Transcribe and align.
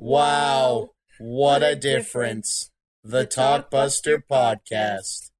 Wow, 0.00 0.90
what 1.18 1.64
a 1.64 1.74
difference. 1.74 2.70
The 3.02 3.26
Talkbuster 3.26 4.22
Podcast. 4.30 5.32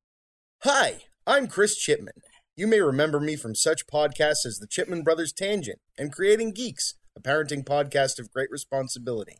Hi, 0.65 1.03
I'm 1.29 1.47
Chris 1.47 1.77
Chipman. 1.77 2.23
You 2.57 2.67
may 2.67 2.81
remember 2.81 3.21
me 3.21 3.37
from 3.37 3.55
such 3.55 3.87
podcasts 3.87 4.45
as 4.45 4.59
the 4.59 4.67
Chipman 4.67 5.05
Brothers 5.05 5.33
Tangent 5.33 5.79
and 5.97 6.13
Creating 6.13 6.51
Geeks, 6.51 6.95
a 7.17 7.21
parenting 7.21 7.65
podcast 7.65 8.19
of 8.19 8.33
great 8.33 8.51
responsibility. 8.51 9.37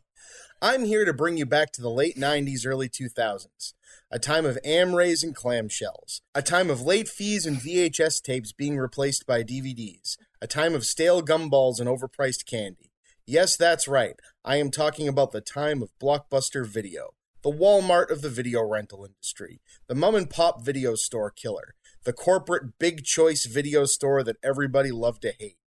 I'm 0.61 0.85
here 0.85 1.03
to 1.03 1.11
bring 1.11 1.35
you 1.35 1.45
back 1.45 1.73
to 1.73 1.81
the 1.81 1.91
late 1.91 2.15
90s, 2.15 2.65
early 2.65 2.87
2000s, 2.87 3.73
a 4.09 4.19
time 4.19 4.45
of 4.45 4.57
Amarays 4.65 5.21
and 5.21 5.35
clamshells, 5.35 6.21
a 6.33 6.41
time 6.41 6.69
of 6.69 6.81
late 6.81 7.09
fees 7.09 7.45
and 7.45 7.57
VHS 7.57 8.21
tapes 8.21 8.53
being 8.53 8.77
replaced 8.77 9.27
by 9.27 9.43
DVDs, 9.43 10.15
a 10.41 10.47
time 10.47 10.73
of 10.73 10.85
stale 10.85 11.21
gumballs 11.21 11.81
and 11.81 11.89
overpriced 11.89 12.45
candy. 12.49 12.89
Yes, 13.29 13.55
that's 13.55 13.87
right. 13.87 14.15
I 14.49 14.55
am 14.55 14.71
talking 14.71 15.07
about 15.07 15.31
the 15.31 15.41
time 15.41 15.83
of 15.83 15.91
Blockbuster 16.01 16.65
Video, 16.65 17.11
the 17.43 17.51
Walmart 17.51 18.09
of 18.09 18.23
the 18.23 18.31
video 18.31 18.63
rental 18.63 19.05
industry, 19.05 19.61
the 19.87 19.93
mom 19.93 20.15
and 20.15 20.27
pop 20.27 20.65
video 20.65 20.95
store 20.95 21.29
killer, 21.29 21.75
the 22.03 22.13
corporate 22.13 22.79
big 22.79 23.03
choice 23.03 23.45
video 23.45 23.85
store 23.85 24.23
that 24.23 24.37
everybody 24.41 24.89
loved 24.89 25.21
to 25.21 25.33
hate. 25.37 25.57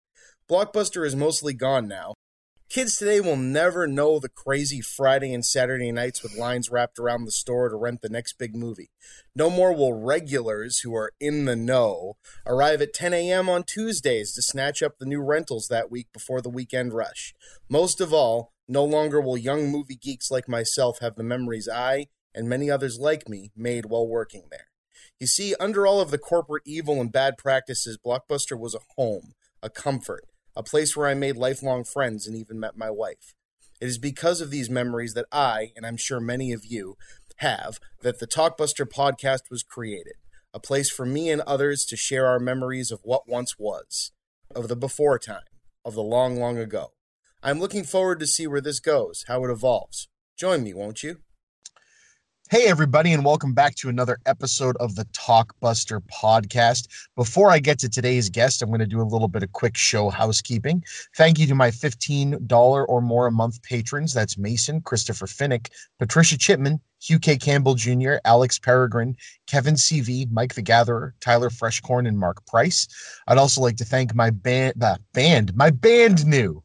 Blockbuster 0.50 1.06
is 1.06 1.14
mostly 1.14 1.54
gone 1.54 1.86
now, 1.86 2.14
Kids 2.72 2.96
today 2.96 3.20
will 3.20 3.36
never 3.36 3.86
know 3.86 4.18
the 4.18 4.30
crazy 4.30 4.80
Friday 4.80 5.34
and 5.34 5.44
Saturday 5.44 5.92
nights 5.92 6.22
with 6.22 6.38
lines 6.38 6.70
wrapped 6.70 6.98
around 6.98 7.26
the 7.26 7.30
store 7.30 7.68
to 7.68 7.76
rent 7.76 8.00
the 8.00 8.08
next 8.08 8.38
big 8.38 8.56
movie. 8.56 8.88
No 9.36 9.50
more 9.50 9.74
will 9.76 9.92
regulars 9.92 10.78
who 10.78 10.96
are 10.96 11.12
in 11.20 11.44
the 11.44 11.54
know 11.54 12.14
arrive 12.46 12.80
at 12.80 12.94
10 12.94 13.12
a.m. 13.12 13.50
on 13.50 13.64
Tuesdays 13.64 14.32
to 14.32 14.40
snatch 14.40 14.82
up 14.82 14.96
the 14.98 15.04
new 15.04 15.20
rentals 15.20 15.68
that 15.68 15.90
week 15.90 16.06
before 16.14 16.40
the 16.40 16.48
weekend 16.48 16.94
rush. 16.94 17.34
Most 17.68 18.00
of 18.00 18.14
all, 18.14 18.51
no 18.68 18.84
longer 18.84 19.20
will 19.20 19.38
young 19.38 19.70
movie 19.70 19.96
geeks 19.96 20.30
like 20.30 20.48
myself 20.48 21.00
have 21.00 21.16
the 21.16 21.22
memories 21.22 21.68
I, 21.68 22.06
and 22.34 22.48
many 22.48 22.70
others 22.70 22.98
like 22.98 23.28
me, 23.28 23.50
made 23.56 23.86
while 23.86 24.06
working 24.06 24.44
there. 24.50 24.68
You 25.20 25.26
see, 25.26 25.54
under 25.60 25.86
all 25.86 26.00
of 26.00 26.10
the 26.10 26.18
corporate 26.18 26.62
evil 26.66 27.00
and 27.00 27.12
bad 27.12 27.36
practices, 27.38 27.98
Blockbuster 28.04 28.58
was 28.58 28.74
a 28.74 28.80
home, 28.96 29.34
a 29.62 29.70
comfort 29.70 30.26
a 30.54 30.62
place 30.62 30.96
where 30.96 31.08
I 31.08 31.14
made 31.14 31.36
lifelong 31.36 31.84
friends 31.84 32.26
and 32.26 32.36
even 32.36 32.60
met 32.60 32.76
my 32.76 32.90
wife. 32.90 33.34
It 33.80 33.86
is 33.86 33.98
because 33.98 34.40
of 34.40 34.50
these 34.50 34.70
memories 34.70 35.14
that 35.14 35.26
I, 35.32 35.72
and 35.76 35.86
I'm 35.86 35.96
sure 35.96 36.20
many 36.20 36.52
of 36.52 36.64
you, 36.64 36.96
have 37.36 37.80
that 38.02 38.20
the 38.20 38.26
Talkbuster 38.26 38.86
podcast 38.86 39.50
was 39.50 39.62
created. 39.62 40.14
A 40.54 40.60
place 40.60 40.90
for 40.90 41.06
me 41.06 41.30
and 41.30 41.40
others 41.42 41.84
to 41.86 41.96
share 41.96 42.26
our 42.26 42.38
memories 42.38 42.90
of 42.90 43.00
what 43.02 43.28
once 43.28 43.58
was, 43.58 44.12
of 44.54 44.68
the 44.68 44.76
before 44.76 45.18
time, 45.18 45.40
of 45.84 45.94
the 45.94 46.02
long, 46.02 46.36
long 46.36 46.58
ago. 46.58 46.92
I'm 47.44 47.58
looking 47.58 47.82
forward 47.82 48.20
to 48.20 48.26
see 48.28 48.46
where 48.46 48.60
this 48.60 48.78
goes, 48.78 49.24
how 49.26 49.44
it 49.44 49.50
evolves. 49.50 50.06
Join 50.36 50.62
me, 50.62 50.74
won't 50.74 51.02
you? 51.02 51.16
Hey, 52.50 52.68
everybody, 52.68 53.12
and 53.12 53.24
welcome 53.24 53.52
back 53.52 53.74
to 53.76 53.88
another 53.88 54.18
episode 54.26 54.76
of 54.76 54.94
the 54.94 55.06
Talkbuster 55.06 56.00
podcast. 56.02 56.86
Before 57.16 57.50
I 57.50 57.58
get 57.58 57.80
to 57.80 57.88
today's 57.88 58.28
guest, 58.28 58.62
I'm 58.62 58.68
going 58.68 58.78
to 58.78 58.86
do 58.86 59.00
a 59.00 59.02
little 59.02 59.26
bit 59.26 59.42
of 59.42 59.50
quick 59.50 59.76
show 59.76 60.08
housekeeping. 60.08 60.84
Thank 61.16 61.40
you 61.40 61.48
to 61.48 61.54
my 61.56 61.72
$15 61.72 62.86
or 62.88 63.00
more 63.00 63.26
a 63.26 63.32
month 63.32 63.60
patrons. 63.64 64.14
That's 64.14 64.38
Mason, 64.38 64.80
Christopher 64.80 65.26
Finnick, 65.26 65.70
Patricia 65.98 66.38
Chipman, 66.38 66.80
Hugh 67.00 67.18
K. 67.18 67.36
Campbell 67.36 67.74
Jr., 67.74 68.14
Alex 68.24 68.60
Peregrine, 68.60 69.16
Kevin 69.48 69.74
CV, 69.74 70.30
Mike 70.30 70.54
the 70.54 70.62
Gatherer, 70.62 71.16
Tyler 71.18 71.50
Freshcorn, 71.50 72.06
and 72.06 72.20
Mark 72.20 72.46
Price. 72.46 72.86
I'd 73.26 73.38
also 73.38 73.60
like 73.60 73.78
to 73.78 73.84
thank 73.84 74.14
my 74.14 74.30
band, 74.30 74.80
uh, 74.80 74.98
band, 75.12 75.56
my 75.56 75.70
band 75.70 76.24
new, 76.24 76.62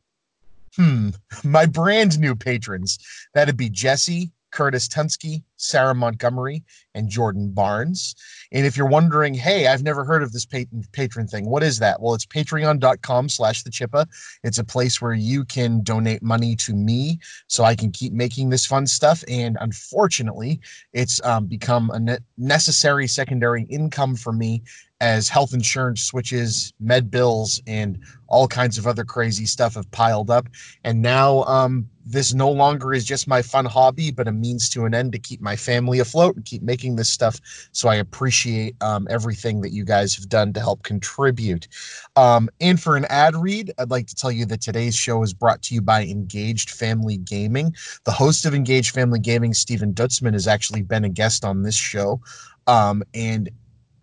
hmm, 0.77 1.09
my 1.43 1.65
brand 1.65 2.19
new 2.19 2.35
patrons. 2.35 2.97
That'd 3.33 3.57
be 3.57 3.69
Jesse, 3.69 4.31
Curtis 4.57 4.87
Tunsky, 4.87 5.43
Sarah 5.57 5.93
Montgomery, 5.93 6.63
and 6.95 7.09
Jordan 7.09 7.51
Barnes. 7.51 8.15
And 8.51 8.65
if 8.65 8.75
you're 8.75 8.87
wondering, 8.87 9.35
hey, 9.35 9.67
I've 9.67 9.83
never 9.83 10.03
heard 10.03 10.23
of 10.23 10.31
this 10.31 10.47
patron 10.47 11.27
thing. 11.27 11.47
What 11.47 11.61
is 11.61 11.77
that? 11.77 12.01
Well, 12.01 12.15
it's 12.15 12.25
patreon.com 12.25 13.29
slash 13.29 13.61
the 13.61 13.69
chippa. 13.69 14.07
It's 14.43 14.57
a 14.57 14.63
place 14.63 14.99
where 14.99 15.13
you 15.13 15.45
can 15.45 15.83
donate 15.83 16.23
money 16.23 16.55
to 16.55 16.73
me 16.73 17.19
so 17.45 17.65
I 17.65 17.75
can 17.75 17.91
keep 17.91 18.13
making 18.13 18.49
this 18.49 18.65
fun 18.65 18.87
stuff. 18.87 19.23
And 19.27 19.57
unfortunately, 19.61 20.59
it's 20.91 21.23
um, 21.23 21.45
become 21.45 21.91
a 21.91 22.17
necessary 22.39 23.05
secondary 23.05 23.65
income 23.65 24.15
for 24.15 24.33
me 24.33 24.63
as 25.01 25.29
health 25.29 25.53
insurance 25.53 26.01
switches, 26.01 26.73
med 26.79 27.11
bills, 27.11 27.61
and 27.67 27.99
all 28.25 28.47
kinds 28.47 28.79
of 28.79 28.87
other 28.87 29.05
crazy 29.05 29.45
stuff 29.45 29.75
have 29.75 29.91
piled 29.91 30.31
up. 30.31 30.47
And 30.83 31.03
now 31.03 31.43
um, 31.43 31.87
this 32.09 32.33
no 32.33 32.49
longer 32.49 32.93
is 32.93 33.03
just 33.03 33.27
my 33.27 33.41
fun 33.41 33.65
hobby, 33.65 34.11
but 34.11 34.27
a 34.27 34.31
means 34.31 34.69
to 34.69 34.85
an 34.85 34.93
end 34.93 35.11
to 35.11 35.19
keep 35.19 35.41
my 35.41 35.55
family 35.55 35.99
afloat 35.99 36.35
and 36.35 36.45
keep 36.45 36.61
making 36.61 36.95
this 36.95 37.09
stuff. 37.09 37.39
So 37.71 37.89
I 37.89 37.95
appreciate 37.95 38.75
um, 38.81 39.07
everything 39.09 39.61
that 39.61 39.71
you 39.71 39.83
guys 39.83 40.15
have 40.15 40.29
done 40.29 40.53
to 40.53 40.59
help 40.59 40.83
contribute. 40.83 41.67
Um, 42.15 42.49
and 42.61 42.81
for 42.81 42.95
an 42.95 43.05
ad 43.09 43.35
read, 43.35 43.71
I'd 43.77 43.91
like 43.91 44.07
to 44.07 44.15
tell 44.15 44.31
you 44.31 44.45
that 44.45 44.61
today's 44.61 44.95
show 44.95 45.21
is 45.21 45.33
brought 45.33 45.61
to 45.63 45.75
you 45.75 45.81
by 45.81 46.03
Engaged 46.03 46.71
Family 46.71 47.17
Gaming. 47.17 47.75
The 48.05 48.11
host 48.11 48.45
of 48.45 48.53
Engaged 48.53 48.93
Family 48.93 49.19
Gaming, 49.19 49.53
Stephen 49.53 49.93
Dutzman, 49.93 50.33
has 50.33 50.47
actually 50.47 50.83
been 50.83 51.03
a 51.03 51.09
guest 51.09 51.43
on 51.43 51.63
this 51.63 51.75
show. 51.75 52.21
Um, 52.67 53.03
and 53.13 53.49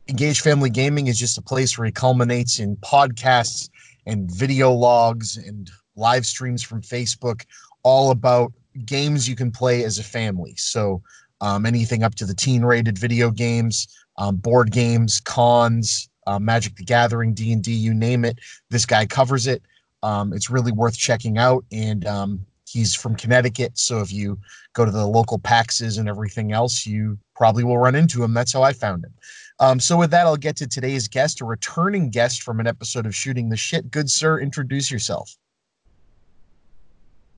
Engaged 0.08 0.42
Family 0.42 0.70
Gaming 0.70 1.06
is 1.06 1.18
just 1.18 1.38
a 1.38 1.42
place 1.42 1.78
where 1.78 1.86
he 1.86 1.92
culminates 1.92 2.58
in 2.58 2.76
podcasts 2.76 3.70
and 4.06 4.30
video 4.30 4.70
logs 4.70 5.38
and 5.38 5.70
live 5.96 6.26
streams 6.26 6.62
from 6.62 6.82
Facebook, 6.82 7.44
all 7.82 8.10
about 8.10 8.52
games 8.84 9.28
you 9.28 9.36
can 9.36 9.50
play 9.50 9.84
as 9.84 9.98
a 9.98 10.04
family. 10.04 10.54
So 10.56 11.02
um, 11.40 11.66
anything 11.66 12.02
up 12.02 12.14
to 12.16 12.24
the 12.24 12.34
teen 12.34 12.64
rated 12.64 12.98
video 12.98 13.30
games, 13.30 13.88
um, 14.18 14.36
board 14.36 14.70
games, 14.72 15.20
cons, 15.20 16.08
uh, 16.26 16.38
Magic 16.38 16.76
the 16.76 16.84
Gathering, 16.84 17.34
D 17.34 17.52
and 17.52 17.62
D, 17.62 17.72
you 17.72 17.92
name 17.92 18.24
it. 18.24 18.38
This 18.70 18.86
guy 18.86 19.06
covers 19.06 19.46
it. 19.46 19.62
Um, 20.02 20.32
it's 20.32 20.50
really 20.50 20.72
worth 20.72 20.96
checking 20.96 21.38
out, 21.38 21.64
and 21.72 22.06
um, 22.06 22.46
he's 22.68 22.94
from 22.94 23.14
Connecticut. 23.16 23.78
So 23.78 24.00
if 24.00 24.12
you 24.12 24.38
go 24.74 24.84
to 24.84 24.90
the 24.90 25.06
local 25.06 25.38
PAXs 25.38 25.98
and 25.98 26.08
everything 26.08 26.52
else, 26.52 26.86
you 26.86 27.18
probably 27.34 27.64
will 27.64 27.78
run 27.78 27.94
into 27.94 28.22
him. 28.22 28.34
That's 28.34 28.52
how 28.52 28.62
I 28.62 28.72
found 28.72 29.04
him. 29.04 29.14
Um, 29.60 29.80
so 29.80 29.96
with 29.96 30.10
that, 30.10 30.26
I'll 30.26 30.36
get 30.36 30.56
to 30.56 30.66
today's 30.66 31.08
guest, 31.08 31.40
a 31.40 31.44
returning 31.44 32.10
guest 32.10 32.42
from 32.42 32.60
an 32.60 32.66
episode 32.66 33.06
of 33.06 33.14
Shooting 33.14 33.48
the 33.48 33.56
Shit. 33.56 33.90
Good 33.90 34.10
sir, 34.10 34.40
introduce 34.40 34.90
yourself. 34.90 35.36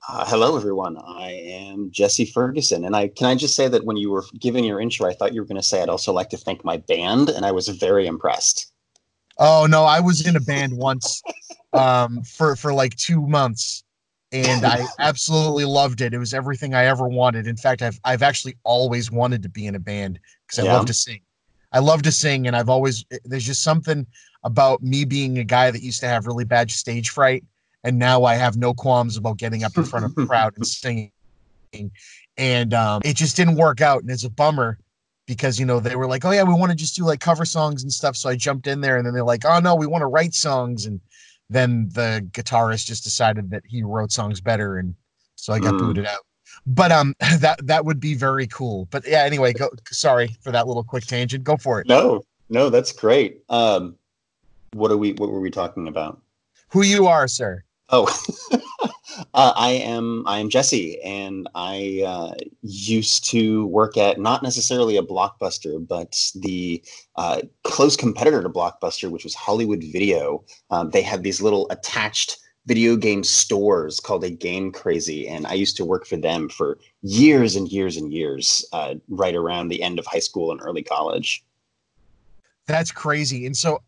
Uh, 0.09 0.25
hello, 0.25 0.57
everyone. 0.57 0.97
I 1.05 1.33
am 1.33 1.91
Jesse 1.91 2.27
Ferguson, 2.27 2.85
and 2.85 2.95
I 2.95 3.09
can 3.09 3.27
I 3.27 3.35
just 3.35 3.57
say 3.57 3.67
that 3.67 3.85
when 3.85 3.97
you 3.97 4.13
were 4.13 4.25
giving 4.39 4.65
your 4.65 4.81
intro, 4.81 5.09
I 5.09 5.15
thought 5.15 5.35
you 5.35 5.41
were 5.41 5.47
going 5.47 5.61
to 5.61 5.67
say 5.67 5.83
I'd 5.83 5.89
also 5.89 6.13
like 6.13 6.29
to 6.31 6.37
thank 6.37 6.65
my 6.65 6.77
band, 6.77 7.29
and 7.29 7.45
I 7.45 7.51
was 7.51 7.67
very 7.67 8.07
impressed. 8.07 8.73
Oh 9.39 9.67
no, 9.69 9.83
I 9.83 9.99
was 9.99 10.25
in 10.25 10.37
a 10.37 10.41
band 10.41 10.77
once 10.77 11.23
um, 11.73 12.23
for 12.23 12.55
for 12.55 12.73
like 12.73 12.95
two 12.95 13.27
months, 13.27 13.83
and 14.31 14.65
I 14.65 14.87
absolutely 15.01 15.65
loved 15.65 16.01
it. 16.01 16.15
It 16.15 16.19
was 16.19 16.33
everything 16.33 16.73
I 16.73 16.85
ever 16.85 17.09
wanted. 17.09 17.49
In 17.49 17.57
fact, 17.57 17.83
I've 17.83 17.99
I've 18.05 18.23
actually 18.23 18.55
always 18.63 19.11
wanted 19.11 19.43
to 19.43 19.49
be 19.49 19.67
in 19.67 19.75
a 19.75 19.81
band 19.81 20.21
because 20.47 20.61
I 20.61 20.67
yeah. 20.67 20.75
love 20.75 20.87
to 20.87 20.95
sing. 20.95 21.21
I 21.73 21.81
love 21.81 22.03
to 22.03 22.13
sing, 22.13 22.47
and 22.47 22.55
I've 22.55 22.69
always 22.69 23.05
there's 23.25 23.45
just 23.45 23.65
something 23.65 24.07
about 24.45 24.85
me 24.85 25.05
being 25.05 25.39
a 25.39 25.45
guy 25.45 25.73
that 25.73 25.83
used 25.83 25.99
to 26.01 26.07
have 26.07 26.29
really 26.29 26.45
bad 26.45 26.71
stage 26.71 27.11
fright, 27.11 27.43
and 27.87 27.99
now 27.99 28.25
I 28.25 28.35
have 28.35 28.57
no 28.57 28.75
qualms 28.75 29.17
about 29.17 29.39
getting 29.39 29.63
up 29.65 29.77
in 29.77 29.85
front 29.85 30.05
of 30.05 30.13
a 30.19 30.27
crowd 30.27 30.55
and 30.57 30.67
singing. 30.67 31.13
And 32.37 32.75
um, 32.75 33.01
it 33.05 33.17
just 33.17 33.37
didn't 33.37 33.57
work 33.57 33.81
out, 33.81 34.03
and 34.03 34.11
it's 34.11 34.25
a 34.25 34.31
bummer 34.31 34.79
because 35.27 35.59
you 35.59 35.65
know 35.65 35.81
they 35.81 35.97
were 35.97 36.07
like, 36.07 36.25
"Oh 36.25 36.31
yeah, 36.31 36.43
we 36.43 36.55
want 36.55 36.71
to 36.71 36.77
just 36.77 36.97
do 36.97 37.05
like 37.05 37.21
cover 37.21 37.45
songs 37.45 37.83
and 37.83 37.93
stuff." 37.93 38.17
So 38.17 38.29
I 38.29 38.37
jumped 38.37 38.67
in 38.67 38.81
there, 38.81 38.97
and 38.97 39.07
then 39.07 39.15
they're 39.15 39.25
like, 39.25 39.45
"Oh 39.45 39.61
no, 39.61 39.75
we 39.75 39.87
want 39.87 40.03
to 40.03 40.07
write 40.07 40.35
songs." 40.35 40.87
And 40.87 41.01
then 41.49 41.89
the 41.93 42.27
guitarist 42.33 42.87
just 42.87 43.05
decided 43.05 43.51
that 43.51 43.63
he 43.67 43.83
wrote 43.83 44.13
songs 44.13 44.41
better, 44.41 44.79
and 44.79 44.95
so 45.37 45.53
I 45.53 45.61
got 45.61 45.75
mm. 45.75 45.79
booted 45.79 46.07
out 46.07 46.27
but 46.67 46.91
um 46.91 47.15
that 47.39 47.59
that 47.65 47.85
would 47.85 48.01
be 48.01 48.15
very 48.15 48.47
cool 48.47 48.89
but 48.91 49.07
yeah 49.07 49.23
anyway 49.23 49.53
go 49.53 49.69
sorry 49.91 50.29
for 50.41 50.51
that 50.51 50.67
little 50.67 50.85
quick 50.85 51.05
tangent 51.05 51.45
go 51.45 51.57
for 51.57 51.81
it 51.81 51.87
no 51.87 52.23
no 52.49 52.71
that's 52.71 52.93
great 52.93 53.43
um 53.49 53.95
what 54.73 54.91
are 54.91 54.97
we 54.97 55.13
what 55.15 55.31
were 55.31 55.41
we 55.41 55.51
talking 55.51 55.89
about 55.89 56.21
who 56.69 56.83
you 56.83 57.07
are 57.07 57.29
sir 57.29 57.63
oh 57.91 58.07
uh, 59.35 59.53
i 59.57 59.71
am 59.71 60.25
i 60.27 60.39
am 60.39 60.49
jesse 60.49 61.01
and 61.03 61.49
i 61.55 62.03
uh, 62.07 62.35
used 62.63 63.29
to 63.29 63.67
work 63.67 63.97
at 63.97 64.19
not 64.19 64.43
necessarily 64.43 64.97
a 64.97 65.03
blockbuster 65.03 65.87
but 65.87 66.19
the 66.37 66.83
uh, 67.17 67.41
close 67.65 67.97
competitor 67.97 68.43
to 68.43 68.49
blockbuster 68.49 69.11
which 69.11 69.25
was 69.25 69.35
hollywood 69.35 69.83
video 69.93 70.45
um, 70.71 70.91
they 70.91 71.03
had 71.03 71.23
these 71.23 71.41
little 71.41 71.67
attached 71.71 72.39
video 72.67 72.97
game 72.97 73.23
stores 73.23 74.01
called 74.01 74.25
a 74.25 74.31
Game 74.31 74.73
Crazy, 74.73 75.29
and 75.29 75.47
I 75.47 75.55
used 75.55 75.77
to 75.77 75.85
work 75.85 76.05
for 76.05 76.17
them 76.17 76.49
for 76.49 76.79
years 77.01 77.55
and 77.55 77.69
years 77.69 77.97
and 77.97 78.13
years, 78.13 78.67
uh, 78.73 78.95
right 79.09 79.35
around 79.35 79.69
the 79.69 79.83
end 79.83 79.99
of 79.99 80.07
high 80.07 80.19
school 80.19 80.51
and 80.51 80.61
early 80.61 80.83
college. 80.83 81.45
That's 82.67 82.91
crazy. 82.91 83.47
And 83.47 83.57
so 83.57 83.83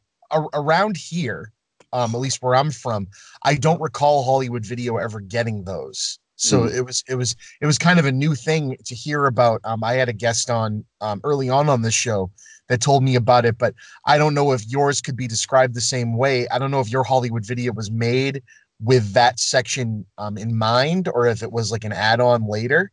around 0.55 0.97
here, 0.97 1.53
um, 1.93 2.14
at 2.14 2.20
least 2.20 2.43
where 2.43 2.55
I'm 2.55 2.70
from, 2.70 3.08
I 3.43 3.55
don't 3.55 3.81
recall 3.81 4.25
Hollywood 4.25 4.64
Video 4.64 4.96
ever 4.96 5.20
getting 5.20 5.64
those. 5.64 6.19
So 6.37 6.61
Mm. 6.62 6.75
it 6.76 6.82
was 6.82 7.02
it 7.08 7.17
was 7.17 7.35
it 7.61 7.67
was 7.67 7.79
kind 7.79 7.99
of 7.99 8.05
a 8.05 8.12
new 8.12 8.35
thing 8.37 8.76
to 8.85 8.94
hear 8.94 9.26
about. 9.26 9.61
Um, 9.64 9.82
I 9.82 9.94
had 9.94 10.08
a 10.08 10.12
guest 10.12 10.50
on 10.50 10.85
um, 11.00 11.20
early 11.25 11.49
on 11.50 11.69
on 11.69 11.82
this 11.82 11.94
show 11.94 12.31
that 12.69 12.81
told 12.81 13.02
me 13.02 13.17
about 13.17 13.44
it, 13.44 13.58
but 13.58 13.75
I 14.05 14.19
don't 14.19 14.35
know 14.35 14.52
if 14.52 14.64
yours 14.69 15.00
could 15.00 15.17
be 15.17 15.26
described 15.26 15.75
the 15.75 15.81
same 15.81 16.17
way. 16.17 16.46
I 16.49 16.58
don't 16.61 16.70
know 16.70 16.81
if 16.81 16.90
your 16.90 17.02
Hollywood 17.02 17.44
video 17.44 17.73
was 17.73 17.90
made 17.90 18.43
with 18.81 19.12
that 19.14 19.40
section 19.40 20.06
um, 20.19 20.38
in 20.38 20.56
mind, 20.56 21.08
or 21.12 21.26
if 21.26 21.43
it 21.43 21.50
was 21.50 21.73
like 21.73 21.82
an 21.85 21.93
add-on 21.93 22.46
later. 22.46 22.93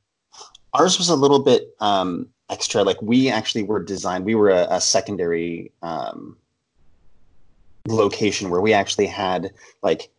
Ours 0.74 0.98
was 0.98 1.10
a 1.10 1.16
little 1.16 1.40
bit 1.40 1.76
um, 1.80 2.28
extra. 2.50 2.82
Like 2.84 3.00
we 3.02 3.30
actually 3.30 3.64
were 3.64 3.84
designed. 3.84 4.26
We 4.26 4.34
were 4.34 4.50
a, 4.50 4.66
a 4.72 4.82
secondary 4.82 5.72
um, 5.84 6.36
location 7.88 8.50
where 8.50 8.62
we 8.62 8.74
actually 8.74 9.08
had 9.08 9.52
like 9.84 10.10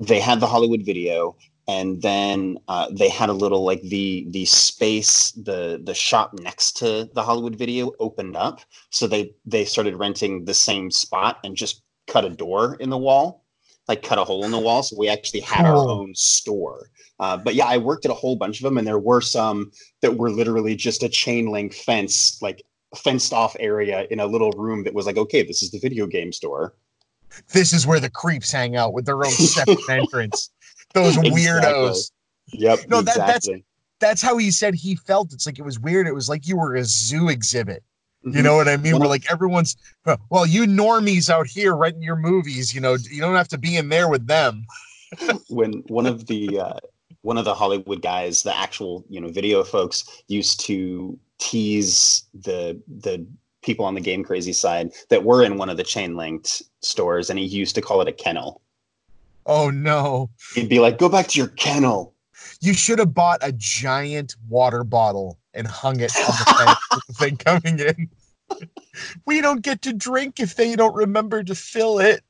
they 0.00 0.18
had 0.18 0.40
the 0.40 0.46
Hollywood 0.46 0.82
video, 0.82 1.36
and 1.68 2.00
then 2.00 2.58
uh, 2.68 2.88
they 2.90 3.08
had 3.08 3.28
a 3.28 3.34
little 3.34 3.64
like 3.64 3.82
the 3.82 4.26
the 4.30 4.46
space 4.46 5.32
the 5.32 5.80
the 5.84 5.94
shop 5.94 6.32
next 6.40 6.78
to 6.78 7.08
the 7.14 7.22
Hollywood 7.22 7.56
video 7.56 7.92
opened 8.00 8.36
up, 8.36 8.60
so 8.90 9.06
they 9.06 9.32
they 9.44 9.64
started 9.64 9.96
renting 9.96 10.44
the 10.44 10.54
same 10.54 10.90
spot 10.90 11.38
and 11.44 11.56
just 11.56 11.82
cut 12.06 12.24
a 12.24 12.30
door 12.30 12.76
in 12.80 12.90
the 12.90 12.98
wall, 12.98 13.44
like 13.88 14.02
cut 14.02 14.18
a 14.18 14.24
hole 14.24 14.44
in 14.44 14.50
the 14.50 14.58
wall. 14.58 14.82
So 14.82 14.96
we 14.98 15.08
actually 15.08 15.40
had 15.40 15.66
our 15.66 15.76
own 15.76 16.14
store. 16.14 16.90
Uh, 17.20 17.36
but 17.36 17.54
yeah, 17.54 17.66
I 17.66 17.76
worked 17.76 18.06
at 18.06 18.10
a 18.10 18.14
whole 18.14 18.36
bunch 18.36 18.58
of 18.58 18.64
them, 18.64 18.78
and 18.78 18.86
there 18.86 18.98
were 18.98 19.20
some 19.20 19.70
that 20.00 20.16
were 20.16 20.30
literally 20.30 20.74
just 20.74 21.02
a 21.02 21.08
chain 21.08 21.48
link 21.48 21.74
fence, 21.74 22.40
like 22.40 22.62
fenced 22.96 23.32
off 23.32 23.54
area 23.60 24.06
in 24.10 24.20
a 24.20 24.26
little 24.26 24.50
room 24.52 24.82
that 24.84 24.94
was 24.94 25.06
like, 25.06 25.16
okay, 25.16 25.42
this 25.42 25.62
is 25.62 25.70
the 25.70 25.78
video 25.78 26.06
game 26.06 26.32
store. 26.32 26.74
This 27.52 27.72
is 27.72 27.86
where 27.86 28.00
the 28.00 28.10
creeps 28.10 28.50
hang 28.50 28.76
out 28.76 28.92
with 28.92 29.06
their 29.06 29.24
own 29.24 29.30
separate 29.30 29.78
entrance. 29.88 30.50
Those 30.94 31.16
Exactly. 31.16 31.40
weirdos. 31.42 32.10
Yep. 32.52 32.88
No, 32.88 33.02
that- 33.02 33.16
that's- 33.16 33.36
exactly. 33.46 33.64
That's 34.00 34.22
how 34.22 34.38
he 34.38 34.50
said 34.50 34.74
he 34.74 34.96
felt. 34.96 35.34
It's 35.34 35.44
like 35.44 35.58
it 35.58 35.62
was 35.64 35.78
weird. 35.78 36.06
It 36.06 36.14
was 36.14 36.26
like 36.26 36.48
you 36.48 36.56
were 36.56 36.74
a 36.74 36.84
zoo 36.84 37.28
exhibit. 37.28 37.82
You 38.22 38.32
Mhm. 38.32 38.42
know 38.44 38.56
what 38.56 38.66
I 38.66 38.78
mean? 38.78 38.94
One 38.94 39.02
We're 39.02 39.08
like 39.08 39.30
everyone's 39.30 39.76
well, 40.30 40.46
you 40.46 40.62
normies 40.62 41.28
out 41.28 41.46
here 41.46 41.76
renting 41.76 42.02
your 42.02 42.16
movies, 42.16 42.74
you 42.74 42.80
know, 42.80 42.96
you 43.10 43.20
don't 43.20 43.34
have 43.36 43.48
to 43.48 43.58
be 43.58 43.76
in 43.76 43.90
there 43.90 44.08
with 44.08 44.26
them. 44.26 44.64
when 45.50 45.82
one 45.88 46.06
of 46.06 46.26
the 46.28 46.58
uh, 46.60 46.78
one 47.20 47.36
of 47.36 47.44
the 47.44 47.54
Hollywood 47.54 48.00
guys, 48.00 48.42
the 48.42 48.56
actual 48.56 49.04
you 49.10 49.20
know 49.20 49.28
video 49.28 49.62
folks, 49.64 50.22
used 50.28 50.60
to 50.60 51.18
tease 51.40 52.24
the 52.34 52.80
the 52.86 53.26
people 53.62 53.84
on 53.84 53.94
the 53.94 54.00
game 54.00 54.22
crazy 54.22 54.52
side 54.52 54.92
that 55.08 55.24
were 55.24 55.42
in 55.42 55.56
one 55.56 55.68
of 55.68 55.76
the 55.76 55.82
chain 55.82 56.16
linked 56.16 56.62
stores, 56.80 57.30
and 57.30 57.38
he 57.38 57.44
used 57.44 57.74
to 57.74 57.82
call 57.82 58.00
it 58.00 58.08
a 58.08 58.12
kennel. 58.12 58.62
Oh 59.46 59.70
no. 59.70 60.30
He'd 60.54 60.68
be 60.68 60.78
like, 60.78 60.98
"Go 60.98 61.08
back 61.08 61.28
to 61.28 61.38
your 61.38 61.48
kennel." 61.48 62.14
You 62.60 62.74
should 62.74 62.98
have 62.98 63.14
bought 63.14 63.40
a 63.42 63.52
giant 63.52 64.36
water 64.48 64.84
bottle 64.84 65.38
and 65.54 65.66
hung 65.66 66.00
it 66.00 66.14
on 66.16 66.26
the 66.26 66.54
fence 66.58 66.78
with 66.94 67.06
the 67.06 67.12
thing 67.14 67.36
coming 67.36 67.78
in. 67.80 68.10
we 69.26 69.40
don't 69.40 69.62
get 69.62 69.82
to 69.82 69.92
drink 69.92 70.40
if 70.40 70.56
they 70.56 70.76
don't 70.76 70.94
remember 70.94 71.42
to 71.42 71.54
fill 71.54 71.98
it. 71.98 72.22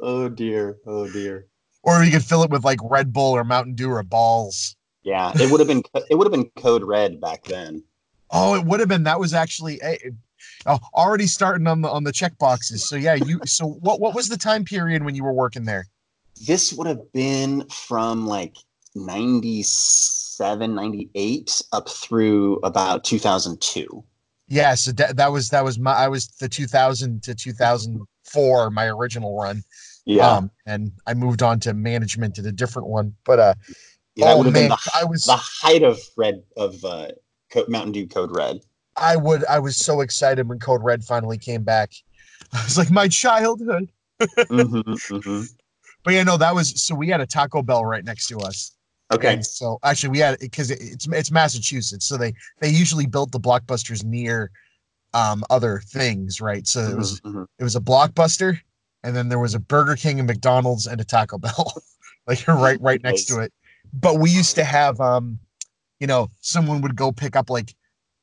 Oh 0.00 0.28
dear, 0.28 0.78
oh 0.86 1.10
dear. 1.10 1.46
Or 1.82 2.02
you 2.02 2.10
could 2.10 2.24
fill 2.24 2.42
it 2.42 2.50
with 2.50 2.64
like 2.64 2.80
Red 2.82 3.12
Bull 3.12 3.32
or 3.32 3.44
Mountain 3.44 3.74
Dew 3.74 3.90
or 3.90 4.02
balls. 4.02 4.76
Yeah, 5.06 5.30
it 5.36 5.52
would 5.52 5.60
have 5.60 5.68
been 5.68 5.84
it 6.10 6.16
would 6.16 6.26
have 6.26 6.32
been 6.32 6.50
code 6.60 6.82
red 6.82 7.20
back 7.20 7.44
then. 7.44 7.84
Oh, 8.32 8.56
it 8.56 8.64
would 8.64 8.80
have 8.80 8.88
been. 8.88 9.04
That 9.04 9.20
was 9.20 9.34
actually 9.34 9.80
eh, 9.80 9.96
oh, 10.66 10.80
already 10.94 11.28
starting 11.28 11.68
on 11.68 11.80
the 11.80 11.88
on 11.88 12.02
the 12.02 12.10
check 12.10 12.36
boxes. 12.38 12.88
So 12.88 12.96
yeah, 12.96 13.14
you. 13.14 13.40
So 13.46 13.68
what 13.68 14.00
what 14.00 14.16
was 14.16 14.28
the 14.28 14.36
time 14.36 14.64
period 14.64 15.04
when 15.04 15.14
you 15.14 15.22
were 15.22 15.32
working 15.32 15.64
there? 15.64 15.86
This 16.44 16.72
would 16.72 16.88
have 16.88 17.12
been 17.12 17.68
from 17.68 18.26
like 18.26 18.56
97, 18.96 20.74
98 20.74 21.62
up 21.72 21.88
through 21.88 22.56
about 22.64 23.04
2002. 23.04 24.04
Yeah, 24.48 24.74
so 24.74 24.90
that, 24.92 25.16
that 25.16 25.30
was 25.30 25.50
that 25.50 25.62
was 25.62 25.78
my 25.78 25.92
I 25.92 26.08
was 26.08 26.26
the 26.40 26.48
2000 26.48 27.22
to 27.22 27.34
2004 27.36 28.70
my 28.70 28.86
original 28.86 29.38
run. 29.40 29.62
Yeah, 30.04 30.30
Um, 30.30 30.50
and 30.66 30.90
I 31.06 31.14
moved 31.14 31.42
on 31.42 31.60
to 31.60 31.74
management 31.74 32.38
at 32.38 32.44
a 32.44 32.52
different 32.52 32.88
one. 32.88 33.14
But 33.24 33.38
uh, 33.40 33.54
yeah 34.16 34.26
that 34.26 34.34
oh 34.34 34.38
would 34.38 34.46
have 34.46 34.54
man, 34.54 34.68
been 34.68 34.70
the, 34.70 34.90
I 34.94 35.04
was 35.04 35.24
the 35.24 35.36
height 35.36 35.82
of 35.82 35.98
red 36.16 36.42
of 36.56 36.84
uh, 36.84 37.08
Co- 37.50 37.66
Mountain 37.68 37.92
Dew 37.92 38.06
Code 38.08 38.30
Red. 38.34 38.60
I 38.96 39.16
would 39.16 39.44
I 39.44 39.58
was 39.58 39.76
so 39.76 40.00
excited 40.00 40.48
when 40.48 40.58
Code 40.58 40.82
Red 40.82 41.04
finally 41.04 41.38
came 41.38 41.62
back. 41.62 41.92
I 42.52 42.64
was 42.64 42.78
like 42.78 42.90
my 42.90 43.08
childhood. 43.08 43.90
Mhm, 44.50 44.82
mhm. 45.10 45.48
But 46.04 46.14
yeah, 46.14 46.22
no, 46.22 46.36
that 46.36 46.54
was 46.54 46.80
so 46.80 46.94
we 46.94 47.08
had 47.08 47.20
a 47.20 47.26
Taco 47.26 47.62
Bell 47.62 47.84
right 47.84 48.04
next 48.04 48.28
to 48.28 48.38
us. 48.38 48.72
Okay, 49.10 49.30
And 49.30 49.44
so 49.44 49.78
actually, 49.84 50.10
we 50.10 50.18
had 50.18 50.38
because 50.40 50.70
it, 50.70 50.78
it's 50.80 51.06
it's 51.08 51.30
Massachusetts, 51.30 52.06
so 52.06 52.16
they 52.16 52.32
they 52.60 52.68
usually 52.68 53.06
built 53.06 53.32
the 53.32 53.40
blockbusters 53.40 54.04
near 54.04 54.50
um 55.14 55.44
other 55.50 55.80
things, 55.86 56.40
right? 56.40 56.66
So 56.66 56.80
it 56.80 56.96
was 56.96 57.20
Mhm, 57.20 57.34
mhm. 57.34 57.46
it 57.58 57.64
was 57.64 57.76
a 57.76 57.80
blockbuster, 57.80 58.60
and 59.02 59.14
then 59.16 59.28
there 59.28 59.38
was 59.38 59.54
a 59.54 59.60
Burger 59.60 59.96
King 59.96 60.18
and 60.20 60.26
McDonald's 60.26 60.86
and 60.86 61.00
a 61.00 61.04
Taco 61.04 61.38
Bell, 61.38 61.74
like 62.26 62.46
right 62.48 62.80
right 62.80 63.02
next 63.02 63.26
to 63.26 63.40
it. 63.40 63.52
But 63.98 64.18
we 64.20 64.30
used 64.30 64.54
to 64.56 64.64
have 64.64 65.00
um, 65.00 65.38
you 66.00 66.06
know, 66.06 66.30
someone 66.40 66.82
would 66.82 66.96
go 66.96 67.12
pick 67.12 67.34
up 67.36 67.50
like 67.50 67.74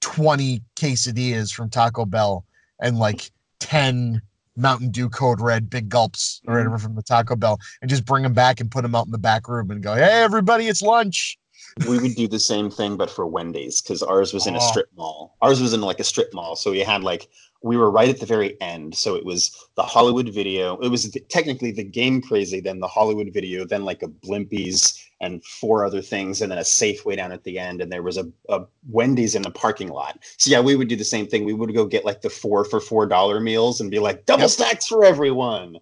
twenty 0.02 0.62
quesadillas 0.76 1.54
from 1.54 1.70
Taco 1.70 2.06
Bell 2.06 2.46
and 2.80 2.98
like 3.00 3.32
ten 3.60 4.22
Mountain 4.56 4.92
Dew 4.92 5.10
Code 5.10 5.42
Red 5.42 5.70
big 5.70 5.90
gulps 5.90 6.42
or 6.48 6.56
whatever 6.56 6.78
from 6.78 6.96
the 6.96 7.02
Taco 7.02 7.36
Bell, 7.36 7.60
and 7.82 7.90
just 7.90 8.06
bring 8.06 8.22
them 8.24 8.34
back 8.34 8.60
and 8.60 8.70
put 8.70 8.84
them 8.84 8.94
out 8.94 9.06
in 9.08 9.12
the 9.12 9.18
back 9.18 9.48
room 9.48 9.72
and 9.72 9.82
go, 9.82 9.96
"Hey, 9.96 10.22
everybody, 10.24 10.68
it's 10.68 10.82
lunch." 10.82 11.38
we 11.88 11.98
would 11.98 12.14
do 12.14 12.28
the 12.28 12.40
same 12.40 12.70
thing, 12.70 12.98
but 12.98 13.10
for 13.10 13.26
Wendy's 13.26 13.82
because 13.82 14.04
ours 14.04 14.32
was 14.32 14.46
in 14.46 14.54
a 14.56 14.60
Oh. 14.60 14.68
strip 14.70 14.90
mall. 14.96 15.36
Ours 15.42 15.60
was 15.60 15.74
in 15.74 15.82
like 15.82 16.00
a 16.00 16.04
strip 16.04 16.32
mall, 16.34 16.56
so 16.56 16.70
we 16.70 16.82
had 16.82 17.04
like 17.04 17.28
we 17.64 17.78
were 17.78 17.90
right 17.90 18.10
at 18.10 18.20
the 18.20 18.26
very 18.26 18.60
end. 18.62 18.94
So 18.94 19.16
it 19.16 19.26
was 19.26 19.68
the 19.76 19.84
Hollywood 19.84 20.30
Video. 20.30 20.78
It 20.80 20.90
was 20.90 21.10
th- 21.10 21.28
technically 21.30 21.72
the 21.72 21.84
Game 21.84 22.22
Crazy, 22.22 22.60
then 22.60 22.80
the 22.80 22.88
Hollywood 22.88 23.34
Video, 23.34 23.66
then 23.66 23.86
like 23.86 24.04
a 24.04 24.08
Blimpies 24.08 25.02
and 25.22 25.44
four 25.46 25.86
other 25.86 26.02
things, 26.02 26.42
and 26.42 26.52
then 26.52 26.60
a 26.60 26.64
Safeway 26.64 27.16
down 27.16 27.32
at 27.32 27.46
the 27.46 27.58
end, 27.58 27.82
and 27.82 27.90
there 27.90 28.04
was 28.04 28.18
a, 28.18 28.30
a 28.50 28.66
Wendy's 28.90 29.34
in 29.34 29.42
the 29.42 29.50
parking 29.50 29.88
lot. 29.88 30.20
So 30.38 30.52
yeah, 30.52 30.60
we 30.60 30.76
would 30.76 30.90
do 30.90 30.98
the 30.98 31.06
same 31.06 31.26
thing. 31.26 31.46
We 31.46 31.54
would 31.54 31.74
go 31.74 31.86
get 31.86 32.04
like 32.04 32.22
the 32.22 32.30
four 32.30 32.66
for 32.66 32.82
four 32.82 33.08
dollar 33.08 33.40
meals 33.40 33.80
and 33.80 33.90
be 33.90 34.00
like 34.00 34.26
double 34.26 34.50
stacks 34.50 34.88
for 34.88 35.06
everyone. 35.06 35.78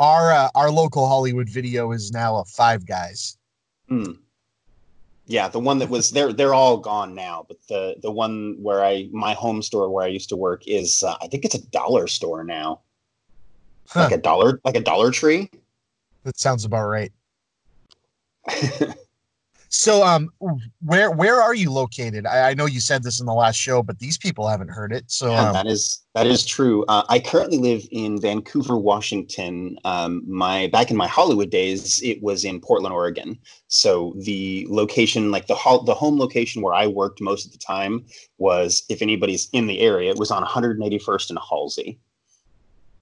Our 0.00 0.32
uh, 0.32 0.48
our 0.56 0.70
local 0.70 1.06
Hollywood 1.06 1.48
video 1.48 1.92
is 1.92 2.10
now 2.10 2.38
a 2.38 2.44
Five 2.44 2.84
Guys. 2.86 3.38
Hmm. 3.88 4.12
Yeah, 5.26 5.48
the 5.48 5.58
one 5.58 5.78
that 5.78 5.90
was 5.90 6.10
they're 6.10 6.32
they're 6.32 6.54
all 6.54 6.78
gone 6.78 7.14
now, 7.14 7.44
but 7.48 7.56
the 7.68 7.96
the 8.00 8.10
one 8.12 8.56
where 8.60 8.84
I 8.84 9.08
my 9.12 9.34
home 9.34 9.60
store 9.60 9.90
where 9.90 10.04
I 10.04 10.08
used 10.08 10.28
to 10.28 10.36
work 10.36 10.62
is 10.66 11.02
uh, 11.02 11.16
I 11.20 11.26
think 11.26 11.44
it's 11.44 11.54
a 11.56 11.66
dollar 11.68 12.06
store 12.06 12.44
now, 12.44 12.80
Huh, 13.88 14.02
like 14.02 14.12
a 14.12 14.18
dollar 14.18 14.60
like 14.64 14.76
a 14.76 14.80
Dollar 14.80 15.10
Tree. 15.10 15.50
that 16.22 16.38
sounds 16.38 16.64
about 16.64 16.86
right. 16.86 17.12
So, 19.76 20.02
um, 20.02 20.30
where 20.80 21.10
where 21.10 21.42
are 21.42 21.54
you 21.54 21.70
located? 21.70 22.24
I, 22.24 22.50
I 22.50 22.54
know 22.54 22.64
you 22.64 22.80
said 22.80 23.02
this 23.02 23.20
in 23.20 23.26
the 23.26 23.34
last 23.34 23.56
show, 23.56 23.82
but 23.82 23.98
these 23.98 24.16
people 24.16 24.48
haven't 24.48 24.68
heard 24.68 24.90
it. 24.90 25.04
So, 25.08 25.30
Yeah, 25.32 25.48
um, 25.48 25.52
that 25.52 25.66
is 25.66 26.02
that 26.14 26.26
is 26.26 26.46
true. 26.46 26.86
Uh, 26.88 27.02
I 27.10 27.18
currently 27.18 27.58
live 27.58 27.86
in 27.92 28.18
Vancouver, 28.18 28.78
Washington. 28.78 29.76
Um, 29.84 30.22
my 30.26 30.68
back 30.68 30.90
in 30.90 30.96
my 30.96 31.06
Hollywood 31.06 31.50
days, 31.50 32.00
it 32.02 32.22
was 32.22 32.42
in 32.42 32.58
Portland, 32.58 32.94
Oregon. 32.94 33.38
So 33.68 34.14
the 34.16 34.66
location, 34.70 35.30
like 35.30 35.46
the 35.46 35.54
hol- 35.54 35.82
the 35.82 35.94
home 35.94 36.18
location 36.18 36.62
where 36.62 36.74
I 36.74 36.86
worked 36.86 37.20
most 37.20 37.44
of 37.44 37.52
the 37.52 37.58
time, 37.58 38.06
was 38.38 38.82
if 38.88 39.02
anybody's 39.02 39.50
in 39.52 39.66
the 39.66 39.80
area, 39.80 40.10
it 40.10 40.18
was 40.18 40.30
on 40.30 40.42
181st 40.42 41.28
and 41.28 41.38
Halsey. 41.38 42.00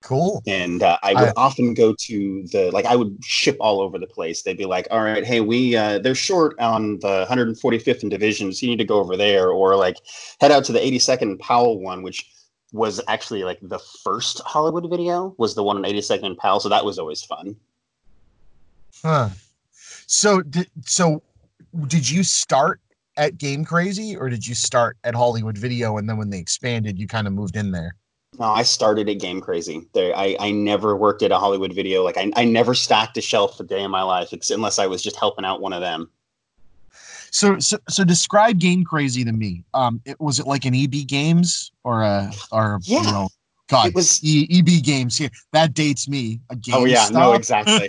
Cool. 0.05 0.43
and 0.47 0.83
uh, 0.83 0.99
I 1.03 1.15
would 1.15 1.31
I- 1.31 1.33
often 1.37 1.75
go 1.75 1.95
to 1.99 2.47
the 2.53 2.71
like 2.71 2.85
I 2.85 2.95
would 2.95 3.17
ship 3.25 3.57
all 3.59 3.81
over 3.81 3.99
the 3.99 4.07
place. 4.07 4.43
They'd 4.43 4.57
be 4.57 4.67
like, 4.67 4.87
"All 4.91 5.01
right, 5.01 5.25
hey, 5.25 5.41
we 5.41 5.75
uh, 5.77 5.99
they're 5.99 6.15
short 6.15 6.59
on 6.61 6.99
the 7.01 7.27
145th 7.29 8.03
and 8.03 8.11
Division, 8.11 8.53
so 8.53 8.67
you 8.67 8.71
need 8.71 8.79
to 8.79 8.85
go 8.85 9.01
over 9.01 9.17
there," 9.17 9.51
or 9.51 9.75
like 9.77 9.97
head 10.41 10.53
out 10.53 10.65
to 10.65 10.73
the 10.73 10.79
82nd 10.79 11.23
and 11.23 11.39
Powell 11.41 11.81
one, 11.81 12.03
which 12.03 12.31
was 12.73 13.01
actually 13.09 13.45
like 13.45 13.59
the 13.63 13.79
first 14.03 14.41
Hollywood 14.45 14.89
video 14.91 15.35
was 15.39 15.55
the 15.55 15.63
one 15.63 15.77
on 15.77 15.85
82nd 15.85 16.25
and 16.27 16.39
Powell, 16.39 16.61
so 16.61 16.69
that 16.69 16.85
was 16.85 16.99
always 16.99 17.23
fun. 17.23 17.57
Huh. 19.03 19.31
So, 20.07 20.43
did 20.43 20.71
so 20.85 21.23
did 21.87 22.09
you 22.09 22.23
start 22.23 22.81
at 23.17 23.39
Game 23.39 23.65
Crazy, 23.65 24.17
or 24.17 24.29
did 24.29 24.47
you 24.47 24.55
start 24.55 24.97
at 25.05 25.15
Hollywood 25.15 25.57
Video, 25.57 25.99
and 25.99 26.09
then 26.09 26.17
when 26.17 26.31
they 26.31 26.39
expanded, 26.39 26.99
you 26.99 27.07
kind 27.07 27.27
of 27.27 27.33
moved 27.33 27.57
in 27.57 27.71
there? 27.71 27.97
No, 28.39 28.47
I 28.47 28.63
started 28.63 29.09
at 29.09 29.21
Game 29.21 29.41
Crazy. 29.41 29.87
There, 29.93 30.17
I, 30.17 30.37
I 30.41 30.51
never 30.51 30.97
worked 30.97 31.23
at 31.23 31.31
a 31.31 31.39
Hollywood 31.39 31.73
video. 31.73 32.03
Like 32.03 32.17
I, 32.17 32.31
I 32.37 32.45
never 32.45 32.75
stacked 32.75 33.17
a 33.17 33.21
shelf 33.21 33.61
a 33.61 33.65
day 33.65 33.83
in 33.83 33.91
my 33.91 34.03
life, 34.03 34.33
unless 34.51 34.79
I 34.79 34.87
was 34.87 35.03
just 35.03 35.17
helping 35.17 35.45
out 35.45 35.61
one 35.61 35.73
of 35.73 35.81
them. 35.81 36.11
So, 37.31 37.59
so, 37.59 37.79
so 37.89 38.05
describe 38.05 38.59
Game 38.59 38.85
Crazy 38.85 39.25
to 39.25 39.33
me. 39.33 39.65
Um, 39.75 40.01
it 40.05 40.21
was 40.21 40.39
it 40.41 40.47
like 40.47 40.65
an 40.65 40.75
EB 40.75 41.07
Games 41.07 41.73
or 41.85 42.03
a 42.03 42.31
or 42.53 42.79
Yeah. 42.83 42.99
you 43.01 43.05
know, 43.07 43.29
God, 43.69 43.89
It 43.89 43.95
was 43.95 44.23
E- 44.25 44.47
EB 44.51 44.83
Games 44.85 45.17
here. 45.17 45.31
That 45.53 45.75
dates 45.75 46.09
me. 46.09 46.41
A 46.51 46.57
game 46.57 46.75
Oh 46.77 46.85
yeah, 46.85 47.09
no, 47.11 47.33
exactly. 47.33 47.87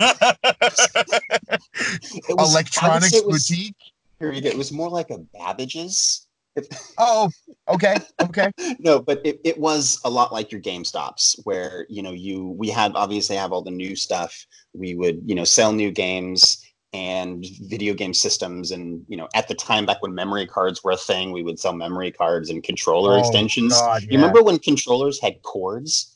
It 1.78 2.36
was- 2.36 2.50
Electronics 2.52 3.12
it 3.14 3.26
was- 3.26 3.48
boutique. 3.48 3.76
period. 4.18 4.46
It 4.46 4.56
was 4.56 4.72
more 4.72 4.88
like 4.88 5.10
a 5.10 5.18
Babbage's. 5.18 6.25
Oh, 6.98 7.30
okay, 7.68 7.96
okay. 8.22 8.50
no, 8.78 9.00
but 9.00 9.20
it, 9.24 9.40
it 9.44 9.58
was 9.58 10.00
a 10.04 10.10
lot 10.10 10.32
like 10.32 10.52
your 10.52 10.60
Game 10.60 10.84
Stops, 10.84 11.38
where 11.44 11.86
you 11.90 12.02
know 12.02 12.12
you 12.12 12.54
we 12.58 12.68
had 12.70 12.92
obviously 12.94 13.36
have 13.36 13.52
all 13.52 13.62
the 13.62 13.70
new 13.70 13.96
stuff. 13.96 14.46
We 14.74 14.94
would 14.94 15.20
you 15.26 15.34
know 15.34 15.44
sell 15.44 15.72
new 15.72 15.90
games 15.90 16.62
and 16.92 17.44
video 17.68 17.94
game 17.94 18.14
systems, 18.14 18.70
and 18.72 19.04
you 19.08 19.16
know 19.16 19.28
at 19.34 19.48
the 19.48 19.54
time 19.54 19.86
back 19.86 20.02
when 20.02 20.14
memory 20.14 20.46
cards 20.46 20.84
were 20.84 20.92
a 20.92 20.96
thing, 20.96 21.32
we 21.32 21.42
would 21.42 21.58
sell 21.58 21.74
memory 21.74 22.12
cards 22.12 22.50
and 22.50 22.62
controller 22.62 23.18
Oh, 23.18 23.18
extensions. 23.18 23.70
God, 23.70 24.02
You 24.08 24.18
remember 24.18 24.42
when 24.42 24.58
controllers 24.58 25.20
had 25.20 25.42
cords? 25.42 26.15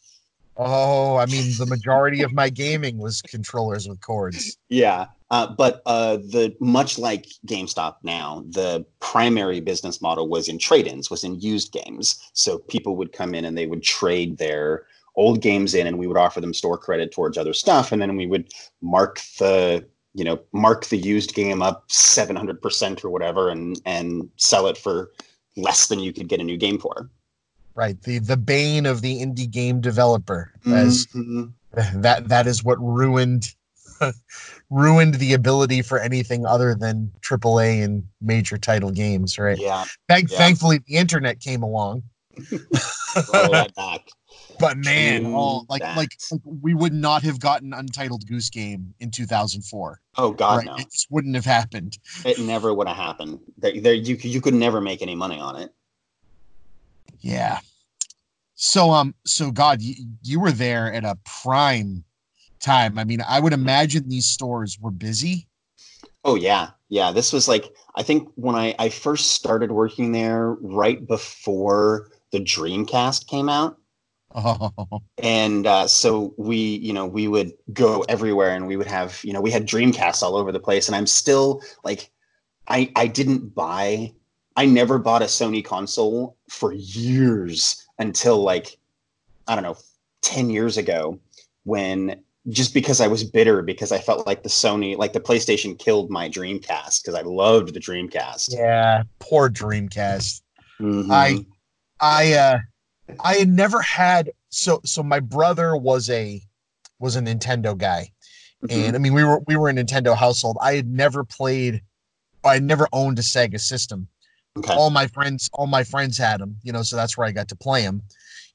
Oh, 0.57 1.16
I 1.16 1.26
mean, 1.26 1.52
the 1.59 1.66
majority 1.69 2.23
of 2.23 2.33
my 2.33 2.50
gaming 2.50 2.99
was 2.99 3.23
controllers 3.23 3.88
with 3.88 4.00
cords. 4.00 4.57
Yeah, 4.69 5.07
uh, 5.30 5.54
but 5.54 5.83
uh, 5.87 6.16
the 6.16 6.54
much 6.61 6.99
like 6.99 7.26
GameStop 7.47 7.97
now, 8.02 8.45
the 8.49 8.85
primary 9.00 9.61
business 9.61 10.02
model 10.02 10.28
was 10.28 10.49
in 10.49 10.59
trade-ins, 10.59 11.11
was 11.11 11.25
in 11.25 11.40
used 11.40 11.73
games. 11.73 12.21
So 12.33 12.59
people 12.59 12.97
would 12.97 13.12
come 13.12 13.35
in 13.35 13.45
and 13.45 13.57
they 13.57 13.66
would 13.66 13.83
trade 13.83 14.38
their 14.38 14.87
old 15.16 15.40
games 15.40 15.75
in, 15.75 15.87
and 15.87 15.99
we 15.99 16.07
would 16.07 16.16
offer 16.16 16.40
them 16.40 16.54
store 16.54 16.78
credit 16.78 17.12
towards 17.12 17.38
other 17.38 17.54
stuff, 17.54 17.92
and 17.92 18.02
then 18.02 18.16
we 18.16 18.26
would 18.26 18.52
mark 18.80 19.21
the 19.38 19.87
you 20.14 20.25
know 20.25 20.40
mark 20.52 20.87
the 20.87 20.97
used 20.97 21.35
game 21.35 21.62
up 21.62 21.85
seven 21.88 22.35
hundred 22.35 22.61
percent 22.61 23.04
or 23.04 23.11
whatever, 23.11 23.49
and 23.49 23.80
and 23.87 24.28
sell 24.37 24.66
it 24.66 24.76
for 24.76 25.12
less 25.57 25.87
than 25.87 26.00
you 26.00 26.12
could 26.12 26.28
get 26.28 26.40
a 26.40 26.45
new 26.45 26.57
game 26.57 26.78
for. 26.78 27.09
Right. 27.74 28.00
The 28.02 28.18
the 28.18 28.36
bane 28.36 28.86
of 28.86 29.00
the 29.02 29.20
indie 29.20 29.50
game 29.50 29.80
developer. 29.80 30.52
As 30.66 31.06
Mhm. 31.14 31.52
that 31.94 32.28
that 32.28 32.46
is 32.46 32.64
what 32.64 32.78
ruined 32.80 33.54
ruined 34.70 35.14
the 35.14 35.34
ability 35.34 35.82
for 35.82 35.98
anything 35.98 36.46
other 36.46 36.74
than 36.74 37.12
AAA 37.22 37.82
and 37.82 38.04
major 38.20 38.58
title 38.58 38.90
games, 38.90 39.38
right? 39.38 39.58
Yeah, 39.58 39.84
Thank 40.08 40.30
Yeah. 40.30 40.38
thankfully 40.38 40.80
the 40.86 40.96
internet 40.96 41.40
came 41.40 41.62
along. 41.62 42.02
back. 43.76 44.08
But 44.58 44.76
man, 44.76 45.26
oh, 45.26 45.64
like 45.68 45.82
that. 45.82 45.96
like 45.96 46.10
we 46.44 46.74
would 46.74 46.92
not 46.92 47.22
have 47.22 47.40
gotten 47.40 47.72
Untitled 47.72 48.26
Goose 48.26 48.50
Game 48.50 48.94
in 49.00 49.10
2004. 49.10 50.00
Oh 50.16 50.32
God, 50.32 50.56
right? 50.58 50.66
no! 50.66 50.74
It 50.76 50.90
just 50.90 51.06
wouldn't 51.10 51.34
have 51.34 51.44
happened. 51.44 51.98
It 52.24 52.38
never 52.38 52.74
would 52.74 52.86
have 52.88 52.96
happened. 52.96 53.40
There, 53.58 53.80
there, 53.80 53.94
you 53.94 54.16
you 54.16 54.40
could 54.40 54.54
never 54.54 54.80
make 54.80 55.02
any 55.02 55.14
money 55.14 55.40
on 55.40 55.56
it. 55.56 55.72
Yeah. 57.20 57.60
So 58.54 58.90
um 58.90 59.14
so 59.24 59.50
God, 59.50 59.82
you, 59.82 59.94
you 60.22 60.40
were 60.40 60.52
there 60.52 60.92
at 60.92 61.04
a 61.04 61.18
prime 61.24 62.04
time. 62.60 62.98
I 62.98 63.04
mean, 63.04 63.22
I 63.26 63.40
would 63.40 63.52
imagine 63.52 64.08
these 64.08 64.26
stores 64.26 64.78
were 64.80 64.90
busy. 64.90 65.48
Oh 66.24 66.34
yeah, 66.34 66.70
yeah. 66.88 67.12
This 67.12 67.32
was 67.32 67.48
like 67.48 67.74
I 67.94 68.02
think 68.02 68.28
when 68.34 68.54
I 68.54 68.74
I 68.78 68.88
first 68.90 69.32
started 69.32 69.72
working 69.72 70.12
there, 70.12 70.52
right 70.60 71.06
before 71.06 72.10
the 72.32 72.40
Dreamcast 72.40 73.26
came 73.26 73.48
out, 73.48 73.78
Oh, 74.34 75.00
and 75.22 75.66
uh, 75.66 75.86
so 75.88 76.34
we 76.36 76.56
you 76.56 76.92
know 76.92 77.06
we 77.06 77.28
would 77.28 77.52
go 77.72 78.02
everywhere, 78.02 78.50
and 78.50 78.66
we 78.66 78.76
would 78.76 78.86
have 78.86 79.20
you 79.24 79.32
know 79.32 79.40
we 79.40 79.50
had 79.50 79.66
Dreamcasts 79.66 80.22
all 80.22 80.36
over 80.36 80.52
the 80.52 80.60
place, 80.60 80.88
and 80.88 80.96
I'm 80.96 81.06
still 81.06 81.62
like 81.84 82.10
I 82.68 82.92
I 82.96 83.06
didn't 83.06 83.54
buy 83.54 84.14
I 84.57 84.66
never 84.66 84.99
bought 84.99 85.23
a 85.23 85.26
Sony 85.26 85.64
console 85.64 86.37
for 86.49 86.73
years 86.73 87.87
until 87.99 88.42
like 88.42 88.78
I 89.47 89.54
don't 89.54 89.64
know 89.64 89.76
10 90.23 90.50
years 90.50 90.76
ago 90.76 91.19
when 91.64 92.23
just 92.49 92.73
because 92.75 93.00
I 93.00 93.07
was 93.07 93.23
bitter 93.23 93.62
because 93.62 93.92
I 93.92 93.99
felt 93.99 94.26
like 94.26 94.42
the 94.42 94.49
Sony 94.49 94.97
like 94.97 95.12
the 95.12 95.21
PlayStation 95.21 95.78
killed 95.78 96.11
my 96.11 96.28
Dreamcast 96.28 97.02
because 97.02 97.14
I 97.14 97.23
loved 97.23 97.75
the 97.75 97.80
Dreamcast. 97.80 98.54
yeah. 98.54 99.02
Poor 99.19 99.49
Dreamcast. 99.49 100.42
Mhm. 100.80 101.11
I 101.11 101.45
I 102.00 102.33
uh 102.35 102.59
I 103.23 103.35
had 103.35 103.49
never 103.49 103.80
had 103.80 104.30
so 104.49 104.80
so 104.85 105.02
my 105.02 105.21
brother 105.21 105.76
was 105.76 106.09
a 106.11 106.40
was 106.99 107.16
a 107.16 107.21
Nintendo 107.21 107.76
guy. 107.76 108.11
Mhm. 108.64 108.88
And 108.88 108.97
I 108.97 108.99
mean 108.99 109.14
we 109.14 109.25
were 109.25 109.40
we 109.47 109.57
were 109.57 109.69
a 109.69 109.73
Nintendo 109.73 110.16
household. 110.16 110.59
I 110.61 110.75
had 110.75 110.88
never 110.88 111.25
played 111.25 111.83
I 112.45 112.54
had 112.54 112.64
never 112.64 112.88
owned 112.92 113.19
a 113.19 113.23
Sega 113.23 113.61
system. 113.61 114.09
Okay. 114.59 114.75
all 114.75 114.90
my 114.90 115.07
friends 115.07 115.49
all 115.52 115.66
my 115.66 115.85
friends 115.85 116.16
had 116.19 116.40
them 116.40 116.57
you 116.62 116.73
know 116.73 116.83
so 116.83 116.97
that's 116.97 117.16
where 117.16 117.26
i 117.26 117.33
got 117.33 117.49
to 117.49 117.57
play 117.57 117.83
them 117.83 118.02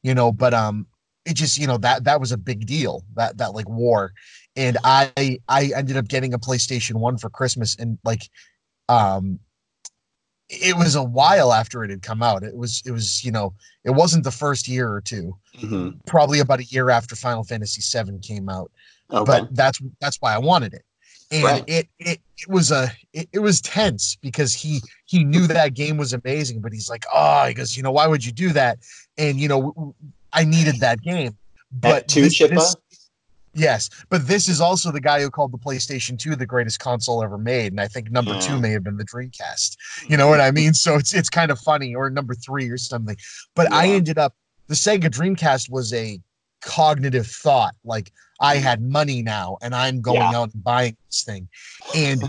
you 0.04 0.14
know 0.14 0.32
but 0.32 0.54
um 0.54 0.86
it 1.26 1.34
just 1.36 1.58
you 1.58 1.66
know 1.68 1.78
that 1.78 2.04
that 2.04 2.20
was 2.20 2.32
a 2.32 2.38
big 2.38 2.66
deal 2.66 3.04
that 3.16 3.38
that 3.38 3.54
like 3.54 3.68
war 3.70 4.14
and 4.56 4.78
i 4.84 5.12
i 5.48 5.72
ended 5.76 5.98
up 5.98 6.08
getting 6.08 6.34
a 6.34 6.40
playstation 6.40 6.96
1 6.96 7.18
for 7.18 7.30
christmas 7.30 7.76
and 7.78 7.98
like 8.04 8.30
um 8.90 9.40
it 10.50 10.78
was 10.78 10.94
a 10.96 11.04
while 11.04 11.52
after 11.52 11.84
it 11.84 11.90
had 11.90 12.04
come 12.04 12.22
out 12.22 12.44
it 12.44 12.56
was 12.56 12.84
it 12.86 12.92
was 12.92 13.24
you 13.24 13.32
know 13.32 13.54
it 13.84 13.92
wasn't 13.92 14.24
the 14.24 14.32
first 14.32 14.68
year 14.68 14.92
or 14.92 15.02
two 15.02 15.36
Mhm. 15.62 15.98
probably 16.06 16.40
about 16.40 16.60
a 16.60 16.66
year 16.66 16.90
after 16.90 17.16
final 17.16 17.44
fantasy 17.44 17.82
7 17.82 18.20
came 18.20 18.50
out 18.50 18.72
Okay. 19.12 19.24
but 19.26 19.56
that's 19.56 19.80
that's 20.02 20.18
why 20.20 20.34
I 20.34 20.38
wanted 20.40 20.74
it. 20.74 20.84
And 21.32 21.44
Right. 21.44 21.64
it, 21.68 21.88
it 22.00 22.22
it 22.38 22.50
was 22.50 22.72
a 22.72 22.92
it, 23.14 23.28
it 23.34 23.40
was 23.40 23.62
tense 23.62 24.16
because 24.22 24.54
he 24.54 24.82
he 25.06 25.24
knew 25.24 25.48
that 25.48 25.74
game 25.74 25.98
was 25.98 26.14
amazing, 26.14 26.62
but 26.62 26.72
he's 26.74 26.90
like, 26.90 27.06
oh, 27.14 27.46
he 27.46 27.54
goes, 27.54 27.76
you 27.76 27.84
know, 27.84 27.92
why 27.92 28.08
would 28.08 28.24
you 28.26 28.32
do 28.32 28.50
that? 28.54 28.80
And 29.18 29.40
you 29.40 29.48
know, 29.48 29.96
i 30.34 30.44
needed 30.44 30.80
that 30.82 31.02
game. 31.02 31.38
But 31.72 32.08
two 32.08 32.22
this- 32.22 32.76
yes, 33.54 33.90
but 34.10 34.28
this 34.28 34.48
is 34.48 34.62
also 34.62 34.92
the 34.92 35.02
guy 35.02 35.22
who 35.22 35.30
called 35.30 35.52
the 35.52 35.58
PlayStation 35.58 36.18
2 36.20 36.36
the 36.36 36.46
greatest 36.46 36.80
console 36.80 37.24
ever 37.24 37.38
made, 37.38 37.72
and 37.74 37.82
I 37.82 37.88
think 37.88 38.12
number 38.12 38.34
Yeah. 38.34 38.40
two 38.40 38.54
mm. 38.54 38.62
may 38.62 38.72
have 38.72 38.84
been 38.84 38.98
the 38.98 39.06
Dreamcast. 39.06 39.78
You 40.08 40.18
know 40.18 40.28
what 40.28 40.42
I 40.42 40.52
mean? 40.52 40.74
So 40.74 40.96
it's 40.96 41.14
it's 41.14 41.30
kind 41.30 41.52
of 41.52 41.60
funny, 41.60 41.96
or 41.96 42.10
number 42.10 42.36
three 42.36 42.70
or 42.70 42.78
something. 42.78 43.18
But 43.56 43.72
I 43.74 43.88
ended 43.88 44.18
up 44.18 44.36
the 44.68 44.76
Sega 44.76 45.10
Dreamcast 45.10 45.70
was 45.70 45.94
a 45.94 46.20
cognitive 46.62 47.28
thought, 47.28 47.76
like 47.84 48.12
I 48.40 48.58
had 48.58 48.82
money 48.82 49.22
now 49.22 49.58
and 49.62 49.74
I'm 49.74 50.02
going 50.02 50.18
Yeah. 50.18 50.38
out 50.40 50.54
and 50.54 50.64
buying 50.64 50.98
this 51.10 51.24
thing. 51.24 51.48
And 51.96 52.24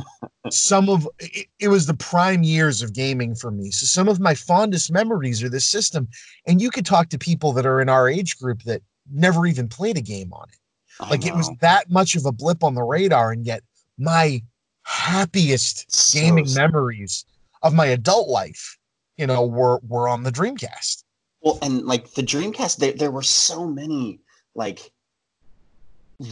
some 0.50 0.88
of 0.88 1.08
it, 1.18 1.48
it 1.58 1.68
was 1.68 1.86
the 1.86 1.94
prime 1.94 2.42
years 2.42 2.82
of 2.82 2.94
gaming 2.94 3.34
for 3.34 3.50
me. 3.50 3.70
So 3.70 3.86
some 3.86 4.08
of 4.08 4.20
my 4.20 4.34
fondest 4.34 4.92
memories 4.92 5.42
are 5.42 5.48
this 5.48 5.68
system. 5.68 6.08
And 6.46 6.62
you 6.62 6.70
could 6.70 6.86
talk 6.86 7.08
to 7.08 7.18
people 7.18 7.52
that 7.52 7.66
are 7.66 7.80
in 7.80 7.88
our 7.88 8.08
age 8.08 8.38
group 8.38 8.62
that 8.62 8.82
never 9.12 9.46
even 9.46 9.68
played 9.68 9.96
a 9.96 10.02
game 10.02 10.32
on 10.32 10.48
it. 10.48 10.58
I 11.00 11.10
Like 11.10 11.26
it 11.26 11.34
was 11.34 11.50
that 11.60 11.90
much 11.90 12.16
of 12.16 12.24
a 12.24 12.32
blip 12.32 12.64
on 12.64 12.74
the 12.74 12.82
radar, 12.82 13.32
and 13.32 13.44
yet 13.44 13.62
my 13.98 14.42
happiest 14.84 15.92
So 15.92 16.18
gaming 16.18 16.46
sad. 16.46 16.62
memories 16.62 17.24
of 17.62 17.74
my 17.74 17.86
adult 17.86 18.28
life, 18.28 18.78
you 19.16 19.26
know, 19.26 19.44
were 19.44 19.80
were 19.86 20.08
on 20.08 20.22
the 20.22 20.32
Dreamcast. 20.32 21.04
Well, 21.42 21.58
and 21.60 21.84
like 21.84 22.12
the 22.12 22.22
Dreamcast, 22.22 22.78
there, 22.78 22.92
there 22.92 23.10
were 23.10 23.22
so 23.22 23.66
many 23.66 24.20
like 24.54 24.90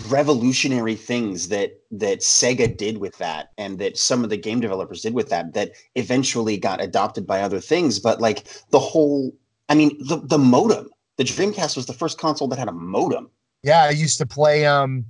revolutionary 0.09 0.95
things 0.95 1.49
that 1.49 1.79
that 1.91 2.21
Sega 2.21 2.75
did 2.75 2.99
with 2.99 3.19
that 3.19 3.53
and 3.59 3.79
that 3.79 3.99
some 3.99 4.25
of 4.25 4.31
the 4.31 4.37
game 4.37 4.61
developers 4.61 5.03
did 5.03 5.12
with 5.14 5.29
that 5.29 5.53
that 5.55 5.73
eventually 5.95 6.57
got 6.57 6.81
adopted 6.81 7.26
by 7.26 7.43
other 7.43 7.61
things 7.61 7.99
but 7.99 8.21
like 8.21 8.45
the 8.71 8.79
whole 8.79 9.35
I 9.69 9.75
mean 9.75 9.97
the 10.09 10.17
the 10.25 10.38
modem 10.38 10.88
the 11.17 11.25
Dreamcast 11.25 11.76
was 11.76 11.87
the 11.87 11.93
first 11.93 12.19
console 12.19 12.49
that 12.49 12.59
had 12.59 12.69
a 12.69 12.73
modem 12.73 13.31
Yeah, 13.62 13.85
I 13.85 13.91
used 13.91 14.19
to 14.19 14.26
play 14.26 14.64
um 14.64 15.05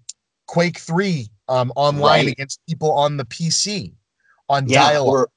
Quake 0.47 0.79
3 0.79 1.29
um 1.49 1.73
online 1.77 2.25
Right. 2.25 2.29
against 2.29 2.61
people 2.69 2.91
on 2.93 3.17
the 3.17 3.25
PC 3.25 3.93
on 4.49 4.67
yeah 4.67 4.91
dial 4.93 5.07
or 5.09 5.29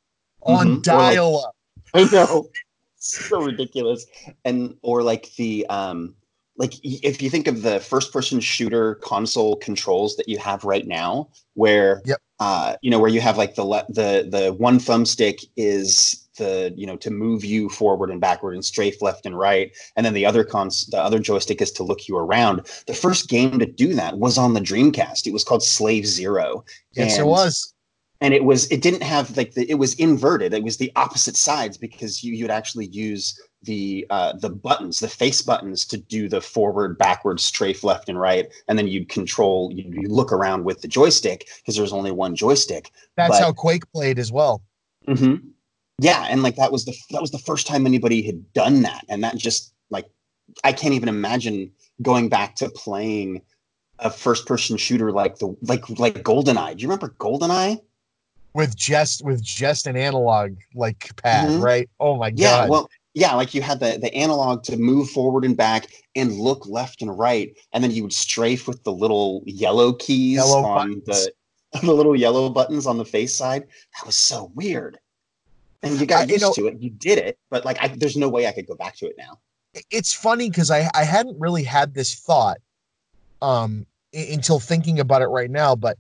on 0.42 0.78
Mhm, 0.78 0.82
dial 0.82 1.44
up. 1.46 1.56
I 1.94 2.04
know. 2.06 2.50
so 2.98 3.42
ridiculous. 3.42 4.06
And 4.46 4.76
or 4.82 5.04
like 5.04 5.32
the 5.36 5.66
um 5.68 6.16
like 6.58 6.74
if 6.84 7.22
you 7.22 7.30
think 7.30 7.48
of 7.48 7.62
the 7.62 7.80
first 7.80 8.12
person 8.12 8.40
shooter 8.40 8.96
console 8.96 9.56
controls 9.58 10.16
that 10.16 10.28
you 10.28 10.38
have 10.38 10.64
right 10.64 10.88
now 10.88 11.30
where 11.54 12.02
Yep. 12.06 12.22
uh 12.40 12.76
you 12.82 12.92
know 12.92 13.00
where 13.00 13.10
you 13.10 13.22
have 13.22 13.38
like 13.38 13.56
the 13.56 13.64
le- 13.64 13.86
the 13.90 14.28
the 14.30 14.54
one 14.54 14.80
thumbstick 14.80 15.46
is 15.56 16.28
the 16.38 16.74
you 16.76 16.86
know 16.86 16.98
to 16.98 17.10
move 17.10 17.44
you 17.44 17.70
forward 17.70 18.10
and 18.10 18.22
backward 18.22 18.54
and 18.54 18.64
strafe 18.66 19.02
left 19.02 19.26
and 19.26 19.38
right 19.38 19.76
and 19.96 20.06
then 20.06 20.14
the 20.14 20.26
other 20.26 20.44
cons 20.44 20.86
the 20.88 21.02
other 21.02 21.20
joystick 21.20 21.62
is 21.62 21.72
to 21.72 21.84
look 21.84 22.08
you 22.08 22.18
around 22.18 22.62
the 22.88 22.94
first 22.94 23.30
game 23.30 23.58
to 23.60 23.66
do 23.66 23.94
that 23.94 24.18
was 24.18 24.38
on 24.38 24.54
the 24.54 24.60
dreamcast 24.60 25.26
it 25.26 25.34
was 25.34 25.44
called 25.44 25.64
slave 25.64 26.06
zero 26.06 26.64
Yes, 26.94 27.20
it 27.20 27.26
was. 27.26 27.74
And 28.22 28.34
it 28.34 28.44
was 28.44 28.70
it 28.72 28.82
didn't 28.82 29.04
have 29.04 29.36
like 29.38 29.54
the 29.54 29.70
it 29.70 29.76
was 29.76 29.94
inverted. 29.96 30.54
It 30.54 30.64
was 30.64 30.78
the 30.78 30.92
opposite 30.96 31.36
sides 31.36 31.78
because 31.78 32.24
you 32.24 32.34
you'd 32.34 32.50
actually 32.50 32.88
use 32.88 33.40
the 33.64 34.06
uh 34.10 34.34
the 34.34 34.50
buttons 34.50 35.00
the 35.00 35.08
face 35.08 35.42
buttons 35.42 35.86
to 35.86 35.98
do 35.98 36.30
the 36.30 36.42
forward 36.42 36.98
backward 36.98 37.40
strafe 37.40 37.84
left 37.84 38.10
and 38.10 38.20
right. 38.20 38.48
And 38.68 38.78
then 38.78 38.88
you'd 38.88 39.10
control 39.10 39.72
you 39.74 39.86
you 40.02 40.10
look 40.10 40.32
around 40.32 40.64
with 40.64 40.82
the 40.82 40.88
joystick 40.88 41.48
because 41.58 41.76
there's 41.76 41.94
only 41.94 42.12
one 42.12 42.36
joystick. 42.36 42.92
That's 43.16 43.38
but- 43.38 43.44
how 43.44 43.54
Quake 43.54 43.92
played 43.92 44.20
as 44.20 44.32
well. 44.32 44.62
mm-hmm. 45.08 45.48
yeah 46.00 46.28
and 46.30 46.44
like 46.44 46.56
that 46.56 46.72
was 46.72 46.86
the 46.86 46.96
that 47.12 47.22
was 47.22 47.32
the 47.32 47.40
first 47.40 47.68
time 47.68 47.86
anybody 47.86 48.22
had 48.22 48.52
done 48.54 48.82
that. 48.82 49.06
And 49.10 49.24
that 49.24 49.38
just 49.38 49.74
like 49.90 50.06
i 50.64 50.72
can't 50.74 50.94
even 50.94 51.10
imagine 51.10 51.72
going 52.02 52.30
back 52.30 52.56
to 52.56 52.70
playing 52.70 53.42
a 54.00 54.10
first 54.10 54.46
person 54.46 54.78
shooter 54.78 55.12
like 55.12 55.38
the 55.38 55.56
like 55.62 55.88
like 56.00 56.24
goldeneye. 56.24 56.76
Do 56.76 56.82
you 56.82 56.88
remember 56.88 57.16
goldeneye 57.20 57.80
with 58.58 58.76
just 58.76 59.24
with 59.24 59.42
just 59.44 59.86
an 59.86 59.96
analog 59.96 60.58
like 60.74 61.16
pad, 61.22 61.48
Mhm. 61.48 61.62
right? 61.62 61.88
Oh 62.00 62.18
my 62.18 62.34
Yeah, 62.36 62.62
god. 62.62 62.70
well, 62.70 62.90
yeah, 63.14 63.34
like 63.36 63.54
you 63.54 63.62
had 63.62 63.80
the 63.80 64.00
the 64.02 64.12
analog 64.16 64.64
to 64.64 64.76
move 64.78 65.10
forward 65.12 65.46
and 65.46 65.56
back 65.56 65.88
and 66.16 66.34
look 66.34 66.66
left 66.68 67.04
and 67.04 67.16
right, 67.18 67.56
and 67.72 67.84
then 67.84 67.92
you 67.92 68.02
would 68.02 68.12
strafe 68.14 68.68
with 68.68 68.84
the 68.84 68.92
little 68.92 69.44
yellow 69.46 69.94
keys 69.94 70.38
Yellow 70.38 70.66
on 70.66 71.02
buttons. 71.02 71.06
the 71.06 71.32
the 71.86 71.94
little 71.94 72.16
yellow 72.16 72.50
buttons 72.50 72.88
on 72.88 72.98
the 72.98 73.06
face 73.06 73.38
side. 73.38 73.62
That 73.98 74.06
was 74.08 74.18
so 74.18 74.52
weird. 74.56 74.98
And 75.84 76.00
you 76.00 76.08
got 76.08 76.22
I- 76.22 76.24
you 76.24 76.32
used 76.34 76.42
know- 76.42 76.54
to 76.54 76.66
it. 76.68 76.80
You 76.82 76.90
did 76.90 77.20
it, 77.20 77.38
but 77.52 77.64
like, 77.64 77.78
I, 77.80 77.90
there's 77.90 78.18
no 78.18 78.28
way 78.28 78.48
I 78.48 78.52
could 78.52 78.66
go 78.66 78.76
back 78.76 78.96
to 78.98 79.06
it 79.06 79.16
now. 79.20 79.38
it's 79.92 80.12
funny 80.14 80.50
because 80.50 80.72
I 80.72 80.90
I 80.96 81.04
hadn't 81.04 81.40
really 81.40 81.62
had 81.64 81.94
this 81.94 82.16
thought 82.16 82.58
um 83.44 83.86
until 84.14 84.60
thinking 84.60 85.00
about 85.00 85.22
it 85.22 85.28
right 85.28 85.52
now, 85.52 85.76
but 85.76 86.00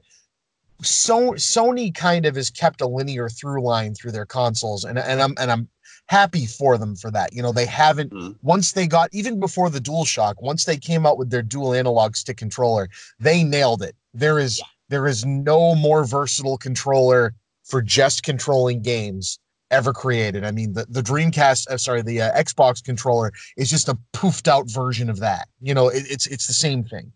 so 0.81 1.31
Sony 1.33 1.93
kind 1.93 2.25
of 2.25 2.35
has 2.35 2.49
kept 2.49 2.81
a 2.81 2.87
linear 2.87 3.29
through 3.29 3.63
line 3.63 3.93
through 3.93 4.11
their 4.11 4.25
consoles, 4.25 4.83
and 4.83 4.97
and 4.99 5.21
I'm 5.21 5.33
and 5.39 5.51
I'm 5.51 5.67
happy 6.07 6.45
for 6.45 6.77
them 6.77 6.95
for 6.95 7.11
that. 7.11 7.33
You 7.33 7.41
know, 7.41 7.51
they 7.51 7.65
haven't 7.65 8.11
Mhm. 8.13 8.35
once 8.41 8.71
they 8.71 8.87
got 8.87 9.09
even 9.13 9.39
before 9.39 9.69
the 9.69 9.81
DualShock, 9.81 10.35
once 10.39 10.65
they 10.65 10.77
came 10.77 11.05
out 11.05 11.17
with 11.17 11.29
their 11.29 11.41
dual 11.41 11.73
analog 11.73 12.15
stick 12.15 12.37
controller, 12.37 12.89
they 13.19 13.43
nailed 13.43 13.81
it. 13.81 13.95
There 14.13 14.39
is 14.39 14.59
Yeah. 14.59 14.65
there 14.89 15.07
is 15.07 15.25
no 15.25 15.75
more 15.75 16.05
versatile 16.05 16.57
controller 16.57 17.33
for 17.63 17.81
just 17.81 18.23
controlling 18.23 18.81
games 18.81 19.39
ever 19.69 19.91
created. 19.91 20.45
I 20.45 20.51
mean, 20.51 20.73
the 20.73 20.85
the 20.87 21.01
Dreamcast, 21.01 21.67
uh, 21.67 21.77
sorry, 21.77 22.01
the 22.01 22.21
uh, 22.21 22.41
Xbox 22.41 22.81
controller 22.81 23.33
is 23.57 23.69
just 23.69 23.89
a 23.89 23.97
poofed 24.13 24.47
out 24.47 24.69
version 24.69 25.09
of 25.09 25.19
that. 25.19 25.49
You 25.59 25.73
know, 25.73 25.89
it, 25.89 26.05
it's 26.09 26.25
it's 26.27 26.47
the 26.47 26.53
same 26.53 26.83
thing. 26.85 27.11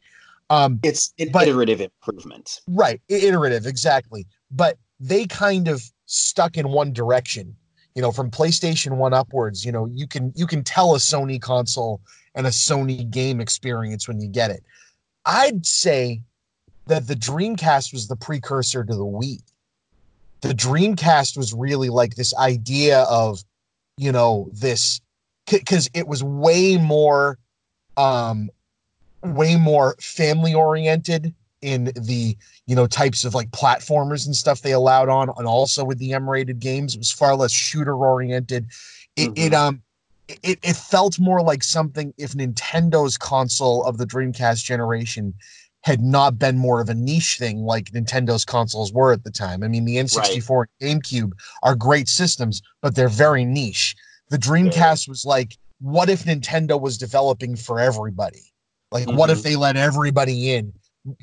Um, 0.52 0.80
It's 0.84 1.14
an 1.18 1.30
But- 1.32 1.48
iterative 1.48 1.80
improvement. 1.82 2.60
right, 2.68 3.02
iterative, 3.08 3.66
exactly. 3.66 4.28
But 4.52 4.78
they 5.00 5.26
kind 5.26 5.68
of 5.70 5.82
stuck 6.06 6.58
in 6.58 6.70
one 6.72 6.92
direction. 6.94 7.56
You 7.96 8.02
know, 8.02 8.12
from 8.12 8.30
PlayStation 8.32 8.98
One 8.98 9.14
upwards, 9.14 9.66
you 9.66 9.72
know, 9.72 9.86
you 9.86 10.08
can 10.08 10.32
you 10.36 10.46
can 10.48 10.64
tell 10.64 10.94
a 10.96 10.98
Sony 10.98 11.42
console 11.42 12.02
and 12.36 12.46
a 12.46 12.50
Sony 12.50 13.10
game 13.10 13.42
experience 13.42 14.08
when 14.08 14.20
you 14.22 14.28
get 14.28 14.52
it. 14.52 14.64
I'd 15.26 15.66
say 15.66 16.22
that 16.88 17.08
the 17.08 17.16
Dreamcast 17.16 17.94
was 17.94 18.08
the 18.08 18.16
precursor 18.16 18.84
to 18.84 18.94
the 18.94 19.06
Wii. 19.06 19.42
The 20.42 20.54
Dreamcast 20.54 21.38
was 21.38 21.54
really 21.54 21.90
like 21.90 22.16
this 22.16 22.34
idea 22.36 23.04
of, 23.04 23.44
you 23.98 24.12
know, 24.12 24.50
this 24.54 25.00
because 25.50 25.90
it 25.94 26.08
was 26.08 26.24
way 26.24 26.78
more, 26.78 27.38
um, 27.98 28.50
way 29.24 29.56
more 29.56 29.96
family 30.00 30.54
oriented 30.54 31.34
in 31.62 31.86
the 31.96 32.36
you 32.66 32.76
know 32.76 32.88
types 32.88 33.24
of 33.24 33.36
like 33.36 33.50
platformers 33.52 34.26
and 34.26 34.36
stuff 34.36 34.62
they 34.62 34.74
allowed 34.74 35.10
on, 35.10 35.30
and 35.38 35.48
also 35.48 35.84
with 35.84 36.00
the 36.00 36.14
M-rated 36.14 36.60
games, 36.60 36.96
it 36.96 37.00
was 37.00 37.12
far 37.12 37.36
less 37.36 37.52
shooter 37.52 37.96
oriented. 37.96 38.66
It, 39.16 39.32
it 39.36 39.54
um 39.54 39.82
it, 40.44 40.60
it 40.64 40.76
felt 40.76 41.20
more 41.20 41.42
like 41.42 41.64
something 41.64 42.14
if 42.18 42.34
Nintendo's 42.34 43.18
console 43.18 43.84
of 43.84 43.98
the 43.98 44.06
Dreamcast 44.06 44.64
generation 44.64 45.34
had 45.84 46.02
not 46.02 46.38
been 46.38 46.58
more 46.58 46.80
of 46.80 46.90
a 46.90 46.94
niche 46.94 47.38
thing 47.40 47.64
like 47.64 47.92
Nintendo's 47.92 48.46
consoles 48.46 48.94
were 48.94 49.12
at 49.12 49.24
the 49.24 49.32
time. 49.32 49.64
I 49.64 49.68
mean, 49.68 49.86
the 49.86 49.98
N64 49.98 50.66
and 50.80 51.04
GameCube 51.04 51.32
are 51.64 51.76
great 51.76 52.08
systems, 52.08 52.62
but 52.82 52.96
they're 52.96 53.10
very 53.10 53.46
niche. 53.46 53.96
The 54.30 54.38
Dreamcast 54.38 55.10
was 55.10 55.26
like, 55.26 55.58
what 55.80 56.10
if 56.10 56.26
Nintendo 56.26 56.80
was 56.80 56.98
developing 56.98 57.56
for 57.56 57.80
everybody? 57.80 58.51
Like, 58.92 59.08
what 59.10 59.30
if 59.30 59.40
Mhm. 59.40 59.44
they 59.44 59.56
let 59.56 59.78
everybody 59.78 60.52
in? 60.54 60.74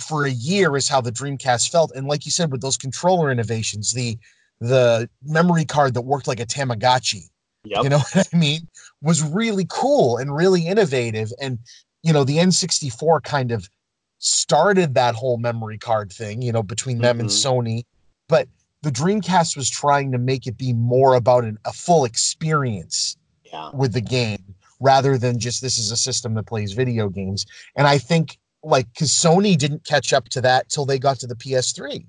For 0.01 0.25
a 0.25 0.31
year 0.31 0.77
is 0.77 0.89
how 0.89 1.01
the 1.01 1.13
Dreamcast 1.13 1.71
felt. 1.71 1.93
And 1.95 2.09
like 2.09 2.25
you 2.25 2.33
said, 2.33 2.51
with 2.51 2.61
those 2.63 2.77
controller 2.77 3.31
innovations, 3.31 3.93
the 3.93 4.19
the 4.61 5.09
memory 5.23 5.65
card 5.65 5.95
that 5.95 6.01
worked 6.03 6.27
like 6.27 6.41
a 6.41 6.47
Tamagotchi, 6.47 7.29
Yep. 7.65 7.85
you 7.85 7.89
know 7.89 7.99
what 8.13 8.29
I 8.33 8.37
mean? 8.37 8.67
Was 9.03 9.23
really 9.23 9.67
cool 9.69 10.17
and 10.17 10.35
really 10.35 10.67
innovative. 10.67 11.33
And, 11.41 11.61
you 12.03 12.13
know, 12.13 12.25
the 12.25 12.39
N64 12.39 13.21
kind 13.23 13.53
of 13.53 13.71
started 14.19 14.95
that 14.95 15.15
whole 15.15 15.37
memory 15.39 15.79
card 15.79 16.13
thing, 16.13 16.43
you 16.43 16.51
know, 16.51 16.65
between 16.65 16.99
them 16.99 17.21
and 17.21 17.29
Mhm. 17.29 17.33
Sony. 17.47 17.83
But 18.29 18.49
the 18.83 18.91
Dreamcast 18.91 19.57
was 19.57 19.71
trying 19.71 20.11
to 20.11 20.19
make 20.19 20.49
it 20.49 20.57
be 20.59 20.73
more 20.73 21.15
about 21.15 21.45
an, 21.45 21.57
a 21.65 21.73
full 21.73 22.05
experience 22.05 23.17
yeah. 23.45 23.71
with 23.73 23.93
the 23.93 24.01
game 24.01 24.48
rather 24.81 25.19
than 25.19 25.39
just 25.39 25.61
this 25.63 25.79
is 25.79 25.91
a 25.91 25.97
system 25.97 26.35
that 26.35 26.47
plays 26.47 26.73
video 26.73 27.09
games. 27.09 27.47
And 27.77 27.87
I 27.87 27.99
think, 27.99 28.39
like, 28.63 28.93
because 28.93 29.11
Sony 29.11 29.57
didn't 29.57 29.85
catch 29.85 30.13
up 30.13 30.29
to 30.31 30.41
that 30.43 30.69
till 30.69 30.85
they 30.87 30.99
got 30.99 31.19
to 31.21 31.27
the 31.27 31.37
PS3 31.37 32.05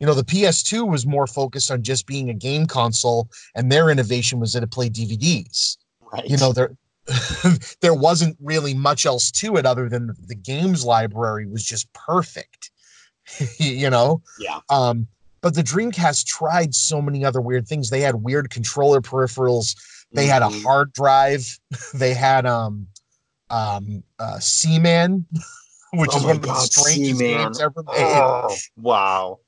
you 0.00 0.06
know 0.06 0.14
the 0.14 0.22
ps2 0.24 0.88
was 0.88 1.06
more 1.06 1.26
focused 1.26 1.70
on 1.70 1.82
just 1.82 2.06
being 2.06 2.30
a 2.30 2.34
game 2.34 2.66
console 2.66 3.28
and 3.54 3.70
their 3.70 3.90
innovation 3.90 4.38
was 4.38 4.52
that 4.52 4.62
it 4.62 4.70
played 4.70 4.94
dvds 4.94 5.76
Right. 6.12 6.24
you 6.24 6.36
know 6.36 6.52
there 6.52 6.70
there 7.80 7.94
wasn't 7.94 8.36
really 8.40 8.74
much 8.74 9.06
else 9.06 9.30
to 9.32 9.56
it 9.56 9.66
other 9.66 9.88
than 9.88 10.14
the 10.26 10.34
games 10.34 10.84
library 10.84 11.46
was 11.46 11.64
just 11.64 11.92
perfect 11.94 12.70
you 13.58 13.90
know 13.90 14.22
Yeah. 14.38 14.60
um 14.70 15.06
but 15.40 15.54
the 15.54 15.62
dreamcast 15.62 16.26
tried 16.26 16.74
so 16.74 17.02
many 17.02 17.24
other 17.24 17.40
weird 17.40 17.66
things 17.66 17.90
they 17.90 18.00
had 18.00 18.16
weird 18.16 18.50
controller 18.50 19.00
peripherals 19.00 19.74
they 20.12 20.26
had 20.26 20.42
a 20.42 20.48
Mhm. 20.48 20.62
hard 20.62 20.92
drive 20.92 21.58
they 21.94 22.14
had 22.14 22.46
um 22.46 22.86
um 23.50 24.02
uh 24.18 24.38
seaman 24.38 25.26
which 25.94 26.14
Oh 26.14 26.18
is 26.18 26.24
one 26.24 26.36
of 26.36 26.42
the 26.42 26.54
strangest 26.54 27.20
Seaman. 27.20 27.30
games 27.36 27.60
ever 27.60 27.82
made 27.82 28.18
Oh, 28.18 28.56
wow. 28.76 29.40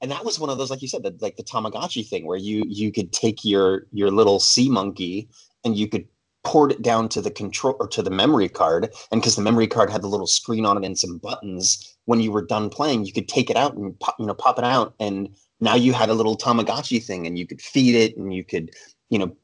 And 0.00 0.10
that 0.10 0.24
was 0.24 0.38
one 0.38 0.50
of 0.50 0.58
those, 0.58 0.70
like 0.70 0.82
you 0.82 0.88
said, 0.88 1.02
that 1.04 1.22
like 1.22 1.36
the 1.36 1.42
Tamagotchi 1.44 2.06
thing, 2.08 2.26
where 2.26 2.38
you 2.38 2.64
you 2.68 2.90
could 2.92 3.12
take 3.12 3.44
your 3.44 3.86
your 3.92 4.10
little 4.10 4.40
sea 4.40 4.68
monkey 4.68 5.28
and 5.64 5.76
you 5.76 5.88
could 5.88 6.06
port 6.44 6.72
it 6.72 6.82
down 6.82 7.08
to 7.08 7.20
the 7.22 7.30
control 7.30 7.76
or 7.78 7.86
to 7.88 8.02
the 8.02 8.10
memory 8.10 8.48
card, 8.48 8.92
and 9.12 9.20
because 9.20 9.36
the 9.36 9.42
memory 9.42 9.66
card 9.68 9.90
had 9.90 10.02
the 10.02 10.08
little 10.08 10.26
screen 10.26 10.66
on 10.66 10.76
it 10.76 10.84
and 10.84 10.98
some 10.98 11.18
buttons, 11.18 11.96
when 12.06 12.20
you 12.20 12.32
were 12.32 12.42
done 12.44 12.68
playing, 12.68 13.04
you 13.04 13.12
could 13.12 13.28
take 13.28 13.48
it 13.48 13.56
out 13.56 13.74
and 13.76 13.98
pop, 14.00 14.16
you 14.18 14.26
know 14.26 14.34
pop 14.34 14.58
it 14.58 14.64
out, 14.64 14.94
and 14.98 15.28
now 15.60 15.74
you 15.76 15.92
had 15.92 16.08
a 16.08 16.14
little 16.14 16.36
Tamagotchi 16.36 17.04
thing, 17.04 17.26
and 17.26 17.38
you 17.38 17.46
could 17.46 17.60
feed 17.62 17.94
it, 17.94 18.16
and 18.16 18.34
you 18.34 18.44
could 18.44 18.70
you 19.10 19.18
know 19.18 19.36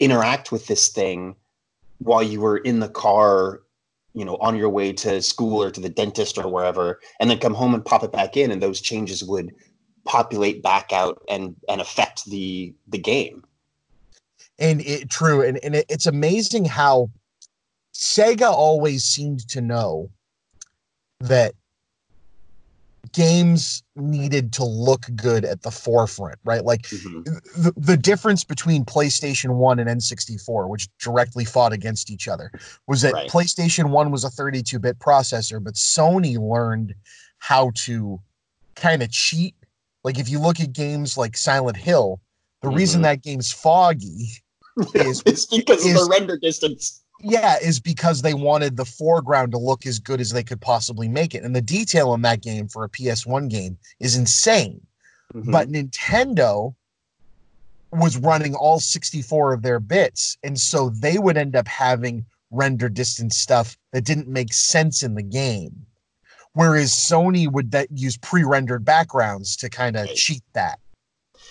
interact 0.00 0.52
with 0.52 0.66
this 0.66 0.88
thing 0.88 1.34
while 1.98 2.22
you 2.22 2.40
were 2.40 2.58
in 2.58 2.80
the 2.80 2.88
car 2.88 3.62
you 4.14 4.24
know 4.24 4.36
on 4.36 4.56
your 4.56 4.68
way 4.70 4.92
to 4.92 5.20
school 5.20 5.62
or 5.62 5.70
to 5.70 5.80
the 5.80 5.88
dentist 5.88 6.38
or 6.38 6.48
wherever 6.48 7.00
and 7.20 7.30
then 7.30 7.38
come 7.38 7.54
home 7.54 7.74
and 7.74 7.84
pop 7.84 8.02
it 8.02 8.12
back 8.12 8.36
in 8.36 8.50
and 8.50 8.62
those 8.62 8.80
changes 8.80 9.22
would 9.22 9.54
populate 10.06 10.62
back 10.62 10.92
out 10.92 11.22
and 11.28 11.54
and 11.68 11.80
affect 11.80 12.24
the 12.26 12.74
the 12.88 12.98
game. 12.98 13.44
And 14.58 14.80
it 14.80 15.10
true. 15.10 15.42
And, 15.42 15.62
and 15.62 15.74
it, 15.74 15.86
it's 15.90 16.06
amazing 16.06 16.64
how 16.64 17.10
sega 17.92 18.50
always 18.50 19.04
seemed 19.04 19.46
to 19.48 19.60
know 19.60 20.08
that 21.20 21.54
games 23.16 23.82
needed 23.96 24.52
to 24.52 24.62
look 24.62 25.06
good 25.16 25.42
at 25.46 25.62
the 25.62 25.70
forefront 25.70 26.38
right 26.44 26.66
like 26.66 26.82
Mhm. 26.82 27.24
the, 27.56 27.72
the 27.78 27.96
difference 27.96 28.44
between 28.44 28.84
playstation 28.84 29.54
1 29.56 29.78
and 29.78 29.88
n64 29.88 30.68
which 30.68 30.88
directly 30.98 31.46
fought 31.46 31.72
against 31.72 32.10
each 32.10 32.28
other 32.28 32.52
was 32.86 33.00
that 33.00 33.14
Right. 33.14 33.30
playstation 33.30 33.88
1 33.88 34.10
was 34.10 34.24
a 34.24 34.28
32-bit 34.28 34.98
processor 34.98 35.64
but 35.64 35.74
sony 35.74 36.36
learned 36.38 36.94
how 37.38 37.70
to 37.86 38.20
kind 38.74 39.02
of 39.02 39.10
cheat 39.10 39.54
like 40.04 40.18
if 40.18 40.28
you 40.28 40.38
look 40.38 40.60
at 40.60 40.74
games 40.74 41.16
like 41.16 41.38
silent 41.38 41.78
hill 41.78 42.20
the 42.60 42.68
reason 42.68 43.00
Mhm. 43.00 43.04
that 43.04 43.22
game's 43.22 43.50
foggy 43.50 44.28
is- 44.94 45.22
it's 45.24 45.46
because 45.46 45.86
of 45.86 45.94
the 45.94 46.06
render 46.10 46.36
distance 46.36 47.00
yeah, 47.20 47.56
is 47.62 47.80
because 47.80 48.22
they 48.22 48.34
wanted 48.34 48.76
the 48.76 48.84
foreground 48.84 49.52
to 49.52 49.58
look 49.58 49.86
as 49.86 49.98
good 49.98 50.20
as 50.20 50.30
they 50.30 50.42
could 50.42 50.60
possibly 50.60 51.08
make 51.08 51.34
it. 51.34 51.42
And 51.42 51.56
the 51.56 51.62
detail 51.62 52.14
in 52.14 52.22
that 52.22 52.42
game 52.42 52.68
for 52.68 52.84
a 52.84 52.88
PS1 52.88 53.48
game 53.48 53.78
is 54.00 54.16
insane. 54.16 54.80
Mhm. 55.34 55.50
But 55.50 55.68
Nintendo 55.68 56.74
was 57.92 58.16
running 58.18 58.54
all 58.54 58.80
64 58.80 59.52
of 59.52 59.62
their 59.62 59.80
bits. 59.80 60.36
And 60.42 60.60
so 60.60 60.90
they 60.90 61.18
would 61.18 61.36
end 61.36 61.56
up 61.56 61.68
having 61.68 62.26
render 62.50 62.88
distance 62.88 63.36
stuff 63.36 63.76
that 63.92 64.04
didn't 64.04 64.28
make 64.28 64.52
sense 64.52 65.02
in 65.02 65.14
the 65.14 65.22
game. 65.22 65.86
Whereas 66.52 66.92
Sony 66.92 67.50
would 67.50 67.70
that 67.72 67.88
use 67.90 68.16
pre-rendered 68.16 68.84
backgrounds 68.84 69.56
to 69.56 69.68
kind 69.68 69.96
of 69.96 70.08
cheat 70.14 70.42
that. 70.54 70.78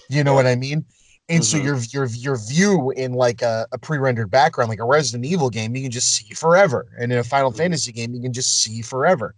You 0.10 0.24
know 0.24 0.34
what 0.34 0.48
I 0.48 0.56
mean? 0.56 0.86
And 1.28 1.44
so 1.44 1.58
Mhm. 1.58 1.64
your 1.64 1.78
your 1.78 2.06
your 2.06 2.38
view 2.38 2.92
in 2.92 3.14
like 3.14 3.42
a, 3.42 3.66
a 3.72 3.78
pre-rendered 3.78 4.30
background, 4.30 4.70
like 4.70 4.80
a 4.80 4.86
Resident 4.86 5.26
Evil 5.26 5.50
game, 5.50 5.76
you 5.76 5.82
can 5.82 5.92
just 5.92 6.16
see 6.16 6.34
forever. 6.36 6.88
And 7.00 7.12
in 7.12 7.18
a 7.18 7.24
Final 7.24 7.52
Mhm. 7.52 7.58
Fantasy 7.58 7.92
game, 7.92 8.14
you 8.14 8.22
can 8.22 8.34
just 8.34 8.62
see 8.62 8.82
forever. 8.82 9.34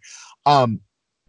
Um, 0.46 0.82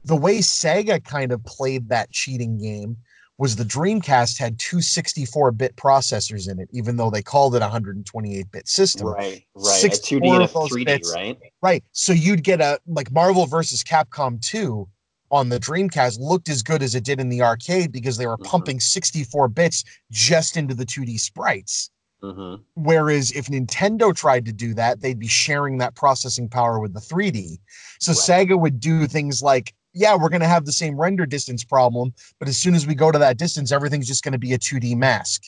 the 0.05 0.17
way 0.17 0.39
Sega 0.39 1.03
kind 1.05 1.31
of 1.33 1.45
played 1.45 1.89
that 1.91 2.11
cheating 2.11 2.59
game 2.59 2.97
was 3.37 3.55
the 3.55 3.65
Dreamcast 3.65 4.37
had 4.37 4.59
two 4.59 4.79
64-bit 4.79 5.77
processors 5.77 6.51
in 6.51 6.59
it, 6.59 6.69
even 6.73 6.97
though 6.97 7.09
they 7.09 7.23
called 7.23 7.55
it 7.55 7.63
a 7.63 7.69
128-bit 7.69 8.67
system. 8.69 9.07
right 9.07 9.45
right 9.55 9.85
a 9.85 9.89
2d 9.91 10.27
and 10.27 10.43
a 10.43 10.49
3d 10.49 10.85
bits. 10.85 11.15
right 11.15 11.39
Right. 11.63 11.85
So 11.93 12.13
you'd 12.13 12.43
get 12.43 12.61
a 12.61 12.81
like 12.87 13.13
Marvel 13.13 13.47
versus 13.47 13.83
Capcom 13.85 14.41
2 14.41 14.89
on 15.31 15.49
the 15.49 15.61
Dreamcast 15.61 16.19
looked 16.19 16.49
as 16.49 16.63
good 16.63 16.83
as 16.83 16.95
it 16.95 17.05
did 17.05 17.21
in 17.21 17.29
the 17.29 17.43
arcade 17.43 17.93
because 17.93 18.17
they 18.17 18.27
were 18.27 18.39
Mhm. 18.39 18.45
pumping 18.45 18.81
64 18.81 19.49
bits 19.49 19.85
just 20.11 20.57
into 20.57 20.75
the 20.75 20.87
2D 20.87 21.19
sprites. 21.19 21.91
Mhm. 22.23 22.63
Whereas 22.75 23.31
if 23.33 23.47
Nintendo 23.47 24.15
tried 24.15 24.45
to 24.47 24.53
do 24.53 24.75
that, 24.75 25.01
they'd 25.01 25.19
be 25.19 25.29
sharing 25.29 25.79
that 25.79 25.95
processing 25.95 26.49
power 26.49 26.81
with 26.81 26.95
the 26.95 27.01
3D. 27.01 27.61
So 28.01 28.13
Right. 28.13 28.49
Sega 28.49 28.59
would 28.59 28.81
do 28.81 29.07
things 29.07 29.43
like, 29.43 29.75
yeah, 29.95 30.15
we're 30.17 30.29
going 30.29 30.41
to 30.43 30.49
have 30.49 30.65
the 30.65 30.73
same 30.73 30.97
render 31.01 31.27
distance 31.27 31.65
problem, 31.65 32.13
but 32.39 32.49
as 32.49 32.59
soon 32.59 32.75
as 32.75 32.87
we 32.87 32.95
go 32.95 33.11
to 33.13 33.19
that 33.19 33.37
distance, 33.37 33.71
everything's 33.73 34.07
just 34.07 34.23
going 34.25 34.33
to 34.33 34.39
be 34.39 34.53
a 34.53 34.59
2D 34.59 34.95
mask. 34.95 35.45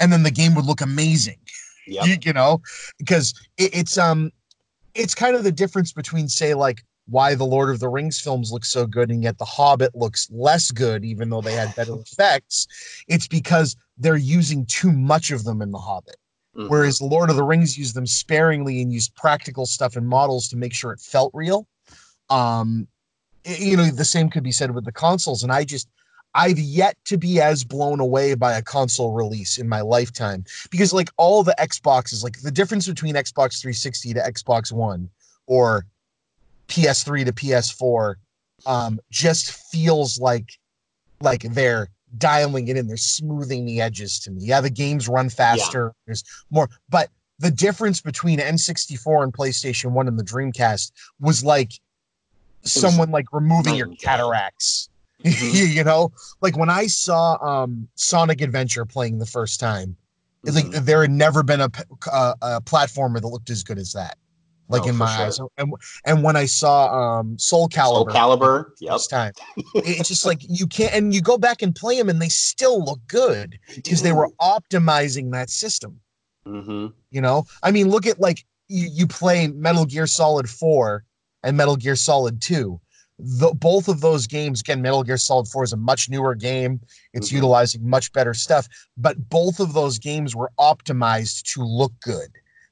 And 0.00 0.12
then 0.12 0.22
the 0.22 0.30
game 0.30 0.54
would 0.54 0.64
look 0.66 0.80
amazing 0.80 1.38
Yep. 1.86 2.06
you, 2.06 2.16
you 2.22 2.32
know 2.32 2.60
because 2.98 3.32
it, 3.56 3.74
it's 3.74 3.96
um 3.98 4.30
it's 4.94 5.14
kind 5.14 5.34
of 5.36 5.42
the 5.42 5.52
difference 5.52 5.92
between 5.92 6.28
say 6.28 6.54
like 6.54 6.84
why 7.10 7.34
the 7.34 7.44
lord 7.44 7.70
of 7.70 7.80
the 7.80 7.88
rings 7.88 8.20
films 8.20 8.52
look 8.52 8.64
so 8.64 8.86
good 8.86 9.10
and 9.10 9.22
yet 9.22 9.38
the 9.38 9.44
hobbit 9.44 9.94
looks 9.94 10.28
less 10.30 10.70
good 10.70 11.04
even 11.04 11.30
though 11.30 11.40
they 11.40 11.52
had 11.54 11.74
better 11.74 11.94
effects 12.00 12.66
it's 13.08 13.26
because 13.28 13.76
they're 13.96 14.16
using 14.16 14.64
too 14.66 14.92
much 14.92 15.30
of 15.30 15.44
them 15.44 15.60
in 15.62 15.70
the 15.70 15.78
hobbit. 15.78 16.16
Mhm. 16.56 16.68
whereas 16.70 16.98
the 16.98 17.04
lord 17.06 17.30
of 17.30 17.36
the 17.36 17.44
rings 17.44 17.76
used 17.78 17.94
them 17.94 18.06
sparingly 18.06 18.80
and 18.82 18.92
used 18.92 19.14
practical 19.14 19.66
stuff 19.66 19.96
and 19.96 20.08
models 20.08 20.48
to 20.48 20.56
make 20.56 20.72
sure 20.74 20.92
it 20.92 21.00
felt 21.00 21.30
real. 21.34 21.66
Um 22.30 22.88
y- 23.46 23.56
you 23.58 23.76
know 23.76 23.86
the 23.90 24.04
same 24.04 24.28
could 24.30 24.42
be 24.42 24.52
said 24.52 24.74
with 24.74 24.84
the 24.84 24.92
consoles 24.92 25.42
and 25.42 25.52
i 25.52 25.64
just 25.64 25.88
i've 26.34 26.58
yet 26.58 26.96
to 27.04 27.16
be 27.16 27.40
as 27.40 27.64
blown 27.64 28.00
away 28.00 28.34
by 28.34 28.52
a 28.56 28.62
console 28.62 29.12
release 29.12 29.56
in 29.58 29.66
my 29.68 29.80
lifetime. 29.80 30.44
Because 30.70 30.92
like 30.92 31.08
all 31.16 31.42
the 31.42 31.54
xboxes 31.58 32.22
like 32.22 32.40
the 32.42 32.50
difference 32.50 32.86
between 32.86 33.14
xbox 33.14 33.60
360 33.60 34.12
to 34.14 34.20
xbox 34.20 34.70
one 34.72 35.08
or 35.46 35.86
ps3 36.68 37.24
to 37.24 37.32
ps4 37.32 38.14
um 38.66 39.00
just 39.10 39.52
feels 39.70 40.18
like 40.20 40.48
like 41.20 41.42
they're 41.42 41.88
dialing 42.16 42.68
it 42.68 42.76
in. 42.76 42.86
They're 42.86 42.96
smoothing 42.96 43.66
the 43.66 43.80
edges 43.80 44.18
to 44.20 44.30
me. 44.30 44.44
Yeah 44.44 44.60
the 44.60 44.70
games 44.70 45.08
run 45.08 45.28
faster. 45.28 45.92
There's 46.06 46.24
more 46.50 46.68
but 46.88 47.10
the 47.38 47.50
difference 47.50 48.00
between 48.00 48.38
n64 48.38 49.22
and 49.24 49.32
playstation 49.32 49.92
1 49.92 50.08
and 50.08 50.18
the 50.18 50.24
dreamcast 50.24 50.92
was 51.20 51.44
like 51.44 51.72
someone 52.64 53.10
like 53.10 53.26
removing 53.32 53.74
your 53.74 53.86
night 53.86 53.90
and 53.90 53.98
day. 53.98 54.04
cataracts. 54.04 54.88
Mhm. 55.24 55.74
you 55.74 55.82
know? 55.82 56.12
Like 56.40 56.56
when 56.56 56.70
i 56.70 56.86
saw 56.86 57.36
um 57.44 57.88
sonic 57.96 58.40
adventure 58.40 58.84
playing 58.84 59.18
the 59.18 59.26
first 59.26 59.58
time 59.60 59.96
it's 60.44 60.54
like 60.54 60.70
there 60.70 61.02
had 61.02 61.10
never 61.10 61.42
been 61.42 61.60
a, 61.60 61.70
uh, 62.10 62.34
a 62.40 62.60
platformer 62.60 63.20
that 63.20 63.26
looked 63.26 63.50
as 63.50 63.64
good 63.64 63.78
as 63.78 63.92
that 63.94 64.16
like 64.68 64.82
No, 64.84 64.90
in 64.90 64.96
my 64.96 65.06
sure. 65.16 65.24
eyes 65.26 65.38
and, 65.58 65.72
and 66.04 66.22
when 66.22 66.36
i 66.36 66.44
saw 66.44 67.18
um 67.18 67.38
soul 67.38 67.68
Soul 67.70 68.04
calibur 68.06 68.12
Calibur. 68.12 68.64
Yep. 68.80 68.92
this 68.92 69.06
time 69.06 69.32
it's 69.74 70.08
just 70.08 70.26
like 70.26 70.40
you 70.48 70.66
can't 70.66 70.92
and 70.94 71.14
you 71.14 71.20
go 71.20 71.38
back 71.38 71.62
and 71.62 71.74
play 71.74 71.96
them 71.96 72.08
and 72.08 72.20
they 72.20 72.28
still 72.28 72.84
look 72.84 73.00
good 73.06 73.58
because 73.76 74.02
they 74.02 74.12
were 74.12 74.28
optimizing 74.40 75.32
that 75.32 75.50
system 75.50 75.98
hmm 76.44 76.86
you 77.10 77.20
know 77.20 77.44
i 77.62 77.70
mean 77.70 77.88
look 77.88 78.06
at 78.06 78.20
like 78.20 78.44
you, 78.68 78.88
you 78.92 79.06
play 79.06 79.48
metal 79.48 79.84
gear 79.86 80.06
solid 80.06 80.48
4 80.48 81.04
and 81.42 81.56
metal 81.56 81.76
gear 81.76 81.96
solid 81.96 82.40
2 82.42 82.78
the, 83.20 83.52
both 83.54 83.88
of 83.88 84.00
those 84.00 84.26
games 84.28 84.60
again 84.60 84.80
metal 84.82 85.02
gear 85.02 85.16
solid 85.16 85.48
4 85.48 85.64
is 85.64 85.72
a 85.72 85.76
much 85.76 86.08
newer 86.08 86.34
game 86.34 86.80
it's 87.14 87.30
Mhm. 87.30 87.36
utilizing 87.36 87.88
much 87.88 88.12
better 88.12 88.34
stuff 88.34 88.68
but 88.96 89.28
both 89.30 89.58
of 89.58 89.72
those 89.72 89.98
games 89.98 90.36
were 90.36 90.50
optimized 90.60 91.42
to 91.54 91.62
look 91.62 91.92
good 92.00 92.28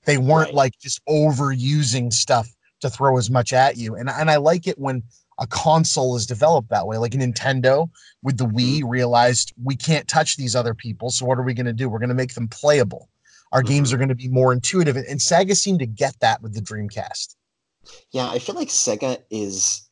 they 0.06 0.16
weren't 0.18 0.48
Right. 0.48 0.54
like 0.54 0.78
just 0.80 1.00
overusing 1.06 2.12
stuff 2.12 2.48
to 2.80 2.88
throw 2.90 3.18
as 3.18 3.30
much 3.30 3.52
at 3.52 3.76
you 3.76 3.94
and, 3.94 4.08
and 4.10 4.30
i 4.30 4.36
like 4.36 4.66
it 4.66 4.78
when 4.78 5.02
a 5.38 5.46
console 5.46 6.16
is 6.16 6.26
developed 6.26 6.70
that 6.70 6.86
way 6.86 6.96
like 6.98 7.12
nintendo 7.12 7.88
with 8.22 8.36
the 8.38 8.44
wii 8.46 8.82
realized 8.86 9.52
we 9.62 9.76
can't 9.76 10.08
touch 10.08 10.36
these 10.36 10.54
other 10.56 10.74
people 10.74 11.10
so 11.10 11.24
what 11.26 11.38
are 11.38 11.42
we 11.42 11.54
going 11.54 11.66
to 11.66 11.72
do 11.72 11.88
we're 11.88 11.98
going 11.98 12.08
to 12.08 12.14
make 12.14 12.34
them 12.34 12.48
playable 12.48 13.08
our 13.52 13.62
games 13.62 13.90
Mhm. 13.90 13.94
are 13.94 13.96
going 13.98 14.08
to 14.08 14.14
be 14.14 14.28
more 14.28 14.52
intuitive 14.52 14.96
and, 14.96 15.06
and 15.06 15.20
sega 15.20 15.56
seemed 15.56 15.78
to 15.80 15.86
get 15.86 16.18
that 16.20 16.40
with 16.42 16.54
the 16.54 16.60
dreamcast 16.60 17.34
Yeah, 18.10 18.28
I 18.28 18.38
feel 18.40 18.56
like 18.56 18.68
Sega 18.68 19.18
is 19.30 19.88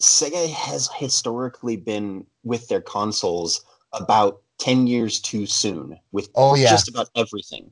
Sega 0.00 0.48
has 0.50 0.88
historically 0.96 1.76
been 1.76 2.26
with 2.44 2.66
their 2.68 2.80
consoles 2.80 3.64
about 3.92 4.42
10 4.58 4.86
years 4.88 5.20
too 5.20 5.46
soon 5.46 5.98
with 6.12 6.28
Oh, 6.34 6.54
yeah. 6.56 6.68
just 6.70 6.88
about 6.88 7.08
everything. 7.14 7.70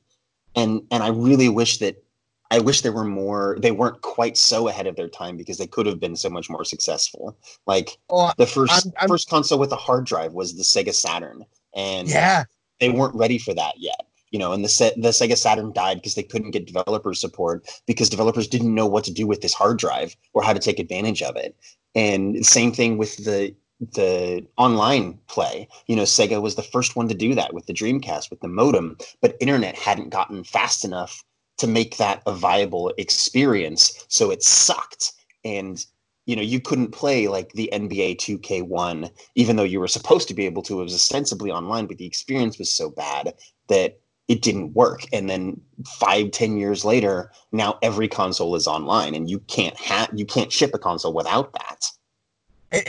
And 0.57 0.83
and 0.91 1.03
I 1.03 1.09
really 1.09 1.49
wish 1.49 1.79
that 1.79 2.03
I 2.51 2.59
wish 2.61 2.81
there 2.81 2.93
were 2.93 3.05
more 3.05 3.57
they 3.61 3.73
weren't 3.73 4.01
quite 4.03 4.37
so 4.37 4.69
ahead 4.69 4.87
of 4.87 4.97
their 4.97 5.09
time 5.09 5.37
because 5.37 5.59
they 5.59 5.67
could 5.67 5.87
have 5.87 6.01
been 6.01 6.17
so 6.17 6.31
much 6.31 6.49
more 6.49 6.65
successful. 6.65 7.37
Like 7.67 7.99
oh 8.11 8.33
the 8.39 8.47
1st 8.47 8.71
I'm- 8.71 8.93
I'm- 9.01 9.09
first 9.09 9.29
console 9.29 9.59
with 9.59 9.73
a 9.73 9.77
hard 9.77 10.07
drive 10.07 10.33
was 10.33 10.57
the 10.57 10.63
Sega 10.63 10.95
Saturn 10.95 11.45
and 11.75 12.09
yeah 12.09 12.45
they 12.81 12.91
weren't 12.91 13.15
ready 13.15 13.39
for 13.39 13.55
that 13.55 13.75
yet. 13.79 14.01
You 14.31 14.39
know, 14.41 14.53
and 14.53 14.65
the 14.65 14.69
Se- 14.69 14.95
the 14.97 15.11
Sega 15.11 15.37
Saturn 15.37 15.73
died 15.73 15.99
because 15.99 16.15
they 16.15 16.23
couldn't 16.23 16.51
get 16.51 16.67
developer 16.67 17.15
support 17.15 17.67
because 17.87 18.09
developers 18.09 18.49
didn't 18.49 18.75
know 18.75 18.87
what 18.87 19.05
to 19.05 19.13
do 19.13 19.27
with 19.27 19.41
this 19.41 19.55
hard 19.55 19.79
drive 19.79 20.17
or 20.35 20.43
how 20.43 20.53
to 20.53 20.59
take 20.59 20.79
advantage 20.79 21.23
of 21.23 21.37
it. 21.37 21.57
And 21.95 22.45
same 22.45 22.73
thing 22.73 22.99
with 22.99 23.17
the 23.25 23.55
the 23.81 24.47
online 24.57 25.19
play. 25.29 25.69
You 25.87 25.97
know, 25.97 26.03
Sega 26.03 26.41
was 26.41 26.55
the 26.55 26.63
first 26.63 26.97
one 26.97 27.09
to 27.09 27.15
do 27.15 27.35
that 27.35 27.53
with 27.53 27.67
the 27.67 27.75
Dreamcast 27.75 28.31
with 28.31 28.41
the 28.41 28.49
modem, 28.49 28.97
but 29.21 29.37
internet 29.41 29.77
hadn't 29.77 30.11
gotten 30.11 30.45
fast 30.45 30.85
enough 30.85 31.23
to 31.59 31.67
make 31.67 31.97
that 31.97 32.23
a 32.27 32.33
viable 32.33 32.93
experience, 32.99 34.05
so 34.09 34.31
it 34.31 34.43
sucked. 34.43 35.13
And 35.45 35.85
you 36.27 36.35
know, 36.35 36.43
you 36.43 36.61
couldn't 36.61 36.91
play 36.91 37.29
like 37.29 37.53
the 37.53 37.71
NBA 37.73 38.17
2K1 38.17 39.11
even 39.37 39.57
though 39.57 39.63
you 39.63 39.79
were 39.79 39.87
supposed 39.87 40.27
to 40.27 40.35
be 40.35 40.45
able 40.45 40.63
to, 40.63 40.81
it 40.81 40.85
was 40.85 40.95
ostensibly 40.95 41.53
online, 41.53 41.87
but 41.87 41.99
the 41.99 42.07
experience 42.07 42.59
was 42.59 42.69
so 42.69 42.91
bad 42.91 43.33
that 43.69 44.01
it 44.27 44.43
didn't 44.43 44.75
work. 44.75 45.07
And 45.13 45.31
then 45.31 45.61
five, 45.87 46.33
ten 46.33 46.57
years 46.57 46.85
later, 46.85 47.31
now 47.53 47.79
every 47.81 48.09
console 48.09 48.57
is 48.57 48.67
online, 48.67 49.15
and 49.15 49.31
you 49.31 49.39
can't 49.41 49.77
have 49.77 50.11
you 50.15 50.27
can't 50.27 50.53
ship 50.53 50.73
a 50.75 50.79
console 50.79 51.13
without 51.13 51.53
that. 51.53 51.91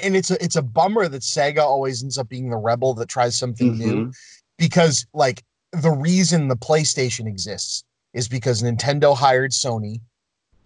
And, 0.04 0.15
it's 0.15 0.32
a 0.32 0.43
it's 0.43 0.56
a 0.56 0.62
bummer 0.62 1.08
that 1.08 1.21
sega 1.21 1.60
always 1.60 2.04
ends 2.04 2.17
up 2.17 2.30
being 2.30 2.50
the 2.50 2.58
rebel 2.58 2.93
that 2.95 3.10
tries 3.10 3.36
something 3.36 3.78
new 3.78 4.06
Mhm. 4.08 4.15
because 4.58 5.06
like 5.13 5.43
the 5.71 5.91
reason 5.91 6.47
the 6.47 6.56
PlayStation 6.56 7.28
exists 7.28 7.84
is 8.13 8.28
because 8.28 8.63
Nintendo 8.63 9.15
hired 9.15 9.52
Sony 9.52 10.00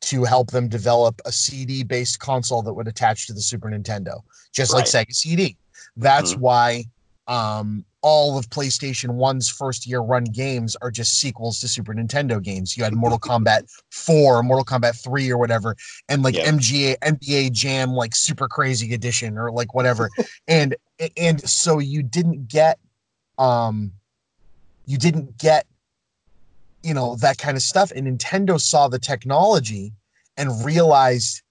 to 0.01 0.23
help 0.23 0.51
them 0.51 0.67
develop 0.67 1.19
a 1.25 1.31
CD 1.31 1.83
based 1.83 2.19
console 2.19 2.61
that 2.63 2.73
would 2.73 2.87
attach 2.87 3.27
to 3.27 3.33
the 3.33 3.41
Super 3.41 3.69
Nintendo, 3.69 4.21
just 4.53 4.73
like 4.73 4.85
Sega 4.85 5.13
CD. 5.13 5.57
That's 5.97 6.33
Mhm. 6.33 6.39
why 6.39 6.85
um, 7.27 7.85
all 8.01 8.37
of 8.37 8.49
PlayStation 8.49 9.11
1's 9.11 9.49
first 9.49 9.85
year 9.85 9.99
run 9.99 10.23
games 10.23 10.75
are 10.81 10.91
just 10.91 11.19
sequels 11.19 11.59
to 11.59 11.67
Super 11.67 11.93
Nintendo 11.93 12.41
games. 12.41 12.75
You 12.75 12.83
had 12.83 12.93
Mortal 12.93 13.19
Kombat 13.29 13.71
4, 13.91 14.43
Mortal 14.43 14.65
Kombat 14.65 15.01
3 15.01 15.29
or 15.31 15.37
whatever, 15.37 15.75
and 16.09 16.23
like. 16.23 16.35
MGA 16.35 16.97
NBA 16.99 17.51
Jam 17.51 17.91
like 17.93 18.15
super 18.15 18.47
crazy 18.47 18.93
edition 18.93 19.37
or 19.37 19.51
like 19.51 19.73
whatever. 19.73 20.09
and 20.47 20.75
and 21.17 21.41
so 21.47 21.79
you 21.79 22.03
didn't 22.03 22.47
get 22.47 22.79
um 23.37 23.91
you 24.85 24.97
didn't 24.97 25.37
get 25.37 25.65
you 26.83 26.93
know 26.93 27.15
that 27.17 27.37
kind 27.37 27.55
of 27.55 27.63
stuff 27.63 27.91
and 27.95 28.07
nintendo 28.07 28.59
saw 28.59 28.87
the 28.87 28.99
technology 28.99 29.93
and 30.37 30.65
realized 30.65 31.41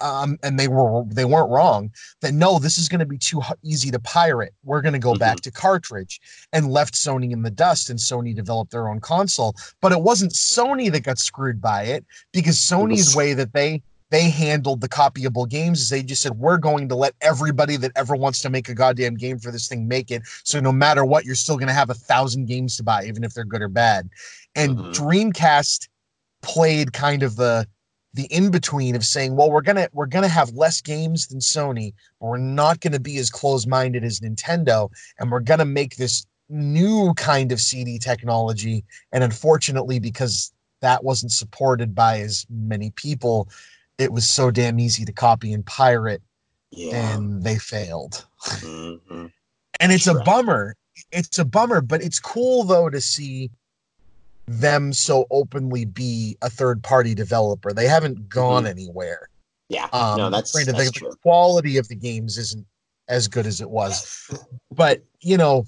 um, 0.00 0.38
and 0.42 0.58
they 0.58 0.68
were 0.68 1.04
they 1.08 1.24
weren't 1.24 1.50
wrong 1.50 1.92
that 2.22 2.32
no 2.32 2.58
this 2.58 2.78
is 2.78 2.88
going 2.88 3.00
to 3.00 3.06
be 3.06 3.18
too 3.18 3.42
easy 3.62 3.90
to 3.90 3.98
pirate. 3.98 4.54
We're 4.64 4.80
going 4.80 4.94
to 4.94 4.98
go 4.98 5.14
back 5.14 5.40
to 5.42 5.50
cartridge 5.50 6.20
and 6.52 6.70
left 6.70 6.94
sony 6.94 7.30
in 7.32 7.42
the 7.42 7.50
dust 7.50 7.90
and 7.90 7.98
sony 7.98 8.34
developed 8.34 8.70
their 8.72 8.88
own 8.88 9.00
console. 9.00 9.54
But 9.82 9.92
it 9.92 10.00
wasn't 10.00 10.32
sony 10.32 10.90
that 10.92 11.00
got 11.00 11.18
screwed 11.18 11.60
by 11.60 11.82
it 11.84 12.04
because 12.32 12.56
sony's 12.56 13.08
was- 13.08 13.16
way 13.16 13.34
that 13.34 13.52
they 13.52 13.82
they 14.10 14.30
handled 14.30 14.80
the 14.80 14.88
copyable 14.88 15.48
games 15.48 15.80
is 15.80 15.88
they 15.88 16.02
just 16.02 16.22
said 16.22 16.32
we're 16.38 16.58
going 16.58 16.88
to 16.88 16.94
let 16.94 17.14
everybody 17.20 17.76
that 17.76 17.90
ever 17.96 18.14
wants 18.14 18.40
to 18.42 18.50
make 18.50 18.68
a 18.68 18.74
goddamn 18.74 19.14
game 19.16 19.38
for 19.38 19.50
this 19.50 19.66
thing 19.66 19.88
make 19.88 20.10
it. 20.10 20.22
So 20.44 20.60
no 20.60 20.70
matter 20.72 21.04
what 21.04 21.24
you're 21.24 21.34
still 21.34 21.56
going 21.56 21.68
to 21.68 21.74
have 21.74 21.90
a 21.90 21.94
thousand 21.94 22.46
games 22.46 22.76
to 22.76 22.82
buy 22.84 23.04
even 23.06 23.24
if 23.24 23.34
they're 23.34 23.44
good 23.44 23.62
or 23.62 23.68
bad. 23.68 24.08
And 24.54 24.76
Mhm. 24.76 24.90
dreamcast 24.92 25.88
played 26.42 26.92
kind 26.92 27.22
of 27.22 27.36
the 27.36 27.66
the 28.14 28.24
in 28.26 28.50
between 28.50 28.94
of 28.96 29.04
saying 29.04 29.36
well 29.36 29.50
we're 29.50 29.60
gonna 29.60 29.88
we're 29.92 30.06
gonna 30.06 30.28
have 30.28 30.50
less 30.54 30.80
games 30.80 31.26
than 31.26 31.40
sony 31.40 31.92
but 32.20 32.26
we're 32.28 32.36
not 32.38 32.80
gonna 32.80 33.00
be 33.00 33.18
as 33.18 33.28
close 33.30 33.66
minded 33.66 34.04
as 34.04 34.20
nintendo 34.20 34.88
and 35.18 35.30
we're 35.30 35.40
gonna 35.40 35.64
make 35.64 35.96
this 35.96 36.24
new 36.48 37.12
kind 37.14 37.52
of 37.52 37.60
cd 37.60 37.98
technology 37.98 38.84
and 39.12 39.22
unfortunately 39.24 39.98
because 39.98 40.52
that 40.80 41.02
wasn't 41.04 41.32
supported 41.32 41.94
by 41.94 42.20
as 42.20 42.46
many 42.50 42.90
people 42.92 43.48
it 43.98 44.12
was 44.12 44.28
so 44.28 44.50
damn 44.50 44.78
easy 44.78 45.04
to 45.04 45.12
copy 45.12 45.52
and 45.52 45.66
pirate 45.66 46.22
Yeah. 46.70 47.16
and 47.16 47.42
they 47.42 47.58
failed 47.58 48.24
Mhm. 48.46 49.32
and 49.80 49.92
it's 49.92 50.06
a 50.06 50.14
bummer 50.14 50.76
it's 51.10 51.38
a 51.38 51.44
bummer 51.44 51.80
but 51.80 52.02
it's 52.02 52.20
cool 52.20 52.62
though 52.64 52.88
to 52.90 53.00
see 53.00 53.50
them 54.46 54.92
so 54.92 55.26
openly 55.30 55.84
be 55.84 56.36
a 56.42 56.50
third 56.50 56.82
party 56.82 57.14
developer 57.14 57.72
they 57.72 57.86
haven't 57.88 58.28
gone 58.28 58.64
Mhm. 58.64 58.70
anywhere 58.70 59.28
Yeah, 59.70 59.88
Um, 59.92 60.18
no, 60.18 60.30
that's, 60.30 60.52
granted, 60.52 60.76
that's 60.76 60.86
the, 60.92 60.98
true. 61.00 61.10
the 61.10 61.16
quality 61.16 61.78
of 61.78 61.88
the 61.88 61.94
games 61.94 62.36
isn't 62.36 62.66
as 63.08 63.28
good 63.28 63.46
as 63.46 63.60
it 63.62 63.70
was, 63.70 64.30
but 64.70 65.02
you 65.20 65.36
know, 65.38 65.64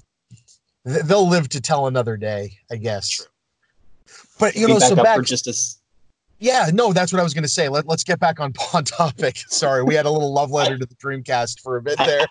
th- 0.87 1.03
they'll 1.05 1.27
live 1.27 1.49
to 1.49 1.59
tell 1.61 1.87
another 1.87 2.15
day, 2.17 2.57
I 2.71 2.75
guess. 2.77 3.09
True. 3.09 3.25
But 4.39 4.55
you 4.55 4.67
Be 4.67 4.73
know, 4.73 4.79
back 4.79 4.89
so 4.89 4.95
back, 4.95 5.15
for 5.17 5.23
just 5.23 5.47
a 5.47 5.53
yeah, 6.39 6.69
no, 6.71 6.93
that's 6.93 7.11
what 7.11 7.19
I 7.19 7.23
was 7.23 7.33
going 7.33 7.43
to 7.43 7.49
say. 7.49 7.67
Let, 7.69 7.87
let's 7.87 8.03
get 8.03 8.19
back 8.19 8.39
on 8.39 8.53
on 8.73 8.83
topic. 8.85 9.37
Sorry, 9.47 9.81
we 9.83 9.95
had 9.95 10.05
a 10.05 10.11
little 10.11 10.31
love 10.31 10.51
letter 10.51 10.77
to 10.77 10.85
the 10.85 10.95
Dreamcast 10.95 11.59
for 11.61 11.77
a 11.77 11.81
bit 11.81 11.97
there. 11.97 12.25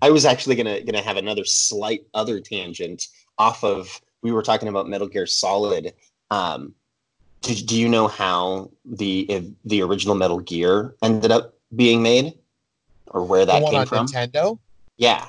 I 0.00 0.10
was 0.10 0.24
actually 0.24 0.54
gonna 0.54 0.80
gonna 0.82 1.02
have 1.02 1.16
another 1.16 1.44
slight 1.44 2.04
other 2.14 2.40
tangent 2.40 3.08
off 3.38 3.64
of 3.64 4.00
we 4.22 4.32
were 4.32 4.42
talking 4.42 4.68
about 4.68 4.88
Metal 4.88 5.08
Gear 5.08 5.26
Solid. 5.26 5.92
Um, 6.30 6.74
do, 7.42 7.54
do 7.54 7.78
you 7.78 7.88
know 7.88 8.08
how 8.08 8.70
the 8.84 9.30
if 9.30 9.44
the 9.64 9.82
original 9.82 10.14
Metal 10.14 10.40
Gear 10.40 10.94
ended 11.02 11.30
up 11.30 11.54
being 11.74 12.02
made, 12.02 12.34
or 13.08 13.24
where 13.24 13.44
that 13.44 13.68
came 13.68 13.86
from? 13.86 14.06
Nintendo, 14.06 14.58
Yeah, 14.96 15.28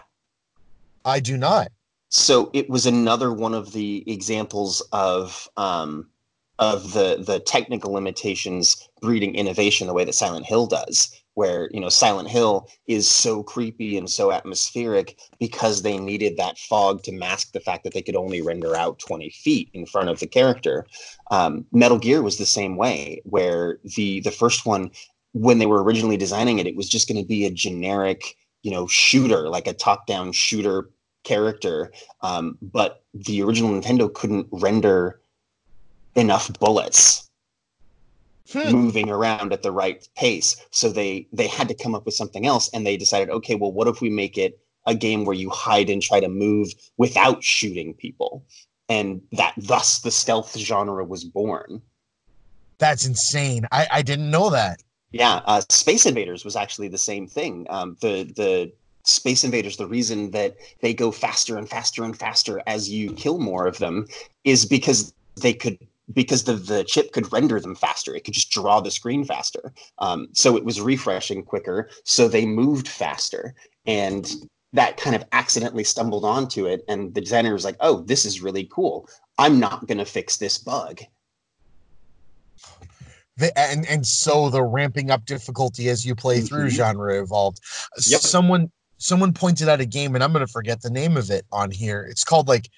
I 1.03 1.19
do 1.19 1.37
not. 1.37 1.69
so 2.09 2.51
it 2.53 2.69
was 2.69 2.85
another 2.85 3.33
one 3.33 3.53
of 3.53 3.73
the 3.73 4.03
examples 4.11 4.81
of 4.91 5.49
um, 5.57 6.07
of 6.59 6.93
the 6.93 7.23
the 7.25 7.39
technical 7.39 7.91
limitations 7.91 8.87
breeding 9.01 9.35
innovation 9.35 9.87
the 9.87 9.93
way 9.93 10.05
that 10.05 10.13
Silent 10.13 10.45
Hill 10.45 10.67
does 10.67 11.19
where 11.35 11.69
you 11.71 11.79
know 11.79 11.89
Silent 11.89 12.29
Hill 12.29 12.69
is 12.87 13.09
so 13.09 13.43
creepy 13.43 13.97
and 13.97 14.09
so 14.09 14.31
atmospheric 14.31 15.19
because 15.39 15.81
they 15.81 15.97
needed 15.97 16.37
that 16.37 16.57
fog 16.57 17.03
to 17.03 17.11
mask 17.11 17.51
the 17.51 17.59
fact 17.59 17.83
that 17.83 17.93
they 17.93 18.01
could 18.01 18.15
only 18.15 18.41
render 18.41 18.75
out 18.75 18.99
20 18.99 19.29
feet 19.29 19.69
in 19.73 19.85
front 19.85 20.09
of 20.09 20.19
the 20.19 20.27
character. 20.27 20.85
Um, 21.31 21.65
Metal 21.71 21.97
Gear 21.97 22.21
was 22.21 22.37
the 22.37 22.45
same 22.45 22.75
way 22.75 23.21
where 23.23 23.79
the 23.95 24.21
the 24.21 24.31
first 24.31 24.65
one 24.65 24.91
when 25.33 25.57
they 25.57 25.65
were 25.65 25.83
originally 25.83 26.17
designing 26.17 26.59
it 26.59 26.67
it 26.67 26.75
was 26.75 26.89
just 26.89 27.07
going 27.07 27.21
to 27.21 27.27
be 27.27 27.45
a 27.45 27.51
generic 27.51 28.35
you 28.61 28.71
know 28.71 28.87
shooter 28.87 29.49
like 29.49 29.67
a 29.67 29.73
top 29.73 30.07
down 30.07 30.31
shooter 30.31 30.89
character. 31.23 31.91
Um, 32.21 32.57
but 32.61 33.03
the 33.13 33.41
original 33.41 33.71
nintendo 33.71 34.13
couldn't 34.13 34.47
render 34.51 35.19
enough 36.15 36.51
bullets 36.59 37.29
Hmm. 38.51 38.71
moving 38.71 39.09
around 39.09 39.53
at 39.53 39.63
the 39.63 39.71
right 39.71 40.05
pace 40.17 40.57
so 40.69 40.89
they 40.91 41.27
they 41.31 41.47
had 41.47 41.69
to 41.69 41.73
come 41.73 41.95
up 41.95 42.05
with 42.05 42.13
something 42.13 42.45
else 42.45 42.69
and 42.73 42.85
they 42.85 42.97
decided 42.97 43.29
okay 43.29 43.55
well 43.55 43.71
what 43.71 43.87
if 43.87 44.01
we 44.01 44.09
make 44.09 44.37
it 44.37 44.59
a 44.85 44.93
game 44.93 45.23
where 45.23 45.35
you 45.35 45.49
hide 45.49 45.89
and 45.89 46.01
try 46.01 46.19
to 46.19 46.27
move 46.27 46.73
without 46.97 47.41
shooting 47.41 47.93
people 47.93 48.43
and 48.89 49.21
that 49.31 49.53
thus 49.55 49.99
the 49.99 50.11
stealth 50.11 50.57
genre 50.57 51.05
was 51.05 51.23
born 51.23 51.81
That's 52.79 53.05
insane. 53.05 53.65
I, 53.71 53.87
I 53.91 54.01
didn't 54.01 54.29
know 54.29 54.49
that. 54.49 54.83
Yeah, 55.11 55.41
uh, 55.45 55.61
Space 55.69 56.05
Invaders 56.05 56.43
was 56.43 56.55
actually 56.55 56.89
the 56.89 56.97
same 56.97 57.27
thing. 57.27 57.65
Um, 57.69 57.95
the 58.01 58.23
the 58.35 58.73
Space 59.05 59.43
Invaders, 59.43 59.77
the 59.77 59.87
reason 59.87 60.31
that 60.31 60.55
they 60.81 60.93
go 60.93 61.11
faster 61.11 61.57
and 61.57 61.69
faster 61.69 62.03
and 62.03 62.17
faster 62.17 62.61
as 62.67 62.89
you 62.89 63.13
kill 63.13 63.37
more 63.37 63.67
of 63.67 63.77
them, 63.77 64.07
is 64.43 64.65
because 64.65 65.13
they 65.39 65.53
could 65.53 65.77
because 66.11 66.43
the 66.43 66.53
the 66.53 66.83
chip 66.83 67.11
could 67.13 67.31
render 67.31 67.59
them 67.59 67.75
faster. 67.75 68.13
It 68.13 68.23
could 68.25 68.33
just 68.33 68.51
draw 68.51 68.81
the 68.81 68.91
screen 68.91 69.23
faster. 69.23 69.73
Um, 69.99 70.27
so 70.33 70.57
it 70.57 70.65
was 70.65 70.81
refreshing 70.81 71.43
quicker. 71.43 71.89
So 72.03 72.27
they 72.27 72.45
moved 72.45 72.87
faster, 72.87 73.55
and 73.85 74.29
that 74.73 74.97
kind 74.97 75.15
of 75.15 75.23
accidentally 75.31 75.83
stumbled 75.83 76.25
onto 76.25 76.65
it. 76.65 76.83
And 76.87 77.13
the 77.13 77.21
designer 77.21 77.53
was 77.53 77.63
like, 77.63 77.77
"Oh, 77.79 78.01
this 78.01 78.25
is 78.25 78.41
really 78.41 78.67
cool. 78.71 79.07
I'm 79.37 79.59
not 79.59 79.87
going 79.87 79.99
to 79.99 80.05
fix 80.05 80.37
this 80.37 80.57
bug." 80.57 81.01
The, 83.37 83.57
and 83.57 83.87
and 83.87 84.05
so 84.05 84.49
the 84.49 84.63
ramping 84.63 85.09
up 85.09 85.25
difficulty 85.25 85.89
as 85.89 86.05
you 86.05 86.15
play 86.15 86.41
through 86.41 86.67
Mhm. 86.67 86.75
genre 86.75 87.21
evolved. 87.21 87.59
Yep. 88.05 88.21
Someone 88.21 88.71
someone 88.99 89.33
pointed 89.33 89.67
out 89.67 89.81
a 89.81 89.85
game, 89.85 90.15
and 90.15 90.23
I'm 90.23 90.31
going 90.31 90.45
to 90.45 90.51
forget 90.51 90.81
the 90.81 90.89
name 90.89 91.17
of 91.17 91.29
it 91.31 91.45
on 91.51 91.71
here. 91.71 92.07
It's 92.09 92.23
called 92.23 92.47
like 92.47 92.69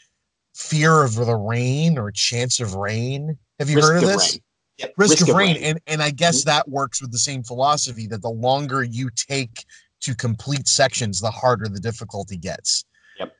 Fear 0.55 1.03
of 1.03 1.15
the 1.15 1.35
Rain 1.35 1.97
or 1.97 2.11
Chance 2.11 2.61
of 2.61 2.75
Rain. 2.75 3.37
Have 3.59 3.69
you 3.69 3.75
Risk 3.75 3.87
heard 3.87 3.97
of 3.97 4.03
of 4.03 4.09
this? 4.09 4.33
Rain. 4.33 4.41
Yep, 4.77 4.93
Risk, 4.97 5.21
of, 5.27 5.35
rain. 5.35 5.57
and 5.57 5.79
and 5.85 6.01
I 6.01 6.11
guess 6.11 6.45
that 6.45 6.67
works 6.69 7.01
with 7.01 7.11
the 7.11 7.19
same 7.19 7.43
philosophy 7.43 8.07
that 8.07 8.21
the 8.21 8.29
longer 8.29 8.81
you 8.81 9.09
take 9.15 9.65
to 10.01 10.15
complete 10.15 10.67
sections, 10.67 11.19
the 11.19 11.29
harder 11.29 11.67
the 11.67 11.79
difficulty 11.79 12.37
gets. 12.37 12.85
Yep. 13.19 13.35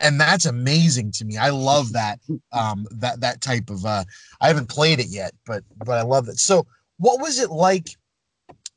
And 0.00 0.20
that's 0.20 0.46
amazing 0.46 1.10
to 1.12 1.24
me. 1.24 1.36
I 1.36 1.50
love 1.50 1.92
that 1.94 2.20
um 2.52 2.86
that 2.92 3.20
that 3.20 3.40
type 3.40 3.68
of 3.68 3.84
uh 3.84 4.04
I 4.40 4.46
haven't 4.46 4.68
played 4.68 5.00
it 5.00 5.08
yet, 5.08 5.32
but 5.44 5.64
but 5.84 5.98
I 5.98 6.02
love 6.02 6.28
it. 6.28 6.38
So 6.38 6.66
what 6.98 7.20
was 7.20 7.40
it 7.40 7.50
like? 7.50 7.88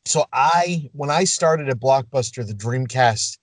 So 0.06 0.26
I 0.34 0.90
when 0.94 1.12
I 1.12 1.24
started 1.24 1.70
at 1.70 1.80
Blockbuster, 1.80 2.46
the 2.46 2.54
Dreamcast 2.54 3.38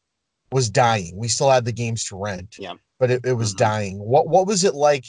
was 0.51 0.69
dying. 0.69 1.17
We 1.17 1.29
still 1.29 1.51
had 1.51 1.65
the 1.65 1.73
games 1.73 2.05
to 2.07 2.17
rent. 2.17 2.57
Yeah. 2.59 2.75
But 3.03 3.11
it, 3.11 3.27
it 3.27 3.33
was 3.33 3.53
Mhm. 3.53 3.59
dying. 3.59 3.99
What 3.99 4.29
what 4.29 4.47
was 4.47 4.63
it 4.63 4.77
like? 4.77 5.05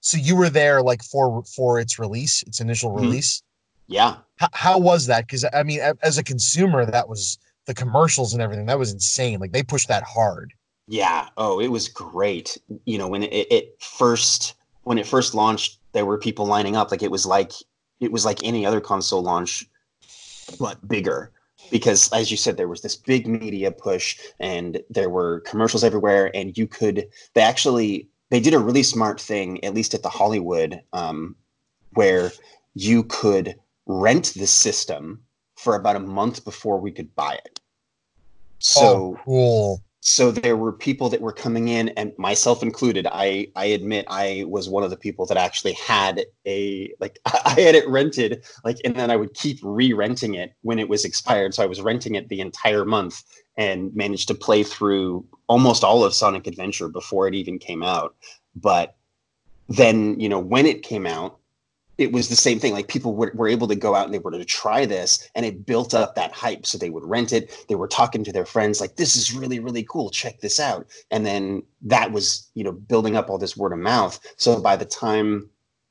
So 0.00 0.16
you 0.16 0.34
were 0.34 0.48
there 0.48 0.80
like 0.80 1.02
for 1.04 1.44
for 1.44 1.78
its 1.78 1.98
release, 1.98 2.42
its 2.44 2.58
initial 2.58 2.90
Mhm. 2.90 3.02
release. 3.02 3.42
Yeah. 3.86 4.16
How, 4.36 4.48
how 4.54 4.78
was 4.78 5.04
that? 5.08 5.26
Because 5.26 5.44
I 5.52 5.62
mean, 5.62 5.80
as 6.02 6.16
a 6.16 6.22
consumer, 6.22 6.86
that 6.86 7.06
was 7.06 7.36
the 7.66 7.74
commercials 7.74 8.32
and 8.32 8.40
everything. 8.40 8.64
That 8.64 8.78
was 8.78 8.92
insane. 8.94 9.40
Like 9.40 9.52
they 9.52 9.62
pushed 9.62 9.88
that 9.88 10.04
hard. 10.04 10.54
Yeah. 10.88 11.28
Oh, 11.36 11.60
it 11.60 11.68
was 11.68 11.86
great. 11.86 12.56
You 12.86 12.96
know, 12.96 13.08
when 13.08 13.24
it, 13.24 13.46
it 13.52 13.76
first 13.82 14.54
when 14.84 14.96
it 14.96 15.06
first 15.06 15.34
launched, 15.34 15.80
there 15.92 16.06
were 16.06 16.16
people 16.16 16.46
lining 16.46 16.76
up. 16.76 16.90
Like 16.90 17.02
it 17.02 17.10
was 17.10 17.26
like 17.26 17.52
it 18.00 18.10
was 18.10 18.24
like 18.24 18.42
any 18.42 18.64
other 18.64 18.80
console 18.80 19.22
launch, 19.22 19.68
but 20.58 20.88
bigger. 20.88 21.30
Because 21.74 22.08
as 22.12 22.30
you 22.30 22.36
said, 22.36 22.56
there 22.56 22.68
was 22.68 22.82
this 22.82 22.94
big 22.94 23.26
media 23.26 23.72
push, 23.72 24.16
and 24.38 24.80
there 24.90 25.10
were 25.10 25.40
commercials 25.40 25.82
everywhere, 25.82 26.30
and 26.32 26.56
you 26.56 26.68
could. 26.68 27.08
They 27.34 27.40
actually 27.40 28.08
they 28.30 28.38
did 28.38 28.54
a 28.54 28.60
really 28.60 28.84
smart 28.84 29.20
thing, 29.20 29.62
at 29.64 29.74
least 29.74 29.92
at 29.92 30.04
the 30.04 30.08
Hollywood, 30.08 30.80
um, 30.92 31.34
where 31.94 32.30
you 32.74 33.02
could 33.02 33.56
rent 33.86 34.34
the 34.34 34.46
system 34.46 35.24
for 35.56 35.74
about 35.74 35.96
a 35.96 36.00
month 36.00 36.44
before 36.44 36.78
we 36.78 36.92
could 36.92 37.12
buy 37.16 37.40
it. 37.44 37.58
So 38.60 38.86
oh, 38.86 39.20
cool. 39.24 39.82
So 40.06 40.30
there 40.30 40.58
were 40.58 40.70
people 40.70 41.08
that 41.08 41.22
were 41.22 41.32
coming 41.32 41.68
in 41.68 41.88
and 41.90 42.12
myself 42.18 42.62
included 42.62 43.06
i 43.10 43.46
i 43.56 43.64
admit 43.64 44.04
i 44.08 44.44
was 44.46 44.68
one 44.68 44.84
of 44.84 44.90
the 44.90 44.98
people 44.98 45.24
that 45.24 45.38
actually 45.38 45.72
had 45.72 46.26
a 46.46 46.92
like 47.00 47.18
i 47.24 47.58
had 47.58 47.74
it 47.74 47.88
rented 47.88 48.44
like 48.64 48.76
and 48.84 48.94
then 48.94 49.10
i 49.10 49.16
would 49.16 49.32
keep 49.32 49.58
re-renting 49.62 50.34
it 50.34 50.52
when 50.60 50.78
it 50.78 50.88
was 50.88 51.04
expired. 51.06 51.54
So 51.54 51.62
i 51.62 51.66
was 51.66 51.80
renting 51.80 52.16
it 52.16 52.28
the 52.28 52.40
entire 52.40 52.84
month 52.84 53.22
and 53.56 53.94
managed 53.96 54.28
to 54.28 54.34
play 54.34 54.62
through 54.62 55.26
almost 55.48 55.82
all 55.82 56.04
of 56.04 56.12
sonic 56.12 56.46
adventure 56.46 56.88
before 56.88 57.26
it 57.26 57.34
even 57.34 57.58
came 57.58 57.82
out. 57.82 58.14
But 58.54 58.96
then 59.68 60.20
you 60.20 60.28
know 60.28 60.38
when 60.38 60.66
it 60.66 60.82
came 60.82 61.06
out 61.06 61.38
it 61.96 62.12
was 62.12 62.28
the 62.28 62.36
same 62.36 62.58
thing. 62.58 62.72
Like 62.72 62.88
people 62.88 63.14
were, 63.14 63.32
were 63.34 63.48
able 63.48 63.68
to 63.68 63.76
go 63.76 63.94
out 63.94 64.06
and 64.06 64.14
they 64.14 64.18
were 64.18 64.30
to 64.32 64.44
try 64.44 64.84
this, 64.84 65.28
and 65.34 65.46
it 65.46 65.64
built 65.64 65.94
up 65.94 66.14
that 66.14 66.32
hype. 66.32 66.66
So 66.66 66.76
they 66.76 66.90
would 66.90 67.04
rent 67.04 67.32
it. 67.32 67.64
They 67.68 67.76
were 67.76 67.88
talking 67.88 68.24
to 68.24 68.32
their 68.32 68.46
friends, 68.46 68.80
like, 68.80 68.96
"This 68.96 69.16
is 69.16 69.32
really, 69.32 69.60
really 69.60 69.84
cool. 69.84 70.10
Check 70.10 70.40
this 70.40 70.58
out." 70.58 70.86
And 71.10 71.24
then 71.24 71.62
that 71.82 72.12
was, 72.12 72.48
you 72.54 72.64
know, 72.64 72.72
building 72.72 73.16
up 73.16 73.30
all 73.30 73.38
this 73.38 73.56
word 73.56 73.72
of 73.72 73.78
mouth. 73.78 74.18
So 74.36 74.60
by 74.60 74.76
the 74.76 74.84
time 74.84 75.48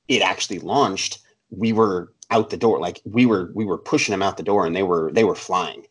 it 0.10 0.22
actually 0.22 0.60
launched, 0.60 1.20
we 1.50 1.72
were 1.72 2.12
out 2.32 2.50
the 2.50 2.58
door. 2.58 2.80
Like 2.80 3.02
we 3.06 3.26
were, 3.26 3.52
we 3.54 3.64
were 3.64 3.78
pushing 3.78 4.12
them 4.12 4.22
out 4.22 4.38
the 4.38 4.44
door, 4.44 4.66
and 4.66 4.76
they 4.76 4.84
were, 4.84 5.12
they 5.14 5.24
were 5.24 5.36
flying. 5.36 5.86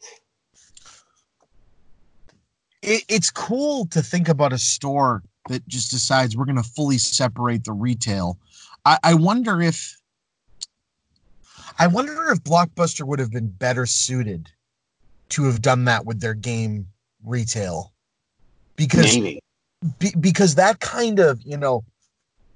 It, 2.82 3.04
it's 3.08 3.30
cool 3.30 3.86
to 3.86 4.02
think 4.02 4.28
about 4.28 4.52
a 4.52 4.58
store 4.58 5.22
that 5.48 5.66
just 5.68 5.90
decides 5.90 6.36
we're 6.36 6.44
going 6.44 6.56
to 6.56 6.62
fully 6.62 6.98
separate 6.98 7.64
the 7.64 7.72
retail. 7.72 8.38
I, 8.84 8.98
I 9.02 9.14
wonder 9.14 9.62
if. 9.62 9.96
I 11.78 11.86
wonder 11.86 12.30
if 12.30 12.42
Blockbuster 12.42 13.06
would 13.06 13.18
have 13.18 13.30
been 13.30 13.48
better 13.48 13.86
suited 13.86 14.50
to 15.30 15.44
have 15.44 15.62
done 15.62 15.84
that 15.86 16.04
with 16.04 16.20
their 16.20 16.34
game 16.34 16.86
retail, 17.24 17.92
because 18.76 19.14
Maybe. 19.16 19.40
be, 19.98 20.12
because 20.20 20.54
that 20.56 20.80
kind 20.80 21.18
of 21.18 21.40
you 21.42 21.56
know 21.56 21.84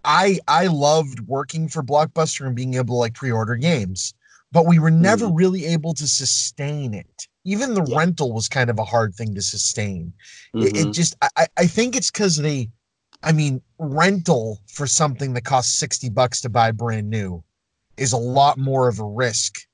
i 0.05 0.39
i 0.49 0.67
loved 0.67 1.21
working 1.21 1.69
for 1.69 1.83
blockbuster 1.83 2.47
and 2.47 2.55
being 2.55 2.75
able 2.75 2.95
to 2.95 2.99
like 2.99 3.15
pre-order 3.15 3.57
games 3.57 4.15
but 4.53 4.67
we 4.67 4.79
were 4.79 4.91
never 4.91 5.27
really 5.29 5.65
able 5.67 5.93
to 5.95 6.07
sustain 6.07 6.95
it 6.95 7.27
even 7.45 7.75
the 7.75 7.85
Yeah. 7.85 7.97
rental 7.99 8.33
was 8.33 8.49
kind 8.49 8.71
of 8.71 8.79
a 8.79 8.85
hard 8.85 9.15
thing 9.15 9.35
to 9.35 9.43
sustain 9.43 10.13
it, 10.55 10.73
Mhm. 10.75 10.77
it 10.89 10.93
just 10.93 11.17
I- 11.23 11.29
I, 11.37 11.47
I 11.59 11.67
think 11.67 11.97
it's 11.97 12.11
because 12.11 12.37
they 12.37 12.71
i 13.25 13.33
mean 13.33 13.61
rental 13.79 14.61
for 14.69 14.87
something 14.87 15.33
that 15.35 15.43
costs 15.45 15.77
60 15.79 16.09
bucks 16.11 16.41
to 16.43 16.49
buy 16.49 16.71
brand 16.71 17.11
new 17.11 17.43
is 17.97 18.13
a 18.13 18.19
lot 18.19 18.59
more 18.59 18.89
of 18.89 18.99
a 18.99 19.05
risk 19.05 19.67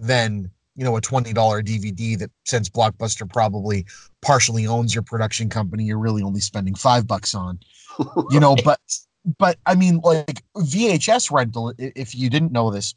than 0.00 0.50
you 0.76 0.84
know 0.84 0.96
a 0.96 1.00
$20 1.00 1.32
dvd 1.34 2.18
that 2.18 2.30
since 2.44 2.68
blockbuster 2.68 3.30
probably 3.30 3.86
partially 4.22 4.66
owns 4.66 4.94
your 4.94 5.02
production 5.02 5.48
company 5.48 5.84
you're 5.84 5.98
really 5.98 6.22
only 6.22 6.40
spending 6.40 6.74
five 6.74 7.06
bucks 7.06 7.34
on 7.34 7.58
you 8.30 8.40
know 8.40 8.56
but 8.64 8.80
but 9.38 9.56
i 9.66 9.74
mean 9.74 10.00
like 10.02 10.42
vhs 10.56 11.30
rental 11.30 11.72
if 11.78 12.14
you 12.14 12.28
didn't 12.28 12.52
know 12.52 12.70
this 12.70 12.94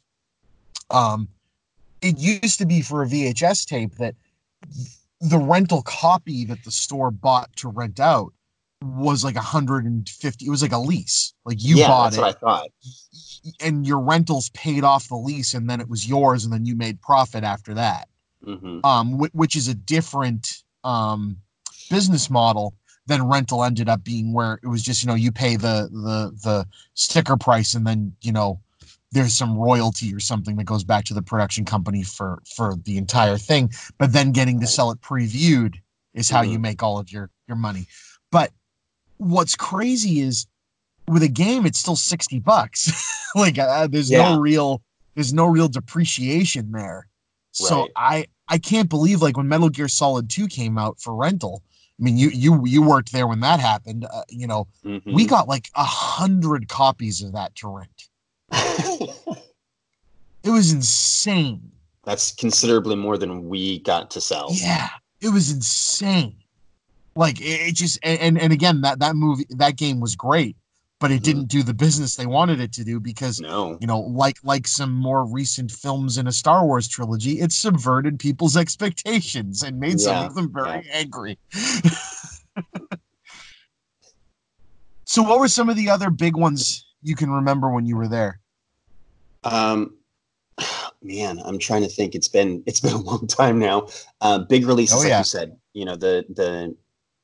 um 0.90 1.28
it 2.02 2.18
used 2.18 2.58
to 2.58 2.66
be 2.66 2.82
for 2.82 3.02
a 3.02 3.06
VHS 3.06 3.66
tape 3.66 3.96
that 3.96 4.14
the 5.20 5.38
rental 5.38 5.82
copy 5.82 6.44
that 6.44 6.62
the 6.64 6.70
store 6.70 7.10
bought 7.10 7.54
to 7.56 7.68
rent 7.68 7.98
out 8.00 8.32
was 8.82 9.24
like 9.24 9.34
150 9.34 10.46
it 10.46 10.50
was 10.50 10.62
like 10.62 10.72
a 10.72 10.78
lease 10.78 11.34
like 11.44 11.56
you 11.60 11.76
yeah, 11.76 11.88
bought 11.88 12.12
that's 12.12 12.16
it 12.16 12.20
what 12.20 12.28
I 12.28 12.38
thought. 12.38 12.68
and 13.60 13.86
your 13.86 13.98
rentals 14.00 14.50
paid 14.50 14.84
off 14.84 15.08
the 15.08 15.16
lease 15.16 15.54
and 15.54 15.68
then 15.68 15.80
it 15.80 15.88
was 15.88 16.08
yours 16.08 16.44
and 16.44 16.52
then 16.52 16.64
you 16.64 16.76
made 16.76 17.00
profit 17.02 17.42
after 17.44 17.74
that. 17.74 18.08
Hmm 18.44 18.78
um 18.84 19.18
wh- 19.18 19.34
which 19.34 19.56
is 19.56 19.66
a 19.66 19.74
different 19.74 20.62
um 20.84 21.36
business 21.90 22.30
model 22.30 22.74
than 23.06 23.26
rental 23.26 23.64
ended 23.64 23.88
up 23.88 24.04
being 24.04 24.32
where 24.32 24.60
it 24.62 24.68
was 24.68 24.82
just 24.82 25.02
you 25.02 25.08
know 25.08 25.14
you 25.16 25.32
pay 25.32 25.56
the 25.56 25.88
the 25.90 26.32
the 26.44 26.66
sticker 26.94 27.36
price 27.36 27.74
and 27.74 27.84
then 27.86 28.12
you 28.22 28.30
know 28.30 28.60
there's 29.10 29.34
some 29.36 29.56
royalty 29.56 30.14
or 30.14 30.20
something 30.20 30.56
that 30.56 30.64
goes 30.64 30.84
back 30.84 31.04
to 31.06 31.14
the 31.14 31.22
production 31.22 31.64
company 31.64 32.02
for 32.02 32.42
for 32.54 32.74
the 32.84 32.96
entire 32.98 33.38
thing. 33.38 33.70
But 33.98 34.12
then 34.12 34.32
getting 34.32 34.60
to 34.60 34.66
sell 34.66 34.90
it 34.90 35.00
previewed 35.00 35.76
is 36.14 36.28
how 36.28 36.42
you 36.42 36.58
make 36.58 36.82
all 36.82 36.98
of 36.98 37.10
your 37.10 37.30
your 37.48 37.56
money. 37.56 37.86
But 38.30 38.52
what's 39.18 39.54
crazy 39.54 40.20
is 40.20 40.46
with 41.08 41.22
a 41.22 41.28
game 41.28 41.66
it's 41.66 41.78
still 41.78 41.96
60 41.96 42.38
bucks 42.40 42.90
like 43.34 43.58
uh, 43.58 43.86
there's 43.86 44.10
Yeah. 44.10 44.34
no 44.34 44.40
real 44.40 44.82
there's 45.14 45.32
no 45.32 45.46
real 45.46 45.68
depreciation 45.68 46.72
there 46.72 47.06
so 47.52 47.80
Right. 47.82 47.90
i 47.96 48.26
i 48.48 48.58
can't 48.58 48.88
believe 48.88 49.20
like 49.22 49.36
when 49.36 49.48
metal 49.48 49.68
gear 49.68 49.88
solid 49.88 50.28
2 50.30 50.46
came 50.48 50.78
out 50.78 51.00
for 51.00 51.14
rental 51.14 51.62
i 51.98 52.02
mean 52.02 52.16
you 52.16 52.28
you 52.30 52.64
you 52.66 52.82
worked 52.82 53.12
there 53.12 53.26
when 53.26 53.40
that 53.40 53.58
happened 53.60 54.04
uh, 54.10 54.22
you 54.28 54.46
know 54.46 54.66
Mhm. 54.84 55.02
we 55.06 55.26
got 55.26 55.48
like 55.48 55.68
a 55.74 55.84
hundred 55.84 56.68
copies 56.68 57.22
of 57.22 57.32
that 57.32 57.54
to 57.56 57.68
rent 57.68 58.08
it 60.44 60.50
was 60.50 60.72
insane 60.72 61.72
That's 62.04 62.32
considerably 62.32 62.96
more 62.96 63.18
than 63.18 63.48
we 63.48 63.80
got 63.80 64.10
to 64.12 64.20
sell. 64.20 64.48
Yeah, 64.52 64.88
it 65.20 65.28
was 65.30 65.50
insane. 65.50 66.36
Like 67.18 67.40
it, 67.40 67.44
it 67.70 67.74
just 67.74 67.98
and, 68.04 68.40
and 68.40 68.52
again 68.52 68.80
that 68.82 69.00
that 69.00 69.16
movie 69.16 69.44
that 69.50 69.76
game 69.76 69.98
was 69.98 70.14
great, 70.14 70.56
but 71.00 71.10
it 71.10 71.20
Mhm. 71.20 71.24
didn't 71.24 71.48
do 71.48 71.64
the 71.64 71.74
business 71.74 72.14
they 72.14 72.26
wanted 72.26 72.60
it 72.60 72.72
to 72.74 72.84
do 72.84 73.00
because 73.00 73.40
No. 73.40 73.76
you 73.80 73.88
know 73.88 73.98
like 73.98 74.36
like 74.44 74.68
some 74.68 74.92
more 74.94 75.26
recent 75.26 75.72
films 75.72 76.16
in 76.16 76.28
a 76.28 76.32
Star 76.32 76.64
Wars 76.64 76.86
trilogy, 76.86 77.40
it 77.40 77.50
subverted 77.50 78.20
people's 78.20 78.56
expectations 78.56 79.64
and 79.64 79.80
made 79.80 79.98
some 79.98 80.26
of 80.26 80.36
them 80.36 80.52
very 80.52 80.88
angry. 80.92 81.36
so 85.04 85.22
what 85.22 85.40
were 85.40 85.48
some 85.48 85.68
of 85.68 85.74
the 85.76 85.90
other 85.90 86.10
big 86.10 86.36
ones 86.36 86.86
you 87.02 87.16
can 87.16 87.30
remember 87.30 87.70
when 87.72 87.84
you 87.84 87.96
were 87.96 88.08
there? 88.08 88.38
Um, 89.42 89.94
man, 91.02 91.40
I'm 91.44 91.58
trying 91.58 91.82
to 91.82 91.88
think. 91.88 92.14
It's 92.14 92.28
been 92.28 92.62
it's 92.66 92.80
been 92.80 92.92
a 92.94 93.00
long 93.00 93.26
time 93.26 93.58
now. 93.58 93.88
Uh, 94.20 94.38
big 94.40 94.66
releases, 94.66 94.96
Oh, 95.04 95.08
like 95.08 95.18
you 95.18 95.24
said. 95.24 95.56
You 95.72 95.84
know, 95.84 95.96
the 95.96 96.24
the 96.34 96.76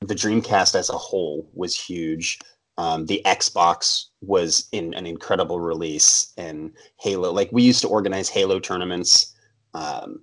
the 0.06 0.14
Dreamcast 0.14 0.74
as 0.74 0.90
a 0.90 0.98
whole 0.98 1.48
was 1.54 1.76
huge. 1.76 2.38
Um, 2.76 3.06
the 3.06 3.22
Xbox 3.24 4.06
was 4.20 4.68
in 4.72 4.94
an 4.94 5.06
incredible 5.06 5.60
release, 5.60 6.32
and 6.36 6.72
Halo. 7.00 7.32
Like 7.32 7.50
we 7.52 7.62
used 7.62 7.82
to 7.82 7.88
organize 7.88 8.28
Halo 8.28 8.58
tournaments 8.58 9.34
um, 9.74 10.22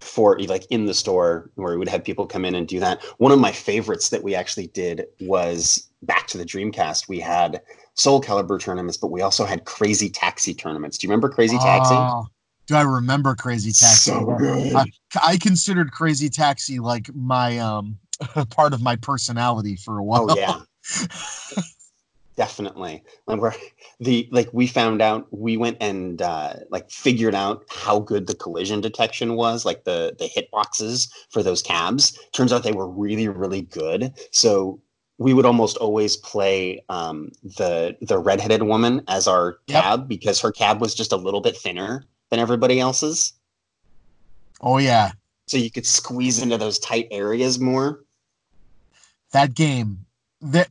for 0.00 0.38
like 0.40 0.64
in 0.70 0.86
the 0.86 0.94
store, 0.94 1.50
where 1.56 1.72
we 1.72 1.78
would 1.78 1.88
have 1.88 2.04
people 2.04 2.26
come 2.26 2.44
in 2.44 2.54
and 2.54 2.68
do 2.68 2.78
that. 2.80 3.02
One 3.18 3.32
of 3.32 3.40
my 3.40 3.52
favorites 3.52 4.10
that 4.10 4.22
we 4.22 4.34
actually 4.34 4.68
did 4.68 5.06
was 5.20 5.88
back 6.02 6.28
to 6.28 6.38
the 6.38 6.44
Dreamcast. 6.44 7.08
We 7.08 7.18
had 7.18 7.60
Soul 7.94 8.22
Calibur 8.22 8.60
tournaments, 8.60 8.96
but 8.96 9.10
we 9.10 9.22
also 9.22 9.44
had 9.44 9.64
Crazy 9.64 10.08
Taxi 10.08 10.54
tournaments. 10.54 10.98
Do 10.98 11.06
you 11.06 11.10
remember 11.10 11.28
Crazy 11.28 11.58
Taxi? 11.58 11.94
Oh, 11.96 12.26
do 12.68 12.76
I 12.76 12.82
remember 12.82 13.34
Crazy 13.34 13.72
Taxi? 13.72 14.12
So 14.12 14.36
good. 14.38 14.74
I, 14.76 14.84
I 15.26 15.36
considered 15.38 15.90
Crazy 15.90 16.28
Taxi 16.28 16.78
like 16.78 17.12
my 17.14 17.58
um 17.58 17.98
part 18.50 18.72
of 18.72 18.82
my 18.82 18.96
personality 18.96 19.76
for 19.76 19.98
a 19.98 20.04
while. 20.04 20.24
Oh 20.24 20.28
yeah, 20.28 20.60
definitely. 22.36 23.02
Like 23.26 23.40
we're 23.40 23.54
the 24.00 24.28
like 24.30 24.48
we 24.52 24.66
found 24.66 25.02
out 25.02 25.26
we 25.30 25.56
went 25.56 25.76
and 25.80 26.20
uh, 26.22 26.54
like 26.70 26.90
figured 26.90 27.34
out 27.34 27.64
how 27.68 27.98
good 28.00 28.26
the 28.26 28.34
collision 28.34 28.80
detection 28.80 29.34
was, 29.34 29.64
like 29.64 29.84
the 29.84 30.14
the 30.18 30.26
hit 30.26 30.50
boxes 30.50 31.12
for 31.30 31.42
those 31.42 31.62
cabs. 31.62 32.18
Turns 32.32 32.52
out 32.52 32.62
they 32.62 32.72
were 32.72 32.88
really 32.88 33.28
really 33.28 33.62
good. 33.62 34.12
So 34.32 34.80
we 35.18 35.34
would 35.34 35.46
almost 35.46 35.76
always 35.78 36.16
play 36.16 36.84
um, 36.88 37.32
the 37.42 37.96
the 38.00 38.18
redheaded 38.18 38.62
woman 38.62 39.02
as 39.08 39.26
our 39.26 39.58
Yep. 39.66 39.82
cab 39.82 40.08
because 40.08 40.40
her 40.40 40.52
cab 40.52 40.80
was 40.80 40.94
just 40.94 41.12
a 41.12 41.16
little 41.16 41.40
bit 41.40 41.56
thinner 41.56 42.06
than 42.30 42.38
everybody 42.40 42.78
else's. 42.80 43.32
Oh 44.60 44.78
yeah, 44.78 45.12
So 45.48 45.56
you 45.56 45.70
could 45.70 45.86
squeeze 45.86 46.40
into 46.40 46.58
those 46.58 46.78
tight 46.78 47.08
areas 47.10 47.58
more. 47.58 48.04
That 49.32 49.54
game. 49.54 50.04
That 50.40 50.68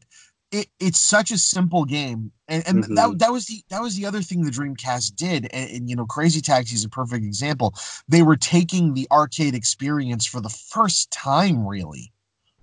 it, 0.52 0.68
it's 0.80 1.00
such 1.00 1.32
a 1.32 1.38
simple 1.38 1.84
game, 1.84 2.32
and, 2.48 2.64
and 2.68 2.84
Mhm. 2.86 2.96
that 2.96 3.20
that 3.20 3.32
was 3.32 3.48
the 3.48 3.62
that 3.70 3.82
was 3.82 3.96
the 3.96 4.06
other 4.06 4.22
thing 4.22 4.44
the 4.44 4.52
Dreamcast 4.52 5.16
did, 5.16 5.46
and, 5.52 5.70
and 5.72 5.90
you 5.90 5.96
know, 5.96 6.06
Crazy 6.06 6.40
Taxi 6.42 6.76
is 6.76 6.86
a 6.86 6.90
perfect 6.90 7.26
example. 7.26 7.74
They 8.08 8.24
were 8.24 8.38
taking 8.38 8.94
the 8.94 9.08
arcade 9.12 9.56
experience 9.56 10.26
for 10.26 10.40
the 10.40 10.50
first 10.50 11.12
time, 11.12 11.68
really, 11.68 12.14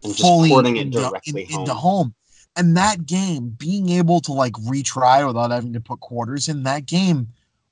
And 0.02 0.14
just 0.14 0.22
fully 0.22 0.50
into, 0.78 1.00
directly 1.00 1.42
in- 1.42 1.48
home. 1.50 1.60
into 1.60 1.74
home. 1.74 2.14
And 2.56 2.76
that 2.76 3.04
game, 3.04 3.50
being 3.58 3.88
able 3.90 4.20
to 4.22 4.32
like 4.32 4.52
retry 4.54 5.26
without 5.26 5.50
having 5.50 5.72
to 5.74 5.80
put 5.80 6.00
quarters 6.00 6.48
in 6.48 6.62
that 6.62 6.86
game, 6.86 7.28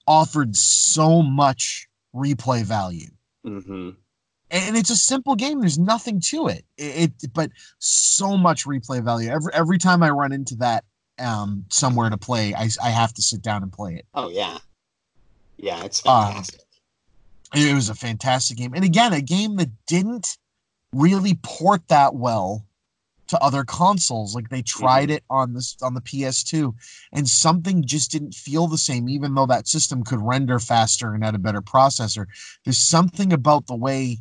offered 0.07 0.57
so 0.57 1.23
much 1.23 1.89
replay 2.15 2.65
value. 2.65 3.09
hmm 3.45 3.91
And 4.53 4.77
it's 4.77 4.91
a 4.91 4.97
simple 4.97 5.35
game. 5.35 5.61
There's 5.61 5.79
nothing 5.79 6.21
to 6.27 6.49
it. 6.49 6.65
It, 6.77 7.13
it 7.23 7.33
but 7.33 7.51
so 7.79 8.37
much 8.37 8.67
replay 8.67 9.03
value. 9.03 9.31
Every 9.31 9.53
every 9.55 9.79
time 9.79 10.03
I 10.03 10.11
run 10.11 10.31
into 10.33 10.55
that 10.57 10.85
um 11.19 11.65
somewhere 11.71 12.11
to 12.11 12.19
play, 12.19 12.55
I 12.55 12.69
I 12.83 12.91
have 12.91 13.15
to 13.15 13.23
sit 13.23 13.41
down 13.43 13.63
and 13.63 13.73
play 13.73 13.95
it. 13.95 14.07
Oh 14.15 14.29
yeah, 14.29 14.59
yeah, 15.57 15.83
it's 15.85 16.05
Um, 16.07 16.27
fantastic. 16.27 16.61
It 17.55 17.75
was 17.75 17.89
a 17.89 17.95
fantastic 17.95 18.59
game. 18.59 18.75
And 18.75 18.85
again, 18.85 19.13
a 19.15 19.23
game 19.23 19.57
that 19.57 19.71
didn't 19.87 20.37
really 20.93 21.39
port 21.43 21.89
that 21.89 22.15
well 22.15 22.67
to 23.29 23.39
other 23.43 23.65
consoles. 23.65 24.35
Like 24.35 24.51
they 24.51 24.61
tried 24.63 25.11
it 25.11 25.25
on 25.31 25.55
this 25.55 25.77
on 25.83 25.95
the 25.95 26.03
PS2 26.03 26.75
and 27.13 27.27
something 27.27 27.83
just 27.85 28.11
didn't 28.11 28.35
feel 28.35 28.67
the 28.67 28.77
same 28.77 29.09
even 29.09 29.35
though 29.35 29.47
that 29.47 29.67
system 29.67 30.05
could 30.05 30.21
render 30.21 30.59
faster 30.59 31.15
and 31.15 31.25
had 31.25 31.35
a 31.35 31.39
better 31.39 31.63
processor. 31.63 32.27
There's 32.65 32.79
something 32.79 33.33
about 33.33 33.67
the 33.67 33.77
way 33.77 34.19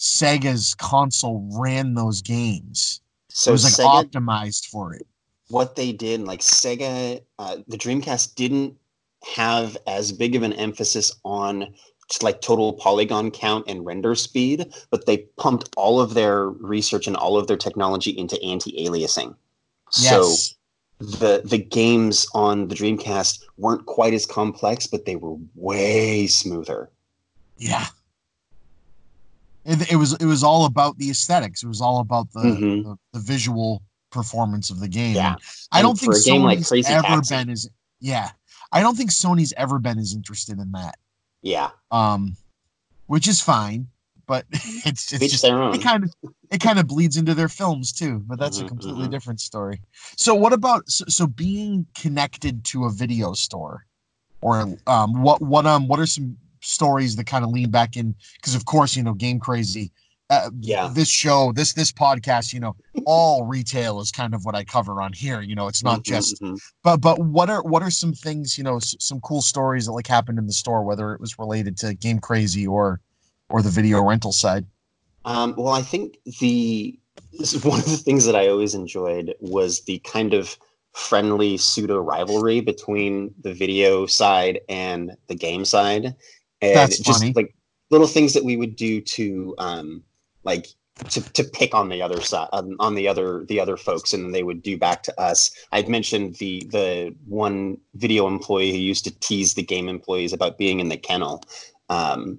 Sega's 0.00 0.74
console 0.74 1.46
ran 1.52 1.94
those 1.94 2.22
games. 2.22 3.02
so 3.28 3.50
it 3.50 3.52
was 3.52 3.78
like 3.78 3.86
Sega, 3.86 4.10
optimized 4.10 4.66
for 4.66 4.94
it. 4.94 5.06
what 5.48 5.76
they 5.76 5.92
did, 5.92 6.22
like 6.22 6.40
Sega, 6.40 7.20
uh, 7.38 7.58
the 7.68 7.76
Dreamcast 7.76 8.34
didn't 8.34 8.76
have 9.36 9.76
as 9.86 10.10
big 10.10 10.34
of 10.34 10.42
an 10.42 10.54
emphasis 10.54 11.12
on 11.24 11.74
just 12.08 12.22
like 12.22 12.40
total 12.40 12.72
polygon 12.72 13.30
count 13.30 13.66
and 13.68 13.84
render 13.84 14.14
speed, 14.14 14.72
but 14.90 15.04
they 15.06 15.18
pumped 15.36 15.68
all 15.76 16.00
of 16.00 16.14
their 16.14 16.48
research 16.48 17.06
and 17.06 17.16
all 17.16 17.36
of 17.36 17.46
their 17.46 17.58
technology 17.58 18.10
into 18.10 18.42
anti-aliasing. 18.42 19.34
So 19.90 20.34
the 20.98 21.42
the 21.44 21.58
games 21.58 22.26
on 22.34 22.68
the 22.68 22.74
Dreamcast 22.74 23.44
weren't 23.58 23.84
quite 23.86 24.14
as 24.14 24.24
complex, 24.24 24.86
but 24.86 25.04
they 25.04 25.16
were 25.16 25.36
way 25.54 26.26
smoother. 26.26 26.90
yeah. 27.58 27.86
It, 29.64 29.92
it 29.92 29.96
was 29.96 30.14
it 30.14 30.24
was 30.26 30.42
all 30.42 30.64
about 30.64 30.96
the 30.98 31.10
aesthetics. 31.10 31.62
It 31.62 31.68
was 31.68 31.80
all 31.80 32.00
about 32.00 32.32
the 32.32 32.40
Mhm. 32.40 32.82
the, 32.84 32.96
the 33.12 33.20
visual 33.20 33.82
performance 34.10 34.70
of 34.70 34.80
the 34.80 34.88
game. 34.88 35.14
Yeah. 35.14 35.32
And 35.34 35.38
I 35.72 35.82
don't 35.82 35.98
think 35.98 36.12
a 36.12 36.38
like 36.38 36.58
Sony's 36.58 36.68
Crazy 36.68 36.92
ever 36.92 37.02
Taxi- 37.06 37.34
been 37.34 37.50
as 37.50 37.68
yeah. 38.00 38.30
I 38.72 38.80
don't 38.82 38.96
think 38.96 39.10
Sony's 39.10 39.52
ever 39.56 39.78
been 39.78 39.98
as 39.98 40.14
interested 40.14 40.58
in 40.58 40.72
that. 40.72 40.96
Yeah, 41.42 41.70
Um 41.90 42.36
which 43.06 43.26
is 43.26 43.40
fine, 43.40 43.88
but 44.26 44.46
it's 44.52 45.12
it's 45.12 45.28
just 45.30 45.42
their 45.42 45.60
own. 45.62 45.74
it 45.74 45.82
kind 45.82 46.04
of 46.04 46.14
it 46.50 46.60
kind 46.60 46.78
of 46.78 46.86
bleeds 46.86 47.16
into 47.16 47.34
their 47.34 47.48
films 47.48 47.92
too 47.92 48.22
but 48.26 48.38
that's 48.38 48.58
a 48.60 48.64
Mhm, 48.64 48.68
completely 48.68 49.06
mhm. 49.06 49.10
different 49.10 49.40
story 49.40 49.80
so 50.16 50.34
what 50.34 50.52
about 50.52 50.88
so, 50.88 51.04
so 51.08 51.26
being 51.26 51.86
connected 51.94 52.64
to 52.64 52.84
a 52.86 52.90
video 52.90 53.32
store 53.32 53.86
or 54.40 54.76
um 54.86 55.22
what 55.22 55.40
what 55.42 55.64
um 55.66 55.86
what 55.88 55.98
are 56.00 56.06
some 56.06 56.36
stories 56.60 57.16
that 57.16 57.26
kind 57.26 57.44
of 57.44 57.50
lean 57.50 57.70
back 57.70 57.96
in 57.96 58.14
because 58.36 58.54
of 58.54 58.64
course 58.64 58.96
you 58.96 59.02
know 59.02 59.14
game 59.14 59.38
crazy 59.40 59.92
uh, 60.30 60.50
Yeah. 60.60 60.92
this 60.94 61.08
show 61.08 61.52
this 61.52 61.72
this 61.72 61.90
podcast 61.92 62.52
you 62.52 62.60
know 62.60 62.76
all 63.06 63.44
retail 63.46 64.00
is 64.00 64.12
kind 64.12 64.34
of 64.34 64.44
what 64.44 64.54
i 64.54 64.62
cover 64.62 65.00
on 65.02 65.12
here 65.12 65.40
you 65.40 65.54
know 65.54 65.66
it's 65.68 65.82
not 65.82 66.00
Mhm, 66.00 66.04
just 66.04 66.42
mhm. 66.42 66.58
but 66.84 66.98
but 66.98 67.18
what 67.18 67.48
are 67.50 67.62
what 67.62 67.82
are 67.82 67.90
some 67.90 68.12
things 68.12 68.56
you 68.58 68.64
know 68.64 68.76
s- 68.76 68.94
some 69.00 69.20
cool 69.20 69.40
stories 69.42 69.86
that 69.86 69.92
like 69.92 70.06
happened 70.06 70.38
in 70.38 70.46
the 70.46 70.52
store 70.52 70.84
whether 70.84 71.12
it 71.14 71.20
was 71.20 71.38
related 71.38 71.76
to 71.78 71.94
game 71.94 72.18
crazy 72.20 72.66
or 72.66 73.00
or 73.48 73.62
the 73.62 73.70
video 73.70 74.02
rental 74.02 74.32
side 74.32 74.66
Um, 75.24 75.54
well, 75.56 75.72
I 75.74 75.82
think 75.82 76.18
the 76.40 76.98
this 77.38 77.52
is 77.52 77.64
one 77.72 77.78
of 77.80 77.86
the 77.86 77.96
things 77.96 78.24
that 78.26 78.36
I 78.36 78.48
always 78.48 78.74
enjoyed 78.74 79.34
was 79.40 79.82
the 79.82 79.98
kind 80.00 80.34
of 80.34 80.56
friendly 80.94 81.56
pseudo 81.56 81.98
rivalry 82.00 82.60
between 82.60 83.32
the 83.42 83.54
video 83.54 84.06
side 84.06 84.60
and 84.68 85.12
the 85.28 85.34
game 85.36 85.64
side. 85.64 86.14
And 86.62 86.76
That's 86.76 86.98
just 86.98 87.20
funny. 87.20 87.32
like 87.34 87.54
little 87.90 88.06
things 88.06 88.32
that 88.34 88.44
we 88.44 88.56
would 88.56 88.76
do 88.76 89.00
to 89.00 89.54
um, 89.58 90.02
like 90.44 90.66
to, 91.08 91.20
to 91.32 91.44
pick 91.44 91.74
on 91.74 91.88
the 91.88 92.02
other 92.02 92.20
side 92.20 92.48
um, 92.52 92.76
on 92.78 92.94
the 92.94 93.08
other 93.08 93.44
the 93.46 93.58
other 93.60 93.76
folks 93.76 94.12
and 94.12 94.34
they 94.34 94.42
would 94.42 94.62
do 94.62 94.76
back 94.76 95.02
to 95.02 95.20
us 95.20 95.50
i'd 95.72 95.88
mentioned 95.88 96.34
the 96.36 96.62
the 96.70 97.14
one 97.26 97.78
video 97.94 98.26
employee 98.26 98.70
who 98.70 98.78
used 98.78 99.04
to 99.04 99.18
tease 99.20 99.54
the 99.54 99.62
game 99.62 99.88
employees 99.88 100.32
about 100.32 100.58
being 100.58 100.80
in 100.80 100.88
the 100.88 100.96
kennel 100.96 101.42
um, 101.88 102.38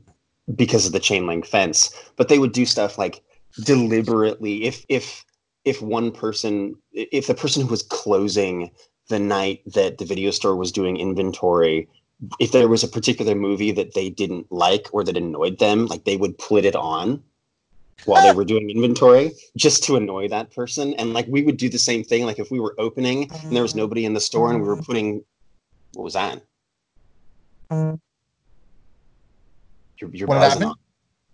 because 0.55 0.85
of 0.85 0.91
the 0.91 0.99
chain 0.99 1.25
link 1.25 1.45
fence 1.45 1.91
but 2.17 2.29
they 2.29 2.39
would 2.39 2.51
do 2.51 2.65
stuff 2.65 2.97
like 2.97 3.21
deliberately 3.63 4.63
if 4.65 4.85
if 4.89 5.25
if 5.65 5.81
one 5.81 6.11
person 6.11 6.75
if 6.91 7.27
the 7.27 7.33
person 7.33 7.63
who 7.63 7.69
was 7.69 7.83
closing 7.83 8.69
the 9.09 9.19
night 9.19 9.61
that 9.65 9.97
the 9.97 10.05
video 10.05 10.31
store 10.31 10.55
was 10.55 10.71
doing 10.71 10.97
inventory 10.97 11.87
if 12.39 12.51
there 12.51 12.67
was 12.67 12.83
a 12.83 12.87
particular 12.87 13.35
movie 13.35 13.71
that 13.71 13.93
they 13.93 14.09
didn't 14.09 14.51
like 14.51 14.87
or 14.91 15.03
that 15.03 15.17
annoyed 15.17 15.57
them 15.59 15.87
like 15.87 16.03
they 16.03 16.17
would 16.17 16.37
put 16.37 16.65
it 16.65 16.75
on 16.75 17.21
while 18.05 18.21
they 18.23 18.35
were 18.35 18.45
doing 18.45 18.69
inventory 18.69 19.31
just 19.55 19.83
to 19.83 19.95
annoy 19.95 20.27
that 20.27 20.53
person 20.53 20.93
and 20.95 21.13
like 21.13 21.25
we 21.27 21.43
would 21.43 21.57
do 21.57 21.69
the 21.69 21.79
same 21.79 22.03
thing 22.03 22.25
like 22.25 22.39
if 22.39 22.51
we 22.51 22.59
were 22.59 22.75
opening 22.77 23.31
and 23.43 23.55
there 23.55 23.63
was 23.63 23.73
mm. 23.73 23.77
nobody 23.77 24.05
in 24.05 24.13
the 24.13 24.19
store 24.19 24.51
and 24.51 24.61
we 24.61 24.67
were 24.67 24.77
mm. 24.77 24.85
putting 24.85 25.23
what 25.93 26.03
was 26.03 26.13
that 26.13 26.41
you're, 30.01 30.09
you're 30.13 30.27
What 30.27 30.39
buzzing 30.39 30.61
happened? 30.61 30.65
on 30.65 30.75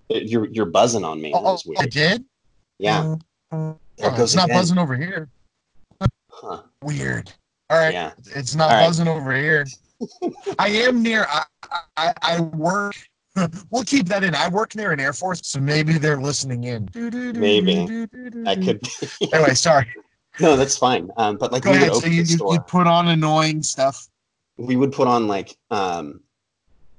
uh, 0.09 0.19
you're 0.19 0.47
you're 0.47 0.65
buzzing 0.65 1.03
on 1.03 1.21
me. 1.21 1.31
Oh, 1.35 1.57
I 1.77 1.85
did. 1.85 2.23
Yeah. 2.79 3.03
Mm-hmm. 3.03 3.55
Oh, 3.55 3.79
it 3.97 4.11
goes 4.11 4.19
it's 4.19 4.35
not 4.35 4.45
again. 4.45 4.57
buzzing 4.57 4.77
over 4.77 4.95
here. 4.95 5.29
Huh. 6.29 6.61
Weird. 6.83 7.31
All 7.69 7.77
right. 7.77 7.93
Yeah. 7.93 8.11
It's 8.35 8.55
not 8.55 8.69
right. 8.69 8.85
buzzing 8.85 9.07
over 9.07 9.35
here. 9.35 9.65
I 10.59 10.67
am 10.69 11.01
near. 11.01 11.25
I, 11.29 11.43
I 11.95 12.13
I 12.21 12.39
work. 12.41 12.95
We'll 13.69 13.83
keep 13.83 14.07
that 14.07 14.23
in. 14.23 14.33
I 14.33 14.47
work 14.47 14.73
near 14.75 14.91
an 14.93 14.99
Air 14.99 15.13
Force, 15.13 15.41
so 15.43 15.59
maybe 15.59 15.99
they're 15.99 16.19
listening 16.19 16.63
in. 16.63 16.89
Maybe. 16.95 17.83
I 18.47 18.55
could. 18.55 18.81
Anyway, 19.31 19.53
sorry. 19.53 19.85
no, 20.39 20.55
that's 20.55 20.75
fine. 20.75 21.11
Um, 21.17 21.37
but 21.37 21.51
like 21.51 21.61
Go 21.61 21.69
we 21.71 21.77
would 21.77 21.83
ahead. 21.83 21.93
So 21.93 21.97
open 21.99 22.13
you, 22.13 22.23
the 22.23 22.29
you, 22.31 22.35
store. 22.37 22.53
you 22.53 22.59
put 22.61 22.87
on 22.87 23.09
annoying 23.09 23.61
stuff. 23.61 24.07
we 24.57 24.75
would 24.75 24.91
put 24.91 25.07
on 25.07 25.27
like 25.27 25.55
um, 25.69 26.21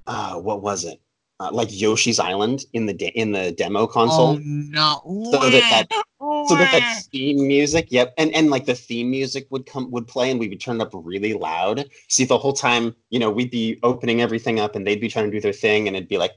uh, 0.07 0.35
what 0.37 0.63
was 0.63 0.85
it? 0.85 1.01
Uh, 1.41 1.51
like 1.53 1.69
Yoshi's 1.71 2.19
Island 2.19 2.65
in 2.73 2.87
the 2.87 2.93
de- 2.93 3.17
in 3.17 3.31
the 3.31 3.53
demo 3.53 3.87
console. 3.87 4.37
Oh 4.37 4.41
no! 4.43 5.01
So 5.31 5.39
that 5.51 5.87
that 5.89 6.05
so 6.21 6.57
that 6.57 6.73
that 6.73 7.03
theme 7.13 7.47
music 7.47 7.87
yep 7.91 8.13
and 8.19 8.35
and 8.35 8.51
like 8.51 8.67
the 8.67 8.75
theme 8.75 9.09
music 9.11 9.47
would 9.51 9.65
come 9.65 9.89
would 9.93 10.09
play 10.09 10.33
and 10.33 10.41
we 10.41 10.49
would 10.49 10.61
turn 10.61 10.81
it 10.81 10.83
up 10.83 10.91
really 10.93 11.35
loud. 11.35 11.89
See 12.09 12.25
the 12.25 12.39
whole 12.39 12.53
time 12.53 12.97
you 13.11 13.21
know 13.21 13.31
we'd 13.31 13.53
be 13.53 13.79
opening 13.85 14.21
everything 14.21 14.59
up 14.59 14.75
and 14.75 14.85
they'd 14.85 15.01
be 15.01 15.09
trying 15.09 15.27
to 15.27 15.31
do 15.31 15.41
their 15.41 15.53
thing 15.53 15.87
and 15.87 15.97
it'd 15.97 16.09
be 16.09 16.19
like 16.19 16.33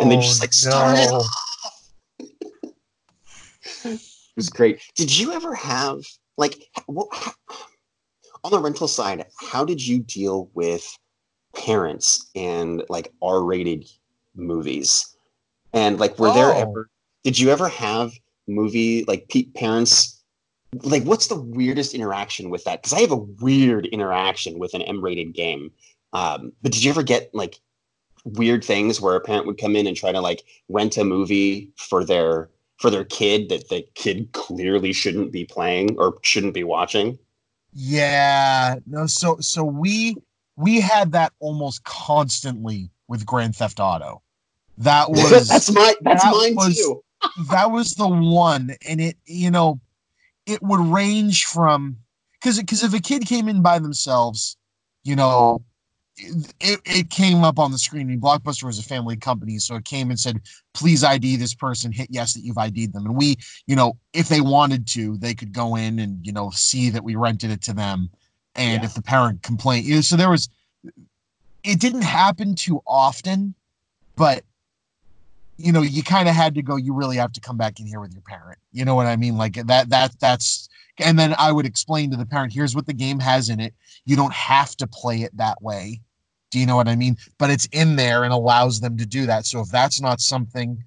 and 0.00 0.10
they 0.10 0.16
just 0.16 0.40
like 0.40 0.52
start 0.52 0.98
it 0.98 1.10
it 3.84 4.00
was 4.36 4.48
great. 4.48 4.80
Did 4.94 5.16
you 5.16 5.32
ever 5.32 5.54
have 5.54 6.00
like 6.40 6.68
what, 6.86 7.08
on 8.44 8.50
the 8.50 8.58
rental 8.58 8.88
side 8.88 9.26
how 9.38 9.64
did 9.64 9.86
you 9.86 10.00
deal 10.00 10.50
with 10.54 10.96
parents 11.54 12.30
and 12.34 12.82
like 12.88 13.12
r-rated 13.22 13.84
movies? 14.34 15.14
And 15.72 16.00
like 16.00 16.18
were 16.18 16.32
there 16.32 16.52
Oh. 16.52 16.58
ever 16.58 16.90
did 17.22 17.38
you 17.38 17.50
ever 17.50 17.68
have 17.68 18.12
movie 18.48 19.04
like 19.04 19.30
parents 19.54 20.24
like 20.82 21.04
what's 21.04 21.26
the 21.28 21.40
weirdest 21.40 21.94
interaction 21.94 22.50
with 22.50 22.64
that? 22.64 22.82
Because 22.82 22.94
i 22.94 23.00
have 23.00 23.12
a 23.12 23.16
weird 23.16 23.86
interaction 23.86 24.58
with 24.58 24.74
an 24.74 24.82
m-rated 24.82 25.34
game. 25.34 25.70
Um, 26.12 26.52
but 26.62 26.72
did 26.72 26.82
you 26.82 26.90
ever 26.90 27.04
get 27.04 27.32
like 27.34 27.60
weird 28.24 28.64
things 28.64 29.00
where 29.00 29.16
a 29.16 29.20
parent 29.20 29.46
would 29.46 29.58
come 29.58 29.76
in 29.76 29.86
and 29.86 29.96
try 29.96 30.12
to 30.12 30.20
like 30.20 30.42
rent 30.68 30.96
a 30.96 31.04
movie 31.04 31.70
for 31.76 32.04
their 32.04 32.48
for 32.80 32.90
their 32.90 33.04
kid 33.04 33.50
that 33.50 33.68
the 33.68 33.86
kid 33.94 34.32
clearly 34.32 34.92
shouldn't 34.92 35.30
be 35.30 35.44
playing 35.44 35.96
or 35.98 36.16
shouldn't 36.22 36.54
be 36.54 36.64
watching 36.64 37.18
Yeah, 37.74 38.76
no. 38.86 39.06
So 39.06 39.36
so 39.40 39.62
we 39.64 40.16
we 40.56 40.80
had 40.80 41.12
that 41.12 41.32
almost 41.38 41.84
constantly 41.84 42.90
with 43.06 43.24
Grand 43.24 43.54
Theft 43.54 43.78
Auto. 43.80 44.22
That 44.78 45.10
was 45.10 45.48
that's 45.48 45.70
my 45.70 45.94
that's 46.00 46.24
that 46.24 46.32
mine 46.32 46.54
was- 46.56 46.76
too 46.76 47.02
that 47.50 47.70
was 47.70 47.92
the 47.94 48.08
one, 48.08 48.74
and 48.88 49.00
it 49.00 49.16
you 49.26 49.50
know 49.50 49.78
it 50.46 50.62
would 50.62 50.80
range 50.80 51.44
from 51.44 51.96
because 52.32 52.58
because 52.58 52.82
if 52.82 52.94
a 52.94 53.00
kid 53.00 53.26
came 53.26 53.48
in 53.48 53.62
by 53.62 53.78
themselves, 53.78 54.56
you 55.04 55.16
know. 55.16 55.62
It, 56.60 56.80
it 56.84 57.10
came 57.10 57.44
up 57.44 57.58
on 57.58 57.72
the 57.72 57.78
screen. 57.78 58.20
Blockbuster 58.20 58.64
was 58.64 58.78
a 58.78 58.82
family 58.82 59.16
company, 59.16 59.58
so 59.58 59.76
it 59.76 59.84
came 59.84 60.10
and 60.10 60.18
said, 60.18 60.40
"Please 60.74 61.02
ID 61.02 61.36
this 61.36 61.54
person." 61.54 61.92
Hit 61.92 62.08
yes 62.10 62.34
that 62.34 62.40
you've 62.40 62.58
ID'd 62.58 62.92
them, 62.92 63.06
and 63.06 63.16
we, 63.16 63.36
you 63.66 63.76
know, 63.76 63.96
if 64.12 64.28
they 64.28 64.40
wanted 64.40 64.86
to, 64.88 65.16
they 65.18 65.34
could 65.34 65.52
go 65.52 65.76
in 65.76 65.98
and 65.98 66.24
you 66.26 66.32
know 66.32 66.50
see 66.50 66.90
that 66.90 67.04
we 67.04 67.14
rented 67.14 67.50
it 67.50 67.62
to 67.62 67.72
them, 67.72 68.10
and 68.54 68.82
Yeah. 68.82 68.86
if 68.86 68.94
the 68.94 69.02
parent 69.02 69.42
complained, 69.42 69.86
you 69.86 69.96
know, 69.96 70.00
so 70.00 70.16
there 70.16 70.30
was. 70.30 70.48
It 71.62 71.78
didn't 71.78 72.02
happen 72.02 72.54
too 72.54 72.80
often, 72.86 73.54
but 74.16 74.44
you 75.58 75.72
know, 75.72 75.82
you 75.82 76.02
kind 76.02 76.26
of 76.28 76.34
had 76.34 76.54
to 76.54 76.62
go. 76.62 76.76
You 76.76 76.94
really 76.94 77.16
have 77.16 77.32
to 77.32 77.40
come 77.40 77.58
back 77.58 77.80
in 77.80 77.86
here 77.86 78.00
with 78.00 78.12
your 78.12 78.22
parent. 78.22 78.58
You 78.72 78.84
know 78.84 78.94
what 78.94 79.06
I 79.06 79.16
mean? 79.16 79.36
Like 79.36 79.54
that. 79.66 79.90
That 79.90 80.18
that's. 80.20 80.68
And 80.98 81.18
then 81.18 81.34
I 81.38 81.50
would 81.52 81.64
explain 81.66 82.10
to 82.10 82.16
the 82.16 82.26
parent, 82.26 82.52
here's 82.52 82.74
what 82.74 82.86
the 82.86 82.92
game 82.92 83.20
has 83.20 83.48
in 83.48 83.58
it. 83.60 83.74
You 84.04 84.16
don't 84.16 84.34
have 84.34 84.76
to 84.76 84.86
play 84.86 85.22
it 85.22 85.34
that 85.36 85.62
way. 85.62 86.00
Do 86.50 86.58
you 86.58 86.66
know 86.66 86.76
what 86.76 86.88
I 86.88 86.96
mean? 86.96 87.16
But 87.38 87.50
it's 87.50 87.66
in 87.72 87.96
there 87.96 88.24
and 88.24 88.32
allows 88.32 88.80
them 88.80 88.96
to 88.98 89.06
do 89.06 89.26
that. 89.26 89.46
So 89.46 89.60
if 89.60 89.68
that's 89.68 90.00
not 90.00 90.20
something 90.20 90.84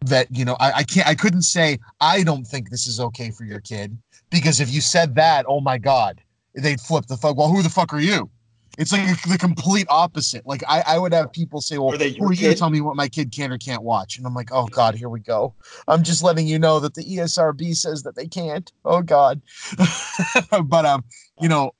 that 0.00 0.28
you 0.30 0.44
know, 0.44 0.56
I, 0.60 0.72
I 0.72 0.82
can't. 0.82 1.06
I 1.06 1.14
couldn't 1.14 1.42
say 1.42 1.78
I 2.00 2.22
don't 2.22 2.44
think 2.44 2.70
this 2.70 2.86
is 2.86 3.00
okay 3.00 3.30
for 3.30 3.44
your 3.44 3.60
kid 3.60 3.96
because 4.30 4.60
if 4.60 4.72
you 4.72 4.80
said 4.80 5.14
that, 5.16 5.44
oh 5.48 5.60
my 5.60 5.78
god, 5.78 6.20
they'd 6.54 6.80
flip 6.80 7.06
the 7.06 7.16
fuck. 7.16 7.36
Well, 7.36 7.48
who 7.48 7.62
the 7.62 7.70
fuck 7.70 7.92
are 7.92 8.00
you? 8.00 8.30
It's 8.78 8.90
like 8.90 9.22
the 9.22 9.36
complete 9.36 9.86
opposite. 9.90 10.46
Like 10.46 10.62
I, 10.66 10.82
I 10.86 10.98
would 10.98 11.12
have 11.12 11.30
people 11.32 11.60
say, 11.60 11.76
"Well, 11.76 11.94
Are 11.94 11.98
who 11.98 12.30
are 12.30 12.32
you 12.32 12.48
to 12.48 12.54
tell 12.54 12.70
me 12.70 12.80
what 12.80 12.96
my 12.96 13.06
kid 13.06 13.30
can 13.30 13.52
or 13.52 13.58
can't 13.58 13.82
watch?" 13.82 14.16
And 14.16 14.26
I'm 14.26 14.34
like, 14.34 14.48
"Oh 14.50 14.66
God, 14.66 14.94
here 14.94 15.10
we 15.10 15.20
go." 15.20 15.54
I'm 15.88 16.02
just 16.02 16.22
letting 16.22 16.46
you 16.46 16.58
know 16.58 16.80
that 16.80 16.94
the 16.94 17.04
ESRB 17.04 17.76
says 17.76 18.02
that 18.04 18.16
they 18.16 18.26
can't. 18.26 18.72
Oh 18.84 19.02
God, 19.02 19.42
but 20.64 20.86
um, 20.86 21.04
you 21.38 21.50
know, 21.50 21.72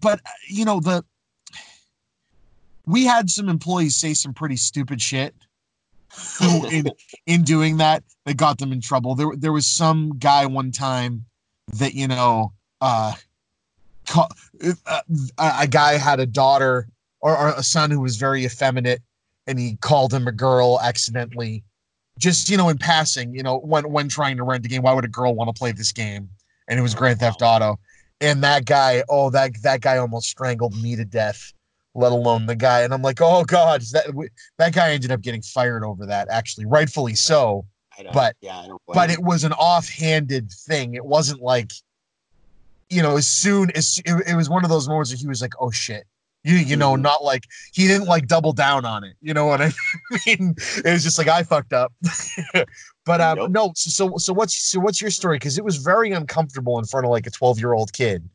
but 0.00 0.18
uh, 0.26 0.30
you 0.48 0.64
know 0.64 0.80
the 0.80 1.04
we 2.86 3.04
had 3.04 3.28
some 3.28 3.48
employees 3.48 3.96
say 3.96 4.14
some 4.14 4.32
pretty 4.32 4.56
stupid 4.56 5.02
shit 5.02 5.34
who 6.38 6.66
in 6.70 6.86
in 7.26 7.42
doing 7.42 7.76
that 7.78 8.02
that 8.24 8.36
got 8.36 8.58
them 8.58 8.72
in 8.72 8.80
trouble. 8.80 9.14
There 9.14 9.28
there 9.36 9.52
was 9.52 9.66
some 9.66 10.18
guy 10.18 10.46
one 10.46 10.70
time 10.70 11.24
that 11.74 11.94
you 11.94 12.08
know 12.08 12.52
uh, 12.80 13.14
uh, 14.14 14.28
a, 14.62 15.52
a 15.60 15.66
guy 15.66 15.94
had 15.94 16.20
a 16.20 16.26
daughter 16.26 16.88
or, 17.20 17.36
or 17.36 17.48
a 17.50 17.62
son 17.62 17.90
who 17.90 18.00
was 18.00 18.16
very 18.16 18.44
effeminate 18.44 19.02
and 19.46 19.58
he 19.58 19.76
called 19.76 20.12
him 20.12 20.26
a 20.28 20.32
girl 20.32 20.78
accidentally. 20.82 21.64
Just 22.18 22.48
you 22.48 22.56
know 22.56 22.68
in 22.68 22.78
passing 22.78 23.34
you 23.34 23.42
know 23.42 23.58
when 23.58 23.90
when 23.90 24.08
trying 24.08 24.36
to 24.36 24.44
rent 24.44 24.64
a 24.64 24.68
game 24.68 24.82
why 24.82 24.92
would 24.92 25.04
a 25.04 25.08
girl 25.08 25.34
want 25.34 25.54
to 25.54 25.58
play 25.58 25.72
this 25.72 25.92
game? 25.92 26.28
And 26.68 26.78
it 26.78 26.82
was 26.82 26.94
grand 26.94 27.20
theft 27.20 27.42
auto. 27.42 27.78
And 28.20 28.42
that 28.44 28.64
guy 28.64 29.02
oh 29.08 29.30
that 29.30 29.60
that 29.62 29.80
guy 29.80 29.98
almost 29.98 30.28
strangled 30.28 30.80
me 30.80 30.96
to 30.96 31.04
death 31.04 31.52
let 31.96 32.12
alone 32.12 32.46
the 32.46 32.54
guy. 32.56 32.82
And 32.82 32.92
i'm 32.94 33.02
like 33.02 33.20
oh 33.20 33.44
god 33.44 33.80
that 33.92 34.06
that 34.58 34.72
guy 34.74 34.90
ended 34.92 35.10
up 35.10 35.20
getting 35.22 35.42
fired 35.42 35.82
over 35.84 36.06
that 36.06 36.28
actually 36.30 36.66
rightfully 36.66 37.14
so. 37.14 37.66
But- 38.12 38.36
yeah 38.42 38.58
I 38.58 38.66
don't 38.68 38.82
blame 38.86 38.94
but 38.94 39.10
it 39.10 39.22
was 39.22 39.42
an 39.44 39.52
offhanded 39.54 40.50
thing. 40.66 40.94
It 40.94 41.04
wasn't 41.06 41.40
like 41.40 41.72
you 42.90 43.02
know 43.02 43.16
as 43.16 43.26
soon 43.26 43.70
as 43.74 44.00
it, 44.04 44.14
it 44.28 44.36
was 44.36 44.48
one 44.48 44.64
of 44.64 44.70
those 44.70 44.86
moments 44.88 45.10
where 45.10 45.18
he 45.18 45.26
was 45.26 45.40
like 45.42 45.54
oh 45.60 45.70
shit. 45.70 46.04
You 46.44 46.54
you 46.56 46.76
know 46.76 46.92
Mhm. 46.94 47.00
not 47.00 47.24
like 47.24 47.42
he 47.72 47.88
didn't 47.88 48.06
like 48.06 48.28
double 48.28 48.52
down 48.52 48.84
on 48.84 49.02
it. 49.02 49.16
You 49.20 49.34
know 49.34 49.46
what 49.46 49.60
i 49.60 49.72
mean? 50.26 50.54
It 50.84 50.92
was 50.92 51.02
just 51.02 51.18
like 51.18 51.26
i 51.28 51.42
fucked 51.42 51.72
up. 51.72 51.92
But 53.04 53.20
um 53.20 53.38
Nope. 53.38 53.50
no 53.50 53.72
so 53.76 53.90
so, 53.90 54.16
so 54.18 54.32
what's 54.32 54.56
so 54.56 54.80
what's 54.80 55.00
your 55.00 55.10
story? 55.10 55.36
Because 55.36 55.58
it 55.58 55.64
was 55.64 55.76
very 55.76 56.10
uncomfortable 56.12 56.78
in 56.78 56.84
front 56.84 57.06
of 57.06 57.10
like 57.10 57.26
a 57.26 57.30
12 57.30 57.58
year 57.58 57.72
old 57.72 57.92
kid 57.92 58.28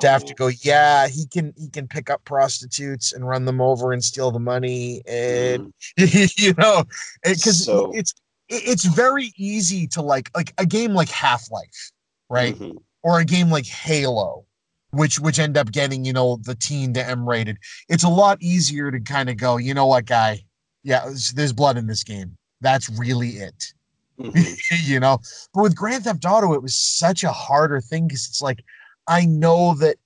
to 0.00 0.08
have 0.08 0.24
to 0.24 0.32
Oh, 0.32 0.36
go 0.36 0.50
yeah 0.62 1.06
he 1.08 1.26
can 1.26 1.52
he 1.56 1.68
can 1.68 1.86
pick 1.88 2.10
up 2.10 2.24
prostitutes 2.24 3.12
and 3.12 3.26
run 3.26 3.44
them 3.44 3.60
over 3.60 3.92
and 3.92 4.02
steal 4.02 4.30
the 4.30 4.40
money 4.40 5.02
and 5.06 5.72
mm, 5.98 6.38
you 6.38 6.54
know 6.58 6.84
because 7.24 7.64
So- 7.64 7.92
it's 7.94 8.12
it's 8.48 8.84
very 8.84 9.32
easy 9.36 9.86
to 9.88 10.02
like 10.02 10.30
like 10.36 10.52
a 10.58 10.66
game 10.66 10.92
like 10.94 11.08
half-life 11.08 11.90
right? 12.28 12.54
Mhm. 12.56 12.78
or 13.02 13.20
a 13.20 13.24
game 13.24 13.50
like 13.50 13.66
halo 13.66 14.44
which 14.90 15.18
which 15.20 15.38
end 15.38 15.56
up 15.56 15.70
getting 15.72 16.04
you 16.04 16.12
know 16.12 16.38
the 16.42 16.54
teen 16.54 16.92
to 16.94 17.04
m 17.08 17.28
rated 17.28 17.56
it's 17.88 18.04
a 18.04 18.08
lot 18.08 18.38
easier 18.40 18.90
to 18.90 19.00
kind 19.00 19.28
of 19.30 19.36
go 19.36 19.56
you 19.56 19.72
know 19.74 19.86
what 19.86 20.04
guy? 20.06 20.42
Yeah 20.82 21.04
there's, 21.34 21.52
blood 21.52 21.76
in 21.76 21.86
this 21.88 22.04
game. 22.04 22.36
That's 22.60 22.88
really 22.90 23.30
it. 23.30 23.72
Mhm. 24.20 24.56
you 24.86 25.00
know? 25.00 25.18
But 25.52 25.62
with 25.62 25.74
grand 25.76 26.04
theft 26.04 26.24
auto 26.24 26.52
it 26.54 26.62
was 26.62 26.74
such 26.76 27.24
a 27.24 27.30
harder 27.30 27.80
thing 27.80 28.06
because 28.06 28.26
it's 28.28 28.40
like 28.42 28.62
i 29.08 29.24
know 29.24 29.74
that 29.74 29.96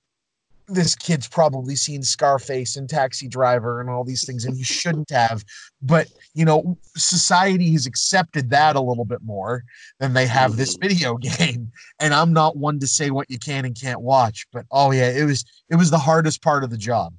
this 0.73 0.95
kid's 0.95 1.27
probably 1.27 1.75
seen 1.75 2.01
Scarface 2.01 2.77
and 2.77 2.89
Taxi 2.89 3.27
Driver 3.27 3.81
and 3.81 3.91
all 3.91 4.05
these 4.05 4.25
things, 4.25 4.45
and 4.45 4.57
he 4.57 4.63
shouldn't 4.63 5.11
have. 5.11 5.43
But 5.83 6.07
you 6.33 6.45
know, 6.45 6.79
society 6.97 7.73
has 7.73 7.87
accepted 7.87 8.51
that 8.51 8.77
a 8.77 8.81
little 8.81 9.05
bit 9.05 9.21
more 9.23 9.65
than 9.99 10.13
they 10.13 10.29
have 10.29 10.55
this 10.55 10.77
Mhm. 10.77 10.81
video 10.81 11.17
game. 11.39 11.73
And 11.99 12.15
I'm 12.15 12.33
not 12.33 12.57
one 12.57 12.79
to 12.79 12.87
say 12.87 13.11
what 13.11 13.29
you 13.29 13.37
can 13.41 13.65
and 13.65 13.75
can't 13.75 14.01
watch, 14.01 14.47
but 14.53 14.65
oh 14.71 14.93
yeah, 14.93 15.11
it 15.11 15.25
was 15.25 15.45
it 15.71 15.75
was 15.75 15.91
the 15.91 15.99
hardest 15.99 16.41
part 16.41 16.63
of 16.63 16.71
the 16.71 16.79
job, 16.79 17.15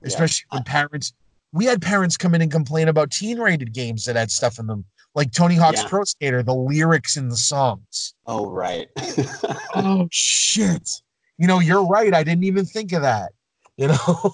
Yeah. 0.00 0.08
especially 0.10 0.44
when 0.50 0.62
parents. 0.62 1.12
We 1.50 1.64
had 1.64 1.82
parents 1.82 2.16
come 2.16 2.32
in 2.36 2.42
and 2.42 2.50
complain 2.52 2.86
about 2.86 3.10
teen-rated 3.10 3.72
games 3.72 4.04
that 4.04 4.14
had 4.14 4.30
stuff 4.30 4.60
in 4.60 4.68
them, 4.68 4.84
like 5.16 5.32
Tony 5.32 5.56
Hawk's 5.56 5.82
Yeah. 5.82 5.88
Pro 5.88 6.04
Skater, 6.04 6.44
the 6.44 6.54
lyrics 6.54 7.16
in 7.16 7.28
the 7.28 7.36
songs. 7.36 8.14
Oh 8.24 8.48
right. 8.50 8.88
Oh 9.74 10.06
shit! 10.12 11.02
You 11.38 11.46
know, 11.46 11.60
you're 11.60 11.86
right. 11.86 12.14
I 12.14 12.22
didn't 12.22 12.44
even 12.44 12.64
think 12.64 12.92
of 12.92 13.02
that. 13.02 13.32
You 13.76 13.88
know. 13.88 14.32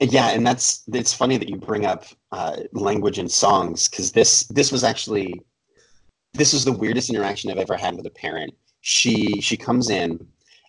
yeah, 0.00 0.30
and 0.30 0.44
that's 0.44 0.82
it's 0.92 1.12
funny 1.12 1.36
that 1.36 1.48
you 1.48 1.54
bring 1.54 1.86
up 1.86 2.04
uh, 2.32 2.56
language 2.72 3.16
and 3.16 3.30
songs 3.30 3.88
because 3.88 4.10
this 4.10 4.42
this 4.48 4.72
was 4.72 4.82
actually 4.82 5.40
this 6.34 6.52
was 6.52 6.64
the 6.64 6.72
weirdest 6.72 7.10
interaction 7.10 7.48
I've 7.48 7.58
ever 7.58 7.76
had 7.76 7.94
with 7.96 8.06
a 8.06 8.10
parent. 8.10 8.54
She 8.80 9.40
she 9.40 9.56
comes 9.56 9.88
in 9.88 10.26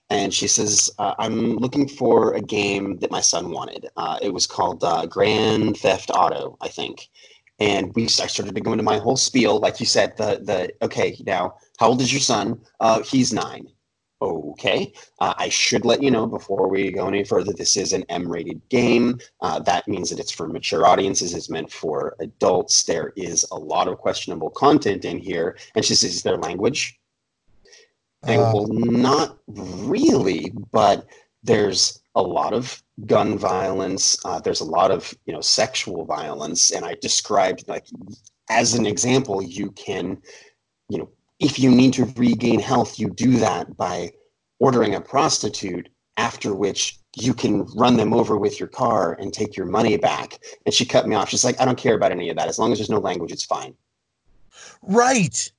and 0.10 0.34
she 0.34 0.47
says, 0.47 0.89
uh, 0.99 1.16
"I'm 1.20 1.55
looking 1.55 1.88
for 1.88 2.34
a 2.34 2.41
game 2.41 2.97
that 2.99 3.12
my 3.12 3.22
son 3.22 3.51
wanted. 3.51 3.88
Uh, 3.97 4.20
it 4.22 4.34
was 4.34 4.47
called 4.47 4.84
uh, 4.84 5.05
Grand 5.05 5.78
Theft 5.78 6.12
Auto, 6.14 6.58
I 6.62 6.68
think." 6.68 7.10
And 7.60 7.93
we 7.95 8.03
I 8.03 8.28
started 8.28 8.53
to 8.53 8.62
go 8.62 8.72
into 8.72 8.84
my 8.84 8.99
whole 8.99 9.18
spiel, 9.18 9.60
like 9.60 9.80
you 9.80 9.86
said. 9.86 10.16
The 10.18 10.39
the 10.43 10.86
okay 10.86 11.18
now, 11.26 11.55
how 11.80 11.88
old 11.88 12.01
is 12.01 12.14
your 12.14 12.22
son? 12.22 12.62
Uh, 12.80 13.01
he's 13.01 13.34
nine. 13.34 13.68
Okay, 14.20 14.93
uh, 15.20 15.36
I 15.38 15.49
should 15.49 15.86
let 15.86 16.01
you 16.01 16.09
know 16.09 16.26
before 16.26 16.68
we 16.68 16.91
go 16.91 17.07
any 17.07 17.24
further. 17.24 17.53
This 17.53 17.78
is 17.78 17.93
an 17.93 18.03
M-rated 18.09 18.68
game. 18.70 19.20
Uh, 19.41 19.59
that 19.59 19.88
means 19.88 20.09
that 20.09 20.20
it's 20.20 20.32
for 20.32 20.47
mature 20.47 20.88
audiences. 20.88 21.36
It's 21.36 21.51
meant 21.51 21.72
for 21.72 22.15
adults. 22.20 22.84
There 22.84 23.13
is 23.15 23.45
a 23.51 23.55
lot 23.55 23.88
of 23.88 23.99
questionable 23.99 24.49
content 24.49 25.05
in 25.05 25.20
here. 25.20 25.55
And 25.76 25.86
she 25.86 25.93
says, 25.93 26.15
"Is 26.15 26.24
there 26.24 26.38
language?" 26.38 26.99
And 28.24 28.41
Uh, 28.41 28.51
well, 28.53 28.68
not 28.68 29.38
really, 29.47 30.51
but 30.72 31.05
there's 31.43 32.01
a 32.15 32.22
lot 32.22 32.53
of 32.53 32.82
gun 33.05 33.38
violence. 33.38 34.18
Uh, 34.26 34.39
there's 34.39 34.61
a 34.61 34.65
lot 34.65 34.89
of 34.89 35.13
you 35.28 35.34
know 35.34 35.41
sexual 35.41 36.05
violence, 36.05 36.72
and 36.72 36.84
I 36.84 36.95
described 37.01 37.65
like 37.68 37.86
as 38.49 38.74
an 38.74 38.86
example, 38.86 39.41
you 39.41 39.72
can, 39.72 40.22
you 40.89 40.97
know, 40.97 41.09
if 41.40 41.60
you 41.60 41.70
need 41.72 41.94
to 41.94 42.06
regain 42.16 42.60
health, 42.60 43.00
you 43.00 43.10
do 43.10 43.38
that 43.38 43.76
by 43.78 44.12
ordering 44.60 44.96
a 44.96 45.02
prostitute. 45.02 45.90
After 46.20 46.56
which 46.56 46.98
you 47.16 47.32
can 47.32 47.64
run 47.76 47.96
them 47.96 48.12
over 48.12 48.38
with 48.38 48.60
your 48.60 48.70
car 48.70 49.14
and 49.20 49.32
take 49.32 49.56
your 49.56 49.68
money 49.68 49.98
back. 49.98 50.40
And 50.66 50.74
she 50.74 50.84
cut 50.84 51.08
me 51.08 51.16
off. 51.16 51.30
She's 51.30 51.46
like, 51.46 51.62
I 51.62 51.66
don't 51.66 51.78
care 51.78 51.94
about 51.94 52.12
any 52.12 52.30
of 52.32 52.38
that. 52.38 52.48
As 52.48 52.58
long 52.58 52.72
as 52.72 52.80
there's 52.80 52.90
no 52.90 52.98
language, 52.98 53.32
it's 53.32 53.46
fine. 53.46 53.76
right. 54.82 55.52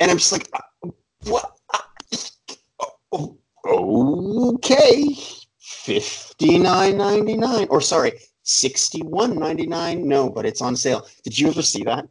And 0.00 0.10
I'm 0.10 0.18
just 0.18 0.32
like, 0.32 0.48
uh, 0.52 0.88
what? 1.26 1.56
Uh, 1.72 3.28
Okay, 3.64 5.14
fifty 5.60 6.58
nine 6.58 6.96
ninety 6.98 7.36
nine, 7.36 7.68
or 7.70 7.80
sorry, 7.80 8.12
sixty 8.42 9.00
one 9.02 9.38
ninety 9.38 9.66
nine. 9.66 10.08
No, 10.08 10.28
but 10.28 10.44
it's 10.44 10.60
on 10.60 10.74
sale. 10.74 11.06
Did 11.22 11.38
you 11.38 11.46
ever 11.48 11.62
see 11.62 11.84
that? 11.84 12.08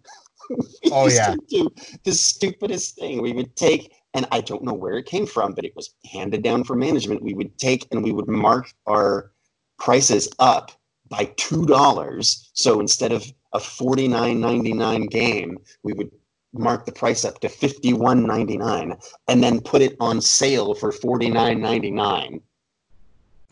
We 0.57 0.65
Oh, 0.91 1.05
used 1.05 1.17
yeah. 1.17 1.33
to 1.35 1.39
do 1.49 1.69
the 2.03 2.13
stupidest 2.13 2.95
thing. 2.95 3.21
We 3.21 3.33
would 3.33 3.55
take, 3.55 3.93
and 4.13 4.27
I 4.31 4.41
don't 4.41 4.63
know 4.63 4.73
where 4.73 4.97
it 4.97 5.05
came 5.05 5.25
from, 5.25 5.53
but 5.53 5.65
it 5.65 5.75
was 5.75 5.93
handed 6.11 6.43
down 6.43 6.63
from 6.63 6.79
management. 6.79 7.21
We 7.23 7.33
would 7.33 7.57
take 7.57 7.87
and 7.91 8.03
we 8.03 8.11
would 8.11 8.27
mark 8.27 8.71
our 8.87 9.31
prices 9.79 10.29
up 10.39 10.71
by 11.09 11.25
two 11.37 11.65
dollars. 11.65 12.49
So 12.53 12.79
instead 12.79 13.11
of 13.11 13.25
a 13.53 13.59
forty 13.59 14.07
nine 14.07 14.39
ninety 14.39 14.73
nine 14.73 15.05
game, 15.07 15.57
we 15.83 15.93
would 15.93 16.11
mark 16.53 16.85
the 16.85 16.91
price 16.91 17.23
up 17.25 17.39
to 17.41 17.49
fifty 17.49 17.93
one 17.93 18.25
ninety 18.25 18.57
nine, 18.57 18.97
and 19.27 19.43
then 19.43 19.61
put 19.61 19.81
it 19.81 19.95
on 19.99 20.21
sale 20.21 20.73
for 20.73 20.91
forty 20.91 21.29
nine 21.29 21.61
ninety 21.61 21.91
nine. 21.91 22.41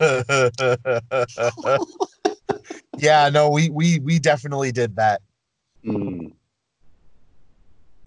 yeah, 2.98 3.28
no, 3.28 3.50
we 3.50 3.68
we 3.70 3.98
we 4.00 4.18
definitely 4.18 4.72
did 4.72 4.96
that. 4.96 5.20
Mm, 5.84 6.32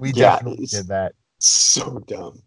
We 0.03 0.11
Yeah, 0.11 0.33
definitely 0.35 0.65
did 0.65 0.87
that. 0.89 1.13
so 1.39 1.99
dumb. 2.07 2.41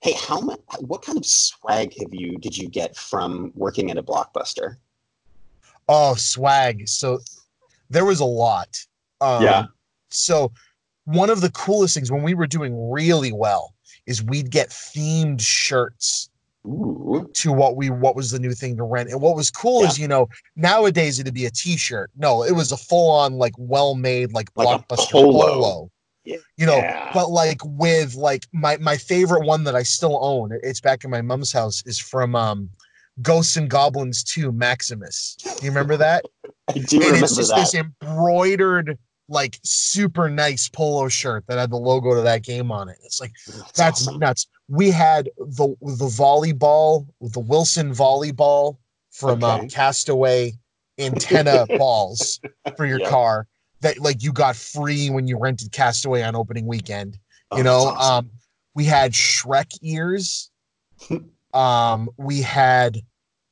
Hey, 0.00 0.12
how 0.12 0.40
much? 0.40 0.60
What 0.78 1.02
kind 1.02 1.18
of 1.18 1.26
swag 1.26 1.92
have 1.98 2.14
you 2.14 2.38
did 2.38 2.56
you 2.56 2.68
get 2.68 2.96
from 2.96 3.50
working 3.56 3.90
at 3.90 3.98
a 3.98 4.02
blockbuster? 4.02 4.76
Oh, 5.88 6.14
swag. 6.14 6.88
So 6.88 7.18
there 7.90 8.04
was 8.04 8.20
a 8.20 8.24
lot. 8.24 8.78
Um, 9.20 9.42
Yeah. 9.42 9.64
So 10.10 10.52
one 11.04 11.30
of 11.30 11.40
the 11.40 11.50
coolest 11.50 11.94
things 11.94 12.12
when 12.12 12.22
we 12.22 12.34
were 12.34 12.46
doing 12.46 12.90
really 12.92 13.32
well 13.32 13.74
is 14.06 14.22
we'd 14.22 14.52
get 14.52 14.68
themed 14.68 15.40
shirts 15.40 16.30
Ooh, 16.64 17.28
to 17.34 17.50
what 17.52 17.74
we 17.74 17.90
what 17.90 18.14
was 18.14 18.30
the 18.30 18.38
new 18.38 18.52
thing 18.52 18.76
to 18.76 18.84
rent. 18.84 19.10
And 19.10 19.20
what 19.20 19.34
was 19.34 19.50
cool 19.50 19.82
is, 19.84 19.98
you 19.98 20.06
know, 20.06 20.28
nowadays 20.54 21.18
it'd 21.18 21.34
be 21.34 21.46
a 21.46 21.50
t-shirt. 21.50 22.12
No, 22.16 22.44
it 22.44 22.52
was 22.52 22.70
a 22.70 22.76
full-on 22.76 23.34
like 23.34 23.54
well-made 23.58 24.32
like 24.32 24.48
Like 24.54 24.68
blockbuster 24.68 25.10
polo. 25.10 25.32
polo. 25.54 25.89
You 26.24 26.66
know, 26.66 26.76
Yeah. 26.78 27.10
but 27.14 27.30
like 27.30 27.58
with 27.64 28.14
like 28.14 28.46
my 28.52 28.76
my 28.78 28.96
favorite 28.96 29.44
one 29.46 29.64
that 29.64 29.74
I 29.74 29.82
still 29.82 30.18
own, 30.22 30.50
it's 30.62 30.80
back 30.80 31.04
in 31.04 31.10
my 31.10 31.22
mom's 31.22 31.52
house, 31.52 31.82
is 31.86 31.98
from 31.98 32.34
um 32.36 32.70
Ghosts 33.22 33.56
and 33.56 33.68
Goblins 33.68 34.22
2 34.24 34.52
Maximus. 34.52 35.36
Do 35.36 35.64
you 35.66 35.70
remember 35.70 35.96
that? 35.96 36.24
I 36.68 36.74
do 36.74 36.96
and 36.96 37.04
remember 37.06 37.24
it's 37.24 37.36
just 37.36 37.50
that. 37.50 37.56
this 37.56 37.74
embroidered 37.74 38.98
like 39.28 39.58
super 39.62 40.28
nice 40.28 40.68
polo 40.68 41.08
shirt 41.08 41.44
that 41.46 41.58
had 41.58 41.70
the 41.70 41.76
logo 41.76 42.14
to 42.14 42.20
that 42.22 42.42
game 42.42 42.70
on 42.72 42.88
it. 42.88 42.98
It's 43.04 43.20
like 43.20 43.32
that's 43.74 44.06
awesome. 44.06 44.18
nuts. 44.18 44.46
We 44.68 44.90
had 44.90 45.30
the 45.38 45.74
the 45.80 46.06
volleyball, 46.06 47.06
the 47.20 47.40
Wilson 47.40 47.92
volleyball 47.92 48.76
from 49.10 49.42
um, 49.42 49.68
Castaway 49.68 50.52
antenna 50.98 51.66
balls 51.78 52.40
for 52.76 52.84
your 52.86 53.00
Yeah. 53.00 53.08
car 53.08 53.46
that 53.80 53.98
like 53.98 54.22
you 54.22 54.32
got 54.32 54.56
free 54.56 55.10
when 55.10 55.26
you 55.26 55.38
rented 55.38 55.72
Castaway 55.72 56.22
on 56.22 56.36
opening 56.36 56.66
weekend. 56.66 57.18
Oh, 57.50 57.56
you 57.58 57.62
that's 57.64 57.84
know, 57.84 57.88
awesome. 57.88 58.16
um, 58.16 58.30
we 58.74 58.84
had 58.84 59.12
Shrek 59.12 59.78
ears. 59.82 60.50
um, 61.54 62.08
we 62.16 62.40
had 62.40 63.02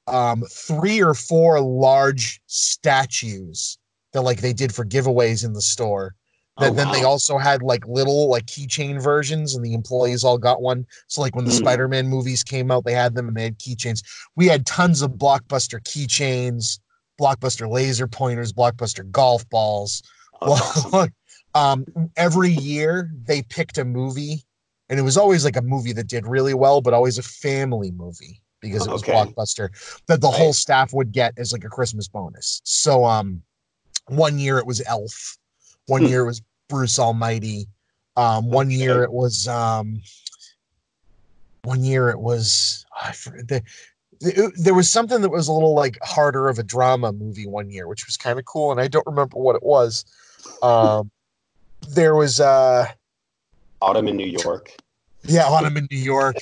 um 0.06 0.42
three 0.50 1.02
or 1.02 1.12
four 1.14 1.60
large 1.60 2.40
statues 2.46 3.78
that 4.12 4.22
like 4.22 4.40
they 4.40 4.52
did 4.54 4.74
for 4.74 4.84
giveaways 4.84 5.44
in 5.44 5.52
the 5.52 5.60
store. 5.62 6.14
That 6.58 6.72
Oh, 6.72 6.74
then 6.74 6.90
they 6.90 7.04
also 7.04 7.38
had 7.38 7.62
like 7.62 7.86
little 7.86 8.28
like 8.28 8.46
keychain 8.46 9.00
versions, 9.00 9.54
and 9.54 9.64
the 9.64 9.74
employees 9.74 10.24
all 10.24 10.38
got 10.38 10.60
one. 10.60 10.86
So 11.06 11.20
like 11.20 11.36
when 11.36 11.44
the 11.44 11.52
Hmm. 11.52 11.56
Spider-Man 11.58 12.08
movies 12.08 12.42
came 12.42 12.70
out, 12.70 12.84
they 12.84 12.94
had 12.94 13.14
them 13.14 13.28
and 13.28 13.36
they 13.36 13.44
had 13.44 13.58
keychains. 13.58 14.02
We 14.34 14.46
had 14.46 14.66
tons 14.66 15.02
of 15.02 15.12
blockbuster 15.12 15.80
keychains, 15.82 16.80
blockbuster 17.20 17.70
laser 17.70 18.08
pointers, 18.08 18.52
blockbuster 18.52 19.08
golf 19.10 19.48
balls. 19.50 20.02
Oh. 20.42 20.84
Well, 20.92 21.08
um, 21.54 21.86
every 22.16 22.50
year 22.50 23.10
they 23.24 23.42
picked 23.42 23.78
a 23.78 23.84
movie, 23.84 24.44
and 24.88 24.98
it 24.98 25.02
was 25.02 25.16
always 25.16 25.44
like 25.44 25.56
a 25.56 25.62
movie 25.62 25.92
that 25.94 26.06
did 26.06 26.26
really 26.26 26.54
well, 26.54 26.80
but 26.80 26.94
always 26.94 27.18
a 27.18 27.22
family 27.22 27.90
movie 27.90 28.40
because 28.60 28.86
it 28.86 28.92
was 28.92 29.02
Okay. 29.02 29.12
blockbuster 29.12 29.68
that 30.06 30.20
the 30.20 30.30
whole 30.30 30.52
staff 30.52 30.92
would 30.92 31.12
get 31.12 31.32
as 31.38 31.52
like 31.52 31.64
a 31.64 31.68
Christmas 31.68 32.06
bonus. 32.08 32.60
So, 32.64 33.04
um, 33.04 33.42
one 34.08 34.38
year 34.38 34.58
it 34.58 34.66
was 34.66 34.82
Elf, 34.86 35.36
one 35.86 36.02
Hmm. 36.02 36.08
year 36.08 36.22
it 36.22 36.26
was 36.26 36.42
Bruce 36.68 36.98
Almighty, 36.98 37.66
um, 38.16 38.50
one 38.50 38.70
year 38.70 39.02
it 39.02 39.12
was 39.12 39.48
um, 39.48 40.00
one 41.62 41.82
year 41.84 42.10
it 42.10 42.20
was 42.20 42.84
I 43.02 43.12
forget 43.12 43.48
the. 43.48 43.62
There 44.56 44.74
was 44.74 44.90
something 44.90 45.20
that 45.22 45.30
was 45.30 45.46
a 45.46 45.52
little 45.52 45.74
like 45.74 45.96
harder 46.02 46.48
of 46.48 46.58
a 46.58 46.64
drama 46.64 47.12
movie 47.12 47.46
one 47.46 47.70
year, 47.70 47.86
which 47.86 48.06
was 48.06 48.16
kind 48.16 48.38
of 48.38 48.44
cool, 48.46 48.72
and 48.72 48.80
I 48.80 48.88
don't 48.88 49.06
remember 49.06 49.38
what 49.38 49.54
it 49.54 49.62
was. 49.62 50.04
Um, 50.62 51.10
there 51.88 52.14
was 52.14 52.40
uh, 52.40 52.86
Autumn 53.80 54.08
in 54.08 54.16
New 54.16 54.26
York. 54.26 54.74
yeah, 55.24 55.44
Autumn 55.46 55.76
in 55.76 55.88
New 55.90 55.98
York. 55.98 56.36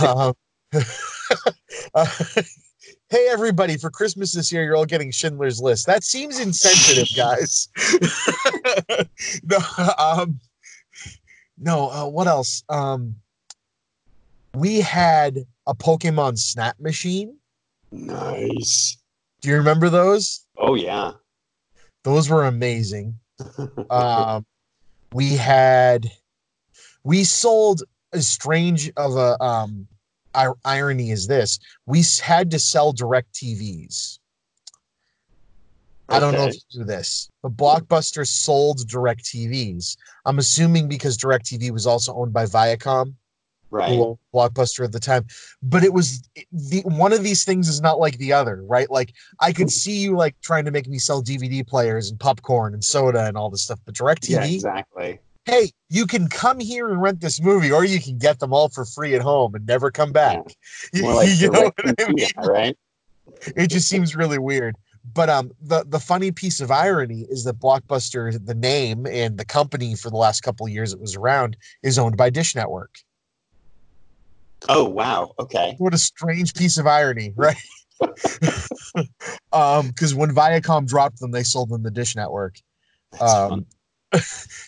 Um, 0.00 0.34
uh, 1.94 2.06
hey, 3.10 3.28
everybody! 3.30 3.76
For 3.76 3.90
Christmas 3.90 4.32
this 4.32 4.52
year, 4.52 4.64
you're 4.64 4.76
all 4.76 4.86
getting 4.86 5.10
Schindler's 5.10 5.60
List. 5.60 5.86
That 5.86 6.04
seems 6.04 6.40
insensitive, 6.40 7.08
guys. 7.16 7.68
no, 9.44 9.58
um, 9.98 10.40
no. 11.58 11.90
Uh, 11.90 12.06
what 12.06 12.26
else? 12.26 12.62
Um, 12.68 13.16
we 14.54 14.80
had 14.80 15.46
a 15.66 15.74
Pokemon 15.74 16.38
Snap 16.38 16.78
machine. 16.78 17.36
Nice. 17.90 18.96
Do 19.40 19.48
you 19.50 19.56
remember 19.56 19.88
those? 19.88 20.46
Oh 20.56 20.74
yeah. 20.74 21.12
Those 22.02 22.28
were 22.28 22.44
amazing. 22.44 23.18
Um, 23.90 24.46
we 25.12 25.36
had 25.36 26.10
we 27.02 27.24
sold 27.24 27.82
as 28.12 28.28
strange 28.28 28.90
of 28.96 29.16
a 29.16 29.40
um 29.42 29.86
ir- 30.36 30.54
irony 30.64 31.10
is 31.10 31.26
this: 31.26 31.58
we 31.86 32.02
had 32.22 32.50
to 32.50 32.58
sell 32.58 32.92
DirecTVs. 32.92 34.18
I 36.08 36.20
don't 36.20 36.34
know 36.34 36.46
if 36.46 36.54
you 36.54 36.80
do 36.80 36.84
this, 36.84 37.30
but 37.42 37.56
Blockbuster 37.56 38.26
sold 38.26 38.86
direct 38.86 39.24
TVs. 39.24 39.96
I'm 40.26 40.38
assuming 40.38 40.86
because 40.86 41.16
DirecTV 41.16 41.70
was 41.70 41.86
also 41.86 42.14
owned 42.14 42.32
by 42.32 42.44
Viacom, 42.44 43.14
Right. 43.74 43.98
Blockbuster 44.32 44.84
at 44.84 44.92
the 44.92 45.00
time. 45.00 45.26
But 45.60 45.82
it 45.82 45.92
was 45.92 46.28
the 46.52 46.82
one 46.82 47.12
of 47.12 47.24
these 47.24 47.44
things 47.44 47.68
is 47.68 47.80
not 47.80 47.98
like 47.98 48.18
the 48.18 48.32
other, 48.32 48.62
right? 48.62 48.88
Like 48.88 49.12
I 49.40 49.52
could 49.52 49.68
see 49.68 49.98
you 49.98 50.16
like 50.16 50.36
trying 50.42 50.64
to 50.66 50.70
make 50.70 50.86
me 50.86 50.98
sell 50.98 51.20
DVD 51.24 51.66
players 51.66 52.08
and 52.08 52.20
popcorn 52.20 52.72
and 52.72 52.84
soda 52.84 53.24
and 53.24 53.36
all 53.36 53.50
this 53.50 53.62
stuff, 53.64 53.80
but 53.84 53.96
direct 53.96 54.28
Yeah, 54.28 54.42
TV, 54.46 54.54
exactly. 54.54 55.18
hey, 55.44 55.72
you 55.90 56.06
can 56.06 56.28
come 56.28 56.60
here 56.60 56.88
and 56.88 57.02
rent 57.02 57.20
this 57.20 57.40
movie, 57.40 57.72
or 57.72 57.84
you 57.84 58.00
can 58.00 58.16
get 58.16 58.38
them 58.38 58.52
all 58.52 58.68
for 58.68 58.84
free 58.84 59.16
at 59.16 59.22
home 59.22 59.56
and 59.56 59.66
never 59.66 59.90
come 59.90 60.12
back. 60.12 60.38
More 60.94 61.14
like 61.14 61.30
you 61.40 61.50
know 61.50 61.62
what 61.62 61.74
I 61.78 61.94
mean? 61.98 62.14
media, 62.14 62.28
right? 62.44 62.76
It 63.56 63.70
just 63.70 63.88
seems 63.88 64.14
really 64.14 64.38
weird. 64.38 64.76
But 65.12 65.28
um, 65.28 65.50
the 65.60 65.84
the 65.88 65.98
funny 65.98 66.30
piece 66.30 66.60
of 66.60 66.70
irony 66.70 67.26
is 67.28 67.42
that 67.42 67.58
Blockbuster, 67.58 68.38
the 68.46 68.54
name 68.54 69.04
and 69.08 69.36
the 69.36 69.44
company 69.44 69.96
for 69.96 70.10
the 70.10 70.16
last 70.16 70.42
couple 70.42 70.64
of 70.64 70.70
years 70.72 70.92
it 70.92 71.00
was 71.00 71.16
around, 71.16 71.56
is 71.82 71.98
owned 71.98 72.16
by 72.16 72.30
Dish 72.30 72.54
Network. 72.54 72.94
Oh 74.68 74.84
wow. 74.84 75.34
Okay. 75.38 75.74
What 75.78 75.94
a 75.94 75.98
strange 75.98 76.54
piece 76.54 76.78
of 76.78 76.86
irony, 76.86 77.32
right? 77.36 77.56
um, 79.52 79.88
because 79.88 80.14
when 80.14 80.30
Viacom 80.34 80.86
dropped 80.86 81.20
them, 81.20 81.30
they 81.30 81.42
sold 81.42 81.70
them 81.70 81.82
the 81.82 81.90
Dish 81.90 82.16
Network. 82.16 82.56
That's 83.12 83.22
fun. 83.22 83.66
Um, 84.12 84.20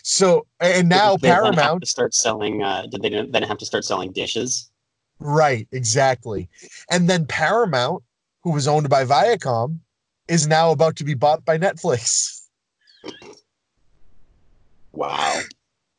so 0.03 0.47
and 0.61 0.89
now 0.89 1.17
they 1.17 1.29
Paramount 1.29 1.83
to 1.83 1.87
start 1.87 2.15
selling. 2.15 2.63
Uh, 2.63 2.87
did 2.91 3.03
they 3.03 3.11
then 3.11 3.43
have 3.43 3.59
to 3.59 3.67
start 3.67 3.85
selling 3.85 4.13
dishes? 4.13 4.71
Right, 5.19 5.67
exactly. 5.73 6.49
And 6.91 7.09
then 7.09 7.27
Paramount, 7.27 8.03
who 8.43 8.53
was 8.53 8.69
owned 8.69 8.89
by 8.89 9.05
Viacom, 9.05 9.79
is 10.29 10.47
now 10.47 10.73
about 10.73 10.97
to 10.97 11.05
be 11.05 11.15
bought 11.15 11.45
by 11.45 11.59
Netflix. 11.59 12.43
Wow. 14.93 15.41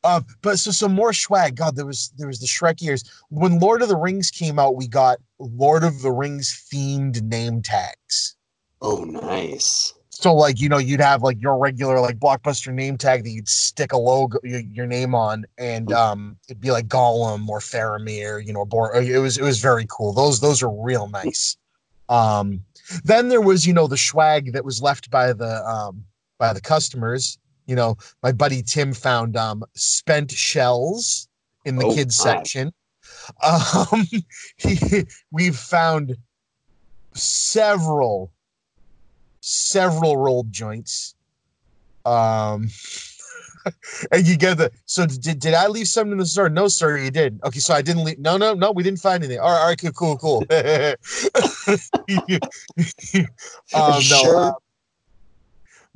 Um, 0.04 0.26
but 0.42 0.60
so 0.60 0.72
some 0.72 0.94
more 0.94 1.14
swag. 1.14 1.56
God, 1.56 1.76
there 1.76 1.86
was 1.86 2.12
there 2.18 2.28
was 2.28 2.40
the 2.40 2.48
Shrek 2.48 2.82
years. 2.82 3.04
When 3.30 3.60
Lord 3.60 3.82
of 3.82 3.90
the 3.90 3.98
Rings 3.98 4.32
came 4.32 4.60
out, 4.60 4.76
we 4.76 4.88
got 4.88 5.18
Lord 5.40 5.84
of 5.84 6.02
the 6.02 6.12
Rings 6.12 6.68
themed 6.72 7.22
name 7.24 7.62
tags. 7.62 8.36
Oh, 8.82 9.04
nice. 9.04 9.94
So 10.20 10.34
like 10.34 10.60
you 10.60 10.68
know 10.68 10.80
you'd 10.80 11.00
have 11.00 11.22
like 11.22 11.40
your 11.40 11.58
regular 11.60 12.00
like 12.00 12.18
blockbuster 12.18 12.74
name 12.74 12.98
tag 12.98 13.24
that 13.24 13.30
you'd 13.30 13.48
stick 13.48 13.92
a 13.92 13.98
logo 13.98 14.40
your, 14.44 14.62
your 14.62 14.88
name 14.88 15.14
on 15.14 15.46
and 15.60 15.94
um 15.94 16.38
it'd 16.50 16.60
be 16.60 16.72
like 16.72 16.88
Gollum 16.88 17.48
or 17.48 17.60
Faramir 17.60 18.44
you 18.44 18.52
know 18.52 18.66
Bor- 18.66 18.96
it 18.96 19.20
was 19.20 19.38
it 19.38 19.44
was 19.44 19.60
very 19.60 19.86
cool 19.88 20.14
those 20.14 20.40
those 20.40 20.64
are 20.64 20.72
real 20.72 21.08
nice 21.08 21.56
um 22.10 22.62
then 23.04 23.30
there 23.30 23.42
was 23.42 23.68
you 23.68 23.74
know 23.74 23.86
the 23.86 23.96
swag 23.96 24.54
that 24.54 24.66
was 24.66 24.82
left 24.82 25.12
by 25.12 25.34
the 25.34 25.64
um 25.68 26.04
by 26.40 26.52
the 26.52 26.62
customers 26.62 27.38
you 27.68 27.76
know 27.76 27.96
my 28.24 28.32
buddy 28.32 28.64
Tim 28.64 28.94
found 28.94 29.38
um 29.38 29.64
spent 29.76 30.32
shells 30.32 31.28
in 31.66 31.76
the 31.76 31.86
Oh, 31.86 31.94
kids 31.94 32.18
my. 32.26 32.32
section 32.34 32.74
um 33.44 34.08
he, 34.58 35.06
we've 35.32 35.58
found 35.58 36.16
several 37.14 38.32
several 39.48 40.18
rolled 40.18 40.52
joints. 40.52 41.16
Um, 42.06 42.70
and 44.12 44.28
you 44.28 44.38
get 44.38 44.58
the 44.58 44.72
so 44.86 45.06
did, 45.06 45.40
did 45.40 45.54
I 45.54 45.68
leave 45.68 45.88
something 45.88 46.14
in 46.14 46.18
the 46.18 46.26
store? 46.26 46.50
No, 46.50 46.68
sir, 46.68 46.98
you 46.98 47.12
didn't. 47.12 47.44
Okay, 47.44 47.60
so 47.60 47.74
I 47.74 47.82
didn't 47.82 48.04
leave. 48.04 48.20
No, 48.20 48.38
no, 48.38 48.54
no, 48.54 48.72
we 48.72 48.84
didn't 48.84 49.00
find 49.00 49.24
anything. 49.24 49.40
All 49.40 49.52
right, 49.52 49.60
all 49.62 49.68
right, 49.68 49.96
cool, 49.96 50.18
cool, 50.18 50.18
cool. 50.18 50.40
um, 53.74 53.94
no, 53.94 54.02
Sure. 54.02 54.54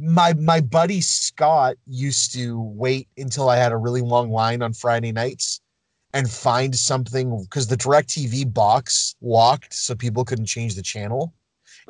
My 0.02 0.34
my 0.34 0.60
buddy 0.60 1.00
Scott 1.00 1.76
used 1.86 2.34
to 2.34 2.60
wait 2.60 3.08
until 3.18 3.50
I 3.50 3.58
had 3.58 3.72
a 3.72 3.78
really 3.78 4.02
long 4.02 4.32
line 4.32 4.62
on 4.62 4.74
Friday 4.74 5.12
nights 5.12 5.62
and 6.14 6.30
find 6.30 6.76
something 6.76 7.44
because 7.44 7.68
the 7.68 7.78
DirecTV 7.78 8.54
box 8.54 9.16
locked, 9.22 9.74
so 9.74 9.96
people 9.96 10.26
couldn't 10.26 10.48
change 10.48 10.76
the 10.76 10.82
channel 10.82 11.34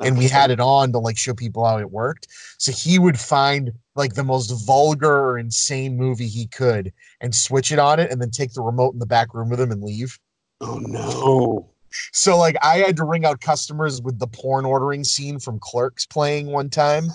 and 0.00 0.18
we 0.18 0.28
had 0.28 0.50
it 0.50 0.60
on 0.60 0.92
to 0.92 0.98
like 0.98 1.16
show 1.16 1.34
people 1.34 1.64
how 1.64 1.78
it 1.78 1.90
worked. 1.90 2.28
So 2.58 2.72
he 2.72 2.98
would 2.98 3.18
find 3.18 3.72
like 3.94 4.14
the 4.14 4.24
most 4.24 4.50
vulgar 4.66 5.12
or 5.12 5.38
insane 5.38 5.96
movie 5.96 6.28
he 6.28 6.46
could 6.46 6.92
and 7.20 7.34
switch 7.34 7.72
it 7.72 7.78
on 7.78 7.98
it 7.98 8.10
and 8.10 8.20
then 8.20 8.30
take 8.30 8.52
the 8.52 8.62
remote 8.62 8.92
in 8.92 8.98
the 8.98 9.06
back 9.06 9.34
room 9.34 9.50
with 9.50 9.60
him 9.60 9.70
and 9.70 9.82
leave. 9.82 10.18
Oh 10.60 10.78
no. 10.78 11.70
So 12.12 12.38
like 12.38 12.56
I 12.62 12.78
had 12.78 12.96
to 12.98 13.04
ring 13.04 13.24
out 13.24 13.40
customers 13.40 14.00
with 14.00 14.18
the 14.18 14.26
porn 14.26 14.64
ordering 14.64 15.04
scene 15.04 15.38
from 15.38 15.58
Clerks 15.60 16.06
playing 16.06 16.46
one 16.46 16.70
time. 16.70 17.08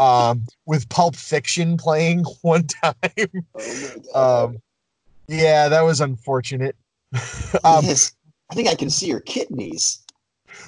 Um, 0.00 0.46
with 0.66 0.88
Pulp 0.88 1.14
Fiction 1.14 1.76
playing 1.76 2.24
one 2.42 2.66
time. 2.66 2.94
Oh. 4.14 4.46
Um, 4.46 4.58
yeah, 5.28 5.68
that 5.68 5.82
was 5.82 6.00
unfortunate. 6.00 6.74
um, 7.64 7.84
yes. 7.84 8.12
I 8.50 8.54
think 8.54 8.68
I 8.68 8.74
can 8.74 8.90
see 8.90 9.06
your 9.06 9.20
kidneys. 9.20 10.04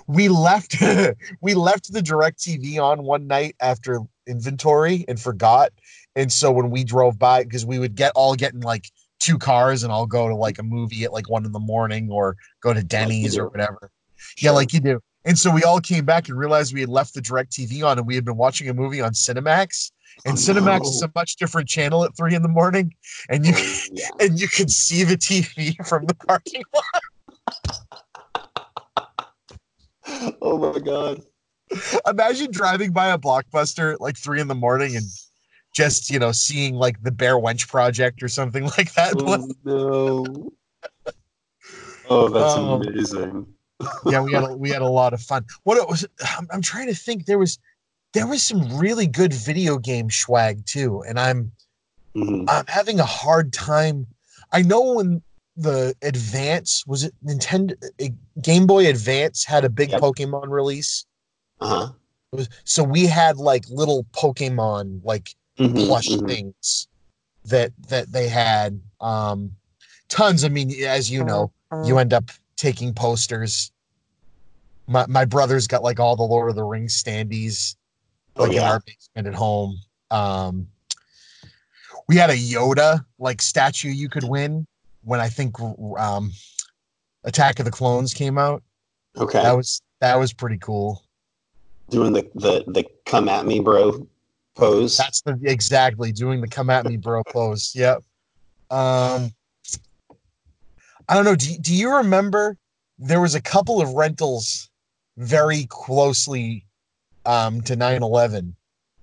we 0.06 0.28
left 0.28 0.76
we 1.40 1.54
left 1.54 1.92
the 1.92 2.00
DirecTV 2.00 2.80
on 2.82 3.02
one 3.02 3.26
night 3.26 3.56
after 3.60 4.00
inventory 4.26 5.04
and 5.08 5.18
forgot 5.18 5.72
and 6.14 6.30
so 6.30 6.52
when 6.52 6.70
we 6.70 6.84
drove 6.84 7.18
by 7.18 7.42
because 7.42 7.66
we 7.66 7.78
would 7.78 7.96
get 7.96 8.12
all 8.14 8.34
getting 8.34 8.60
like 8.60 8.86
two 9.18 9.36
cars 9.36 9.82
and 9.82 9.92
i'll 9.92 10.06
go 10.06 10.28
to 10.28 10.34
like 10.34 10.58
a 10.58 10.62
movie 10.62 11.02
at 11.04 11.12
like 11.12 11.28
one 11.28 11.44
in 11.44 11.50
the 11.50 11.58
morning 11.58 12.08
or 12.10 12.36
go 12.60 12.72
to 12.72 12.82
denny's 12.84 13.36
or 13.36 13.42
do. 13.42 13.48
whatever 13.48 13.90
yeah 14.38 14.52
like 14.52 14.72
you 14.72 14.78
do 14.80 15.00
and 15.24 15.38
so 15.38 15.50
we 15.52 15.62
all 15.62 15.80
came 15.80 16.04
back 16.04 16.28
and 16.28 16.36
realized 16.38 16.74
we 16.74 16.80
had 16.80 16.88
left 16.88 17.14
the 17.14 17.20
DirecTV 17.20 17.84
on 17.86 17.98
and 17.98 18.06
we 18.06 18.14
had 18.14 18.24
been 18.24 18.36
watching 18.36 18.68
a 18.68 18.74
movie 18.74 19.00
on 19.00 19.12
cinemax 19.12 19.90
and 20.26 20.34
Oh, 20.34 20.36
cinemax 20.36 20.82
no. 20.82 20.88
is 20.90 21.02
a 21.02 21.10
much 21.14 21.36
different 21.36 21.68
channel 21.68 22.04
at 22.04 22.16
three 22.16 22.34
in 22.34 22.42
the 22.42 22.48
morning 22.48 22.94
and 23.28 23.46
you 23.46 23.52
Oh, 23.56 23.80
yeah. 23.92 24.08
and 24.20 24.40
you 24.40 24.48
could 24.48 24.70
see 24.70 25.04
the 25.04 25.16
tv 25.16 25.74
from 25.86 26.06
the 26.06 26.14
parking 26.14 26.62
lot 26.74 26.84
Oh 30.42 30.58
my 30.58 30.78
god. 30.80 31.22
imagine 32.06 32.50
driving 32.50 32.92
by 32.92 33.08
a 33.08 33.18
blockbuster 33.18 33.94
at 33.94 34.00
like 34.00 34.16
three 34.16 34.40
in 34.40 34.48
the 34.48 34.54
morning 34.54 34.96
and 34.96 35.06
just 35.74 36.10
you 36.10 36.18
know 36.18 36.32
seeing 36.32 36.74
like 36.74 37.00
the 37.02 37.10
Bare 37.10 37.36
Wench 37.38 37.68
Project 37.68 38.22
or 38.22 38.28
something 38.28 38.64
like 38.78 38.92
that. 38.94 39.14
Oh 39.18 39.48
no. 39.64 40.52
Oh, 42.10 42.28
that's 42.28 42.54
Um, 42.54 42.82
amazing. 42.82 43.46
Yeah, 44.06 44.20
we 44.20 44.32
had 44.32 44.44
a, 44.44 44.56
we 44.56 44.70
had 44.70 44.82
a 44.82 44.86
lot 44.88 45.12
of 45.12 45.20
fun. 45.20 45.44
What 45.64 45.78
it 45.78 45.88
was, 45.88 46.06
I'm, 46.38 46.46
I'm 46.52 46.62
trying 46.62 46.88
to 46.88 46.94
think. 46.94 47.26
There 47.26 47.38
was 47.38 47.58
there 48.14 48.26
was 48.26 48.42
some 48.42 48.78
really 48.78 49.06
good 49.06 49.32
video 49.32 49.78
game 49.78 50.10
swag 50.10 50.64
too, 50.66 51.02
and 51.08 51.18
I'm 51.18 51.52
Mhm. 52.16 52.44
I'm 52.48 52.66
having 52.66 53.00
a 53.00 53.04
hard 53.06 53.52
time. 53.52 54.06
I 54.52 54.62
know 54.62 54.94
when 54.94 55.22
the 55.56 55.94
Advance 56.02 56.86
was 56.86 57.04
it 57.04 57.14
Nintendo 57.24 57.74
uh, 58.00 58.08
Game 58.40 58.66
Boy 58.66 58.88
Advance 58.88 59.44
had 59.44 59.64
a 59.64 59.70
big 59.70 59.90
Yep. 59.90 60.00
Pokemon 60.00 60.48
release. 60.48 61.06
Uh-huh. 61.60 61.92
So 62.64 62.82
we 62.82 63.06
had 63.06 63.36
like 63.36 63.64
little 63.68 64.04
Pokemon 64.12 65.00
like 65.04 65.34
Mhm, 65.58 65.86
plush 65.86 66.08
mhm. 66.08 66.26
things 66.26 66.88
that 67.44 67.72
that 67.88 68.10
they 68.12 68.28
had 68.28 68.80
um 69.00 69.52
tons 70.08 70.44
i 70.44 70.48
mean 70.48 70.70
as 70.84 71.10
you 71.10 71.22
know 71.24 71.52
you 71.84 71.98
end 71.98 72.12
up 72.12 72.30
taking 72.62 72.94
posters 72.94 73.72
my 74.86 75.04
my 75.08 75.24
brother's 75.24 75.66
got 75.66 75.82
like 75.82 75.98
all 75.98 76.14
the 76.14 76.22
lord 76.22 76.48
of 76.48 76.54
the 76.54 76.62
rings 76.62 77.02
standees 77.02 77.74
Oh, 78.36 78.44
like 78.44 78.52
in 78.52 78.62
our 78.62 78.80
basement 78.86 79.26
at 79.26 79.34
home 79.34 79.76
um 80.12 80.68
we 82.08 82.14
had 82.16 82.30
a 82.30 82.36
yoda 82.36 83.04
like 83.18 83.42
statue 83.42 83.88
you 83.88 84.08
could 84.08 84.22
win 84.22 84.64
when 85.02 85.18
i 85.18 85.28
think 85.28 85.56
um 85.98 86.30
attack 87.24 87.58
of 87.58 87.64
the 87.64 87.70
clones 87.72 88.14
came 88.14 88.38
out 88.38 88.62
Okay. 89.18 89.42
that 89.42 89.56
was 89.56 89.82
that 90.00 90.16
was 90.16 90.32
pretty 90.32 90.58
cool 90.58 91.02
Doing 91.90 92.12
the, 92.12 92.22
the 92.36 92.64
the 92.68 92.84
come 93.04 93.28
at 93.28 93.44
me, 93.44 93.58
bro 93.60 94.06
pose. 94.54 94.96
That's 94.96 95.20
the 95.22 95.38
exactly 95.44 96.10
doing 96.12 96.40
the 96.40 96.48
come 96.48 96.70
at 96.70 96.86
me 96.86 96.96
bro 96.96 97.22
pose. 97.24 97.72
Yep. 97.74 98.02
Um 98.70 99.30
I 101.12 101.14
don't 101.14 101.26
know. 101.26 101.36
Do, 101.36 101.58
do 101.58 101.74
you 101.74 101.94
remember 101.96 102.56
there 102.98 103.20
was 103.20 103.34
a 103.34 103.42
couple 103.42 103.82
of 103.82 103.90
rentals 103.92 104.70
very 105.18 105.66
closely 105.68 106.64
um 107.26 107.60
to 107.60 107.76
9-11 107.76 108.54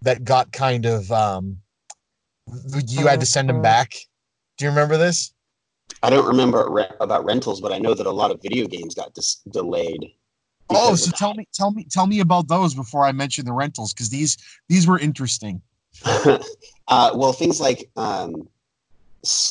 that 0.01 0.24
got 0.24 0.51
kind 0.51 0.88
of 0.88 1.12
um 1.12 1.60
you 2.88 3.05
had 3.05 3.20
to 3.20 3.28
send 3.28 3.47
them 3.47 3.62
back. 3.62 3.93
Do 4.57 4.66
you 4.66 4.72
remember 4.72 4.97
this? 4.97 5.36
I 6.01 6.10
don't 6.10 6.26
remember 6.26 6.68
re- 6.72 6.89
about 6.99 7.26
rentals, 7.26 7.62
but 7.62 7.72
I 7.72 7.78
know 7.78 7.93
that 7.93 8.07
a 8.07 8.12
lot 8.12 8.32
of 8.32 8.41
video 8.41 8.66
games 8.66 8.95
got 8.95 9.14
dis- 9.14 9.43
delayed. 9.51 10.03
Oh, 10.72 10.95
so 10.95 11.12
tell 11.12 11.36
me 11.36 11.47
tell 11.53 11.72
me 11.72 11.86
tell 11.91 12.07
me 12.07 12.22
about 12.22 12.47
those 12.47 12.74
before 12.74 13.05
I 13.05 13.12
mention 13.12 13.45
the 13.45 13.53
rentals 13.53 13.93
because 13.93 14.10
these 14.10 14.36
these 14.68 14.88
were 14.88 14.97
interesting. 14.97 15.62
uh, 16.16 16.39
well, 17.14 17.34
things 17.34 17.62
like 17.62 17.91
um, 17.95 18.34
s- 18.34 18.59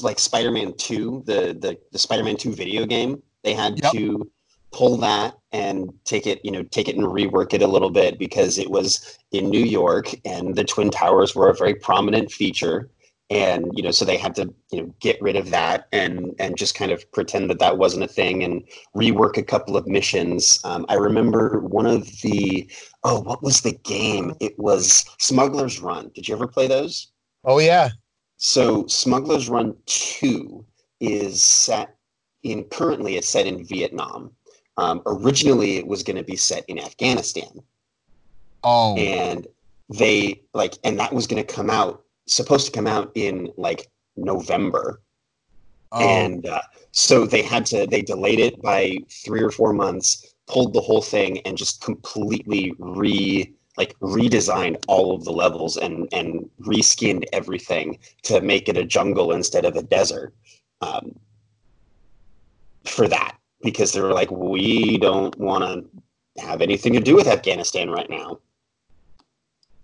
like 0.02 0.18
Spider-Man 0.18 0.74
Two, 0.76 1.22
the 1.26 1.56
the, 1.58 1.78
the 1.92 1.98
Spider-Man 1.98 2.36
Two 2.36 2.54
video 2.54 2.86
game, 2.86 3.22
they 3.44 3.54
had 3.54 3.78
Yep. 3.82 3.92
to 3.92 4.30
pull 4.70 4.96
that 4.98 5.34
and 5.52 5.92
take 6.04 6.26
it, 6.26 6.44
you 6.44 6.50
know, 6.50 6.62
take 6.62 6.88
it 6.88 6.96
and 6.96 7.06
rework 7.06 7.54
it 7.54 7.62
a 7.62 7.66
little 7.66 7.90
bit 7.90 8.18
because 8.18 8.58
it 8.58 8.70
was 8.70 9.18
in 9.32 9.48
New 9.48 9.64
York 9.64 10.10
and 10.26 10.54
the 10.54 10.64
Twin 10.64 10.90
Towers 10.90 11.34
were 11.34 11.48
a 11.48 11.54
very 11.54 11.74
prominent 11.74 12.30
feature. 12.30 12.90
And, 13.30 13.70
you 13.74 13.82
know, 13.82 13.90
so 13.90 14.04
they 14.04 14.16
had 14.16 14.34
to, 14.36 14.52
you 14.70 14.82
know, 14.82 14.94
get 15.00 15.20
rid 15.22 15.36
of 15.36 15.50
that 15.50 15.86
and, 15.92 16.34
and 16.38 16.56
just 16.56 16.74
kind 16.74 16.92
of 16.92 17.10
pretend 17.12 17.50
that 17.50 17.58
that 17.58 17.76
wasn't 17.78 18.04
a 18.04 18.08
thing 18.08 18.42
and 18.42 18.62
rework 18.96 19.36
a 19.36 19.42
couple 19.42 19.76
of 19.76 19.86
missions. 19.86 20.58
Um, 20.64 20.86
I 20.88 20.94
remember 20.94 21.60
one 21.60 21.86
of 21.86 22.06
the, 22.22 22.70
oh, 23.04 23.20
what 23.20 23.42
was 23.42 23.60
the 23.60 23.78
game? 23.84 24.34
It 24.40 24.58
was 24.58 25.04
Smuggler's 25.18 25.80
Run. 25.80 26.10
Did 26.14 26.28
you 26.28 26.34
ever 26.34 26.46
play 26.46 26.68
those? 26.68 27.12
Oh, 27.44 27.58
yeah. 27.58 27.90
So 28.38 28.86
Smuggler's 28.86 29.48
Run 29.48 29.76
2 29.86 30.64
is 31.00 31.44
set 31.44 31.96
in 32.44 32.64
currently 32.64 33.16
it's 33.16 33.28
set 33.28 33.46
in 33.46 33.64
Vietnam. 33.64 34.30
Um, 34.76 35.02
originally, 35.06 35.76
it 35.76 35.86
was 35.86 36.04
going 36.04 36.16
to 36.16 36.22
be 36.22 36.36
set 36.36 36.64
in 36.68 36.78
Afghanistan. 36.78 37.50
Oh, 38.62 38.96
and 38.96 39.46
they 39.88 40.42
like, 40.54 40.74
and 40.84 40.98
that 41.00 41.12
was 41.12 41.26
going 41.26 41.44
to 41.44 41.54
come 41.54 41.68
out, 41.68 42.04
supposed 42.26 42.66
to 42.66 42.72
come 42.72 42.86
out 42.86 43.10
in 43.16 43.52
like 43.56 43.90
November. 44.16 45.02
oh. 45.90 46.00
And 46.00 46.46
uh, 46.46 46.62
so 46.92 47.26
they 47.26 47.42
had 47.42 47.66
to, 47.66 47.86
they 47.86 48.02
delayed 48.02 48.38
it 48.38 48.62
by 48.62 48.98
three 49.10 49.42
or 49.42 49.50
four 49.50 49.72
months, 49.72 50.34
pulled 50.46 50.74
the 50.74 50.80
whole 50.80 51.02
thing, 51.02 51.40
and 51.40 51.58
just 51.58 51.82
completely 51.82 52.72
re, 52.78 53.52
like 53.78 53.98
redesigned 54.00 54.76
all 54.88 55.14
of 55.14 55.24
the 55.24 55.32
levels 55.32 55.76
and 55.78 56.06
and 56.12 56.50
reskinned 56.60 57.24
everything 57.32 57.98
to 58.24 58.40
make 58.42 58.68
it 58.68 58.76
a 58.76 58.84
jungle 58.84 59.32
instead 59.32 59.64
of 59.64 59.76
a 59.76 59.82
desert. 59.82 60.34
Um, 60.82 61.18
for 62.84 63.08
that, 63.08 63.36
because 63.62 63.92
they 63.92 64.00
were 64.00 64.12
like, 64.12 64.30
we 64.30 64.98
don't 64.98 65.36
want 65.38 65.64
to 65.64 66.42
have 66.42 66.60
anything 66.62 66.92
to 66.94 67.00
do 67.00 67.14
with 67.16 67.26
Afghanistan 67.26 67.90
right 67.90 68.08
now. 68.10 68.38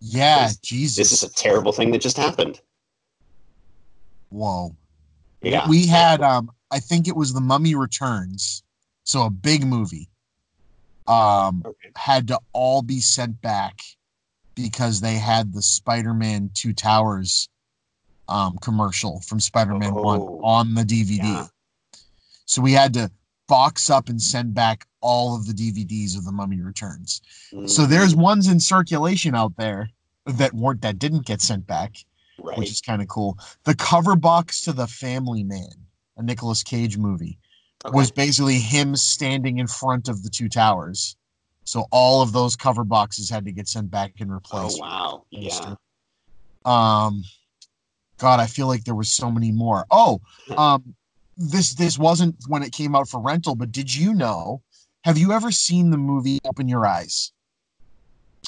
yeah, 0.01 0.49
this- 0.49 0.59
Jesus. 0.59 0.97
This 0.97 1.13
is 1.13 1.31
a 1.31 1.33
terrible 1.35 1.73
thing 1.73 1.91
that 1.93 2.01
just 2.01 2.17
happened. 2.17 2.61
Whoa. 4.31 4.77
Yeah. 5.43 5.69
We 5.69 5.87
had 5.87 6.21
um 6.23 6.51
I 6.71 6.81
think 6.81 7.07
it 7.07 7.17
was 7.17 7.33
The 7.33 7.41
Mummy 7.41 7.75
Returns. 7.75 8.63
So 9.05 9.23
a 9.23 9.31
big 9.31 9.65
movie. 9.67 10.09
Um 11.07 11.63
Okay. 11.67 11.91
had 11.97 12.29
to 12.29 12.39
all 12.53 12.83
be 12.83 13.01
sent 13.01 13.41
back 13.43 13.81
because 14.55 15.01
they 15.01 15.15
had 15.15 15.53
the 15.53 15.63
Spider-Man 15.63 16.51
Two 16.55 16.73
Towers 16.73 17.49
um 18.29 18.57
commercial 18.63 19.21
from 19.21 19.39
Spider-Man 19.41 19.95
1 19.95 20.21
Oh. 20.21 20.41
on 20.43 20.75
the 20.75 20.83
DVD. 20.85 21.19
Yeah. 21.23 21.47
So 22.47 22.63
we 22.63 22.73
had 22.73 22.95
to 22.95 23.11
box 23.49 23.91
up 23.91 24.09
and 24.09 24.21
send 24.21 24.55
back 24.55 24.87
all 25.03 25.37
of 25.37 25.47
the 25.47 25.53
DVDs 25.53 26.17
of 26.17 26.25
The 26.25 26.33
Mummy 26.33 26.61
Returns. 26.63 27.21
So 27.67 27.85
there's 27.85 28.15
ones 28.17 28.49
in 28.49 28.59
circulation 28.59 29.35
out 29.35 29.55
there 29.59 29.91
that 30.27 30.55
weren't 30.55 30.81
that 30.81 30.99
didn't 30.99 31.27
get 31.27 31.43
sent 31.43 31.67
back 31.67 31.97
right. 32.43 32.57
which 32.57 32.71
is 32.71 32.81
kind 32.81 33.03
of 33.03 33.09
cool. 33.09 33.39
The 33.65 33.75
cover 33.75 34.17
box 34.17 34.63
to 34.63 34.73
The 34.73 34.87
Family 34.87 35.45
Man, 35.45 35.69
a 36.17 36.23
Nicolas 36.23 36.63
Cage 36.63 36.97
movie, 36.97 37.39
Okay. 37.87 37.95
was 37.95 38.11
basically 38.11 38.59
him 38.59 38.97
standing 38.97 39.59
in 39.59 39.67
front 39.67 40.09
of 40.09 40.23
the 40.23 40.31
two 40.31 40.49
towers. 40.49 41.17
So 41.65 41.87
all 41.91 42.23
of 42.23 42.33
those 42.33 42.57
cover 42.57 42.85
boxes 42.85 43.29
had 43.31 43.45
to 43.47 43.53
get 43.53 43.69
sent 43.69 43.91
back 43.91 44.15
and 44.21 44.31
oh 44.31 44.35
replaced. 44.35 44.81
wow. 44.81 45.25
Yeah. 45.31 45.75
Um, 46.65 47.25
God, 48.19 48.41
I 48.41 48.47
feel 48.47 48.67
like 48.67 48.85
there 48.85 48.95
was 48.95 49.11
so 49.11 49.31
many 49.31 49.51
more. 49.53 49.85
Oh, 49.91 50.21
um, 50.57 50.95
this 51.37 51.75
this 51.75 51.99
wasn't 51.99 52.37
when 52.49 52.63
it 52.63 52.73
came 52.73 52.95
out 52.95 53.09
for 53.09 53.21
rental, 53.21 53.55
but 53.55 53.73
did 53.73 53.95
you 53.95 54.15
know? 54.15 54.63
Have 55.05 55.19
you 55.19 55.33
ever 55.33 55.51
seen 55.51 55.91
the 55.91 55.99
movie 55.99 56.39
Open 56.47 56.69
Your 56.69 56.87
Eyes? 56.87 57.33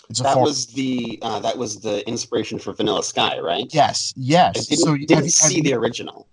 It's 0.09 0.21
a 0.21 0.23
That 0.23 0.35
horror- 0.35 0.47
was 0.47 0.67
the 0.69 1.19
uh, 1.21 1.41
that 1.41 1.59
was 1.59 1.81
the 1.81 2.07
inspiration 2.09 2.59
for 2.59 2.73
Vanilla 2.73 3.03
Sky, 3.03 3.39
right? 3.41 3.67
yes, 3.75 4.15
I 4.17 4.21
yes. 4.21 4.67
didn't, 4.67 4.83
so 4.85 4.95
you- 4.95 5.07
didn't 5.07 5.17
have 5.17 5.25
you- 5.27 5.33
have 5.43 5.51
see 5.53 5.61
the 5.61 5.75
original. 5.75 6.27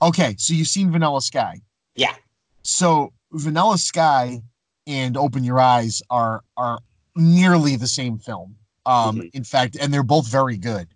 Okay, 0.00 0.34
so 0.38 0.54
you've 0.54 0.66
seen 0.68 0.90
Vanilla 0.90 1.20
Sky. 1.20 1.60
Yeah. 1.94 2.14
So 2.62 3.12
Vanilla 3.32 3.78
Sky 3.78 4.42
and 4.86 5.16
Open 5.16 5.44
Your 5.44 5.60
Eyes 5.60 6.02
are 6.10 6.42
are 6.56 6.80
nearly 7.16 7.76
the 7.76 7.86
same 7.86 8.18
film. 8.18 8.56
Um, 8.86 9.18
Mhm. 9.18 9.30
in 9.34 9.44
fact, 9.44 9.76
and 9.80 9.92
they're 9.94 10.02
both 10.02 10.26
very 10.26 10.56
good. 10.56 10.88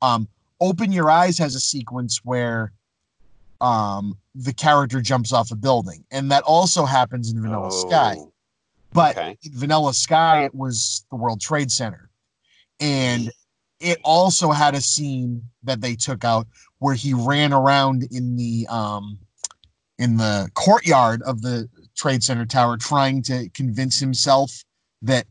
Um, 0.00 0.28
Open 0.60 0.92
Your 0.92 1.10
Eyes 1.10 1.36
has 1.38 1.54
a 1.54 1.60
sequence 1.60 2.20
where 2.24 2.72
um 3.60 4.18
the 4.34 4.52
character 4.52 5.00
jumps 5.00 5.32
off 5.32 5.50
a 5.50 5.56
building, 5.56 6.04
and 6.10 6.30
that 6.30 6.42
also 6.44 6.84
happens 6.84 7.30
in 7.30 7.40
Vanilla 7.40 7.70
Sky. 7.70 8.16
Oh, 8.18 8.32
But 8.92 9.16
okay. 9.16 9.36
Vanilla 9.44 9.94
Sky, 9.94 10.44
it 10.44 10.54
was 10.54 11.04
the 11.10 11.16
World 11.16 11.40
Trade 11.40 11.70
Center. 11.70 12.10
And 12.80 13.30
it 13.80 13.98
also 14.02 14.50
had 14.50 14.74
a 14.74 14.80
scene 14.80 15.42
that 15.62 15.80
they 15.80 15.94
took 15.96 16.24
out 16.24 16.46
where 16.78 16.94
he 16.94 17.12
ran 17.14 17.52
around 17.52 18.04
in 18.10 18.36
the 18.36 18.66
um 18.68 19.18
in 19.98 20.16
the 20.16 20.50
courtyard 20.54 21.22
of 21.22 21.42
the 21.42 21.68
Trade 21.96 22.22
Center 22.22 22.46
Tower 22.46 22.76
trying 22.76 23.22
to 23.24 23.48
convince 23.50 23.98
himself 24.00 24.64
that 25.02 25.26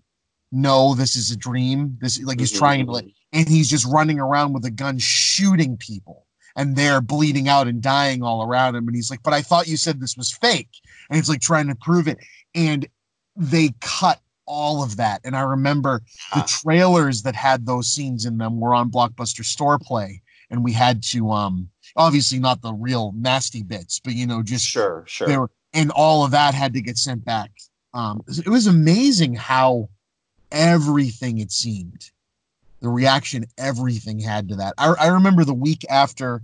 no, 0.51 0.93
this 0.93 1.15
is 1.15 1.31
a 1.31 1.35
dream. 1.37 1.97
This 1.99 2.21
like 2.21 2.39
he's 2.39 2.53
Mhm, 2.53 2.57
trying 2.57 2.85
to 2.85 2.91
like 2.91 3.07
and 3.33 3.49
he's 3.49 3.69
just 3.69 3.85
running 3.87 4.19
around 4.19 4.53
with 4.53 4.63
a 4.65 4.71
gun 4.71 4.99
shooting 4.99 5.75
people 5.77 6.27
and 6.55 6.75
they're 6.75 7.01
bleeding 7.01 7.47
out 7.49 7.67
and 7.67 7.81
dying 7.81 8.21
all 8.21 8.43
around 8.43 8.75
him 8.75 8.87
and 8.87 8.95
he's 8.95 9.09
like 9.09 9.23
but 9.23 9.33
i 9.33 9.41
thought 9.41 9.67
you 9.67 9.75
said 9.77 9.99
this 9.99 10.15
was 10.15 10.31
fake. 10.31 10.69
And 11.09 11.17
he's 11.17 11.27
like 11.29 11.41
trying 11.41 11.67
to 11.67 11.75
prove 11.75 12.07
it 12.07 12.19
and 12.53 12.87
they 13.35 13.71
cut 13.81 14.21
all 14.45 14.83
of 14.83 14.97
that 14.97 15.21
and 15.23 15.35
i 15.35 15.41
remember 15.41 16.03
the 16.35 16.41
trailers 16.47 17.23
that 17.23 17.33
had 17.35 17.65
those 17.65 17.87
scenes 17.91 18.25
in 18.25 18.37
them 18.37 18.59
were 18.59 18.75
on 18.75 18.91
blockbuster 18.91 19.43
store 19.43 19.79
play 19.79 20.21
and 20.51 20.63
we 20.63 20.71
had 20.71 21.01
to 21.03 21.31
um 21.31 21.69
obviously 21.95 22.39
not 22.39 22.61
the 22.61 22.73
real 22.73 23.13
nasty 23.15 23.63
bits 23.63 23.99
but 23.99 24.13
you 24.13 24.25
know 24.27 24.41
just 24.43 24.65
Sure, 24.65 25.03
sure. 25.07 25.27
they 25.27 25.37
were 25.37 25.49
and 25.73 25.91
all 25.91 26.23
of 26.23 26.31
that 26.31 26.53
had 26.53 26.73
to 26.73 26.81
get 26.81 26.97
sent 26.97 27.23
back. 27.25 27.51
Um 27.93 28.21
it 28.27 28.47
was 28.47 28.67
amazing 28.67 29.35
how 29.35 29.89
everything 30.51 31.39
it 31.39 31.51
seemed 31.51 32.11
the 32.81 32.89
reaction 32.89 33.45
everything 33.57 34.19
had 34.19 34.49
to 34.49 34.55
that. 34.57 34.73
I, 34.77 34.93
I 34.99 35.07
remember 35.07 35.43
the 35.45 35.53
week 35.53 35.85
after 35.89 36.43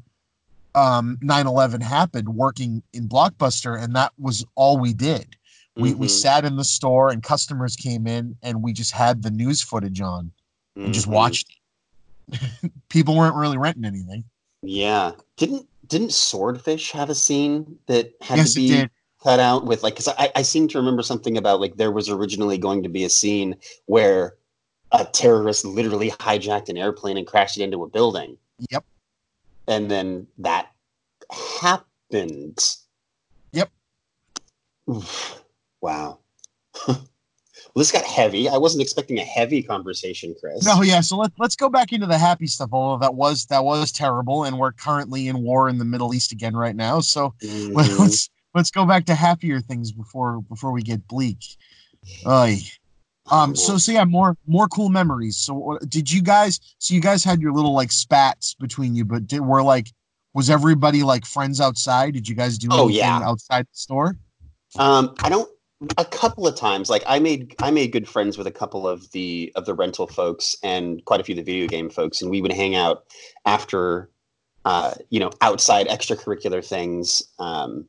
um 0.76 1.18
9-11 1.24 1.82
happened 1.82 2.30
working 2.30 2.84
in 2.94 3.08
blockbuster 3.10 3.82
and 3.82 3.96
that 3.96 4.14
was 4.20 4.46
all 4.56 4.80
we 4.80 4.94
did. 4.94 5.36
We, 5.78 5.94
we 5.94 6.08
Mhm, 6.08 6.10
sat 6.10 6.46
in 6.46 6.58
the 6.58 6.64
store 6.66 7.10
and 7.10 7.24
customers 7.24 7.76
came 7.76 8.06
in 8.08 8.36
and 8.44 8.62
we 8.62 8.74
just 8.74 8.92
had 8.92 9.24
the 9.24 9.32
news 9.32 9.62
footage 9.62 10.02
on 10.02 10.32
and 10.86 10.94
just 10.94 11.08
mhm. 11.08 11.10
watched 11.10 11.50
it. 12.32 12.72
People 12.90 13.16
weren't 13.18 13.36
really 13.36 13.58
renting 13.58 13.86
anything 13.86 14.26
Yeah. 14.62 15.12
Didn't 15.38 15.68
didn't 15.88 16.14
Swordfish 16.14 16.92
have 16.92 17.10
a 17.10 17.16
scene 17.16 17.80
that 17.88 18.14
had 18.22 18.38
yes 18.38 18.54
to 18.54 18.60
be 18.60 18.88
cut 19.22 19.40
out 19.40 19.66
with 19.66 19.84
like 19.84 19.96
because 19.96 20.08
I, 20.08 20.32
I 20.36 20.42
seem 20.44 20.68
to 20.70 20.78
remember 20.78 21.02
something 21.02 21.38
about 21.38 21.60
like 21.60 21.76
there 21.76 21.92
was 21.92 22.10
originally 22.10 22.58
going 22.58 22.84
to 22.84 22.90
be 22.90 23.04
a 23.04 23.10
scene 23.10 23.56
where 23.86 24.36
a 24.92 25.06
terrorist 25.06 25.66
literally 25.66 26.10
hijacked 26.12 26.70
an 26.70 26.78
airplane 26.78 27.18
and 27.18 27.28
crashed 27.28 27.58
it 27.58 27.64
into 27.64 27.84
a 27.84 27.90
building 27.90 28.38
yep 28.72 28.86
and 29.68 29.92
then 29.92 30.28
that 30.38 30.72
happened 31.62 32.78
Yep. 33.52 33.70
Oof. 34.90 35.44
wow 35.82 36.20
well 37.80 37.84
this 37.86 37.92
got 37.94 38.04
heavy 38.04 38.50
i 38.50 38.58
wasn't 38.58 38.82
expecting 38.82 39.18
a 39.20 39.24
heavy 39.24 39.64
conversation 39.64 40.36
chris 40.40 40.66
No, 40.66 40.82
yeah. 40.82 41.00
So 41.00 41.16
let's 41.18 41.34
let's 41.40 41.56
go 41.56 41.70
back 41.70 41.94
into 41.94 42.06
the 42.08 42.18
happy 42.18 42.46
stuff. 42.48 42.70
Although 42.74 43.00
that 43.02 43.16
was 43.16 43.46
that 43.46 43.64
was 43.64 43.92
terrible, 43.94 44.44
and 44.44 44.60
we're 44.60 44.74
currently 44.74 45.30
in 45.30 45.42
war 45.42 45.70
in 45.70 45.78
the 45.78 45.86
Middle 45.86 46.14
East 46.14 46.34
again 46.34 46.56
right 46.56 46.76
now. 46.76 47.00
So 47.00 47.34
Mhm. 47.44 47.98
let's 48.00 48.30
let's 48.54 48.70
go 48.72 48.86
back 48.86 49.06
to 49.06 49.16
happier 49.16 49.62
things 49.62 49.92
before 49.94 50.42
before 50.42 50.72
we 50.74 50.82
get 50.82 51.08
bleak. 51.08 51.40
Oy. 52.28 52.58
Um. 53.32 53.56
So 53.56 53.78
so 53.78 53.92
yeah, 53.92 54.04
more 54.06 54.36
more 54.48 54.68
cool 54.68 54.90
memories. 54.90 55.38
So 55.38 55.78
did 55.88 56.12
you 56.12 56.22
guys? 56.22 56.60
So 56.80 56.94
you 56.94 57.00
guys 57.02 57.24
had 57.24 57.40
your 57.40 57.54
little 57.54 57.74
like 57.74 57.92
spats 57.92 58.56
between 58.56 58.96
you, 58.96 59.06
but 59.06 59.26
did 59.28 59.42
were 59.42 59.64
like 59.64 59.88
was 60.34 60.50
everybody 60.50 61.04
like 61.04 61.26
friends 61.26 61.62
outside? 61.62 62.14
Did 62.14 62.28
you 62.28 62.36
guys 62.36 62.58
do 62.58 62.68
Oh, 62.72 62.86
anything 62.86 62.98
yeah. 62.98 63.22
outside 63.24 63.66
the 63.66 63.78
store? 63.78 64.18
Um, 64.78 65.16
I 65.24 65.30
don't. 65.30 65.50
A 65.98 66.04
couple 66.04 66.46
of 66.46 66.56
times, 66.56 66.90
like 66.90 67.04
I 67.08 67.20
made, 67.20 67.56
I 67.62 67.72
made 67.72 67.94
good 67.94 68.08
friends 68.08 68.38
with 68.38 68.48
a 68.48 68.52
couple 68.52 68.86
of 68.86 69.10
the 69.12 69.50
of 69.56 69.66
the 69.66 69.74
rental 69.74 70.08
folks 70.08 70.58
and 70.62 71.04
quite 71.06 71.22
a 71.22 71.24
few 71.24 71.34
of 71.34 71.38
the 71.38 71.44
video 71.44 71.68
game 71.68 71.90
folks, 71.90 72.22
and 72.22 72.30
we 72.30 72.42
would 72.42 72.52
hang 72.52 72.76
out 72.76 73.06
after, 73.46 74.10
uh, 74.66 74.92
you 75.10 75.22
know, 75.22 75.32
outside 75.40 75.88
extracurricular 75.88 76.66
things. 76.66 77.24
Um, 77.40 77.86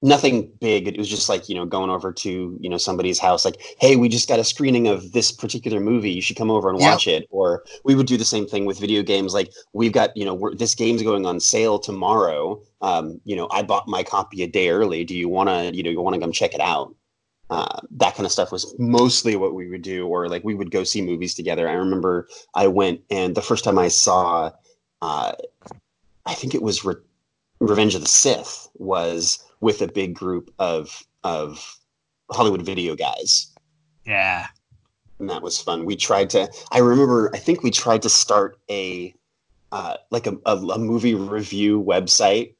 nothing 0.00 0.50
big. 0.60 0.88
It 0.88 0.96
was 0.96 1.06
just 1.06 1.28
like 1.28 1.50
you 1.50 1.54
know 1.54 1.66
going 1.66 1.90
over 1.90 2.14
to 2.14 2.58
you 2.58 2.70
know 2.70 2.78
somebody's 2.78 3.18
house, 3.18 3.44
like, 3.44 3.60
hey, 3.78 3.96
we 3.96 4.08
just 4.08 4.26
got 4.26 4.38
a 4.38 4.44
screening 4.44 4.88
of 4.88 5.12
this 5.12 5.30
particular 5.32 5.80
movie. 5.80 6.12
You 6.12 6.22
should 6.22 6.36
come 6.38 6.50
over 6.50 6.70
and 6.70 6.78
watch 6.78 7.06
it. 7.06 7.26
Or 7.30 7.62
we 7.84 7.94
would 7.94 8.06
do 8.06 8.16
the 8.16 8.24
same 8.24 8.46
thing 8.46 8.64
with 8.64 8.80
video 8.80 9.02
games. 9.02 9.34
Like 9.34 9.52
we've 9.74 9.92
got 9.92 10.16
you 10.16 10.24
know 10.24 10.32
we're, 10.32 10.54
this 10.54 10.74
game's 10.74 11.02
going 11.02 11.26
on 11.26 11.40
sale 11.40 11.78
tomorrow. 11.78 12.62
Um, 12.80 13.20
you 13.24 13.36
know, 13.36 13.48
I 13.50 13.62
bought 13.62 13.86
my 13.86 14.02
copy 14.02 14.42
a 14.42 14.46
day 14.46 14.70
early. 14.70 15.04
Do 15.04 15.14
you 15.14 15.28
want 15.28 15.50
to 15.50 15.76
you 15.76 15.82
know 15.82 15.90
you 15.90 16.00
want 16.00 16.14
to 16.14 16.20
come 16.20 16.32
check 16.32 16.54
it 16.54 16.60
out? 16.60 16.94
Uh, 17.52 17.80
that 17.90 18.14
kind 18.14 18.24
of 18.24 18.32
stuff 18.32 18.50
was 18.50 18.74
mostly 18.78 19.36
what 19.36 19.54
we 19.54 19.68
would 19.68 19.82
do, 19.82 20.06
or 20.06 20.26
like 20.26 20.42
we 20.42 20.54
would 20.54 20.70
go 20.70 20.84
see 20.84 21.02
movies 21.02 21.34
together. 21.34 21.68
I 21.68 21.74
remember 21.74 22.26
I 22.54 22.66
went 22.66 23.02
and 23.10 23.34
the 23.34 23.42
first 23.42 23.62
time 23.62 23.78
I 23.78 23.88
saw, 23.88 24.52
uh, 25.02 25.32
I 26.24 26.32
think 26.32 26.54
it 26.54 26.62
was 26.62 26.82
Re- 26.82 26.94
Revenge 27.60 27.94
of 27.94 28.00
the 28.00 28.08
Sith 28.08 28.70
was 28.78 29.44
with 29.60 29.82
a 29.82 29.86
big 29.86 30.14
group 30.14 30.50
of 30.58 31.04
of 31.24 31.78
Hollywood 32.30 32.62
video 32.62 32.96
guys. 32.96 33.48
Yeah, 34.06 34.46
and 35.18 35.28
that 35.28 35.42
was 35.42 35.60
fun. 35.60 35.84
We 35.84 35.94
tried 35.94 36.30
to. 36.30 36.50
I 36.70 36.78
remember. 36.78 37.30
I 37.34 37.38
think 37.38 37.62
we 37.62 37.70
tried 37.70 38.00
to 38.00 38.08
start 38.08 38.58
a 38.70 39.14
uh, 39.72 39.98
like 40.10 40.26
a, 40.26 40.38
a, 40.46 40.56
a 40.56 40.78
movie 40.78 41.14
review 41.14 41.82
website 41.82 42.54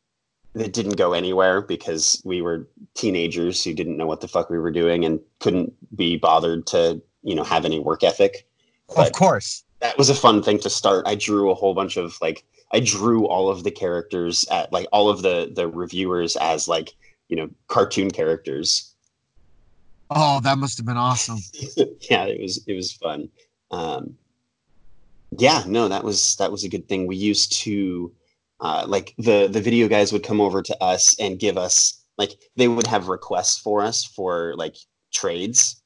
that 0.54 0.72
didn't 0.72 0.96
go 0.96 1.12
anywhere 1.12 1.62
because 1.62 2.20
we 2.24 2.42
were 2.42 2.68
teenagers 2.94 3.64
who 3.64 3.72
didn't 3.72 3.96
know 3.96 4.06
what 4.06 4.20
the 4.20 4.28
fuck 4.28 4.50
we 4.50 4.58
were 4.58 4.70
doing 4.70 5.04
and 5.04 5.20
couldn't 5.40 5.72
be 5.96 6.16
bothered 6.16 6.66
to 6.66 7.00
you 7.22 7.34
know 7.34 7.44
have 7.44 7.64
any 7.64 7.78
work 7.78 8.02
ethic. 8.02 8.46
But 8.94 9.08
of 9.08 9.12
course. 9.14 9.64
that 9.80 9.96
was 9.96 10.10
a 10.10 10.14
fun 10.14 10.42
thing 10.42 10.58
to 10.60 10.70
start. 10.70 11.06
I 11.06 11.14
drew 11.14 11.50
a 11.50 11.54
whole 11.54 11.74
bunch 11.74 11.96
of 11.96 12.16
like 12.20 12.44
i 12.74 12.80
drew 12.80 13.26
all 13.26 13.50
of 13.50 13.64
the 13.64 13.70
characters 13.70 14.46
at 14.50 14.72
like 14.72 14.86
all 14.92 15.08
of 15.08 15.22
the 15.22 15.50
the 15.54 15.68
reviewers 15.68 16.36
as 16.36 16.68
like 16.68 16.90
you 17.28 17.36
know 17.36 17.48
cartoon 17.68 18.10
characters. 18.10 18.94
Oh 20.10 20.40
that 20.40 20.58
must 20.58 20.76
have 20.76 20.86
been 20.86 20.96
awesome. 20.96 21.38
Yeah 22.10 22.24
it 22.24 22.40
was 22.40 22.62
it 22.66 22.74
was 22.74 22.92
fun. 22.92 23.30
Um 23.70 24.16
yeah 25.38 25.62
no 25.66 25.88
that 25.88 26.04
was 26.04 26.36
that 26.36 26.52
was 26.52 26.64
a 26.64 26.68
good 26.68 26.88
thing. 26.88 27.06
We 27.06 27.16
used 27.16 27.52
to 27.62 28.12
uh, 28.62 28.84
like 28.86 29.14
the 29.18 29.48
the 29.48 29.60
video 29.60 29.88
guys 29.88 30.12
would 30.12 30.22
come 30.22 30.40
over 30.40 30.62
to 30.62 30.82
us 30.82 31.14
and 31.20 31.38
give 31.38 31.58
us 31.58 32.02
like 32.16 32.32
they 32.56 32.68
would 32.68 32.86
have 32.86 33.08
requests 33.08 33.58
for 33.58 33.82
us 33.82 34.04
for 34.04 34.54
like 34.56 34.76
trades 35.12 35.82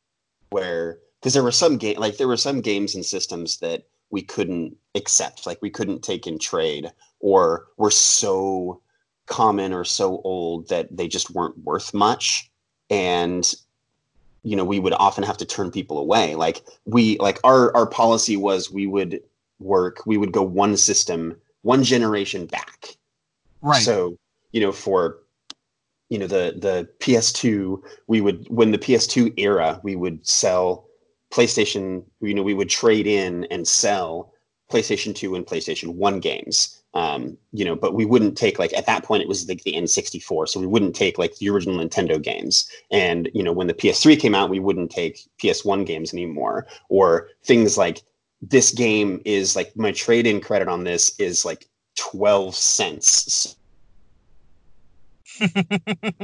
where 0.50 0.98
because 1.20 1.34
there 1.34 1.42
were 1.42 1.50
some 1.50 1.76
game 1.76 1.98
like 1.98 2.18
there 2.18 2.28
were 2.28 2.36
some 2.36 2.60
games 2.60 2.94
and 2.94 3.04
systems 3.04 3.58
that 3.58 3.84
we 4.10 4.22
couldn't 4.22 4.76
accept 4.94 5.46
like 5.46 5.60
we 5.60 5.70
couldn't 5.70 6.04
take 6.04 6.26
in 6.26 6.38
trade 6.38 6.92
or 7.18 7.66
were 7.76 7.90
so 7.90 8.80
common 9.26 9.72
or 9.72 9.84
so 9.84 10.20
old 10.22 10.68
that 10.68 10.94
they 10.96 11.08
just 11.08 11.30
weren't 11.30 11.58
worth 11.58 11.92
much. 11.92 12.50
And 12.90 13.52
you 14.42 14.54
know 14.54 14.64
we 14.64 14.78
would 14.78 14.92
often 14.92 15.24
have 15.24 15.36
to 15.38 15.44
turn 15.44 15.70
people 15.70 15.98
away. 15.98 16.34
Like 16.36 16.62
we 16.84 17.18
like 17.18 17.38
our 17.42 17.74
our 17.76 17.86
policy 17.86 18.36
was 18.36 18.70
we 18.70 18.86
would 18.86 19.20
work 19.58 20.04
we 20.06 20.16
would 20.16 20.32
go 20.32 20.42
one 20.42 20.76
system 20.76 21.36
one 21.66 21.82
generation 21.82 22.46
back. 22.46 22.96
Right. 23.60 23.82
So, 23.82 24.16
you 24.52 24.60
know, 24.60 24.72
for 24.72 25.18
you 26.08 26.18
know 26.18 26.28
the 26.28 26.54
the 26.56 26.88
PS2, 27.00 27.82
we 28.06 28.20
would 28.20 28.46
when 28.48 28.70
the 28.70 28.78
PS2 28.78 29.34
era, 29.36 29.80
we 29.82 29.96
would 29.96 30.26
sell 30.26 30.86
PlayStation, 31.32 32.04
you 32.20 32.34
know, 32.34 32.42
we 32.42 32.54
would 32.54 32.70
trade 32.70 33.06
in 33.06 33.44
and 33.50 33.66
sell 33.66 34.32
PlayStation 34.70 35.14
2 35.14 35.34
and 35.34 35.44
PlayStation 35.44 35.94
1 35.94 36.20
games. 36.20 36.80
Um, 36.94 37.36
you 37.52 37.64
know, 37.64 37.76
but 37.76 37.92
we 37.92 38.06
wouldn't 38.06 38.38
take 38.38 38.58
like 38.58 38.72
at 38.72 38.86
that 38.86 39.04
point 39.04 39.22
it 39.22 39.28
was 39.28 39.46
like 39.48 39.62
the 39.64 39.74
N64, 39.74 40.48
so 40.48 40.58
we 40.60 40.66
wouldn't 40.66 40.96
take 40.96 41.18
like 41.18 41.36
the 41.36 41.50
original 41.50 41.76
Nintendo 41.76 42.22
games. 42.22 42.70
And 42.90 43.28
you 43.34 43.42
know, 43.42 43.52
when 43.52 43.66
the 43.66 43.74
PS3 43.74 44.18
came 44.18 44.34
out, 44.34 44.48
we 44.48 44.60
wouldn't 44.60 44.90
take 44.90 45.28
PS1 45.42 45.84
games 45.84 46.14
anymore, 46.14 46.66
or 46.88 47.28
things 47.44 47.76
like 47.76 48.02
this 48.42 48.72
game 48.72 49.20
is 49.24 49.56
like 49.56 49.76
my 49.76 49.92
trade 49.92 50.26
in 50.26 50.40
credit 50.40 50.68
on 50.68 50.84
this 50.84 51.18
is 51.18 51.44
like 51.44 51.66
12 51.96 52.54
cents. 52.54 53.56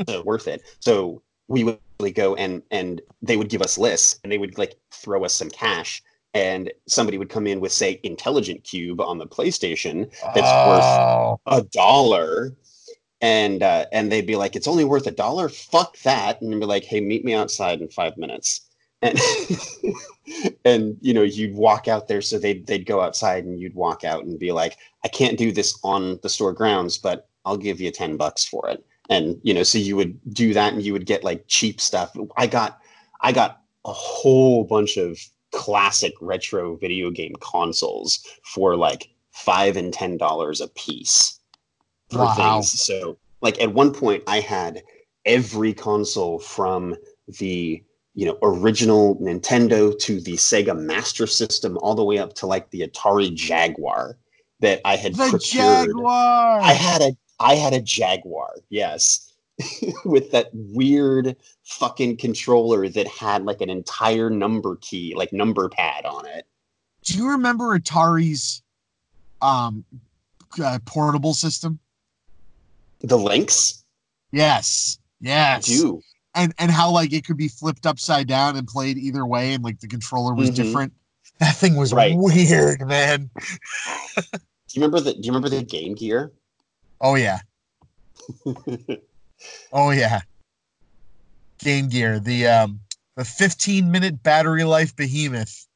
so 0.08 0.22
worth 0.22 0.48
it. 0.48 0.62
So 0.80 1.22
we 1.48 1.64
would 1.64 1.78
really 2.00 2.12
go 2.12 2.34
and 2.36 2.62
and 2.70 3.00
they 3.20 3.36
would 3.36 3.48
give 3.48 3.62
us 3.62 3.78
lists 3.78 4.20
and 4.22 4.32
they 4.32 4.38
would 4.38 4.58
like 4.58 4.76
throw 4.90 5.24
us 5.24 5.34
some 5.34 5.50
cash 5.50 6.02
and 6.34 6.72
somebody 6.86 7.18
would 7.18 7.28
come 7.28 7.46
in 7.46 7.60
with 7.60 7.72
say 7.72 8.00
Intelligent 8.02 8.64
Qube 8.64 9.00
on 9.00 9.18
the 9.18 9.26
PlayStation 9.26 10.10
that's 10.34 10.46
oh. 10.46 11.38
worth 11.46 11.64
a 11.64 11.68
dollar 11.68 12.56
and 13.20 13.62
uh, 13.62 13.86
and 13.92 14.10
they'd 14.10 14.26
be 14.26 14.36
like 14.36 14.56
it's 14.56 14.66
only 14.66 14.84
worth 14.84 15.06
a 15.06 15.12
dollar 15.12 15.48
fuck 15.48 15.98
that 15.98 16.40
and 16.40 16.58
be 16.58 16.66
like 16.66 16.84
hey 16.84 17.00
meet 17.00 17.24
me 17.24 17.34
outside 17.34 17.80
in 17.80 17.88
5 17.88 18.16
minutes 18.16 18.62
and 19.03 19.18
and 20.64 20.96
you 21.00 21.12
know 21.12 21.22
you'd 21.22 21.55
walk 21.55 21.88
out 21.88 22.09
there 22.09 22.22
so 22.22 22.38
they'd 22.38 22.66
they'd 22.66 22.86
go 22.86 23.00
outside 23.00 23.44
and 23.44 23.61
you'd 23.61 23.74
walk 23.74 24.05
out 24.05 24.24
and 24.24 24.38
be 24.38 24.53
like 24.53 24.76
i 25.05 25.09
can't 25.09 25.38
do 25.38 25.53
this 25.53 25.78
on 25.82 26.18
the 26.22 26.28
store 26.28 26.53
grounds 26.53 26.96
but 26.96 27.28
i'll 27.44 27.57
give 27.57 27.80
you 27.80 27.90
10 27.90 28.16
bucks 28.16 28.44
for 28.44 28.68
it 28.68 28.84
and 29.11 29.38
you 29.42 29.53
know 29.53 29.62
so 29.62 29.78
you 29.78 29.96
would 29.96 30.18
do 30.32 30.55
that 30.55 30.72
and 30.72 30.82
you 30.82 30.92
would 30.92 31.07
get 31.07 31.24
like 31.24 31.44
cheap 31.48 31.80
stuff 31.80 32.16
i 32.36 32.46
got 32.46 32.80
i 33.20 33.32
got 33.32 33.61
a 33.84 33.92
whole 33.92 34.64
bunch 34.64 34.96
of 34.96 35.18
classic 35.50 36.14
retro 36.20 36.76
video 36.76 37.11
game 37.11 37.34
consoles 37.40 38.24
for 38.42 38.76
like 38.76 39.11
five 39.32 39.76
and 39.76 39.92
ten 39.92 40.16
dollars 40.16 40.61
a 40.61 40.68
piece 40.68 41.40
wow. 42.12 42.61
Things. 42.61 42.80
so 42.80 43.18
like 43.40 43.61
at 43.61 43.74
one 43.74 43.92
point 43.92 44.22
i 44.26 44.40
had 44.40 44.82
every 45.24 45.74
console 45.74 46.38
from 46.38 46.96
the 47.38 47.82
you 48.14 48.26
know 48.26 48.38
original 48.42 49.16
Nintendo 49.16 49.98
to 50.00 50.20
the 50.20 50.34
Sega 50.34 50.78
Master 50.78 51.26
System, 51.26 51.78
all 51.78 51.94
the 51.94 52.04
way 52.04 52.18
up 52.18 52.34
to 52.34 52.46
like 52.46 52.70
the 52.70 52.86
Atari 52.86 53.34
Jaguar 53.34 54.18
that 54.60 54.80
I 54.84 54.96
had 54.96 55.14
the 55.14 55.28
procured. 55.30 55.88
Jaguar. 55.88 56.60
I 56.60 56.72
had 56.72 57.02
a 57.02 57.16
I 57.40 57.54
had 57.54 57.72
a 57.72 57.80
Jaguar, 57.80 58.56
yes, 58.68 59.32
with 60.04 60.30
that 60.32 60.50
weird 60.52 61.36
fucking 61.64 62.18
controller 62.18 62.88
that 62.88 63.08
had 63.08 63.44
like 63.44 63.60
an 63.60 63.70
entire 63.70 64.30
number 64.30 64.76
key, 64.76 65.14
like 65.16 65.32
number 65.32 65.68
pad 65.68 66.04
on 66.04 66.26
it. 66.26 66.46
Do 67.04 67.16
you 67.16 67.28
remember 67.30 67.78
Atari's 67.78 68.62
um 69.40 69.84
uh, 70.62 70.78
portable 70.84 71.34
system? 71.34 71.78
The 73.00 73.16
Lynx. 73.16 73.82
Yes. 74.32 74.98
Yes. 75.20 75.68
I 75.68 75.72
do 75.72 76.02
and 76.34 76.54
and 76.58 76.70
how 76.70 76.90
like 76.90 77.12
it 77.12 77.24
could 77.24 77.36
be 77.36 77.48
flipped 77.48 77.86
upside 77.86 78.26
down 78.26 78.56
and 78.56 78.66
played 78.66 78.98
either 78.98 79.26
way 79.26 79.54
and 79.54 79.64
like 79.64 79.80
the 79.80 79.88
controller 79.88 80.34
was 80.34 80.50
mm-hmm. 80.50 80.62
different. 80.62 80.92
That 81.38 81.56
thing 81.56 81.76
was 81.76 81.92
right. 81.92 82.14
weird 82.16 82.86
man. 82.86 83.30
Do 84.72 84.80
you 84.80 84.86
remember 84.86 85.00
the 85.00 85.12
do 85.12 85.20
you 85.22 85.32
remember 85.32 85.48
the 85.48 85.62
game 85.62 85.94
gear? 85.94 86.32
Oh 87.00 87.14
yeah. 87.14 87.40
Oh 89.72 89.90
yeah. 89.90 90.20
Game 91.58 91.88
gear 91.88 92.20
the 92.20 92.46
um 92.46 92.78
the 93.16 93.24
15 93.24 93.90
minute 93.90 94.22
battery 94.22 94.64
life 94.64 94.94
behemoth. 94.94 95.66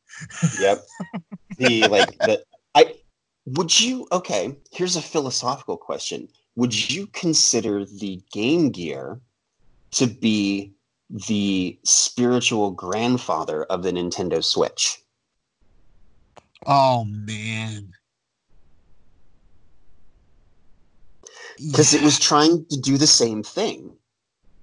Yep. 0.60 0.84
The 1.58 1.88
like 1.88 2.18
the 2.18 2.44
i 2.74 2.94
would 3.46 3.80
you 3.80 4.06
okay 4.12 4.54
here's 4.72 4.94
a 4.94 5.02
philosophical 5.02 5.76
question. 5.76 6.28
Would 6.54 6.90
you 6.90 7.06
consider 7.08 7.86
the 7.86 8.20
game 8.30 8.70
gear 8.70 9.20
to 9.92 10.06
be 10.06 10.72
the 11.08 11.78
spiritual 11.84 12.70
grandfather 12.70 13.64
of 13.64 13.82
the 13.82 13.92
Nintendo 13.92 14.42
Switch. 14.42 15.02
Oh 16.66 17.04
man. 17.04 17.92
Because 21.58 21.94
yeah. 21.94 22.00
it 22.00 22.04
was 22.04 22.18
trying 22.18 22.66
to 22.66 22.80
do 22.80 22.98
the 22.98 23.06
same 23.06 23.42
thing. 23.42 23.92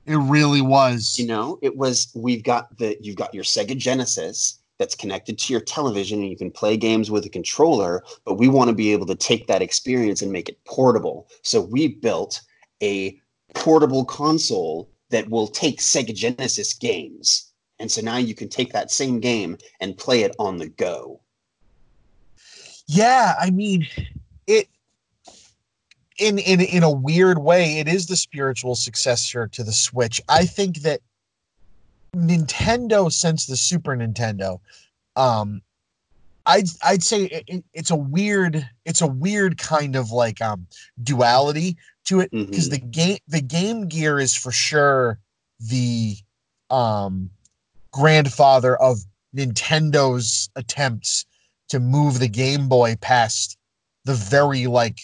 It 0.05 0.17
really 0.17 0.61
was. 0.61 1.15
You 1.17 1.27
know, 1.27 1.59
it 1.61 1.77
was 1.77 2.11
we've 2.13 2.43
got 2.43 2.77
the 2.77 2.97
you've 2.99 3.15
got 3.15 3.33
your 3.33 3.45
Sega 3.45 3.77
Genesis 3.77 4.59
that's 4.79 4.95
connected 4.95 5.37
to 5.37 5.53
your 5.53 5.61
television 5.61 6.19
and 6.19 6.29
you 6.29 6.35
can 6.35 6.51
play 6.51 6.75
games 6.75 7.09
with 7.09 7.25
a 7.25 7.29
controller, 7.29 8.03
but 8.25 8.35
we 8.35 8.49
want 8.49 8.69
to 8.69 8.75
be 8.75 8.91
able 8.91 9.05
to 9.05 9.15
take 9.15 9.47
that 9.47 9.61
experience 9.61 10.21
and 10.21 10.31
make 10.31 10.49
it 10.49 10.63
portable. 10.65 11.29
So 11.41 11.61
we 11.61 11.87
built 11.87 12.41
a 12.81 13.17
portable 13.53 14.03
console 14.03 14.89
that 15.13 15.29
will 15.29 15.47
take 15.47 15.79
Sega 15.79 16.13
Genesis 16.13 16.73
games. 16.73 17.53
And 17.79 17.91
so 17.91 18.01
now 18.01 18.17
you 18.17 18.33
can 18.33 18.49
take 18.49 18.73
that 18.73 18.91
same 18.91 19.19
game 19.19 19.59
and 19.79 19.95
play 19.95 20.23
it 20.23 20.35
on 20.39 20.57
the 20.57 20.67
go. 20.67 21.21
Yeah, 22.87 23.35
I 23.39 23.51
mean, 23.51 23.87
it 24.47 24.67
in 26.17 26.39
in 26.39 26.61
in 26.61 26.81
a 26.83 26.91
weird 26.91 27.37
way, 27.37 27.77
it 27.77 27.87
is 27.87 28.07
the 28.07 28.15
spiritual 28.15 28.75
successor 28.75 29.47
to 29.47 29.63
the 29.63 29.71
Switch. 29.71 30.19
I 30.29 30.45
think 30.45 30.77
that 30.79 31.01
Nintendo 32.15 33.11
since 33.11 33.45
the 33.45 33.55
Super 33.55 33.95
Nintendo, 33.95 34.59
um, 35.15 35.61
I'd 36.47 36.69
I'd 36.83 37.03
say 37.03 37.25
it, 37.25 37.63
it's 37.73 37.91
a 37.91 37.95
weird 37.95 38.67
it's 38.85 39.01
a 39.01 39.07
weird 39.07 39.59
kind 39.59 39.95
of 39.95 40.11
like 40.11 40.41
um 40.41 40.65
duality 41.03 41.77
to 42.05 42.19
it 42.19 42.31
because 42.31 42.69
mm-hmm. 42.69 42.73
the 42.73 42.91
game 42.91 43.17
the 43.27 43.41
Game 43.41 43.87
Gear 43.87 44.19
is 44.19 44.35
for 44.35 44.51
sure 44.51 45.19
the 45.59 46.15
um 46.69 47.29
grandfather 47.91 48.75
of 48.77 48.99
Nintendo's 49.35 50.49
attempts 50.55 51.25
to 51.69 51.79
move 51.79 52.19
the 52.19 52.27
Game 52.27 52.67
Boy 52.67 52.95
past 53.01 53.57
the 54.05 54.13
very 54.13 54.67
like 54.67 55.01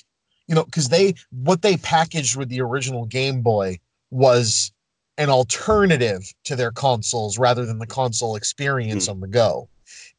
you 0.47 0.56
know 0.56 0.66
because 0.66 0.89
they 0.89 1.16
what 1.32 1.62
they 1.62 1.78
packaged 1.78 2.36
with 2.36 2.50
the 2.50 2.62
original 2.62 3.06
Game 3.06 3.41
Boy 3.41 3.80
was 4.12 4.72
an 5.18 5.30
alternative 5.30 6.34
to 6.45 6.56
their 6.56 6.72
consoles 6.72 7.38
rather 7.38 7.66
than 7.66 7.78
the 7.80 7.86
console 7.86 8.36
experience 8.36 9.06
Hmm. 9.06 9.12
on 9.12 9.20
the 9.20 9.28
go. 9.28 9.68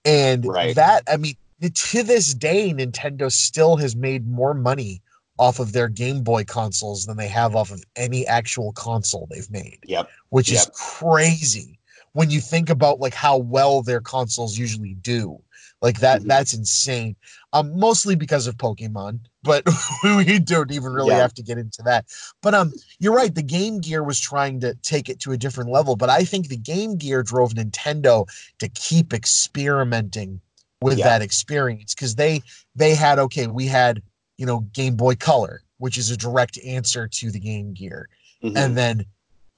And 0.04 0.44
Right. 0.44 0.74
that, 0.76 1.02
I 1.08 1.16
mean, 1.16 1.36
to 1.62 2.02
this 2.02 2.34
day, 2.34 2.72
Nintendo 2.72 3.32
still 3.32 3.76
has 3.76 3.96
made 3.96 4.28
more 4.28 4.52
money 4.54 5.00
off 5.40 5.58
of 5.58 5.72
their 5.72 5.88
Game 5.88 6.22
Boy 6.22 6.44
consoles 6.44 7.06
than 7.06 7.16
they 7.16 7.26
have 7.28 7.56
off 7.56 7.70
of 7.70 7.82
any 7.96 8.26
actual 8.26 8.72
console 8.72 9.26
they've 9.30 9.50
made, 9.50 9.78
Yep. 9.84 10.08
which 10.28 10.52
is 10.52 10.70
crazy 10.74 11.78
when 12.12 12.28
you 12.30 12.40
think 12.40 12.68
about 12.68 13.00
like 13.00 13.14
how 13.14 13.38
well 13.38 13.82
their 13.82 14.00
consoles 14.02 14.58
usually 14.58 14.94
do. 14.94 15.42
Like 15.82 16.00
that, 16.00 16.20
Mhm. 16.20 16.26
that's 16.28 16.52
insane. 16.52 17.16
Um, 17.54 17.72
mostly 17.78 18.14
because 18.14 18.46
of 18.46 18.58
Pokemon, 18.58 19.20
but 19.42 19.64
we 20.04 20.38
don't 20.38 20.70
even 20.72 20.92
really 20.92 21.10
Yeah. 21.14 21.22
have 21.22 21.32
to 21.34 21.42
get 21.42 21.56
into 21.56 21.82
that. 21.84 22.04
But 22.42 22.54
um, 22.54 22.74
you're 22.98 23.14
right. 23.14 23.34
The 23.34 23.42
Game 23.42 23.80
Gear 23.80 24.04
was 24.04 24.20
trying 24.20 24.60
to 24.60 24.74
take 24.82 25.08
it 25.08 25.20
to 25.20 25.32
a 25.32 25.38
different 25.38 25.70
level, 25.70 25.96
but 25.96 26.10
I 26.10 26.22
think 26.24 26.48
the 26.48 26.58
Game 26.58 26.96
Gear 26.96 27.22
drove 27.22 27.54
Nintendo 27.54 28.26
to 28.58 28.68
keep 28.68 29.14
experimenting 29.14 30.40
with 30.82 30.98
Yeah. 30.98 31.06
that 31.08 31.22
experience 31.22 31.94
because 31.94 32.16
they 32.16 32.42
they 32.76 32.94
had 32.94 33.18
okay, 33.18 33.46
we 33.46 33.66
had 33.66 34.02
you 34.40 34.46
know 34.46 34.60
Game 34.72 34.96
Boy 34.96 35.14
Color, 35.16 35.60
which 35.76 35.98
is 35.98 36.10
a 36.10 36.16
direct 36.16 36.58
answer 36.64 37.06
to 37.06 37.30
the 37.30 37.38
Game 37.38 37.74
Gear, 37.74 38.08
Mhm. 38.42 38.56
and 38.56 38.76
then 38.76 39.04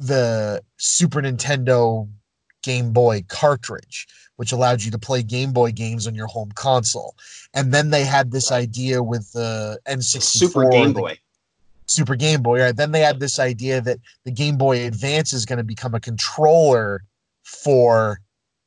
the 0.00 0.60
Super 0.76 1.22
Nintendo 1.22 2.08
Game 2.64 2.92
Boy 2.92 3.24
cartridge, 3.28 4.08
which 4.36 4.50
allowed 4.50 4.82
you 4.82 4.90
to 4.90 4.98
play 4.98 5.22
Game 5.22 5.52
Boy 5.52 5.70
games 5.70 6.08
on 6.08 6.16
your 6.16 6.26
home 6.26 6.50
console. 6.56 7.14
And 7.54 7.72
then 7.72 7.90
they 7.90 8.04
had 8.04 8.32
this 8.32 8.50
idea 8.50 9.00
with 9.04 9.30
the 9.32 9.78
N64 9.86 10.22
Super 10.22 10.68
Game 10.68 10.92
Boy. 10.92 11.16
Super 11.86 12.16
Game 12.16 12.42
Boy, 12.42 12.60
right? 12.60 12.76
Then 12.76 12.90
they 12.90 13.00
had 13.00 13.20
this 13.20 13.38
idea 13.38 13.80
that 13.82 13.98
the 14.24 14.32
Game 14.32 14.56
Boy 14.56 14.84
Advance 14.84 15.32
is 15.32 15.44
going 15.46 15.58
to 15.58 15.64
become 15.64 15.94
a 15.94 16.00
controller 16.00 17.04
for, 17.44 18.20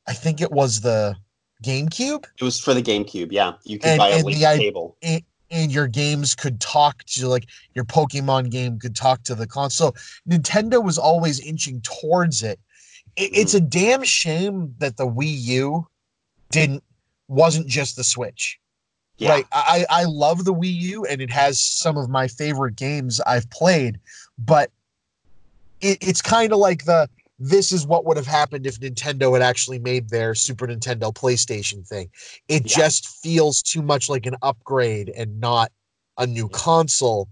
I 0.06 0.14
think 0.14 0.40
it 0.40 0.52
was 0.52 0.80
the 0.80 1.14
GameCube, 1.62 2.24
It 2.38 2.44
was 2.44 2.58
for 2.60 2.72
the 2.72 2.82
GameCube. 2.82 3.32
Yeah, 3.32 3.54
you 3.64 3.78
could 3.78 3.90
And- 3.90 3.98
buy 3.98 4.10
a 4.10 4.22
link 4.22 4.38
the 4.38 4.46
i- 4.46 4.56
cable. 4.58 4.96
And 5.50 5.70
your 5.72 5.86
games 5.86 6.34
could 6.34 6.60
talk 6.60 7.04
to 7.04 7.28
like 7.28 7.46
your 7.74 7.84
Pokemon 7.84 8.50
game 8.50 8.78
could 8.78 8.96
talk 8.96 9.22
to 9.24 9.34
the 9.34 9.46
console. 9.46 9.94
Nintendo 10.28 10.82
was 10.82 10.98
always 10.98 11.40
inching 11.40 11.80
towards 11.82 12.42
it. 12.42 12.58
it 13.16 13.30
it's 13.32 13.54
Mm-hmm. 13.54 13.66
a 13.66 13.68
damn 13.68 14.02
shame 14.04 14.74
that 14.78 14.96
the 14.96 15.06
Wii 15.06 15.36
U 15.42 15.86
didn't 16.50 16.82
wasn't 17.28 17.66
just 17.66 17.96
the 17.96 18.04
Switch. 18.04 18.58
Yeah. 19.18 19.30
Right. 19.30 19.46
I, 19.52 19.86
I 19.88 20.04
love 20.04 20.44
the 20.44 20.52
Wii 20.54 20.74
U 20.74 21.04
and 21.06 21.22
it 21.22 21.30
has 21.30 21.58
some 21.58 21.96
of 21.96 22.10
my 22.10 22.28
favorite 22.28 22.76
games 22.76 23.20
I've 23.22 23.48
played, 23.50 23.98
but 24.38 24.70
it, 25.80 25.98
it's 26.00 26.20
kind 26.20 26.52
of 26.52 26.58
like 26.58 26.84
the 26.84 27.08
this 27.38 27.72
is 27.72 27.86
what 27.86 28.04
would 28.04 28.16
have 28.16 28.26
happened 28.26 28.66
if 28.66 28.80
Nintendo 28.80 29.32
had 29.32 29.42
actually 29.42 29.78
made 29.78 30.08
their 30.08 30.34
Super 30.34 30.66
Nintendo 30.66 31.14
PlayStation 31.14 31.86
thing. 31.86 32.10
It 32.48 32.70
Yeah. 32.70 32.76
just 32.76 33.08
feels 33.22 33.62
too 33.62 33.82
much 33.82 34.08
like 34.08 34.26
an 34.26 34.36
upgrade 34.42 35.10
and 35.10 35.38
not 35.40 35.70
a 36.18 36.26
new 36.26 36.46
mm-hmm. 36.46 36.54
console. 36.54 37.28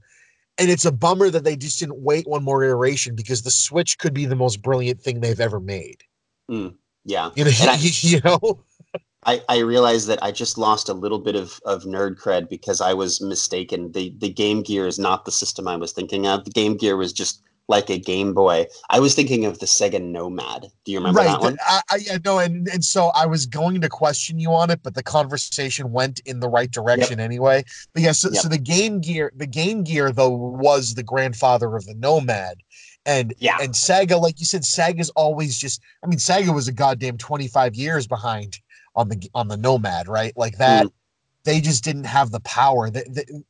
And 0.59 0.71
it's 0.71 0.85
a 0.85 0.93
bummer 0.93 1.31
that 1.31 1.43
they 1.45 1.57
just 1.57 1.81
didn't 1.81 1.99
wait 1.99 2.29
one 2.29 2.45
more 2.45 2.63
iteration 2.63 3.17
because 3.17 3.43
the 3.43 3.51
Switch 3.51 3.99
could 3.99 4.15
be 4.15 4.27
the 4.27 4.37
most 4.37 4.63
brilliant 4.63 5.01
thing 5.01 5.21
they've 5.21 5.41
ever 5.41 5.59
made. 5.59 6.03
Mm, 6.51 6.75
yeah. 7.05 7.31
You 7.35 7.45
know, 7.45 7.51
I- 7.61 7.79
you 7.81 8.21
know. 8.21 8.65
I, 9.27 9.43
I 9.49 9.59
realized 9.61 10.07
that 10.09 10.23
I 10.23 10.33
just 10.33 10.59
lost 10.59 10.91
a 10.91 10.93
little 10.93 11.19
bit 11.19 11.35
of, 11.35 11.59
of 11.65 11.85
nerd 11.85 12.21
cred 12.21 12.51
because 12.51 12.83
I 12.83 12.93
was 12.93 13.23
mistaken. 13.23 13.91
The 13.93 14.15
the 14.19 14.29
Game 14.29 14.63
Gear 14.63 14.87
is 14.87 14.99
not 14.99 15.25
the 15.25 15.33
system 15.33 15.67
I 15.67 15.77
was 15.77 15.93
thinking 15.93 16.27
of. 16.27 16.45
The 16.45 16.51
Game 16.51 16.77
Gear 16.77 16.99
was 16.99 17.11
just 17.13 17.43
like 17.69 17.89
a 17.91 17.99
Game 17.99 18.35
Boy. 18.35 18.67
I 18.91 19.01
was 19.01 19.15
thinking 19.15 19.45
of 19.45 19.59
the 19.59 19.67
Sega 19.67 20.03
Nomad. 20.03 20.67
Do 20.85 20.93
you 20.93 20.99
remember 20.99 21.23
that 21.23 21.41
one? 21.41 21.57
I, 21.67 21.81
I 21.91 21.97
yeah, 21.97 22.19
no, 22.25 22.39
and 22.39 22.69
and 22.69 22.85
so 22.85 23.09
I 23.15 23.27
was 23.27 23.47
going 23.47 23.81
to 23.81 23.89
question 23.89 24.39
you 24.39 24.53
on 24.53 24.71
it, 24.71 24.81
but 24.83 24.95
the 24.95 25.03
conversation 25.03 25.93
went 25.93 26.21
in 26.27 26.41
the 26.41 26.49
right 26.49 26.71
direction 26.71 27.21
anyway. 27.21 27.65
But 27.93 28.03
yeah, 28.03 28.13
so, 28.13 28.31
Yep. 28.31 28.43
so 28.43 28.49
the 28.49 28.59
Game 28.59 29.01
Gear, 29.01 29.33
the 29.35 29.47
Game 29.47 29.83
Gear 29.85 30.13
though 30.13 30.31
was 30.31 30.95
the 30.95 31.03
grandfather 31.03 31.75
of 31.75 31.87
the 31.87 31.95
Nomad, 31.95 32.59
and 33.07 33.35
Yeah. 33.39 33.59
and 33.61 33.73
Sega, 33.73 34.21
like 34.21 34.41
you 34.41 34.47
said, 34.47 34.63
Sega's 34.63 35.11
always 35.11 35.59
just. 35.59 35.81
I 36.03 36.07
mean, 36.07 36.19
Sega 36.19 36.55
was 36.55 36.69
a 36.69 36.73
goddamn 36.73 37.17
twenty 37.19 37.49
five 37.49 37.75
years 37.75 38.07
behind 38.07 38.59
on 38.95 39.09
the 39.09 39.31
on 39.35 39.49
the 39.49 39.57
Nomad, 39.57 40.09
right? 40.09 40.37
Like 40.37 40.59
that. 40.59 40.83
Hmm. 40.83 40.89
They 41.45 41.61
just 41.61 41.85
didn't 41.85 42.05
have 42.05 42.31
the 42.31 42.41
power. 42.41 42.89
That 42.91 43.43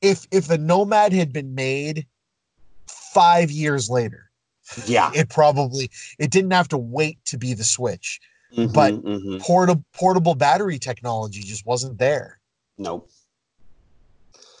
if 0.00 0.26
if 0.30 0.48
the 0.48 0.58
Nomad 0.58 1.12
had 1.12 1.32
been 1.32 1.54
made 1.54 2.06
five 3.12 3.50
years 3.50 3.90
later, 3.90 4.30
Yeah. 4.86 5.10
it 5.14 5.28
probably 5.28 5.90
it 6.18 6.30
didn't 6.30 6.52
have 6.52 6.68
to 6.68 6.78
wait 6.78 7.18
to 7.26 7.36
be 7.38 7.52
the 7.54 7.64
switch 7.64 8.20
Mhm, 8.56 8.72
but- 8.72 8.94
mhm. 8.94 9.40
portable 9.40 9.84
portable 9.92 10.34
battery 10.34 10.78
technology 10.78 11.40
just 11.42 11.66
wasn't 11.66 11.98
there 11.98 12.38
nope. 12.78 13.10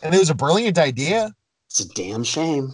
and 0.02 0.14
it 0.14 0.18
was 0.18 0.30
a 0.30 0.34
brilliant 0.34 0.78
idea 0.78 1.34
It's 1.68 1.80
a 1.80 1.88
damn 1.88 2.24
shame. 2.24 2.72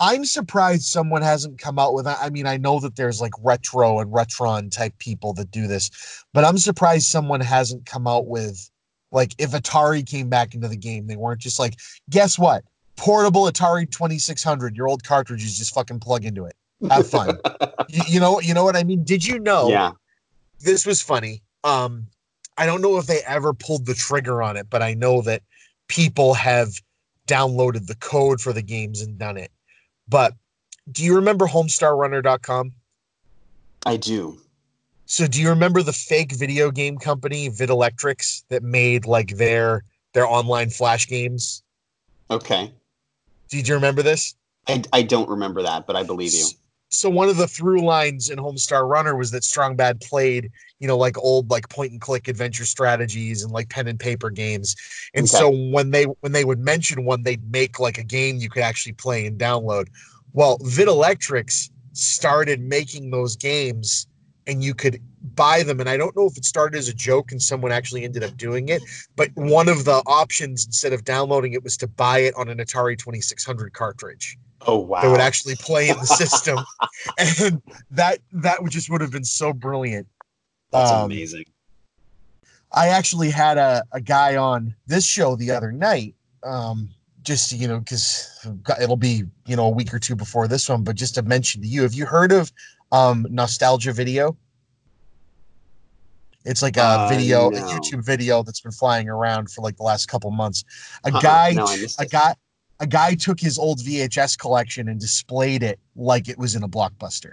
i'm 0.00 0.24
surprised 0.24 0.84
someone 0.84 1.22
hasn't 1.22 1.58
come 1.58 1.78
out 1.78 1.94
with 1.94 2.06
i 2.06 2.28
mean 2.30 2.46
i 2.46 2.56
know 2.56 2.80
that 2.80 2.96
there's 2.96 3.20
like 3.20 3.32
retro 3.42 4.00
and 4.00 4.12
retron 4.12 4.70
type 4.70 4.96
people 4.98 5.32
that 5.34 5.50
do 5.50 5.66
this 5.66 5.90
but 6.32 6.44
i'm 6.44 6.58
surprised 6.58 7.06
someone 7.06 7.40
hasn't 7.40 7.84
come 7.86 8.06
out 8.06 8.26
with 8.26 8.70
like 9.12 9.34
if 9.38 9.50
atari 9.52 10.04
came 10.06 10.28
back 10.28 10.54
into 10.54 10.68
the 10.68 10.76
game 10.76 11.06
they 11.06 11.16
weren't 11.16 11.40
just 11.40 11.58
like 11.58 11.78
guess 12.10 12.38
what 12.38 12.64
portable 12.98 13.44
atari 13.44 13.90
2600 13.90 14.76
your 14.76 14.88
old 14.88 15.02
cartridges 15.04 15.56
just 15.56 15.72
fucking 15.72 16.00
plug 16.00 16.24
into 16.24 16.44
it 16.44 16.54
have 16.90 17.06
fun 17.06 17.28
you, 17.88 18.02
you 18.08 18.20
know 18.20 18.40
you 18.40 18.52
know 18.52 18.64
what 18.64 18.76
i 18.76 18.84
mean 18.84 19.02
did 19.04 19.24
you 19.24 19.38
know 19.38 19.70
Yeah. 19.70 19.92
this 20.60 20.84
was 20.84 21.00
funny. 21.00 21.42
Um, 21.64 22.08
I 22.56 22.66
don't 22.66 22.82
know 22.82 22.98
if 22.98 23.06
they 23.06 23.20
ever 23.26 23.54
pulled 23.54 23.86
the 23.86 23.94
trigger 23.94 24.42
on 24.42 24.56
it, 24.56 24.66
but 24.68 24.82
I 24.82 24.94
know 24.94 25.22
that 25.22 25.42
people 25.88 26.34
have 26.34 26.70
downloaded 27.28 27.86
the 27.86 27.94
code 27.96 28.40
for 28.40 28.52
the 28.52 28.62
games 28.62 29.00
and 29.00 29.16
done 29.16 29.36
it. 29.36 29.52
But 30.08 30.34
do 30.90 31.04
you 31.04 31.14
remember 31.14 31.46
homestarrunner.com? 31.46 32.72
I 33.86 33.96
do. 33.96 34.40
So 35.06 35.26
do 35.26 35.40
you 35.40 35.48
remember 35.50 35.82
the 35.82 35.92
fake 35.92 36.32
video 36.32 36.70
game 36.72 36.98
company 36.98 37.48
Videlectrix 37.48 38.42
that 38.48 38.62
made 38.62 39.06
like 39.06 39.36
their 39.36 39.84
their 40.14 40.26
online 40.26 40.70
flash 40.70 41.06
games? 41.06 41.62
Okay. 42.30 42.72
Did 43.48 43.68
you 43.68 43.74
remember 43.74 44.02
this? 44.02 44.34
I, 44.66 44.82
I 44.92 45.02
don't 45.02 45.28
remember 45.28 45.62
that, 45.62 45.86
but 45.86 45.96
I 45.96 46.02
believe 46.02 46.34
you. 46.34 46.46
So 46.90 47.10
one 47.10 47.28
of 47.28 47.36
the 47.36 47.46
through 47.46 47.82
lines 47.82 48.30
in 48.30 48.38
Homestar 48.38 48.88
Runner 48.88 49.14
was 49.14 49.30
that 49.32 49.44
Strong 49.44 49.76
Bad 49.76 50.00
played, 50.00 50.50
you 50.78 50.88
know, 50.88 50.96
like 50.96 51.18
old 51.18 51.50
like 51.50 51.68
point 51.68 51.92
and 51.92 52.00
click 52.00 52.28
adventure 52.28 52.64
strategies 52.64 53.42
and 53.42 53.52
like 53.52 53.68
pen 53.68 53.88
and 53.88 54.00
paper 54.00 54.30
games. 54.30 54.74
And 55.14 55.24
Okay. 55.24 55.36
so 55.36 55.50
when 55.50 55.90
they 55.90 56.04
when 56.04 56.32
they 56.32 56.44
would 56.44 56.60
mention 56.60 57.04
one, 57.04 57.22
they'd 57.22 57.50
make 57.52 57.78
like 57.78 57.98
a 57.98 58.04
game 58.04 58.38
you 58.38 58.48
could 58.48 58.62
actually 58.62 58.94
play 58.94 59.26
and 59.26 59.38
download. 59.38 59.88
Well, 60.32 60.58
Videlectrix 60.60 61.70
started 61.92 62.60
making 62.60 63.10
those 63.10 63.36
games 63.36 64.06
and 64.48 64.64
you 64.64 64.74
could 64.74 65.00
buy 65.36 65.62
them. 65.62 65.78
And 65.78 65.88
I 65.88 65.96
don't 65.96 66.16
know 66.16 66.26
if 66.26 66.36
it 66.36 66.44
started 66.44 66.76
as 66.76 66.88
a 66.88 66.94
joke 66.94 67.30
and 67.30 67.40
someone 67.40 67.70
actually 67.70 68.04
ended 68.04 68.24
up 68.24 68.36
doing 68.36 68.70
it, 68.70 68.82
but 69.14 69.30
one 69.34 69.68
of 69.68 69.84
the 69.84 70.02
options 70.06 70.66
instead 70.66 70.92
of 70.92 71.04
downloading 71.04 71.52
it 71.52 71.62
was 71.62 71.76
to 71.76 71.86
buy 71.86 72.20
it 72.20 72.34
on 72.36 72.48
an 72.48 72.58
Atari 72.58 72.98
2600 72.98 73.72
cartridge 73.72 74.36
Oh 74.66 74.78
wow. 74.78 75.02
that 75.02 75.10
would 75.10 75.20
actually 75.20 75.54
play 75.56 75.88
in 75.88 75.96
the 75.98 76.06
system, 76.06 76.58
and 77.18 77.62
that 77.90 78.18
that 78.32 78.62
would 78.62 78.72
just 78.72 78.90
would 78.90 79.00
have 79.00 79.12
been 79.12 79.24
so 79.24 79.52
brilliant. 79.52 80.06
That's 80.72 80.90
um, 80.90 81.06
amazing. 81.06 81.44
I 82.72 82.88
actually 82.88 83.30
had 83.30 83.56
a, 83.56 83.82
a 83.92 84.00
guy 84.00 84.36
on 84.36 84.74
this 84.86 85.06
show 85.06 85.36
the 85.36 85.50
other 85.52 85.72
night, 85.72 86.14
um, 86.42 86.90
just 87.22 87.52
you 87.52 87.68
know, 87.68 87.78
because 87.78 88.46
it'll 88.80 88.96
be 88.96 89.22
you 89.46 89.56
know 89.56 89.66
a 89.66 89.70
week 89.70 89.94
or 89.94 89.98
two 89.98 90.16
before 90.16 90.48
this 90.48 90.68
one, 90.68 90.82
but 90.82 90.96
just 90.96 91.14
to 91.14 91.22
mention 91.22 91.62
to 91.62 91.68
you, 91.68 91.82
have 91.82 91.94
you 91.94 92.04
heard 92.04 92.32
of 92.32 92.52
um, 92.92 93.26
Nostalgia 93.30 93.92
Video? 93.92 94.36
It's 96.44 96.62
like 96.62 96.76
a 96.76 96.82
Uh, 96.82 97.08
video, 97.08 97.50
no. 97.50 97.58
a 97.58 97.60
YouTube 97.62 98.04
video 98.04 98.42
that's 98.42 98.60
been 98.60 98.72
flying 98.72 99.08
around 99.08 99.50
for 99.50 99.60
like 99.60 99.76
the 99.76 99.82
last 99.82 100.06
couple 100.06 100.30
months. 100.30 100.64
A 101.04 101.12
Uh-uh. 101.12 101.20
guy 101.20 101.52
No, 101.52 101.66
a 101.98 102.06
guy 102.06 102.34
a 102.80 102.86
guy 102.86 103.14
took 103.16 103.40
his 103.40 103.58
old 103.58 103.80
VHS 103.80 104.38
collection 104.38 104.88
and 104.88 105.00
displayed 105.00 105.64
it 105.64 105.80
like 105.96 106.28
it 106.28 106.38
was 106.38 106.54
in 106.54 106.62
a 106.62 106.68
blockbuster. 106.68 107.32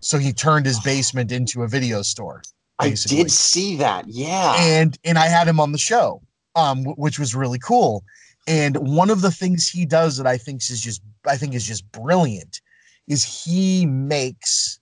So 0.00 0.16
he 0.18 0.32
turned 0.32 0.64
his 0.66 0.80
basement 0.84 1.30
into 1.30 1.62
a 1.62 1.68
video 1.68 2.02
store. 2.02 2.42
I 2.78 2.88
basically. 2.90 3.18
did 3.18 3.30
see 3.30 3.76
that. 3.76 4.06
Yeah. 4.08 4.54
And 4.58 4.98
and 5.04 5.18
I 5.18 5.26
had 5.28 5.46
him 5.46 5.60
on 5.60 5.70
the 5.72 5.78
show, 5.78 6.20
um, 6.56 6.84
wh- 6.84 6.98
which 6.98 7.18
was 7.18 7.34
really 7.34 7.58
cool. 7.60 8.02
And 8.48 8.76
one 8.78 9.10
of 9.10 9.20
the 9.20 9.30
things 9.30 9.68
he 9.68 9.86
does 9.86 10.16
that 10.16 10.26
I 10.26 10.36
think 10.38 10.62
is 10.68 10.80
just 10.80 11.00
I 11.28 11.36
think 11.36 11.54
is 11.54 11.64
just 11.64 11.90
brilliant 11.92 12.60
is 13.08 13.44
he 13.44 13.86
makes, 13.86 14.80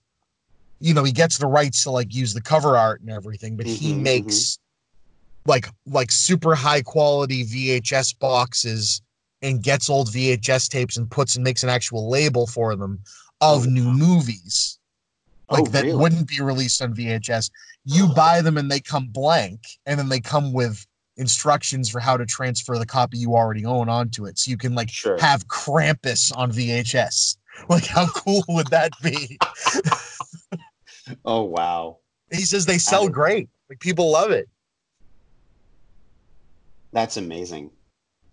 you 0.79 0.93
know, 0.93 1.03
he 1.03 1.11
gets 1.11 1.37
the 1.37 1.47
rights 1.47 1.83
to 1.83 1.91
like 1.91 2.13
use 2.13 2.33
the 2.33 2.41
cover 2.41 2.77
art 2.77 3.01
and 3.01 3.09
everything, 3.09 3.57
but 3.57 3.65
he 3.67 3.93
Mhm, 3.93 4.03
makes 4.03 4.59
like 5.45 5.67
like 5.85 6.11
super 6.11 6.55
high 6.55 6.81
quality 6.81 7.43
VHS 7.43 8.13
boxes 8.13 9.01
and 9.41 9.61
gets 9.61 9.89
old 9.89 10.07
VHS 10.11 10.69
tapes 10.69 10.97
and 10.97 11.09
puts 11.11 11.35
and 11.35 11.43
makes 11.43 11.63
an 11.63 11.69
actual 11.69 12.09
label 12.09 12.47
for 12.47 12.75
them 12.75 12.99
of 13.41 13.67
Oh, 13.67 13.69
new 13.69 13.83
wow. 13.85 13.93
movies 13.93 14.79
like 15.51 15.65
Oh, 15.65 15.69
that 15.71 15.83
really? 15.83 15.99
wouldn't 15.99 16.27
be 16.27 16.41
released 16.41 16.81
on 16.81 16.93
VHS. 16.95 17.49
You 17.85 18.07
buy 18.15 18.41
them 18.41 18.57
and 18.57 18.71
they 18.71 18.79
come 18.79 19.07
blank, 19.07 19.61
and 19.85 19.99
then 19.99 20.09
they 20.09 20.21
come 20.21 20.53
with 20.53 20.85
instructions 21.17 21.89
for 21.89 21.99
how 21.99 22.17
to 22.17 22.25
transfer 22.25 22.79
the 22.79 22.85
copy 22.85 23.17
you 23.17 23.35
already 23.35 23.65
own 23.65 23.89
onto 23.89 24.25
it. 24.25 24.39
So 24.39 24.49
you 24.49 24.57
can 24.57 24.73
like 24.73 24.89
Sure. 24.89 25.17
have 25.19 25.47
Krampus 25.47 26.35
on 26.35 26.51
VHS. 26.51 27.37
Like 27.69 27.85
how 27.85 28.07
cool 28.07 28.43
would 28.49 28.67
that 28.67 28.91
be? 29.01 29.37
Oh 31.25 31.43
wow. 31.43 31.97
He 32.31 32.41
says 32.45 32.65
they 32.65 32.77
sell 32.77 33.05
I- 33.07 33.11
great. 33.11 33.49
Like 33.69 33.79
people 33.81 34.09
love 34.09 34.31
it. 34.31 34.47
That's 36.93 37.17
amazing. 37.17 37.71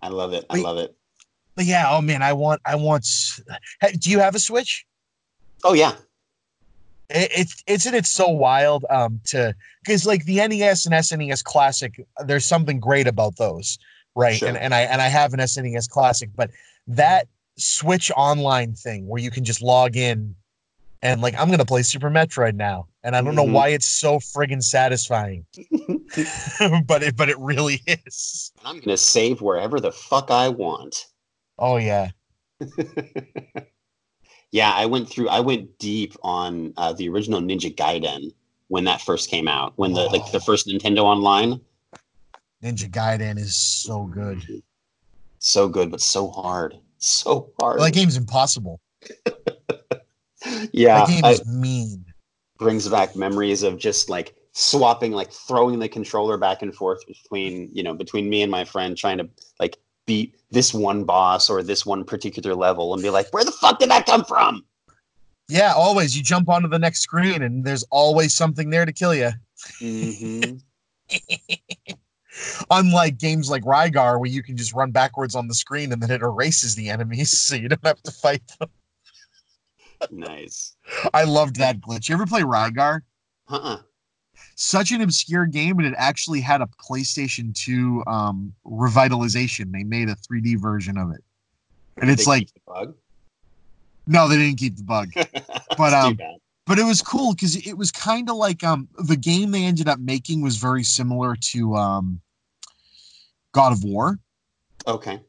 I 0.03 0.09
love 0.09 0.33
it. 0.33 0.45
I 0.51 0.59
love 0.59 0.79
it. 0.79 0.95
But 1.57 1.65
yeah, 1.65 1.87
oh 1.91 2.01
man, 2.01 2.23
I 2.23 2.33
want 2.33 2.61
I 2.65 2.77
want 2.77 3.07
Hey, 3.81 3.93
do 3.93 4.11
you 4.11 4.21
have 4.21 4.35
a 4.35 4.39
Switch? 4.39 4.87
Oh 5.65 5.73
yeah. 5.73 5.95
it, 7.11 7.31
it's 7.37 7.63
isn't 7.67 7.95
it 7.95 8.07
so 8.07 8.29
wild 8.29 8.85
um 8.89 9.21
to 9.27 9.55
because 9.85 10.07
like 10.07 10.25
the 10.27 10.37
NES 10.47 10.87
and 10.87 10.95
SNES 10.95 11.43
Classic, 11.43 12.07
there's 12.25 12.47
something 12.47 12.79
great 12.79 13.07
about 13.09 13.37
those, 13.37 13.79
right? 14.15 14.37
Sure. 14.37 14.49
And 14.49 14.57
and 14.57 14.75
I 14.75 14.83
and 14.83 15.03
I 15.03 15.09
have 15.09 15.35
an 15.35 15.41
SNES 15.41 15.89
Classic, 15.89 16.31
but 16.37 16.51
that 16.87 17.27
Switch 17.59 18.11
Online 18.17 18.75
thing 18.75 19.07
where 19.07 19.21
you 19.23 19.31
can 19.31 19.45
just 19.45 19.63
log 19.63 19.97
in 19.97 20.35
and 21.03 21.21
like 21.23 21.35
I'm 21.39 21.51
gonna 21.51 21.65
play 21.65 21.83
Super 21.83 22.11
Metroid 22.11 22.55
now, 22.55 22.87
and 23.03 23.17
I 23.17 23.23
don't 23.23 23.35
know 23.35 23.47
Mhm. 23.47 23.53
why 23.53 23.69
it's 23.69 23.87
so 23.87 24.19
friggin' 24.19 24.63
satisfying, 24.63 25.47
but 26.87 27.03
it 27.03 27.17
but 27.17 27.29
it 27.31 27.39
really 27.39 27.81
is. 27.87 28.53
I'm 28.65 28.81
gonna 28.81 28.97
save 28.99 29.41
wherever 29.41 29.81
the 29.81 29.93
fuck 29.93 30.31
I 30.31 30.49
want. 30.51 31.07
Oh 31.59 31.77
yeah, 31.79 32.11
yeah, 34.53 34.73
I 34.75 34.87
went 34.87 35.09
through. 35.09 35.29
I 35.29 35.41
went 35.41 35.79
deep 35.79 36.15
on 36.23 36.75
uh, 36.77 36.93
the 36.93 37.09
original 37.09 37.41
Ninja 37.41 37.75
Gaiden 37.75 38.33
when 38.69 38.85
that 38.85 39.01
first 39.01 39.31
came 39.31 39.49
out. 39.49 39.73
When 39.77 39.93
the 39.95 40.05
like 40.07 40.31
the 40.33 40.39
Oh. 40.39 40.41
first 40.41 40.67
Nintendo 40.67 41.01
Online, 41.05 41.61
Ninja 42.63 42.91
Gaiden 42.91 43.39
is 43.39 43.57
so 43.57 44.05
good. 44.05 44.63
so 45.39 45.69
good 45.69 45.91
but 45.91 46.03
so 46.03 46.29
hard, 46.29 46.79
so 47.01 47.53
hard. 47.61 47.81
That 47.81 47.93
game's 47.93 48.17
impossible. 48.17 48.81
yeah, 50.73 51.01
that 51.01 51.09
game 51.09 51.25
I- 51.25 51.33
is 51.33 51.47
mean. 51.47 52.05
brings 52.59 52.89
back 52.89 53.17
memories 53.17 53.63
of 53.63 53.79
just 53.79 54.09
like 54.09 54.35
swapping, 54.53 55.13
like 55.13 55.31
throwing 55.33 55.79
the 55.79 55.89
controller 55.89 56.37
back 56.37 56.63
and 56.63 56.75
forth 56.75 57.07
between 57.07 57.71
you 57.73 57.83
know 57.83 57.95
between 57.95 58.29
me 58.29 58.43
and 58.43 58.51
my 58.51 58.65
friend 58.65 58.97
trying 58.97 59.19
to 59.19 59.29
like 59.59 59.77
beat 60.07 60.37
this 60.51 60.75
one 60.75 61.05
boss 61.05 61.49
or 61.51 61.63
this 61.63 61.85
one 61.87 62.05
particular 62.05 62.55
level 62.55 62.93
and 62.95 63.03
be 63.03 63.11
like, 63.11 63.29
where 63.33 63.45
the 63.45 63.53
fuck 63.53 63.79
did 63.79 63.91
that 63.91 64.07
come 64.07 64.25
from? 64.25 64.65
Yeah, 65.49 65.73
always. 65.75 66.17
You 66.17 66.23
jump 66.23 66.49
onto 66.49 66.69
the 66.69 66.79
next 66.79 67.01
screen 67.01 67.43
and 67.43 67.65
there's 67.65 67.83
always 67.91 68.35
something 68.35 68.71
there 68.71 68.87
to 68.87 68.93
kill 68.93 69.15
you. 69.15 69.31
hmm 69.79 70.55
Unlike 72.71 73.19
games 73.19 73.51
like 73.51 73.65
Rygar, 73.65 74.19
where 74.19 74.31
you 74.31 74.43
can 74.43 74.57
just 74.57 74.75
run 74.75 74.91
backwards 74.91 75.35
on 75.35 75.49
the 75.49 75.55
screen 75.55 75.93
and 75.93 76.03
then 76.03 76.11
it 76.11 76.23
erases 76.23 76.75
the 76.75 76.89
enemies, 76.91 77.31
so 77.39 77.55
you 77.55 77.69
don't 77.69 77.85
have 77.85 78.03
to 78.03 78.11
fight 78.11 78.43
them. 78.59 78.69
nice. 80.11 80.77
I 81.13 81.25
loved 81.25 81.57
that 81.57 81.81
glitch. 81.81 82.09
You 82.09 82.15
ever 82.15 82.27
play 82.27 82.43
Rygar? 82.43 83.01
Uh-uh. 83.49 83.79
Such 84.55 84.91
an 84.93 85.01
obscure 85.01 85.47
game, 85.47 85.79
and 85.79 85.87
it 85.87 85.95
actually 85.97 86.41
had 86.41 86.61
a 86.61 86.69
PlayStation 86.83 87.55
2 87.55 88.05
um, 88.07 88.53
revitalization. 88.67 89.73
They 89.73 89.85
made 89.85 90.09
a 90.09 90.15
3D 90.15 90.61
version 90.61 90.99
of 90.99 91.11
it. 91.13 91.23
And 91.97 92.09
Did 92.09 92.19
it's 92.19 92.27
like, 92.27 92.43
keep 92.43 92.55
the 92.55 92.61
bug. 92.67 92.95
no, 94.07 94.29
they 94.29 94.37
didn't 94.37 94.59
keep 94.59 94.77
the 94.77 94.83
bug. 94.83 95.13
That's 95.15 95.79
um, 95.79 96.19
but 96.71 96.79
it 96.79 96.85
was 96.85 97.03
cool 97.03 97.35
because 97.35 97.57
it 97.67 97.77
was 97.77 97.91
kind 97.91 98.31
of 98.31 98.37
like 98.37 98.63
um 98.63 98.89
the 98.99 99.17
game 99.17 99.51
they 99.51 99.65
ended 99.65 99.89
up 99.89 99.99
making 99.99 100.41
was 100.41 100.57
very 100.57 100.85
similar 100.85 101.35
to 101.35 101.75
um 101.75 102.21
God 103.53 103.73
of 103.73 103.85
War, 103.85 104.19
Okay. 104.87 105.21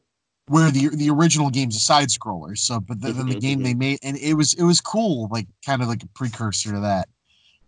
where 0.46 0.70
the 0.70 0.88
the 0.88 1.10
original 1.10 1.50
game's 1.50 1.76
a 1.76 1.80
side 1.80 2.08
scroller. 2.08 2.56
So, 2.58 2.80
but 2.80 3.00
the, 3.00 3.12
then 3.12 3.28
the 3.28 3.34
Mhm, 3.34 3.40
game 3.40 3.62
they 3.62 3.74
made, 3.74 3.98
and 4.02 4.16
it 4.16 4.34
was 4.34 4.54
it 4.54 4.64
was 4.64 4.80
cool, 4.80 5.28
like 5.30 5.46
kind 5.64 5.82
of 5.82 5.88
like 5.88 6.02
a 6.02 6.08
precursor 6.08 6.72
to 6.72 6.80
that. 6.80 7.08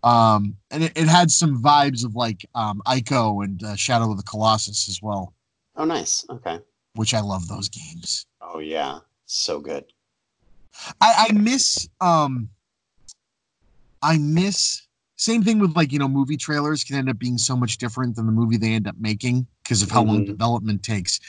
Um, 0.03 0.57
and 0.71 0.83
it, 0.83 0.93
it 0.97 1.07
had 1.07 1.31
some 1.31 1.61
vibes 1.61 2.05
of 2.05 2.15
like 2.15 2.45
um 2.55 2.81
Ico 2.87 3.43
and 3.43 3.63
uh, 3.63 3.75
Shadow 3.75 4.11
of 4.11 4.17
the 4.17 4.23
Colossus 4.23 4.87
as 4.89 5.01
well, 5.01 5.33
Oh, 5.77 5.85
nice. 5.85 6.25
Okay. 6.29 6.59
which 6.95 7.13
I 7.13 7.19
love 7.21 7.47
those 7.47 7.69
games. 7.69 8.25
Oh 8.39 8.59
yeah, 8.59 8.99
so 9.25 9.59
good. 9.59 9.91
I, 11.01 11.27
I 11.29 11.31
miss 11.33 11.87
um 12.01 12.49
I 14.01 14.17
miss 14.17 14.87
same 15.17 15.43
thing 15.43 15.59
with 15.59 15.75
like 15.75 15.91
you 15.91 15.99
know 15.99 16.07
movie 16.07 16.37
trailers 16.37 16.83
can 16.83 16.95
end 16.97 17.09
up 17.09 17.17
being 17.19 17.37
so 17.37 17.55
much 17.55 17.77
different 17.77 18.15
than 18.15 18.25
the 18.25 18.31
movie 18.31 18.57
they 18.57 18.73
end 18.73 18.87
up 18.87 18.95
making 18.99 19.47
because 19.65 19.81
of 19.81 19.89
how 19.89 20.03
long 20.03 20.21
Mhm. 20.23 20.27
development 20.27 20.83
takes. 20.83 21.19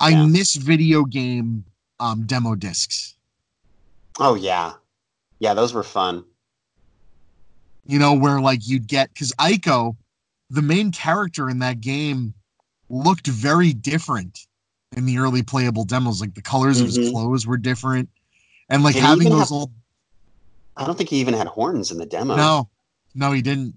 I 0.00 0.10
Yeah. 0.10 0.26
miss 0.26 0.56
video 0.56 1.04
game 1.04 1.64
um 2.00 2.24
demo 2.26 2.54
discs. 2.56 3.14
Oh 4.18 4.34
yeah, 4.34 4.74
yeah. 5.38 5.54
Those 5.54 5.72
were 5.72 5.84
fun. 5.84 6.24
You 7.86 7.98
know 7.98 8.14
where 8.14 8.40
like 8.40 8.66
you'd 8.66 8.86
get 8.88 9.12
because 9.12 9.32
Ico, 9.38 9.96
the 10.50 10.62
main 10.62 10.90
character 10.90 11.48
in 11.50 11.58
that 11.60 11.80
game, 11.80 12.34
looked 12.88 13.26
very 13.26 13.72
different 13.72 14.46
in 14.96 15.04
the 15.06 15.18
early 15.18 15.42
playable 15.42 15.84
demos. 15.84 16.20
Like 16.20 16.34
the 16.34 16.42
colors 16.42 16.80
of 16.80 16.86
his 16.86 16.98
Mhm. 16.98 17.10
clothes 17.12 17.46
were 17.46 17.56
different, 17.58 18.08
and 18.68 18.82
like 18.82 18.96
having 18.96 19.28
those 19.28 19.40
have- 19.40 19.52
old 19.52 19.72
I 20.74 20.86
don't 20.86 20.96
think 20.96 21.10
he 21.10 21.18
even 21.20 21.34
had 21.34 21.46
horns 21.48 21.90
in 21.90 21.98
the 21.98 22.06
demo. 22.06 22.34
No, 22.34 22.70
no, 23.14 23.30
he 23.32 23.42
didn't. 23.42 23.74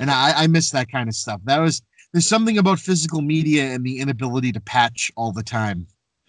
And 0.00 0.10
I, 0.10 0.32
I 0.34 0.46
miss 0.48 0.70
that 0.70 0.90
kind 0.90 1.08
of 1.08 1.14
stuff. 1.14 1.40
That 1.44 1.58
was 1.58 1.82
there's 2.12 2.26
something 2.26 2.58
about 2.58 2.80
physical 2.80 3.20
media 3.22 3.64
and 3.66 3.84
the 3.84 4.00
inability 4.00 4.50
to 4.52 4.60
patch 4.60 5.12
all 5.16 5.30
the 5.30 5.42
time. 5.44 5.86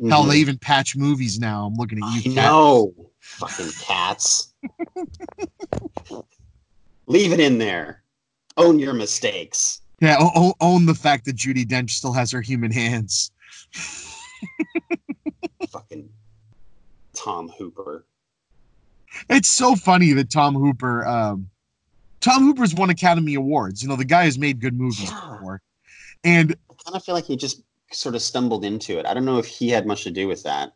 Hell, 0.07 0.25
Mhm. 0.25 0.29
they 0.29 0.37
even 0.37 0.57
patch 0.59 0.95
movies 0.95 1.39
now. 1.39 1.65
I'm 1.65 1.73
looking 1.75 1.99
at 2.03 2.25
you. 2.25 2.33
Know. 2.33 2.93
Fucking 3.19 3.71
cats. 3.81 4.53
Leave 7.07 7.31
it 7.33 7.39
in 7.39 7.57
there. 7.57 8.03
Own 8.57 8.77
your 8.79 8.93
mistakes. 8.93 9.81
Yeah, 10.01 10.17
o- 10.19 10.53
own 10.59 10.85
the 10.87 10.95
fact 10.95 11.25
that 11.25 11.35
Judi 11.35 11.65
Dench 11.65 11.91
still 11.91 12.13
has 12.13 12.31
her 12.31 12.41
human 12.41 12.71
hands. 12.71 13.31
Fucking 15.69 16.09
Tom 17.13 17.49
Hooper. 17.57 18.05
It's 19.29 19.49
so 19.49 19.75
funny 19.75 20.13
that 20.13 20.29
Tom 20.31 20.55
Hooper, 20.55 21.05
um, 21.05 21.49
Tom 22.21 22.43
Hooper's 22.43 22.73
won 22.73 22.89
Academy 22.89 23.33
Awards. 23.35 23.81
You 23.83 23.89
know, 23.89 23.95
the 23.95 24.05
guy 24.05 24.23
has 24.25 24.37
made 24.37 24.59
good 24.61 24.73
movies 24.79 25.09
Yeah. 25.09 25.19
before, 25.33 25.61
and 26.23 26.55
I 26.69 26.73
kind 26.85 26.95
of 26.95 27.03
feel 27.03 27.15
like 27.15 27.25
he 27.25 27.35
just 27.35 27.61
sort 27.91 28.15
of 28.15 28.21
stumbled 28.21 28.63
into 28.63 28.97
it. 28.99 29.05
I 29.05 29.13
don't 29.13 29.25
know 29.25 29.37
if 29.37 29.47
he 29.47 29.69
had 29.69 29.85
much 29.85 30.03
to 30.03 30.11
do 30.11 30.27
with 30.27 30.43
that. 30.43 30.73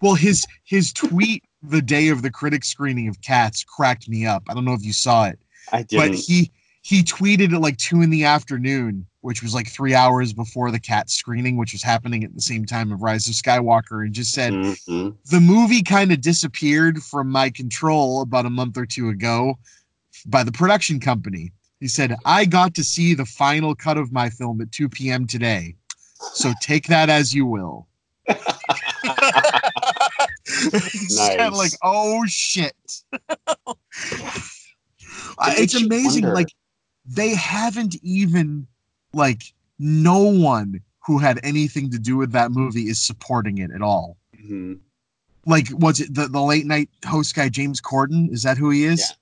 Well, 0.00 0.14
his 0.14 0.44
his 0.64 0.92
tweet 0.92 1.44
the 1.62 1.82
day 1.82 2.08
of 2.08 2.22
the 2.22 2.30
critic 2.30 2.64
screening 2.64 3.08
of 3.08 3.20
Cats 3.20 3.64
cracked 3.64 4.08
me 4.08 4.26
up. 4.26 4.42
I 4.48 4.54
don't 4.54 4.64
know 4.64 4.74
if 4.74 4.84
you 4.84 4.92
saw 4.92 5.26
it, 5.26 5.38
I 5.72 5.78
but 5.82 5.88
didn't. 5.88 6.18
he 6.18 6.50
he 6.82 7.02
tweeted 7.04 7.52
at 7.54 7.60
like 7.60 7.76
two 7.78 8.02
in 8.02 8.10
the 8.10 8.24
afternoon, 8.24 9.06
which 9.20 9.42
was 9.42 9.54
like 9.54 9.68
three 9.68 9.94
hours 9.94 10.32
before 10.32 10.72
the 10.72 10.80
cat 10.80 11.08
screening, 11.08 11.56
which 11.56 11.72
was 11.72 11.82
happening 11.84 12.24
at 12.24 12.34
the 12.34 12.40
same 12.42 12.66
time 12.66 12.90
of 12.90 13.00
Rise 13.02 13.28
of 13.28 13.34
Skywalker, 13.34 14.04
and 14.04 14.12
just 14.12 14.32
said 14.34 14.52
Mhm. 14.52 15.16
the 15.26 15.40
movie 15.40 15.82
kind 15.82 16.10
of 16.10 16.20
disappeared 16.20 17.00
from 17.00 17.30
my 17.30 17.48
control 17.50 18.20
about 18.22 18.46
a 18.46 18.50
month 18.50 18.76
or 18.76 18.84
two 18.86 19.08
ago 19.10 19.56
by 20.26 20.42
the 20.44 20.52
production 20.52 21.00
company. 21.00 21.52
He 21.80 21.88
said, 21.88 22.16
I 22.24 22.44
got 22.44 22.74
to 22.74 22.84
see 22.84 23.14
the 23.14 23.24
final 23.24 23.74
cut 23.74 23.96
of 23.98 24.12
my 24.12 24.30
film 24.30 24.60
at 24.60 24.70
2 24.70 24.88
p.m. 24.88 25.26
today. 25.26 25.74
So 26.34 26.52
take 26.60 26.86
that 26.86 27.10
as 27.10 27.34
you 27.34 27.44
will. 27.46 27.88
it's 30.54 31.18
kind 31.18 31.40
of 31.40 31.54
like, 31.54 31.72
oh 31.82 32.24
shit. 32.26 32.76
It's 35.44 35.74
amazing. 35.74 36.22
wonder. 36.22 36.34
Like, 36.34 36.48
they 37.04 37.34
haven't 37.34 37.96
even, 38.02 38.66
like, 39.12 39.42
no 39.78 40.18
one 40.20 40.80
who 41.04 41.18
had 41.18 41.40
anything 41.42 41.90
to 41.90 41.98
do 41.98 42.16
with 42.16 42.30
that 42.32 42.52
movie 42.52 42.82
is 42.88 43.00
supporting 43.00 43.58
it 43.58 43.72
at 43.72 43.82
all 43.82 44.16
Mhm. 44.40 44.78
like 45.46 45.66
was 45.72 45.98
it 46.00 46.14
the, 46.14 46.28
the 46.28 46.40
late 46.40 46.64
night 46.66 46.88
host 47.04 47.34
guy 47.34 47.48
James 47.48 47.80
Corden? 47.80 48.30
Is 48.32 48.44
that 48.44 48.56
who 48.56 48.70
he 48.70 48.84
is? 48.84 49.12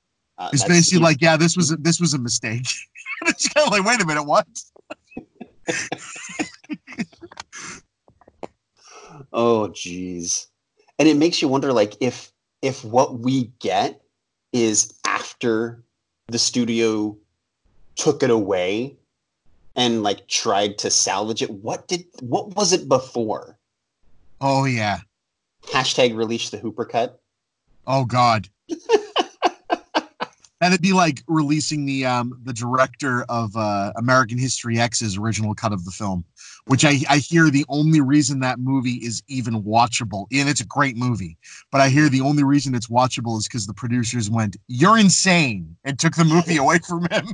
Uh, 0.40 0.48
It's 0.52 0.64
basically 0.64 0.98
he's- 0.98 1.02
like, 1.10 1.20
yeah, 1.20 1.36
this 1.36 1.56
was 1.56 1.70
a, 1.70 1.76
this 1.76 2.00
was 2.00 2.14
a 2.14 2.18
mistake. 2.18 2.66
it's 3.26 3.46
kind 3.48 3.66
of 3.66 3.72
like, 3.72 3.84
wait 3.84 4.00
a 4.00 4.06
minute, 4.06 4.24
what? 4.24 4.46
Oh 9.32 9.68
geez. 9.68 10.48
And 10.98 11.08
it 11.08 11.16
makes 11.16 11.40
you 11.40 11.48
wonder 11.48 11.72
like 11.72 11.94
if 12.00 12.32
if 12.62 12.84
what 12.84 13.18
we 13.20 13.52
get 13.60 14.00
is 14.52 14.92
after 15.06 15.82
the 16.28 16.38
studio 16.38 17.16
took 17.96 18.22
it 18.22 18.30
away 18.30 18.96
and 19.76 20.02
like 20.02 20.26
tried 20.26 20.78
to 20.78 20.90
salvage 20.90 21.42
it, 21.42 21.50
what 21.50 21.86
did 21.88 22.04
what 22.20 22.56
was 22.56 22.72
it 22.72 22.88
before? 22.88 23.58
Oh 24.40 24.64
yeah, 24.64 25.00
Hashtag 25.66 26.16
release 26.16 26.50
the 26.50 26.58
Hooper 26.58 26.84
cut. 26.84 27.20
Oh 27.86 28.04
God. 28.04 28.48
That'd 30.60 30.82
be 30.82 30.92
like 30.92 31.22
releasing 31.26 31.86
the 31.86 32.04
um 32.04 32.38
the 32.44 32.52
director 32.52 33.22
of 33.28 33.56
uh 33.56 33.92
American 33.96 34.38
History 34.38 34.78
X's 34.78 35.16
original 35.16 35.54
cut 35.54 35.72
of 35.72 35.84
the 35.84 35.90
film, 35.90 36.24
which 36.66 36.84
I, 36.84 37.00
I 37.08 37.18
hear 37.18 37.48
the 37.48 37.64
only 37.68 38.00
reason 38.00 38.40
that 38.40 38.58
movie 38.58 38.96
is 39.02 39.22
even 39.26 39.62
watchable, 39.62 40.26
and 40.32 40.48
it's 40.48 40.60
a 40.60 40.66
great 40.66 40.96
movie, 40.96 41.38
but 41.72 41.80
I 41.80 41.88
hear 41.88 42.08
the 42.08 42.20
only 42.20 42.44
reason 42.44 42.74
it's 42.74 42.88
watchable 42.88 43.38
is 43.38 43.48
because 43.48 43.66
the 43.66 43.74
producers 43.74 44.28
went, 44.28 44.56
You're 44.68 44.98
insane, 44.98 45.76
and 45.84 45.98
took 45.98 46.14
the 46.14 46.24
movie 46.24 46.56
away 46.58 46.78
from 46.86 47.06
him. 47.10 47.28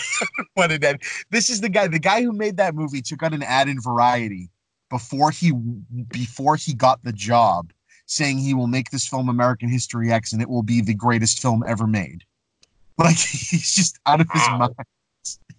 what 0.54 0.70
it 0.70 0.80
did. 0.80 1.02
This 1.30 1.50
is 1.50 1.60
the 1.60 1.68
guy, 1.68 1.88
the 1.88 1.98
guy 1.98 2.22
who 2.22 2.32
made 2.32 2.56
that 2.58 2.74
movie 2.74 3.02
took 3.02 3.22
out 3.22 3.34
an 3.34 3.42
ad 3.42 3.68
in 3.68 3.80
Variety 3.80 4.50
before 4.88 5.30
he 5.30 5.52
before 6.08 6.56
he 6.56 6.74
got 6.74 7.02
the 7.02 7.12
job, 7.12 7.72
saying 8.06 8.38
he 8.38 8.54
will 8.54 8.68
make 8.68 8.90
this 8.90 9.06
film 9.06 9.28
American 9.28 9.68
History 9.68 10.12
X 10.12 10.32
and 10.32 10.40
it 10.40 10.48
will 10.48 10.62
be 10.62 10.80
the 10.80 10.94
greatest 10.94 11.42
film 11.42 11.64
ever 11.66 11.86
made. 11.86 12.24
Like 13.04 13.16
he's 13.16 13.72
just 13.74 13.98
out 14.06 14.20
of 14.20 14.28
his 14.32 14.42
Wow. 14.48 14.58
mind. 14.58 14.74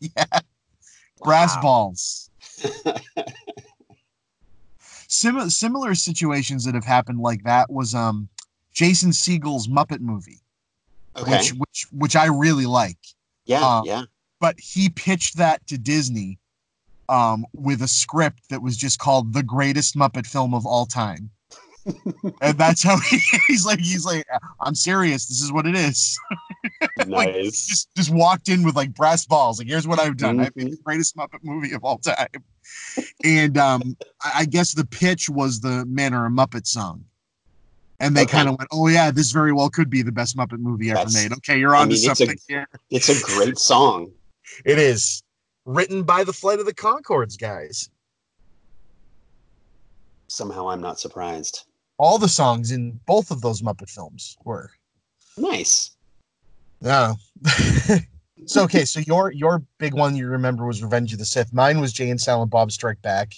Yeah. 0.01 0.39
Brass 1.23 1.55
Wow. 1.57 1.61
balls. 1.61 2.29
Similar 5.07 5.49
similar 5.49 5.95
situations 5.95 6.65
that 6.65 6.75
have 6.75 6.85
happened 6.85 7.19
like 7.19 7.43
that 7.43 7.71
was 7.71 7.95
um 7.95 8.29
Jason 8.73 9.11
Segel's 9.11 9.67
Muppet 9.67 9.99
movie, 10.01 10.39
Okay. 11.17 11.31
which 11.31 11.53
which 11.53 11.85
which 11.91 12.15
I 12.15 12.25
really 12.27 12.65
like. 12.65 12.97
yeah, 13.45 13.65
uh, 13.65 13.81
yeah. 13.85 14.03
But 14.39 14.59
he 14.59 14.89
pitched 14.89 15.37
that 15.37 15.65
to 15.67 15.77
Disney 15.77 16.37
um 17.09 17.45
with 17.53 17.81
a 17.81 17.87
script 17.87 18.49
that 18.49 18.61
was 18.61 18.77
just 18.77 18.99
called 18.99 19.33
The 19.33 19.43
Greatest 19.43 19.95
Muppet 19.95 20.27
Film 20.27 20.53
of 20.53 20.65
All 20.65 20.85
Time. 20.85 21.31
And 22.41 22.57
that's 22.57 22.83
how 22.83 22.97
he, 22.99 23.19
he's 23.47 23.65
like 23.65 23.79
he's 23.79 24.05
like 24.05 24.25
I'm 24.61 24.75
serious, 24.75 25.27
this 25.27 25.41
is 25.41 25.51
what 25.51 25.65
it 25.65 25.75
is. 25.75 26.19
like, 27.07 27.33
Nice. 27.33 27.65
just 27.65 27.93
just 27.95 28.09
walked 28.11 28.49
in 28.49 28.63
with 28.63 28.75
like 28.75 28.93
brass 28.93 29.25
balls. 29.25 29.59
Like, 29.59 29.67
here's 29.67 29.87
what 29.87 29.99
I've 29.99 30.17
done. 30.17 30.39
I've 30.39 30.55
made 30.55 30.71
the 30.71 30.77
greatest 30.83 31.15
Muppet 31.17 31.39
movie 31.43 31.73
of 31.73 31.83
all 31.83 31.97
time. 31.97 32.27
And 33.23 33.57
um, 33.57 33.97
I, 34.21 34.31
I 34.41 34.45
guess 34.45 34.73
the 34.73 34.85
pitch 34.85 35.29
was 35.29 35.59
the 35.61 35.85
Man 35.87 36.13
or 36.13 36.25
a 36.25 36.29
Muppet 36.29 36.67
song. 36.67 37.03
And 38.01 38.15
they 38.15 38.21
Okay. 38.21 38.31
kind 38.31 38.47
of 38.49 38.57
went, 38.57 38.69
"Oh 38.71 38.87
yeah, 38.87 39.11
this 39.11 39.31
very 39.31 39.51
well 39.51 39.69
could 39.69 39.89
be 39.89 40.01
the 40.03 40.11
best 40.11 40.37
Muppet 40.37 40.59
movie 40.59 40.89
ever 40.91 40.97
That's- 40.99 41.13
made." 41.15 41.33
Okay, 41.33 41.59
you're 41.59 41.75
I 41.75 41.81
on 41.81 41.89
to 41.89 41.95
mean, 41.95 41.97
it's 41.97 42.07
a- 42.07 42.15
something 42.15 42.37
here. 42.47 42.67
It's 42.89 43.09
a 43.09 43.21
great 43.25 43.57
song. 43.71 44.11
It 44.65 44.77
is 44.79 45.21
written 45.65 46.03
by 46.03 46.23
the 46.23 46.33
Flight 46.33 46.59
of 46.59 46.65
the 46.65 46.73
Conchords 46.73 47.37
guys. 47.37 47.89
Somehow 50.27 50.69
I'm 50.69 50.81
not 50.81 50.99
surprised. 50.99 51.65
All 51.99 52.17
the 52.17 52.29
songs 52.29 52.71
in 52.71 52.99
both 53.05 53.29
of 53.29 53.41
those 53.41 53.61
Muppet 53.61 53.89
films 53.89 54.37
were. 54.45 54.71
Nice. 55.37 55.91
Yeah. 56.81 57.13
so 58.45 58.63
okay, 58.63 58.85
so 58.85 59.01
your 59.01 59.31
your 59.31 59.61
big 59.77 59.93
one 59.93 60.15
you 60.15 60.27
remember 60.27 60.65
was 60.65 60.81
Revenge 60.81 61.11
of 61.13 61.19
the 61.19 61.25
Sith. 61.25 61.53
Mine 61.53 61.79
was 61.79 61.91
Jay 61.93 62.09
and 62.09 62.19
Silent 62.19 62.49
Bob 62.51 62.71
Strike 62.71 63.01
Back. 63.01 63.33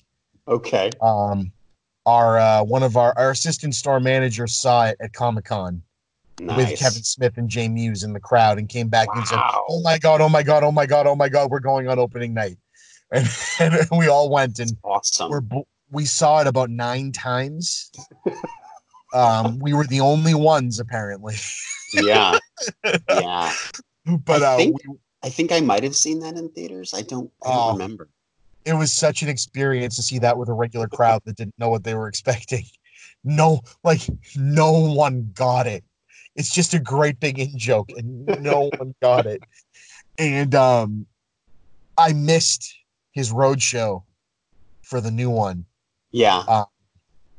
Okay. 0.47 0.91
Um, 1.01 1.51
our 2.05 2.39
uh, 2.39 2.63
one 2.63 2.83
of 2.83 2.97
our 2.97 3.13
our 3.17 3.31
assistant 3.31 3.75
store 3.75 3.99
managers 3.99 4.55
saw 4.55 4.85
it 4.85 4.97
at 5.01 5.13
Comic 5.13 5.45
Con 5.45 5.81
Nice. 6.39 6.57
with 6.57 6.79
Kevin 6.79 7.03
Smith 7.03 7.37
and 7.37 7.49
Jay 7.49 7.67
Mewes 7.67 8.03
in 8.03 8.13
the 8.13 8.19
crowd 8.19 8.57
and 8.57 8.69
came 8.69 8.89
back 8.89 9.07
and 9.15 9.27
said, 9.27 9.39
"Oh 9.69 9.81
my 9.83 9.97
god, 9.97 10.21
oh 10.21 10.29
my 10.29 10.43
god, 10.43 10.63
oh 10.63 10.71
my 10.71 10.85
god, 10.85 11.07
oh 11.07 11.15
my 11.15 11.29
god, 11.29 11.49
we're 11.51 11.59
going 11.59 11.87
on 11.87 11.97
opening 11.99 12.33
night," 12.33 12.57
and, 13.11 13.27
and 13.59 13.87
we 13.91 14.07
all 14.07 14.29
went 14.29 14.59
and 14.59 14.71
Awesome. 14.83 15.29
we're 15.31 15.41
bl- 15.41 15.61
we 15.91 16.05
saw 16.05 16.41
it 16.41 16.47
about 16.47 16.69
nine 16.69 17.11
times. 17.11 17.91
Um, 19.13 19.59
we 19.59 19.73
were 19.73 19.85
the 19.85 19.99
only 19.99 20.33
ones 20.33 20.79
apparently, 20.79 21.35
yeah. 21.93 22.37
Yeah. 23.09 23.53
but 24.05 24.41
I 24.41 24.53
uh, 24.53 24.57
think- 24.57 24.77
we, 24.87 24.95
I 25.21 25.27
think 25.29 25.51
I 25.51 25.59
might 25.59 25.83
have 25.83 25.97
seen 25.97 26.19
that 26.21 26.35
in 26.37 26.47
theaters. 26.51 26.93
I 26.93 27.01
don't, 27.01 27.29
I 27.45 27.49
don't 27.49 27.57
Oh. 27.57 27.71
remember. 27.73 28.07
it 28.63 28.73
was 28.73 28.93
such 28.93 29.21
an 29.21 29.27
experience 29.27 29.97
to 29.97 30.01
see 30.01 30.17
that 30.19 30.37
with 30.37 30.47
a 30.47 30.53
regular 30.53 30.87
crowd 30.87 31.23
that 31.25 31.35
didn't 31.35 31.59
know 31.59 31.67
what 31.69 31.83
they 31.83 31.93
were 31.93 32.07
expecting. 32.07 32.63
No, 33.25 33.59
like 33.83 33.99
no 34.37 34.71
one 34.71 35.29
got 35.35 35.67
it. 35.67 35.83
It's 36.37 36.53
just 36.53 36.73
a 36.73 36.79
great 36.79 37.19
big 37.19 37.37
in 37.37 37.57
joke, 37.57 37.89
and 37.97 38.25
no 38.41 38.69
one 38.77 38.95
got 39.01 39.25
it. 39.25 39.41
And 40.17 40.55
um, 40.55 41.05
I 41.97 42.13
missed 42.13 42.73
his 43.11 43.29
road 43.29 43.61
show 43.61 44.05
for 44.83 45.01
the 45.01 45.11
new 45.11 45.29
one, 45.29 45.65
Yeah. 46.11 46.43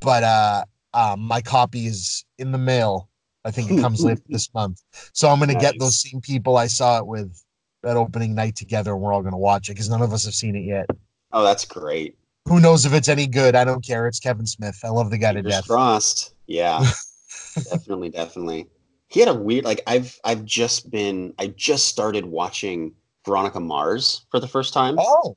but 0.01 0.23
uh, 0.23 0.65
um, 0.94 1.20
my 1.20 1.40
copy 1.40 1.86
is 1.86 2.24
in 2.39 2.53
the 2.53 2.59
mail. 2.59 3.09
I 3.44 3.51
think 3.51 3.70
it 3.70 3.81
comes 3.81 4.05
later 4.05 4.23
this 4.28 4.53
month, 4.55 4.82
so 5.12 5.28
I'm 5.28 5.40
gonna 5.40 5.55
get 5.59 5.74
those 5.78 6.01
same 6.01 6.20
people 6.20 6.57
I 6.57 6.69
saw 6.69 6.99
it 6.99 7.07
with 7.07 7.43
that 7.82 7.97
opening 7.97 8.35
night 8.35 8.55
together. 8.55 8.93
and 8.93 9.01
We're 9.01 9.12
all 9.12 9.23
gonna 9.23 9.36
watch 9.39 9.69
it 9.69 9.73
because 9.73 9.90
none 9.90 10.01
of 10.03 10.12
us 10.12 10.24
have 10.24 10.35
seen 10.35 10.55
it 10.55 10.65
yet. 10.65 10.86
Oh, 11.32 11.43
that's 11.43 11.65
great. 11.65 12.16
Who 12.47 12.61
knows 12.61 12.86
if 12.86 12.93
it's 12.93 13.09
any 13.09 13.27
good? 13.27 13.55
I 13.57 13.65
don't 13.65 13.85
care. 13.85 14.07
It's 14.07 14.20
Kevin 14.20 14.47
Smith. 14.47 14.78
I 14.85 14.89
love 14.89 15.11
the 15.11 15.19
guy 15.19 15.32
to 15.32 15.39
Fingers 15.39 15.53
death. 15.55 15.66
crossed. 15.69 16.35
Yeah. 16.47 16.85
definitely, 17.70 18.11
definitely. 18.11 18.69
He 19.09 19.20
had 19.20 19.28
a 19.28 19.35
weird 19.35 19.65
like 19.65 19.81
I've 19.86 20.16
I've 20.24 20.44
just 20.44 20.90
been 20.90 21.35
I 21.39 21.49
just 21.49 21.89
started 21.89 22.24
watching 22.27 22.94
Veronica 23.27 23.61
Mars 23.61 24.24
for 24.31 24.40
the 24.40 24.49
first 24.49 24.73
time. 24.73 24.97
Oh, 24.99 25.36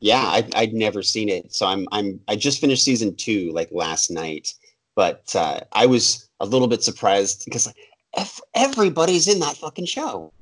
Yeah, 0.00 0.22
I 0.22 0.48
I'd 0.54 0.72
never 0.74 1.02
seen 1.02 1.28
it. 1.28 1.52
So 1.52 1.66
I'm 1.66 1.86
I'm 1.92 2.20
I 2.28 2.36
just 2.36 2.60
finished 2.60 2.84
season 2.84 3.14
2 3.16 3.50
like 3.52 3.68
last 3.72 4.10
night. 4.10 4.54
But 4.96 5.34
uh 5.34 5.60
I 5.72 5.86
was 5.86 6.28
a 6.40 6.46
little 6.46 6.68
bit 6.68 6.82
surprised 6.84 7.44
because 7.44 7.66
like 7.66 7.76
ev- 8.16 8.40
everybody's 8.54 9.26
in 9.28 9.40
that 9.40 9.56
fucking 9.56 9.86
show. 9.86 10.32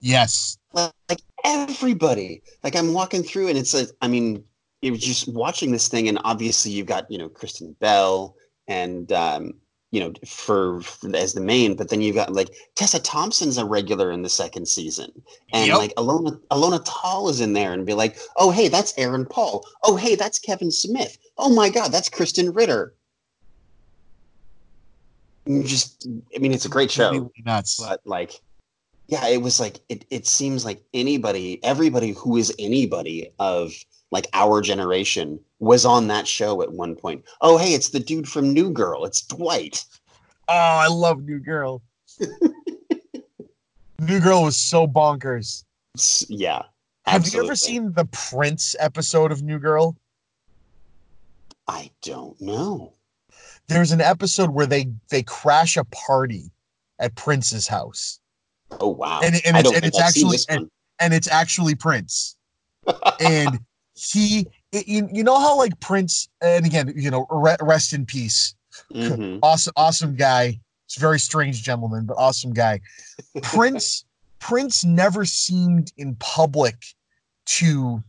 yes. 0.00 0.58
like, 0.74 0.92
like 1.08 1.20
everybody 1.44 2.42
like 2.64 2.74
i'm 2.74 2.92
walking 2.92 3.22
through 3.22 3.48
and 3.48 3.56
it's 3.56 3.72
like 3.72 3.88
i 4.02 4.08
mean 4.08 4.42
you're 4.82 4.96
just 4.96 5.28
watching 5.28 5.70
this 5.70 5.88
thing 5.88 6.08
and 6.08 6.18
obviously 6.24 6.72
you've 6.72 6.86
got 6.86 7.08
you 7.10 7.16
know 7.18 7.28
kristen 7.28 7.74
bell 7.80 8.34
and 8.68 9.12
um 9.12 9.54
you 9.92 10.00
know 10.00 10.12
for, 10.26 10.80
for 10.80 11.14
as 11.14 11.32
the 11.34 11.40
main 11.40 11.76
but 11.76 11.88
then 11.90 12.00
you've 12.00 12.16
got 12.16 12.32
like 12.32 12.50
tessa 12.74 12.98
thompson's 13.00 13.56
a 13.58 13.64
regular 13.64 14.10
in 14.10 14.22
the 14.22 14.28
second 14.28 14.66
season 14.66 15.10
and 15.52 15.68
Yep. 15.68 15.78
like 15.78 15.94
alona 15.94 16.38
alona 16.50 16.80
tal 16.84 17.28
is 17.28 17.40
in 17.40 17.52
there 17.52 17.72
and 17.72 17.86
be 17.86 17.94
like 17.94 18.16
oh 18.36 18.50
hey 18.50 18.68
that's 18.68 18.92
aaron 18.98 19.24
paul 19.24 19.64
oh 19.84 19.96
hey 19.96 20.14
that's 20.16 20.38
kevin 20.38 20.70
smith 20.70 21.18
oh 21.38 21.54
my 21.54 21.68
god 21.68 21.92
that's 21.92 22.08
krysten 22.10 22.54
ritter 22.54 22.94
just 25.62 26.08
i 26.34 26.38
mean 26.38 26.52
it's 26.52 26.64
a 26.64 26.68
great 26.68 26.90
show 26.90 27.30
nuts. 27.44 27.78
but 27.80 28.00
like 28.04 28.40
yeah 29.06 29.26
it 29.28 29.40
was 29.40 29.60
like 29.60 29.78
it, 29.88 30.04
it 30.10 30.26
seems 30.26 30.64
like 30.64 30.82
anybody 30.92 31.62
everybody 31.62 32.10
who 32.12 32.36
is 32.36 32.52
anybody 32.58 33.30
of 33.38 33.72
like 34.10 34.26
our 34.32 34.60
generation 34.60 35.38
was 35.58 35.84
on 35.84 36.06
that 36.08 36.26
show 36.28 36.62
at 36.62 36.72
one 36.72 36.94
point 36.94 37.24
oh 37.40 37.56
hey 37.58 37.74
it's 37.74 37.88
the 37.90 38.00
dude 38.00 38.28
from 38.28 38.52
new 38.52 38.70
girl 38.70 39.04
it's 39.04 39.22
dwight 39.22 39.84
oh, 40.48 40.52
I 40.54 40.86
love 40.86 41.22
New 41.24 41.40
Girl. 41.40 41.82
New 43.98 44.20
Girl 44.20 44.44
was 44.44 44.56
so 44.56 44.86
bonkers. 44.86 45.64
Yeah 46.28 46.62
Have 47.06 47.26
you 47.28 47.42
ever 47.42 47.56
seen 47.56 47.92
the 47.94 48.04
Prince 48.06 48.76
episode 48.78 49.32
of 49.32 49.42
New 49.42 49.58
Girl? 49.58 49.96
i 51.68 51.90
don't 52.02 52.40
know 52.40 52.92
There's 53.66 53.90
an 53.90 54.00
episode 54.00 54.50
where 54.50 54.66
they 54.66 54.86
they 55.10 55.24
crash 55.24 55.76
a 55.76 55.82
party 55.86 56.52
at 57.00 57.16
Prince's 57.16 57.66
house, 57.66 58.20
oh 58.80 58.88
wow 58.90 59.20
And- 59.24 59.34
and 59.44 59.56
it's- 59.56 59.74
and 59.74 59.84
it's 59.84 59.98
actually- 59.98 60.38
and- 60.48 60.70
and 61.00 61.12
it's 61.12 61.28
actually 61.28 61.74
Prince. 61.74 62.36
and 63.20 63.58
he, 63.96 64.46
it, 64.72 64.86
you, 64.86 65.08
you 65.12 65.24
know 65.24 65.38
how 65.40 65.56
like 65.56 65.78
Prince, 65.80 66.28
and 66.40 66.64
again, 66.66 66.92
you 66.94 67.10
know, 67.10 67.26
re- 67.30 67.56
rest 67.60 67.92
in 67.92 68.06
peace. 68.06 68.54
Mhm. 68.92 69.38
awesome 69.42 69.72
awesome 69.76 70.14
guy 70.16 70.60
it's 70.84 70.98
a 70.98 71.00
very 71.00 71.18
strange 71.18 71.62
gentleman 71.62 72.04
but 72.04 72.14
awesome 72.18 72.52
guy 72.52 72.78
prince 73.42 74.04
prince 74.38 74.84
never 74.84 75.24
seemed 75.24 75.90
in 75.96 76.14
public 76.16 76.76
to 77.46 78.04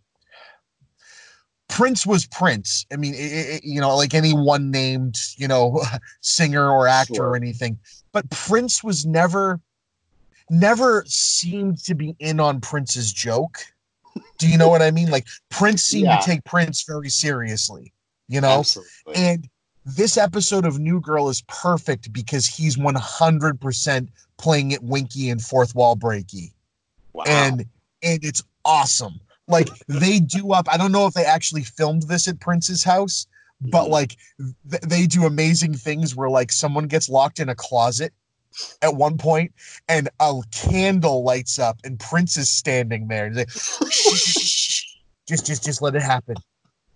prince 1.69 2.05
was 2.05 2.25
prince 2.27 2.85
i 2.91 2.97
mean 2.97 3.13
it, 3.13 3.17
it- 3.19 3.63
you 3.63 3.79
know 3.79 3.95
like 3.95 4.13
any 4.13 4.33
one 4.33 4.69
named 4.71 5.17
you 5.37 5.47
know 5.47 5.81
singer 6.21 6.69
or 6.69 6.85
actor 6.85 7.13
Sure. 7.15 7.29
or 7.29 7.35
anything 7.37 7.79
but 8.11 8.29
prince 8.29 8.83
was 8.83 9.05
never 9.05 9.61
never 10.49 11.05
seemed 11.07 11.77
to 11.85 11.95
be 11.95 12.13
in 12.19 12.41
on 12.41 12.59
prince's 12.59 13.13
joke 13.13 13.59
do 14.37 14.47
you 14.47 14.57
know 14.57 14.67
what 14.69 14.81
i 14.81 14.91
mean 14.91 15.09
like 15.09 15.25
prince 15.49 15.83
seemed 15.83 16.05
Yeah. 16.05 16.17
to 16.17 16.25
take 16.25 16.43
prince 16.43 16.83
very 16.87 17.09
seriously 17.09 17.91
you 18.27 18.41
know 18.41 18.59
absolutely 18.59 19.15
and 19.15 19.49
this 19.85 20.17
episode 20.17 20.65
of 20.65 20.79
New 20.79 20.99
Girl 20.99 21.29
is 21.29 21.43
perfect 21.47 22.11
because 22.11 22.45
he's 22.45 22.75
100% 22.75 24.07
playing 24.37 24.71
it 24.71 24.83
winky 24.83 25.29
and 25.29 25.41
fourth 25.41 25.73
wall 25.75 25.95
breaky. 25.95 26.51
wow 27.13 27.23
And 27.25 27.65
and 28.03 28.19
it's 28.21 28.43
awesome. 28.65 29.19
Like 29.47 29.69
they 29.87 30.19
do 30.19 30.51
up, 30.51 30.67
I 30.69 30.75
don't 30.75 30.91
know 30.91 31.07
if 31.07 31.13
they 31.13 31.23
actually 31.23 31.63
filmed 31.63 32.03
this 32.03 32.27
at 32.27 32.41
Prince's 32.41 32.83
house, 32.83 33.27
but 33.61 33.85
Mhm. 33.85 33.89
like 33.89 34.17
th- 34.69 34.81
they 34.83 35.07
do 35.07 35.25
amazing 35.25 35.73
things 35.73 36.15
where 36.17 36.29
like 36.29 36.51
someone 36.51 36.87
gets 36.87 37.07
locked 37.07 37.39
in 37.39 37.47
a 37.47 37.55
closet 37.55 38.13
at 38.81 38.95
one 38.95 39.17
point 39.17 39.53
and 39.87 40.09
a 40.19 40.41
candle 40.51 41.23
lights 41.23 41.59
up 41.59 41.79
and 41.83 41.99
Prince 41.99 42.37
is 42.37 42.49
standing 42.49 43.07
there. 43.07 43.27
He's 43.27 43.37
like, 43.37 43.49
"Shh, 43.91 44.83
just 45.27 45.45
just 45.45 45.63
just 45.63 45.81
let 45.81 45.95
it 45.95 46.01
happen. 46.01 46.35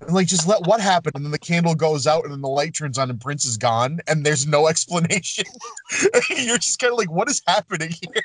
And 0.01 0.13
like 0.13 0.27
just 0.27 0.47
let 0.47 0.65
what 0.65 0.81
happen 0.81 1.11
and 1.15 1.23
then 1.23 1.31
the 1.31 1.37
candle 1.39 1.75
goes 1.75 2.07
out 2.07 2.23
and 2.23 2.33
then 2.33 2.41
the 2.41 2.49
light 2.49 2.73
turns 2.75 2.97
on 2.97 3.09
and 3.09 3.21
Prince 3.21 3.45
is 3.45 3.57
gone 3.57 3.99
and 4.07 4.25
there's 4.25 4.47
no 4.47 4.67
explanation. 4.69 5.45
You're 6.29 6.57
just 6.57 6.79
kind 6.79 6.91
of 6.93 6.97
like, 6.97 7.11
what 7.11 7.29
is 7.29 7.41
happening 7.47 7.91
here? 8.01 8.23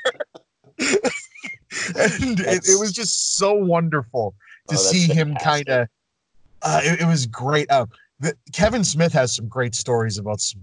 and 1.95 2.39
it, 2.39 2.67
it 2.67 2.79
was 2.79 2.91
just 2.93 3.35
so 3.37 3.53
wonderful 3.53 4.33
to 4.69 4.75
Oh, 4.75 4.77
see 4.77 5.07
him 5.07 5.35
kind 5.35 5.67
of 5.69 5.87
uh, 6.61 6.81
it, 6.83 7.01
it 7.01 7.05
was 7.05 7.25
great 7.25 7.69
uh, 7.71 7.85
the, 8.19 8.33
kevin 8.51 8.83
smith 8.83 9.13
has 9.13 9.35
some 9.35 9.47
great 9.47 9.75
stories 9.75 10.17
about 10.17 10.39
some 10.41 10.61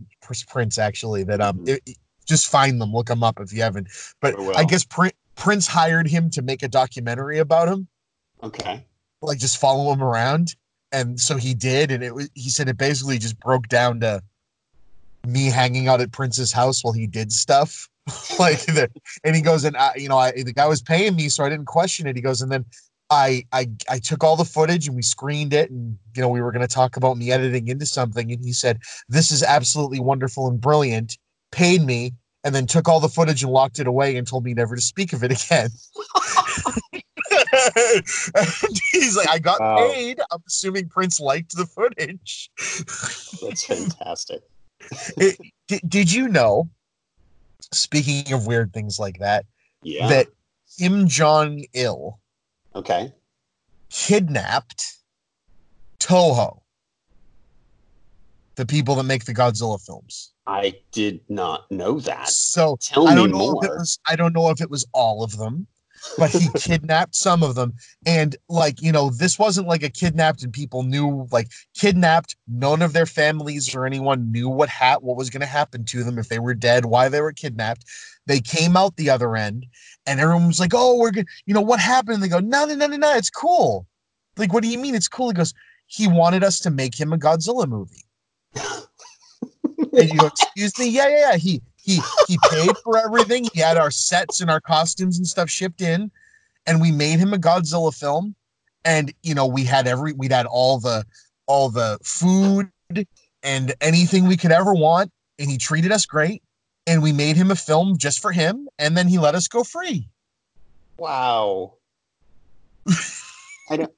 prince 0.49 0.79
actually 0.79 1.23
that 1.25 1.41
um 1.41 1.59
Mhm. 1.59 1.69
it- 1.69 1.83
it- 1.87 1.97
just 2.27 2.49
find 2.49 2.81
them 2.81 2.93
look 2.93 3.07
them 3.07 3.23
up 3.23 3.41
if 3.41 3.53
you 3.53 3.63
haven't. 3.63 3.89
But 4.21 4.35
I 4.35 4.39
will. 4.39 4.57
i 4.57 4.65
guess 4.65 4.85
Prin- 4.85 5.13
prince 5.37 5.67
hired 5.67 6.07
him 6.07 6.31
to 6.31 6.43
make 6.43 6.63
a 6.63 6.69
documentary 6.69 7.39
about 7.39 7.69
him. 7.69 7.89
Okay. 8.43 8.85
like 9.23 9.39
just 9.39 9.59
follow 9.59 9.93
him 9.93 10.03
around. 10.03 10.55
And 10.93 11.19
so 11.21 11.37
he 11.37 11.55
did 11.55 11.91
and 11.91 12.05
it 12.05 12.15
was 12.15 12.31
he 12.35 12.51
said 12.51 12.69
it 12.69 12.77
basically 12.79 13.19
just 13.19 13.39
broke 13.41 13.69
down 13.69 14.01
to 14.01 14.23
me 15.27 15.47
hanging 15.47 15.89
out 15.89 16.01
at 16.01 16.13
prince's 16.13 16.53
house 16.53 16.85
while 16.85 16.93
he 16.93 17.07
did 17.07 17.33
stuff. 17.33 17.89
Like 18.39 18.61
the, 18.67 18.91
and 19.25 19.35
he 19.35 19.41
goes 19.41 19.65
and 19.65 19.77
I, 19.79 19.93
you 19.97 20.09
know 20.09 20.19
I, 20.19 20.33
the 20.33 20.53
guy 20.53 20.67
was 20.67 20.83
paying 20.83 21.17
me 21.17 21.31
so 21.31 21.43
i 21.43 21.49
didn't 21.49 21.65
question 21.67 22.07
it. 22.07 22.17
He 22.17 22.21
goes 22.23 22.43
and 22.43 22.53
then 22.53 22.67
I, 23.11 23.45
I 23.53 23.69
I 23.89 23.99
took 23.99 24.23
all 24.25 24.37
the 24.37 24.45
footage 24.45 24.87
and 24.87 24.97
we 24.97 25.03
screened 25.03 25.55
it 25.55 25.71
and 25.71 25.97
you 26.15 26.21
know 26.23 26.29
we 26.29 26.41
were 26.43 26.53
going 26.53 26.67
to 26.67 26.75
talk 26.75 26.97
about 26.97 27.17
me 27.17 27.33
editing 27.33 27.69
into 27.69 27.87
something. 27.87 28.31
And 28.31 28.45
he 28.45 28.53
said 28.53 28.81
this 29.09 29.31
is 29.31 29.43
absolutely 29.43 30.01
wonderful 30.01 30.49
and 30.49 30.61
brilliant 30.61 31.17
paid 31.55 31.83
me 31.83 32.13
and 32.43 32.55
then 32.55 32.67
took 32.67 32.89
all 32.89 33.01
the 33.01 33.09
footage 33.09 33.43
and 33.43 33.53
locked 33.53 33.79
it 33.79 33.87
away 33.87 34.17
and 34.17 34.27
told 34.27 34.45
me 34.45 34.53
never 34.55 34.75
to 34.75 34.83
speak 34.83 35.13
of 35.13 35.23
it 35.25 35.31
again 35.33 35.71
he's 38.93 39.17
like 39.17 39.29
i 39.31 39.39
got 39.39 39.61
Wow. 39.61 39.77
paid 39.93 40.21
i'm 40.31 40.43
assuming 40.47 40.89
prince 40.89 41.21
liked 41.21 41.57
the 41.57 41.67
footage 41.67 42.51
That's 43.43 43.65
fantastic. 43.65 44.43
It- 45.17 45.39
did, 45.69 45.81
did 45.89 46.13
you 46.13 46.29
know 46.29 46.69
speaking 47.73 48.33
of 48.35 48.47
weird 48.47 48.73
things 48.75 48.99
like 48.99 49.19
that 49.21 49.47
Yeah. 49.83 50.09
that 50.09 50.27
kim 50.79 51.09
jong-il 51.09 52.21
okay. 52.75 53.13
kidnapped 53.91 54.97
Toho, 56.01 56.61
the 58.57 58.67
people 58.67 58.95
that 58.97 59.05
make 59.05 59.25
the 59.25 59.35
Godzilla 59.35 59.85
films. 59.85 60.33
I 60.47 60.75
did 60.93 61.21
not 61.29 61.71
know 61.71 62.01
that. 62.01 62.29
So 62.29 62.77
Tell 62.81 63.09
I 63.09 63.15
me 63.15 63.23
don't 63.23 63.31
know 63.31 63.59
if 63.59 63.65
it 63.65 63.69
more. 63.69 63.79
was 63.79 63.99
I 64.07 64.17
don't 64.17 64.35
know 64.35 64.51
if 64.51 64.61
it 64.61 64.71
was 64.71 64.87
all 64.93 65.25
of 65.25 65.37
them, 65.39 65.67
but 66.19 66.31
he 66.31 66.49
kidnapped 66.59 67.15
some 67.15 67.43
of 67.43 67.55
them. 67.55 67.73
And 68.05 68.37
like, 68.49 68.83
you 68.83 68.93
know, 68.93 69.11
this 69.11 69.39
wasn't 69.39 69.69
like 69.69 69.83
a 69.83 69.89
kidnapped 69.89 70.43
and 70.43 70.53
people 70.53 70.83
knew 70.83 71.27
like 71.33 71.49
kidnapped, 71.75 72.37
none 72.47 72.83
of 72.83 72.93
their 72.93 73.07
families 73.07 73.75
or 73.75 73.87
anyone 73.87 74.31
knew 74.31 74.49
what 74.49 74.69
hat 74.69 75.03
what 75.03 75.17
was 75.17 75.31
gonna 75.31 75.47
happen 75.47 75.85
to 75.87 76.05
them 76.05 76.19
if 76.19 76.29
they 76.29 76.39
were 76.39 76.55
dead, 76.55 76.85
why 76.85 77.09
they 77.09 77.21
were 77.23 77.33
kidnapped. 77.33 77.85
They 78.27 78.41
came 78.41 78.77
out 78.77 78.97
the 78.97 79.11
other 79.11 79.35
end 79.37 79.67
and 80.07 80.21
everyone 80.21 80.47
was 80.47 80.61
like, 80.61 80.73
Oh, 80.75 80.99
we're 80.99 81.11
gonna 81.11 81.27
you 81.47 81.55
know 81.55 81.61
what 81.63 81.81
happened? 81.81 82.17
And 82.17 82.23
they 82.23 82.29
go, 82.29 82.41
No, 82.41 82.67
no, 82.67 82.75
no, 82.75 82.87
no, 82.87 82.97
no, 82.97 83.17
it's 83.17 83.31
cool. 83.31 83.87
Like, 84.37 84.53
what 84.53 84.63
do 84.63 84.69
you 84.69 84.79
mean 84.79 84.95
it's 84.95 85.09
cool? 85.09 85.29
He 85.29 85.35
goes, 85.35 85.55
He 85.87 86.07
wanted 86.07 86.45
us 86.45 86.61
to 86.61 86.71
make 86.71 86.95
him 87.01 87.13
a 87.15 87.19
Godzilla 87.19 87.67
movie. 87.67 88.04
And 89.97 90.11
you 90.11 90.19
go, 90.19 90.27
excuse 90.27 90.77
me? 90.79 90.89
Yeah, 90.89 91.09
yeah, 91.09 91.31
yeah. 91.31 91.37
He 91.37 91.63
he 91.77 92.01
he 92.27 92.39
paid 92.51 92.77
for 92.83 92.97
everything. 92.99 93.47
He 93.53 93.61
had 93.61 93.77
our 93.77 93.91
sets 93.91 94.41
and 94.41 94.51
our 94.51 94.61
costumes 94.61 95.19
and 95.19 95.27
stuff 95.27 95.49
shipped 95.49 95.81
in, 95.81 96.11
and 96.67 96.81
we 96.81 96.91
made 96.91 97.19
him 97.19 97.33
a 97.33 97.39
Godzilla 97.39 97.95
film. 97.95 98.35
And 98.85 99.13
you 99.23 99.35
know, 99.35 99.47
we 99.47 99.65
had 99.65 99.87
every 99.87 100.13
we'd 100.13 100.33
had 100.33 100.47
all 100.47 100.79
the 100.81 101.05
all 101.47 101.69
the 101.69 101.99
food 102.03 102.71
and 103.43 103.75
anything 103.81 104.27
we 104.27 104.37
could 104.37 104.53
ever 104.53 104.75
want, 104.75 105.13
and 105.39 105.51
he 105.51 105.59
treated 105.59 105.93
us 105.93 106.07
great. 106.07 106.43
And 106.87 107.03
we 107.03 107.13
made 107.13 107.37
him 107.37 107.51
a 107.51 107.57
film 107.57 107.97
just 107.97 108.21
for 108.21 108.33
him, 108.33 108.69
and 108.79 108.97
then 108.97 109.09
he 109.09 109.19
let 109.19 109.35
us 109.35 109.49
go 109.49 109.65
free. 109.65 110.09
Wow. 110.99 111.75
I 113.71 113.77
don't. 113.77 113.93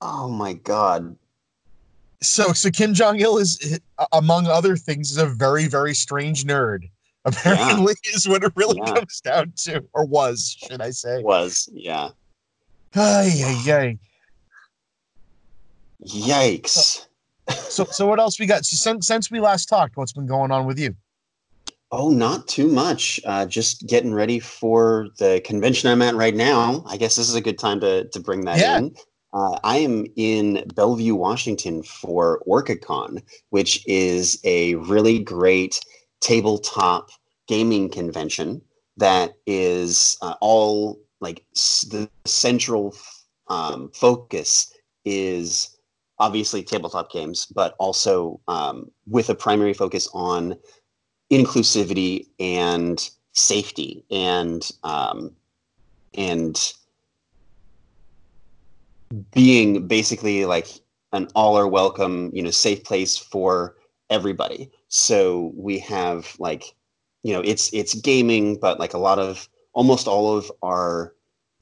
Oh 0.00 0.28
my 0.28 0.52
god. 0.54 1.16
So 2.20 2.52
so 2.52 2.70
Kim 2.70 2.94
Jong 2.94 3.20
Il 3.20 3.38
is, 3.38 3.80
among 4.12 4.46
other 4.46 4.76
things, 4.76 5.10
is 5.10 5.18
a 5.18 5.26
very 5.26 5.66
very 5.68 5.94
strange 5.94 6.44
nerd. 6.44 6.88
Apparently, 7.24 7.94
is 8.14 8.26
what 8.28 8.42
it 8.44 8.52
really 8.56 8.78
Yeah. 8.78 8.94
comes 8.94 9.20
down 9.20 9.52
to, 9.64 9.84
or 9.92 10.04
was, 10.06 10.56
should 10.58 10.80
I 10.80 10.90
say? 10.90 11.22
Was 11.22 11.68
yeah. 11.72 12.10
Ay, 12.94 13.30
ay, 13.44 13.72
ay. 13.72 13.98
Yikes. 16.06 17.06
So, 17.68 17.84
so 17.84 18.06
what 18.06 18.18
else 18.18 18.38
we 18.38 18.46
got? 18.46 18.64
So 18.64 18.76
since 18.76 19.06
since 19.06 19.30
we 19.30 19.40
last 19.40 19.66
talked, 19.66 19.96
what's 19.96 20.12
been 20.12 20.26
going 20.26 20.50
on 20.50 20.66
with 20.66 20.78
you? 20.78 20.94
Oh, 21.90 22.10
not 22.10 22.46
too 22.46 22.68
much. 22.68 23.20
Uh, 23.24 23.46
just 23.46 23.86
getting 23.86 24.12
ready 24.12 24.38
for 24.38 25.08
the 25.18 25.40
convention 25.44 25.90
I'm 25.90 26.02
at 26.02 26.14
right 26.14 26.34
now. 26.34 26.84
I 26.86 26.96
guess 26.98 27.16
this 27.16 27.28
is 27.28 27.34
a 27.34 27.40
good 27.40 27.58
time 27.58 27.80
to 27.80 28.08
to 28.08 28.20
bring 28.20 28.44
that 28.44 28.58
Yeah. 28.58 28.78
in. 28.78 28.94
Uh, 29.32 29.58
I 29.62 29.78
am 29.78 30.06
in 30.16 30.64
Bellevue, 30.74 31.14
Washington 31.14 31.82
for 31.82 32.40
OrcaCon, 32.46 33.22
which 33.50 33.86
is 33.86 34.40
a 34.44 34.74
really 34.76 35.18
great 35.18 35.80
tabletop 36.20 37.10
gaming 37.46 37.90
convention 37.90 38.62
that 38.96 39.34
is 39.46 40.16
uh, 40.22 40.34
all 40.40 40.98
like 41.20 41.44
s- 41.54 41.86
the 41.90 42.08
central 42.24 42.94
um, 43.48 43.90
focus 43.94 44.72
is 45.04 45.76
obviously 46.18 46.62
tabletop 46.62 47.10
games, 47.12 47.46
but 47.46 47.74
also 47.78 48.40
um, 48.48 48.90
with 49.06 49.28
a 49.30 49.34
primary 49.34 49.72
focus 49.72 50.08
on 50.14 50.56
inclusivity 51.30 52.26
and 52.40 53.10
safety 53.32 54.04
and 54.10 54.70
um, 54.82 55.30
and 56.14 56.72
being 59.32 59.86
basically 59.86 60.44
like 60.44 60.68
an 61.12 61.28
all 61.34 61.56
are 61.56 61.68
welcome 61.68 62.30
you 62.34 62.42
know 62.42 62.50
safe 62.50 62.84
place 62.84 63.16
for 63.16 63.76
everybody. 64.10 64.70
So 64.88 65.52
we 65.56 65.78
have 65.80 66.34
like 66.38 66.74
you 67.22 67.32
know 67.32 67.40
it's 67.40 67.72
it's 67.72 67.94
gaming 67.94 68.58
but 68.58 68.78
like 68.78 68.94
a 68.94 68.98
lot 68.98 69.18
of 69.18 69.48
almost 69.72 70.08
all 70.08 70.36
of 70.36 70.50
our 70.62 71.14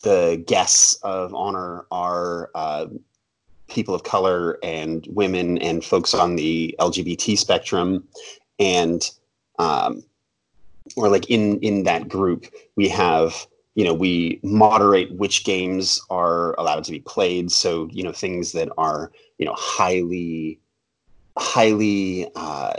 the 0.02 0.42
guests 0.46 0.94
of 1.02 1.34
honor 1.34 1.86
are 1.90 2.50
uh, 2.54 2.86
people 3.68 3.94
of 3.94 4.04
color 4.04 4.58
and 4.62 5.06
women 5.10 5.58
and 5.58 5.84
folks 5.84 6.14
on 6.14 6.36
the 6.36 6.74
lgbt 6.78 7.38
spectrum. 7.38 8.06
And 8.58 9.08
um, 9.58 10.02
or 10.96 11.08
like 11.08 11.28
in 11.30 11.58
in 11.60 11.84
that 11.84 12.08
group 12.08 12.46
we 12.76 12.88
have 12.88 13.46
you 13.76 13.84
know 13.84 13.94
we 13.94 14.40
moderate 14.42 15.12
which 15.12 15.44
games 15.44 16.00
are 16.10 16.54
allowed 16.58 16.82
to 16.84 16.90
be 16.90 17.00
played. 17.00 17.52
So 17.52 17.88
you 17.92 18.02
know 18.02 18.10
things 18.10 18.52
that 18.52 18.70
are 18.78 19.12
you 19.38 19.44
know 19.46 19.54
highly 19.54 20.60
highly 21.38 22.26
uh, 22.34 22.72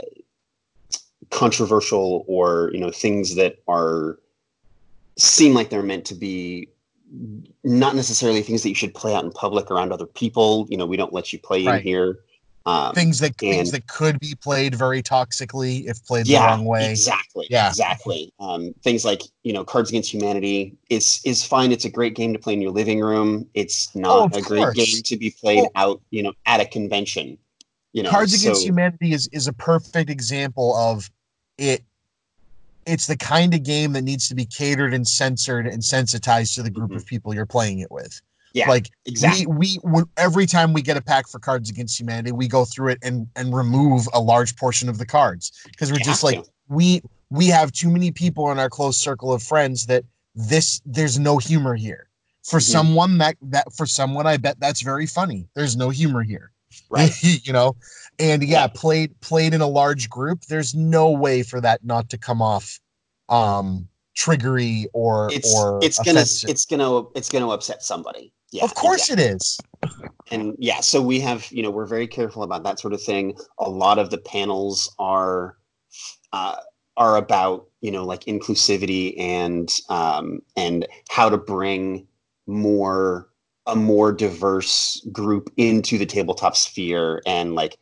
controversial 1.30 2.24
or 2.26 2.70
you 2.74 2.80
know 2.80 2.90
things 2.90 3.36
that 3.36 3.58
are 3.68 4.18
seem 5.16 5.54
like 5.54 5.70
they're 5.70 5.82
meant 5.82 6.04
to 6.06 6.14
be 6.16 6.68
not 7.64 7.94
necessarily 7.94 8.42
things 8.42 8.62
that 8.64 8.68
you 8.68 8.74
should 8.74 8.92
play 8.92 9.14
out 9.14 9.24
in 9.24 9.30
public 9.30 9.70
around 9.70 9.92
other 9.92 10.06
people. 10.06 10.66
You 10.68 10.76
know 10.78 10.86
we 10.86 10.96
don't 10.96 11.12
let 11.12 11.32
you 11.32 11.38
play 11.38 11.64
Right. 11.64 11.80
in 11.80 11.86
here 11.86 12.18
um, 12.68 12.94
Things 12.94 13.18
that 13.20 13.34
things 13.36 13.70
that 13.70 13.86
could 13.86 14.20
be 14.20 14.34
played 14.42 14.74
very 14.74 15.02
toxically 15.02 15.88
if 15.88 16.04
played 16.04 16.26
yeah, 16.26 16.40
the 16.42 16.46
wrong 16.48 16.64
way. 16.66 16.90
Exactly. 16.90 17.46
Yeah. 17.48 17.68
Exactly. 17.68 18.30
Um, 18.38 18.74
things 18.82 19.04
like 19.06 19.22
you 19.42 19.52
know, 19.54 19.64
Cards 19.64 19.88
Against 19.88 20.12
Humanity 20.12 20.76
is 20.90 21.20
is 21.24 21.42
fine. 21.42 21.72
It's 21.72 21.86
a 21.86 21.90
great 21.90 22.14
game 22.14 22.32
to 22.34 22.38
play 22.38 22.52
in 22.52 22.60
your 22.60 22.70
living 22.72 23.00
room. 23.00 23.48
It's 23.54 23.88
Oh, 23.96 24.00
not 24.00 24.36
of 24.36 24.36
a 24.36 24.42
great 24.42 24.74
game 24.74 25.02
to 25.02 25.16
be 25.16 25.30
played 25.30 25.60
Well- 25.60 25.70
out, 25.76 26.02
you 26.10 26.22
know, 26.22 26.34
at 26.44 26.60
a 26.60 26.66
convention. 26.66 27.38
You 27.94 28.02
know, 28.02 28.10
Cards 28.10 28.34
Against 28.34 28.60
so- 28.60 28.66
Humanity 28.66 29.12
is 29.12 29.28
is 29.32 29.46
a 29.46 29.52
perfect 29.54 30.10
example 30.10 30.76
of 30.76 31.10
it. 31.56 31.82
It's 32.86 33.06
the 33.06 33.16
kind 33.16 33.54
of 33.54 33.62
game 33.62 33.92
that 33.94 34.02
needs 34.02 34.28
to 34.28 34.34
be 34.34 34.44
catered 34.44 34.92
and 34.92 35.08
censored 35.08 35.66
and 35.66 35.82
sensitized 35.82 36.54
to 36.56 36.62
the 36.62 36.70
group 36.70 36.90
of 36.92 37.06
people 37.06 37.34
you're 37.34 37.46
playing 37.46 37.78
it 37.80 37.90
with. 37.90 38.20
Mm-hmm. 38.48 38.58
Yeah, 38.58 38.68
like 38.68 38.88
exactly. 39.04 39.46
we 39.46 39.78
we 39.84 40.02
every 40.16 40.46
time 40.46 40.72
we 40.72 40.82
get 40.82 40.96
a 40.96 41.02
pack 41.02 41.28
for 41.28 41.38
Cards 41.38 41.68
Against 41.70 41.98
Humanity, 42.00 42.32
we 42.32 42.48
go 42.48 42.64
through 42.64 42.92
it 42.92 42.98
and 43.02 43.26
and 43.36 43.54
remove 43.54 44.08
a 44.14 44.20
large 44.20 44.56
portion 44.56 44.88
of 44.88 44.98
the 44.98 45.06
cards 45.06 45.52
because 45.66 45.92
we're 45.92 45.98
You 45.98 46.04
just 46.04 46.24
like 46.24 46.40
we 46.68 47.02
we 47.30 47.46
have 47.48 47.72
too 47.72 47.90
many 47.90 48.10
people 48.10 48.50
in 48.50 48.58
our 48.58 48.70
close 48.70 48.96
circle 48.96 49.32
of 49.32 49.42
friends 49.42 49.86
that 49.86 50.04
this 50.34 50.80
there's 50.86 51.18
no 51.18 51.38
humor 51.38 51.74
here. 51.74 52.08
For 52.44 52.58
Mhm. 52.60 52.62
someone 52.62 53.18
that 53.18 53.36
that 53.42 53.70
for 53.74 53.84
someone, 53.84 54.26
I 54.26 54.38
bet 54.38 54.58
that's 54.60 54.80
very 54.80 55.06
funny. 55.06 55.46
There's 55.54 55.76
no 55.76 55.90
humor 55.90 56.22
here, 56.22 56.52
Right. 56.88 57.12
you 57.46 57.52
know, 57.52 57.76
and 58.18 58.42
yeah, 58.42 58.62
Yeah. 58.62 58.66
played 58.68 59.20
played 59.20 59.52
in 59.52 59.60
a 59.60 59.66
large 59.66 60.08
group. 60.08 60.46
There's 60.46 60.74
no 60.74 61.10
way 61.10 61.42
for 61.42 61.60
that 61.60 61.84
not 61.84 62.08
to 62.10 62.18
come 62.18 62.40
off 62.40 62.80
um 63.28 63.88
triggery 64.16 64.86
or 64.94 65.28
It's 65.32 65.54
or 65.54 65.78
it's 65.82 65.98
gonna 65.98 66.20
it's 66.20 66.64
gonna 66.64 67.02
it's 67.14 67.28
gonna 67.28 67.48
upset 67.50 67.82
somebody. 67.82 68.32
Yeah. 68.50 68.64
of 68.64 68.74
course 68.74 69.10
it 69.10 69.18
is. 69.18 69.60
and 70.30 70.54
yeah 70.58 70.80
so 70.80 71.02
we 71.02 71.20
have 71.20 71.50
you 71.52 71.62
know 71.62 71.70
we're 71.70 71.86
very 71.86 72.06
careful 72.06 72.42
about 72.42 72.64
that 72.64 72.80
sort 72.80 72.94
of 72.94 73.02
thing 73.02 73.36
a 73.58 73.68
lot 73.68 73.98
of 73.98 74.10
the 74.10 74.18
panels 74.18 74.94
are 74.98 75.56
uh, 76.32 76.56
are 76.96 77.16
about 77.16 77.66
you 77.80 77.90
know 77.90 78.04
like 78.04 78.24
inclusivity 78.24 79.18
and 79.18 79.72
um, 79.88 80.40
and 80.56 80.86
how 81.10 81.28
to 81.28 81.38
bring 81.38 82.06
more 82.46 83.28
a 83.66 83.76
more 83.76 84.12
diverse 84.12 85.06
group 85.12 85.52
into 85.56 85.98
the 85.98 86.06
tabletop 86.06 86.56
sphere 86.56 87.22
and 87.26 87.54
like 87.54 87.76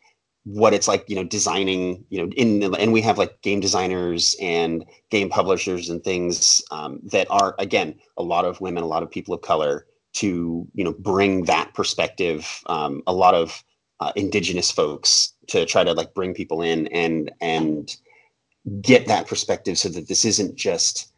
what 0.45 0.75
it's 0.75 0.87
like 0.87 1.05
you 1.09 1.17
know 1.17 1.25
designing 1.25 2.05
you 2.11 2.23
know 2.23 2.31
in 2.37 2.61
the, 2.61 2.71
and 2.73 2.93
we 2.93 3.01
have 3.01 3.19
like 3.19 3.41
game 3.43 3.59
designers 3.59 4.37
and 4.41 4.85
game 5.11 5.29
publishers 5.29 5.89
and 5.89 6.05
things 6.05 6.63
um, 6.71 7.01
that 7.05 7.27
are 7.31 7.55
again 7.59 7.95
a 8.17 8.23
lot 8.23 8.45
of 8.45 8.61
women 8.61 8.83
a 8.83 8.87
lot 8.87 9.03
of 9.03 9.11
people 9.11 9.35
of 9.35 9.41
color 9.41 9.87
to 10.17 10.67
you 10.75 10.85
know 10.85 10.93
bring 10.93 11.45
that 11.45 11.73
perspective 11.75 12.63
um, 12.67 13.03
a 13.07 13.13
lot 13.13 13.35
of 13.35 13.63
uh, 14.01 14.13
indigenous 14.17 14.71
folks 14.71 15.33
to 15.47 15.65
try 15.65 15.83
to 15.85 15.93
like 15.93 16.15
bring 16.15 16.35
people 16.35 16.63
in 16.63 16.87
and 16.89 17.31
and 17.41 17.97
get 18.81 19.07
that 19.07 19.27
perspective 19.27 19.79
so 19.79 19.89
that 19.89 20.09
this 20.09 20.25
isn't 20.25 20.57
just 20.57 21.13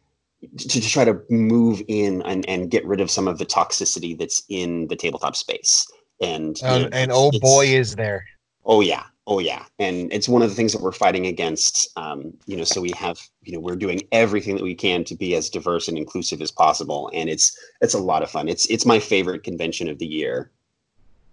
to, 0.57 0.67
to 0.67 0.81
try 0.81 1.03
to 1.03 1.19
move 1.29 1.81
in 1.87 2.21
and, 2.21 2.47
and 2.47 2.71
get 2.71 2.85
rid 2.85 3.01
of 3.01 3.11
some 3.11 3.27
of 3.27 3.39
the 3.39 3.45
toxicity 3.45 4.17
that's 4.17 4.43
in 4.47 4.87
the 4.87 4.95
tabletop 4.95 5.35
space 5.35 5.85
and 6.21 6.57
you 6.57 6.67
know, 6.67 6.75
And, 6.85 6.93
and 6.93 7.11
oh 7.13 7.31
boy, 7.39 7.65
is 7.67 7.95
there. 7.95 8.25
Oh 8.65 8.81
yeah, 8.81 9.03
oh 9.29 9.39
yeah, 9.39 9.63
and 9.77 10.11
it's 10.11 10.27
one 10.27 10.41
of 10.41 10.49
the 10.49 10.55
things 10.55 10.73
that 10.73 10.81
we're 10.81 10.91
fighting 10.91 11.27
against. 11.27 11.87
Um, 11.95 12.33
you 12.47 12.57
know, 12.57 12.63
so 12.65 12.81
we 12.81 12.91
have, 12.97 13.21
you 13.43 13.53
know, 13.53 13.59
we're 13.59 13.75
doing 13.75 14.01
everything 14.11 14.55
that 14.55 14.63
we 14.63 14.75
can 14.75 15.03
to 15.05 15.15
be 15.15 15.35
as 15.35 15.49
diverse 15.49 15.87
and 15.87 15.97
inclusive 15.97 16.41
as 16.41 16.51
possible, 16.51 17.09
and 17.13 17.29
it's 17.29 17.57
it's 17.79 17.93
a 17.93 17.99
lot 17.99 18.23
of 18.23 18.29
fun. 18.29 18.49
It's 18.49 18.65
it's 18.65 18.85
my 18.85 18.99
favorite 18.99 19.43
convention 19.43 19.87
of 19.87 19.99
the 19.99 20.07
year. 20.07 20.51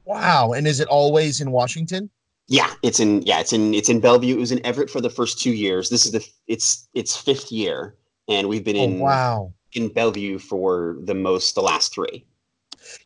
Wow. 0.05 0.52
And 0.52 0.68
is 0.68 0.78
it 0.78 0.86
always 0.86 1.40
in 1.40 1.51
Washington? 1.51 2.09
Yeah, 2.47 2.73
it's 2.85 3.01
in 3.01 3.23
yeah, 3.23 3.40
it's 3.40 3.52
in 3.52 3.74
it's 3.74 3.89
in 3.89 3.98
Bellevue. 3.98 4.36
It 4.36 4.40
was 4.40 4.52
in 4.52 4.64
Everett 4.64 4.90
for 4.90 5.01
the 5.01 5.10
first 5.10 5.40
two 5.40 5.52
years. 5.52 5.89
This 5.90 6.06
is 6.06 6.12
the 6.12 6.24
it's 6.47 6.86
it's 6.94 7.16
fifth 7.16 7.51
year, 7.51 7.97
and 8.28 8.48
we've 8.48 8.62
been 8.62 8.77
Oh, 8.77 8.85
in 8.85 8.98
wow. 9.01 9.52
in 9.73 9.89
Bellevue 9.89 10.39
for 10.39 10.97
the 11.02 11.14
most 11.14 11.56
the 11.56 11.62
last 11.62 11.93
three. 11.93 12.24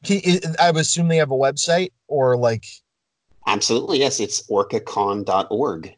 Can, 0.04 0.20
I 0.58 0.66
I 0.66 0.70
would 0.72 0.82
assume 0.82 1.08
they 1.08 1.16
have 1.16 1.30
a 1.30 1.36
website 1.36 1.92
or 2.06 2.36
like 2.36 2.66
Absolutely, 3.46 3.98
yes. 3.98 4.20
It's 4.20 4.42
orcacon.org. 4.48 5.94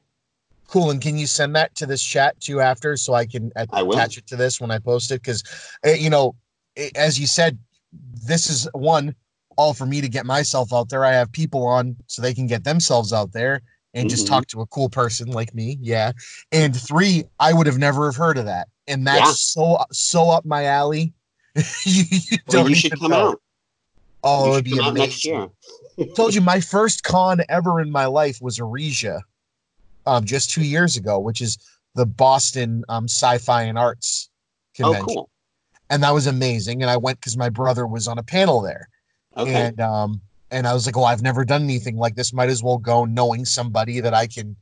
cool. 0.69 0.90
And 0.90 1.02
can 1.02 1.19
you 1.19 1.27
send 1.27 1.55
that 1.55 1.74
to 1.74 1.85
this 1.85 2.02
chat 2.02 2.40
too 2.40 2.60
after 2.62 2.97
so 2.97 3.12
I 3.12 3.27
can 3.27 3.52
at- 3.56 3.69
I 3.74 3.82
attach 3.82 4.16
it 4.16 4.27
to 4.28 4.36
this 4.36 4.59
when 4.59 4.70
I 4.70 4.78
post 4.78 5.10
it? 5.10 5.20
Because, 5.23 5.43
you 5.85 6.09
know, 6.09 6.35
eh, 6.78 6.89
as 6.94 7.20
you 7.20 7.27
said, 7.27 7.59
this 8.27 8.48
is 8.48 8.66
one 8.73 9.14
all 9.59 9.74
for 9.74 9.85
me 9.85 10.01
to 10.01 10.09
get 10.09 10.24
myself 10.24 10.73
out 10.73 10.89
there. 10.89 11.05
I 11.05 11.12
have 11.12 11.31
people 11.31 11.66
on 11.66 11.94
so 12.06 12.23
they 12.23 12.32
can 12.32 12.47
get 12.47 12.64
themselves 12.64 13.12
out 13.12 13.32
there 13.32 13.60
and 13.93 14.09
just 14.09 14.24
Mhm. 14.24 14.31
talk 14.31 14.47
to 14.47 14.62
a 14.62 14.66
cool 14.69 14.89
person 14.89 15.28
like 15.31 15.55
me. 15.55 15.77
Yeah. 15.82 16.12
And 16.52 16.74
three, 16.74 17.24
I 17.39 17.52
would 17.52 17.66
have 17.66 17.77
never 17.77 18.06
have 18.06 18.16
heard 18.16 18.39
of 18.39 18.47
that. 18.47 18.69
And 18.89 19.06
that's 19.06 19.20
Yeah. 19.28 19.32
so 19.77 19.85
so 19.93 20.31
up 20.31 20.47
my 20.47 20.64
alley. 20.64 21.12
you, 21.85 22.05
you 22.10 22.39
Well, 22.48 22.62
don't 22.62 22.70
you 22.70 22.77
should 22.77 22.98
come 22.98 23.10
know. 23.10 23.28
out. 23.32 23.43
Oh, 24.24 24.52
it'd 24.52 24.64
be 24.64 24.78
amazing. 24.78 24.94
next 24.94 25.24
year. 25.27 25.48
Told 26.14 26.35
you 26.35 26.40
my 26.40 26.60
first 26.60 27.02
con 27.05 27.40
ever 27.48 27.81
in 27.81 27.90
my 27.90 28.06
life 28.06 28.39
was 28.40 28.59
Arisia, 28.60 29.23
um, 30.06 30.24
just 30.24 30.51
two 30.51 30.64
years 30.64 30.97
ago, 30.97 31.19
which 31.19 31.40
is 31.40 31.59
the 31.94 32.06
Boston 32.06 32.85
um, 32.89 33.05
Sci-Fi 33.05 33.62
and 33.62 33.78
Arts 33.78 34.28
Oh, 34.81 34.85
convention, 34.85 35.06
cool. 35.06 35.31
and 35.90 36.02
that 36.02 36.12
was 36.14 36.27
amazing. 36.27 36.82
And 36.82 36.90
I 36.90 36.97
went 36.97 37.20
because 37.20 37.36
my 37.36 37.48
brother 37.51 37.86
was 37.86 38.09
on 38.09 38.19
a 38.19 38.23
panel 38.23 38.60
there, 38.62 38.89
Okay. 39.36 39.66
and 39.66 39.81
um, 39.81 40.20
and 40.51 40.66
I 40.66 40.74
was 40.74 40.86
like, 40.86 40.97
oh, 40.97 41.05
I've 41.05 41.23
never 41.23 41.44
done 41.44 41.62
anything 41.62 41.97
like 41.97 42.14
this. 42.14 42.32
Might 42.32 42.48
as 42.51 42.62
well 42.62 42.78
go 42.78 43.05
knowing 43.05 43.44
somebody 43.44 44.01
that 44.01 44.14
I 44.14 44.27
can, 44.27 44.56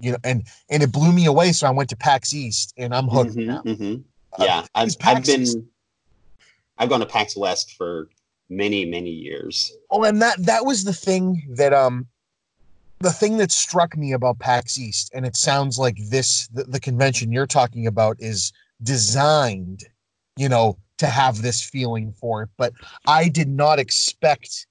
you 0.00 0.12
know, 0.12 0.18
and 0.24 0.46
and 0.70 0.82
it 0.82 0.92
blew 0.92 1.12
me 1.12 1.26
away. 1.26 1.52
So 1.52 1.66
I 1.66 1.70
went 1.70 1.90
to 1.90 1.96
PAX 1.96 2.32
East, 2.34 2.72
and 2.78 2.94
I'm 2.94 3.06
hooked 3.08 3.36
Mhm, 3.36 3.46
now. 3.46 3.62
mhm. 3.62 4.04
Uh, 4.38 4.44
Yeah, 4.44 4.66
I've, 4.74 4.96
I've 5.02 5.24
been, 5.24 5.42
East- 5.42 5.58
I've 6.78 6.88
gone 6.88 7.00
to 7.00 7.06
PAX 7.06 7.36
West 7.36 7.72
for 7.76 8.08
many, 8.50 8.84
many 8.84 9.10
years. 9.10 9.72
Oh, 9.90 10.04
and 10.04 10.20
that 10.20 10.44
that 10.44 10.66
was 10.66 10.84
the 10.84 10.92
thing 10.92 11.42
that 11.56 11.72
um 11.72 12.06
the 12.98 13.12
thing 13.12 13.38
that 13.38 13.50
struck 13.50 13.96
me 13.96 14.12
about 14.12 14.38
PAX 14.38 14.78
East, 14.78 15.10
and 15.14 15.24
it 15.24 15.36
sounds 15.36 15.78
like 15.78 15.96
this 16.10 16.48
the, 16.48 16.64
the 16.64 16.80
convention 16.80 17.32
you're 17.32 17.46
talking 17.46 17.86
about 17.86 18.16
is 18.18 18.52
designed, 18.82 19.84
you 20.36 20.48
know, 20.48 20.76
to 20.98 21.06
have 21.06 21.40
this 21.40 21.62
feeling 21.62 22.12
for 22.12 22.42
it. 22.42 22.50
But 22.58 22.72
I 23.06 23.28
did 23.28 23.48
not 23.48 23.78
expect 23.78 24.66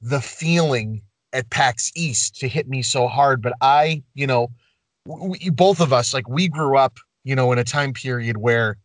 the 0.00 0.20
feeling 0.20 1.02
at 1.32 1.50
PAX 1.50 1.92
East 1.94 2.36
to 2.40 2.48
hit 2.48 2.68
me 2.68 2.82
so 2.82 3.08
hard. 3.08 3.42
But 3.42 3.54
I, 3.60 4.02
you 4.14 4.26
know, 4.26 4.48
we, 5.06 5.50
both 5.50 5.80
of 5.80 5.92
us, 5.92 6.14
like 6.14 6.28
we 6.28 6.48
grew 6.48 6.76
up, 6.76 6.98
you 7.24 7.34
know, 7.34 7.52
in 7.52 7.58
a 7.58 7.64
time 7.64 7.92
period 7.92 8.36
where, 8.38 8.76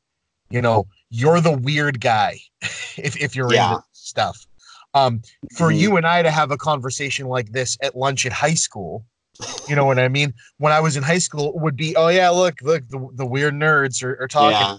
you 0.50 0.62
know, 0.62 0.88
you're 1.10 1.42
the 1.42 1.58
weird 1.58 2.02
guy 2.02 2.40
if 2.98 3.16
if 3.22 3.36
you're 3.36 3.54
Yeah. 3.54 3.72
into 3.72 3.84
stuff. 4.08 4.46
Um, 4.94 5.22
for 5.54 5.72
Mhm. 5.72 5.80
you 5.80 5.98
and 5.98 6.08
I 6.08 6.24
to 6.24 6.32
have 6.32 6.50
a 6.52 6.58
conversation 6.58 7.28
like 7.28 7.52
this 7.52 7.78
at 7.82 7.96
lunch 7.96 8.26
at 8.26 8.32
high 8.32 8.56
school, 8.56 9.06
you 9.68 9.76
know 9.76 9.86
what 9.86 10.00
I 10.00 10.08
mean? 10.08 10.34
When 10.58 10.72
I 10.72 10.80
was 10.80 10.96
in 10.98 11.04
high 11.04 11.20
school, 11.20 11.50
it 11.50 11.62
would 11.62 11.76
be, 11.76 11.96
oh 11.96 12.08
yeah, 12.08 12.30
look, 12.30 12.62
look, 12.62 12.88
the, 12.88 13.08
the 13.14 13.26
weird 13.26 13.54
nerds 13.54 14.02
are, 14.04 14.20
are 14.22 14.28
talking. 14.28 14.52
Yeah, 14.52 14.78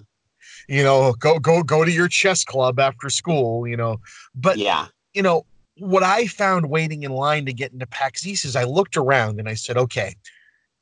You 0.66 0.82
know, 0.82 1.12
go 1.12 1.38
go 1.38 1.62
go 1.62 1.84
to 1.84 1.90
your 1.90 2.08
chess 2.08 2.44
club 2.44 2.80
after 2.80 3.10
school. 3.10 3.66
You 3.68 3.76
know, 3.76 4.00
but 4.34 4.56
yeah, 4.56 4.88
you 5.12 5.22
know 5.22 5.46
what 5.76 6.02
I 6.02 6.26
found 6.26 6.70
waiting 6.70 7.04
in 7.04 7.12
line 7.12 7.46
to 7.46 7.52
get 7.52 7.72
into 7.72 7.86
PAX 7.86 8.26
East 8.26 8.44
is 8.44 8.56
I 8.56 8.64
looked 8.64 8.96
around 8.96 9.38
and 9.38 9.48
I 9.48 9.54
said, 9.54 9.76
okay, 9.76 10.16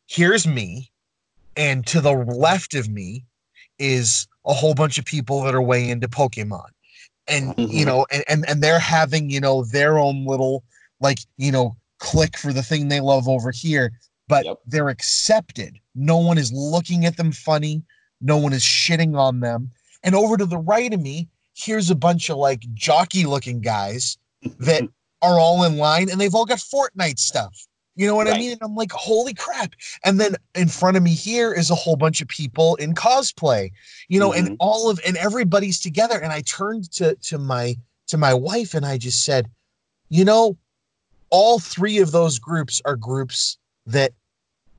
here's 0.07 0.47
me, 0.47 0.91
and 1.57 1.87
to 1.89 2.01
the 2.01 2.13
left 2.13 2.75
of 2.75 2.89
me 2.89 3.25
is 3.79 4.27
a 4.47 4.55
whole 4.55 4.75
bunch 4.75 4.97
of 4.99 5.05
people 5.05 5.43
that 5.43 5.55
are 5.55 5.61
way 5.63 5.91
into 5.91 6.09
Pokemon. 6.09 6.69
And 7.29 7.55
you 7.57 7.85
Mhm. 7.85 7.87
know, 7.87 8.07
and, 8.11 8.25
and 8.29 8.49
and 8.49 8.63
they're 8.63 8.79
having, 8.79 9.31
you 9.31 9.41
know, 9.41 9.65
their 9.65 9.99
own 9.99 10.27
little 10.27 10.63
like, 11.01 11.19
you 11.37 11.51
know, 11.53 11.77
click 11.99 12.37
for 12.39 12.53
the 12.53 12.63
thing 12.63 12.89
they 12.89 13.01
love 13.01 13.29
over 13.29 13.51
here, 13.51 13.93
but 14.29 14.45
Yep. 14.45 14.59
they're 14.67 14.89
accepted. 14.89 15.79
No 15.95 16.19
one 16.19 16.39
is 16.39 16.53
looking 16.53 17.05
at 17.05 17.17
them 17.17 17.33
funny, 17.33 17.83
no 18.21 18.37
one 18.39 18.53
is 18.53 18.63
shitting 18.63 19.19
on 19.19 19.41
them. 19.41 19.71
And 20.03 20.15
over 20.15 20.37
to 20.37 20.47
the 20.47 20.59
right 20.59 20.93
of 20.93 21.01
me, 21.01 21.29
here's 21.55 21.91
a 21.91 21.95
bunch 21.95 22.31
of 22.31 22.37
like 22.37 22.61
jockey 22.75 23.25
looking 23.27 23.61
guys 23.61 24.19
that 24.59 24.83
are 25.23 25.39
all 25.39 25.65
in 25.65 25.79
line 25.79 26.09
and 26.11 26.21
they've 26.21 26.35
all 26.35 26.45
got 26.47 26.59
Fortnite 26.59 27.19
stuff. 27.19 27.67
You 27.97 28.07
know 28.07 28.15
what 28.15 28.29
I 28.29 28.39
mean? 28.39 28.53
And 28.53 28.63
I'm 28.63 28.75
like, 28.75 28.93
holy 28.93 29.33
crap. 29.33 29.75
And 30.05 30.21
then 30.21 30.37
in 30.55 30.69
front 30.69 30.97
of 30.99 31.03
me 31.03 31.15
here 31.15 31.53
is 31.53 31.71
a 31.71 31.75
whole 31.75 31.97
bunch 31.97 32.21
of 32.21 32.29
people 32.29 32.77
in 32.77 32.95
cosplay, 32.95 33.71
you 34.09 34.21
know, 34.21 34.33
and 34.35 34.51
Mhm. 34.51 34.57
all 34.61 34.91
of 34.91 35.01
and 35.07 35.17
everybody's 35.17 35.81
together. 35.81 36.19
And 36.21 36.33
I 36.33 36.43
turned 36.43 36.93
to 36.93 37.15
to 37.15 37.39
my 37.39 37.77
to 38.09 38.19
my 38.19 38.35
wife 38.35 38.75
and 38.75 38.85
I 38.85 38.99
just 38.99 39.25
said, 39.25 39.51
you 40.11 40.25
know, 40.25 40.59
all 41.31 41.59
three 41.59 41.99
of 41.99 42.13
those 42.13 42.39
groups 42.39 42.83
are 42.85 42.97
groups 42.97 43.57
that 43.87 44.13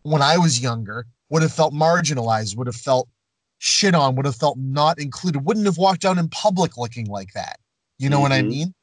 when 0.04 0.22
I 0.22 0.38
was 0.38 0.62
younger 0.62 1.08
would 1.30 1.42
have 1.42 1.52
felt 1.52 1.74
marginalized, 1.74 2.56
would 2.56 2.68
have 2.68 2.76
felt 2.76 3.10
shit 3.58 3.96
on, 3.96 4.16
would 4.16 4.26
have 4.26 4.36
felt 4.36 4.58
not 4.58 5.00
included, 5.00 5.44
wouldn't 5.44 5.66
have 5.66 5.78
walked 5.78 6.06
out 6.06 6.18
in 6.20 6.30
public 6.30 6.78
looking 6.78 7.08
like 7.08 7.34
that. 7.34 7.60
You 7.98 8.10
know 8.10 8.20
what 8.20 8.32
I 8.32 8.44
Mhm. 8.44 8.48
mean? 8.48 8.74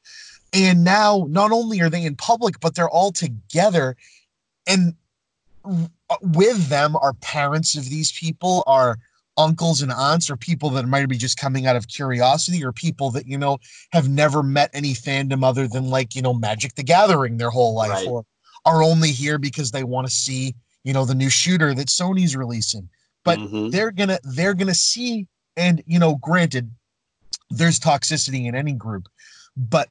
And 0.53 0.85
now 0.85 1.27
not 1.31 1.53
only 1.53 1.81
are 1.81 1.89
they 1.91 2.05
in 2.05 2.17
public, 2.17 2.61
but 2.61 2.75
they're 2.75 2.91
all 2.91 3.13
together. 3.13 3.97
And 4.67 4.95
with 6.21 6.69
them 6.69 6.97
are 6.97 7.15
parents 7.15 7.77
of 7.77 7.89
these 7.89 8.13
people, 8.13 8.63
are 8.67 8.99
uncles 9.37 9.83
and 9.83 9.91
aunts, 9.93 10.31
or 10.31 10.37
people 10.37 10.71
that 10.71 10.87
might 10.87 11.09
be 11.09 11.17
just 11.17 11.39
coming 11.39 11.67
out 11.67 11.77
of 11.77 11.89
curiosity, 11.89 12.65
or 12.65 12.73
people 12.73 13.11
that, 13.11 13.27
you 13.27 13.37
know, 13.37 13.59
have 13.93 14.09
never 14.09 14.43
met 14.43 14.71
any 14.73 14.93
fandom 14.95 15.45
other 15.45 15.67
than 15.67 15.89
like, 15.89 16.15
you 16.15 16.23
know, 16.23 16.35
Magic 16.35 16.75
the 16.77 16.83
Gathering 16.83 17.37
their 17.37 17.51
whole 17.51 17.75
life, 17.75 17.91
Right. 17.91 18.07
or 18.09 18.25
are 18.65 18.83
only 18.83 19.11
here 19.11 19.39
because 19.39 19.71
they 19.71 19.85
want 19.85 20.07
to 20.07 20.13
see, 20.13 20.55
you 20.85 20.93
know, 20.93 21.05
the 21.05 21.15
new 21.15 21.31
shooter 21.31 21.75
that 21.75 21.89
Sony's 21.89 22.37
releasing. 22.37 22.89
But 23.25 23.39
Mhm. 23.41 23.71
they're 23.71 23.91
gonna 23.91 24.19
they're 24.23 24.55
gonna 24.55 24.75
see, 24.75 25.27
and 25.57 25.83
you 25.87 25.99
know, 25.99 26.17
granted, 26.17 26.71
there's 27.51 27.81
toxicity 27.81 28.47
in 28.47 28.55
any 28.55 28.73
group, 28.73 29.09
but 29.57 29.89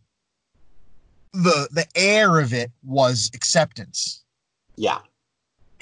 the 1.34 1.68
the 1.72 1.88
air 1.96 2.40
of 2.40 2.54
it 2.54 2.72
was 2.84 3.32
acceptance 3.34 4.23
yeah, 4.76 5.00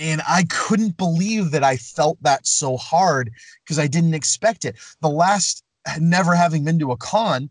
and 0.02 0.22
I 0.28 0.46
couldn't 0.50 0.98
believe 0.98 1.52
that 1.52 1.64
I 1.64 1.78
felt 1.78 2.18
that 2.24 2.48
so 2.48 2.76
hard 2.76 3.32
because 3.64 3.78
I 3.78 3.88
didn't 3.88 4.16
expect 4.16 4.66
it. 4.66 4.76
The 5.02 5.10
last, 5.10 5.64
never 6.00 6.36
having 6.36 6.66
been 6.66 6.80
to 6.80 6.92
a 6.92 6.98
con, 6.98 7.50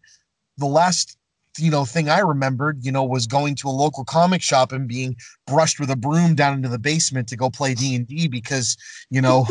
the 0.58 0.66
last 0.66 1.16
you 1.58 1.70
know 1.70 1.84
thing 1.84 2.08
I 2.08 2.20
remembered, 2.20 2.84
you 2.84 2.92
know, 2.92 3.04
was 3.04 3.26
going 3.26 3.54
to 3.56 3.68
a 3.68 3.70
local 3.70 4.04
comic 4.04 4.42
shop 4.42 4.72
and 4.72 4.88
being 4.88 5.16
brushed 5.46 5.80
with 5.80 5.90
a 5.90 5.96
broom 5.96 6.34
down 6.34 6.54
into 6.54 6.68
the 6.68 6.78
basement 6.78 7.28
to 7.28 7.36
go 7.36 7.50
play 7.50 7.74
D 7.74 7.94
and 7.94 8.06
D 8.06 8.28
because 8.28 8.76
you 9.10 9.20
know 9.20 9.46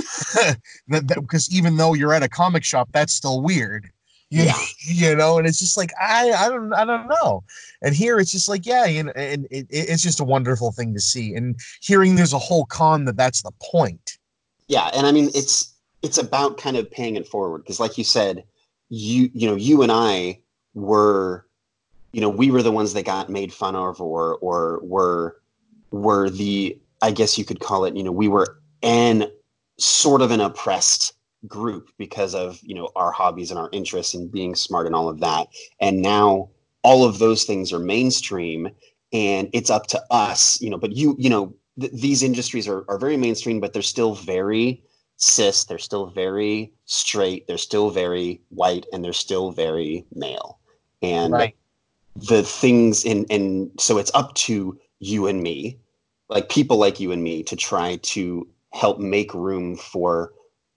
because 0.90 1.54
even 1.54 1.78
though 1.78 1.94
you're 1.94 2.14
at 2.14 2.24
a 2.24 2.30
comic 2.30 2.64
shop, 2.64 2.90
that's 2.92 3.14
still 3.14 3.42
weird. 3.42 3.92
You, 4.30 4.44
yeah. 4.44 4.58
you 4.86 5.16
know, 5.16 5.38
and 5.38 5.48
it's 5.48 5.60
just 5.60 5.78
like 5.78 5.92
I 6.00 6.32
I 6.32 6.50
don't 6.50 6.74
I 6.74 6.86
don't 6.86 7.08
know. 7.08 7.44
And 7.82 7.96
here 7.96 8.20
it's 8.20 8.32
just 8.32 8.50
like 8.50 8.66
yeah, 8.66 8.86
you 8.86 9.04
know, 9.04 9.12
and 9.16 9.48
it, 9.52 9.68
it's 9.70 10.04
just 10.04 10.20
a 10.20 10.26
wonderful 10.26 10.72
thing 10.72 10.94
to 10.94 11.00
see. 11.00 11.34
And 11.34 11.60
hearing 11.82 12.16
there's 12.16 12.34
a 12.34 12.40
whole 12.40 12.66
con 12.66 13.06
that 13.06 13.18
that's 13.18 13.42
the 13.42 13.52
point. 13.62 14.18
Yeah, 14.68 14.90
and 14.94 15.08
I 15.08 15.12
mean 15.12 15.30
it's 15.34 15.74
it's 16.02 16.18
about 16.18 16.58
kind 16.58 16.78
of 16.78 16.90
paying 16.90 17.16
it 17.16 17.28
forward 17.28 17.60
because, 17.60 17.80
like 17.80 17.98
you 17.98 18.04
said, 18.04 18.44
you 18.90 19.30
you 19.34 19.48
know 19.48 19.56
you 19.56 19.82
and 19.82 19.92
I 19.92 20.40
were 20.74 21.46
you 22.12 22.22
know 22.22 22.30
we 22.30 22.52
were 22.52 22.64
the 22.64 22.72
ones 22.72 22.94
that 22.94 23.06
got 23.06 23.30
made 23.30 23.54
fun 23.54 23.76
of 23.76 24.02
or 24.02 24.36
or 24.38 24.80
were 24.84 25.38
were 25.92 26.30
the 26.30 26.78
i 27.02 27.12
guess 27.12 27.38
you 27.38 27.46
could 27.46 27.60
call 27.60 27.86
it 27.86 27.96
you 27.96 28.04
know 28.04 28.12
we 28.12 28.28
were 28.28 28.60
an 28.84 29.30
sort 29.78 30.22
of 30.22 30.32
an 30.32 30.42
oppressed 30.42 31.14
group 31.48 31.90
because 31.98 32.36
of 32.36 32.60
you 32.64 32.76
know 32.76 32.90
our 32.96 33.12
hobbies 33.12 33.52
and 33.52 33.60
our 33.60 33.70
interests 33.72 34.14
and 34.14 34.32
being 34.32 34.56
smart 34.56 34.86
and 34.86 34.96
all 34.96 35.10
of 35.10 35.20
that. 35.20 35.48
And 35.80 36.02
now 36.02 36.50
all 36.84 37.04
of 37.04 37.20
those 37.20 37.44
things 37.44 37.74
are 37.74 37.80
mainstream 37.80 38.70
and 39.12 39.50
it's 39.54 39.70
up 39.70 39.88
to 39.88 40.02
us 40.12 40.62
you 40.62 40.70
know 40.70 40.78
but 40.78 40.96
you 40.96 41.16
you 41.20 41.30
know 41.30 41.54
th- 41.80 41.92
these 41.92 42.24
industries 42.24 42.68
are, 42.68 42.86
are 42.88 42.98
very 42.98 43.18
mainstream 43.18 43.60
but 43.60 43.74
they're 43.74 43.82
still 43.82 44.14
very 44.14 44.82
cis 45.20 45.66
they're 45.66 45.78
still 45.78 46.06
very 46.08 46.72
straight 46.86 47.46
they're 47.48 47.58
still 47.58 47.90
very 47.90 48.42
white 48.50 48.86
and 48.94 49.04
they're 49.04 49.14
still 49.14 49.52
very 49.52 50.06
male. 50.16 50.60
And 51.02 51.34
right. 51.34 51.56
the 52.16 52.44
things 52.44 53.06
in 53.06 53.26
and 53.30 53.72
so 53.80 53.98
it's 53.98 54.12
up 54.14 54.34
to 54.36 54.80
you 55.00 55.28
and 55.28 55.44
me 55.44 55.78
like 56.30 56.50
people 56.50 56.78
like 56.78 57.00
you 57.00 57.12
and 57.12 57.24
me 57.24 57.44
to 57.44 57.56
try 57.56 57.98
to 57.98 58.48
help 58.72 59.00
make 59.00 59.34
room 59.34 59.76
for 59.76 60.34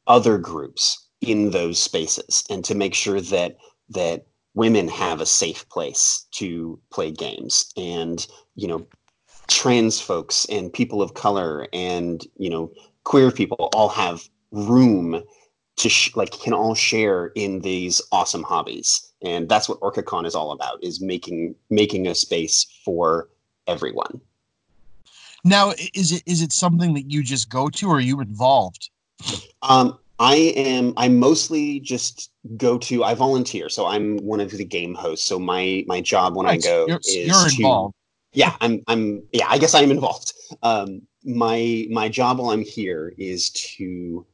other 0.07 0.39
groups 0.39 1.07
in 1.21 1.51
those 1.51 1.81
spaces 1.81 2.45
and 2.51 2.65
to 2.65 2.75
make 2.75 2.95
sure 2.95 3.21
that 3.21 3.57
that 3.91 4.27
women 4.55 4.89
have 4.89 5.21
a 5.21 5.27
safe 5.27 5.69
place 5.69 6.27
to 6.33 6.79
play 6.91 7.11
games 7.11 7.73
and 7.77 8.27
you 8.55 8.67
know 8.67 8.87
trans 9.49 10.01
folks 10.01 10.45
and 10.47 10.73
people 10.73 11.01
of 11.01 11.15
color 11.15 11.67
and 11.73 12.27
you 12.37 12.51
know 12.51 12.71
queer 13.05 13.31
people 13.31 13.69
all 13.73 13.89
have 13.89 14.23
room 14.51 15.23
to 15.77 15.89
sh- 15.89 16.15
like 16.15 16.31
can 16.31 16.53
all 16.53 16.75
share 16.75 17.27
in 17.35 17.61
these 17.61 18.01
awesome 18.13 18.43
hobbies. 18.43 19.13
And 19.23 19.49
that's 19.49 19.69
what 19.69 19.81
orcacon 19.81 20.27
is 20.27 20.35
all 20.35 20.53
about 20.53 20.83
is 20.83 21.01
making 21.01 21.55
making 21.71 22.07
a 22.07 22.15
space 22.15 22.67
for 22.85 23.29
everyone. 23.67 24.21
Now 25.45 25.73
is 25.95 26.13
it 26.13 26.23
is 26.27 26.43
it 26.43 26.53
something 26.53 26.95
that 26.95 27.11
you 27.11 27.23
just 27.23 27.49
go 27.49 27.69
to 27.71 27.89
or 27.89 27.97
are 27.97 28.01
you 28.01 28.21
involved 28.21 28.91
um 29.63 29.99
i 30.19 30.35
am 30.35 30.93
i 30.97 31.09
mostly 31.09 31.81
just 31.81 32.31
go 32.57 32.79
to 32.79 33.05
i 33.05 33.15
volunteer 33.15 33.69
so 33.69 33.87
i'm 33.87 34.19
one 34.19 34.41
of 34.41 34.51
the 34.51 34.65
game 34.65 34.95
hosts. 34.95 35.27
So 35.27 35.39
my 35.39 35.85
my 35.87 36.01
job 36.01 36.37
when 36.37 36.47
i 36.47 36.57
go 36.57 36.87
you're, 36.87 37.01
is 37.05 37.27
you're 37.27 37.49
involved. 37.49 37.95
Yeah 38.33 38.57
i'm 38.61 38.83
i'm 38.89 39.23
yeah 39.33 39.47
i 39.49 39.59
guess 39.59 39.75
i'm 39.75 39.91
involved. 39.91 40.33
Um 40.63 41.03
my 41.25 41.87
my 41.91 42.09
job 42.09 42.39
while 42.39 42.51
i'm 42.51 42.63
here 42.63 43.15
is 43.17 43.51
to 43.51 44.27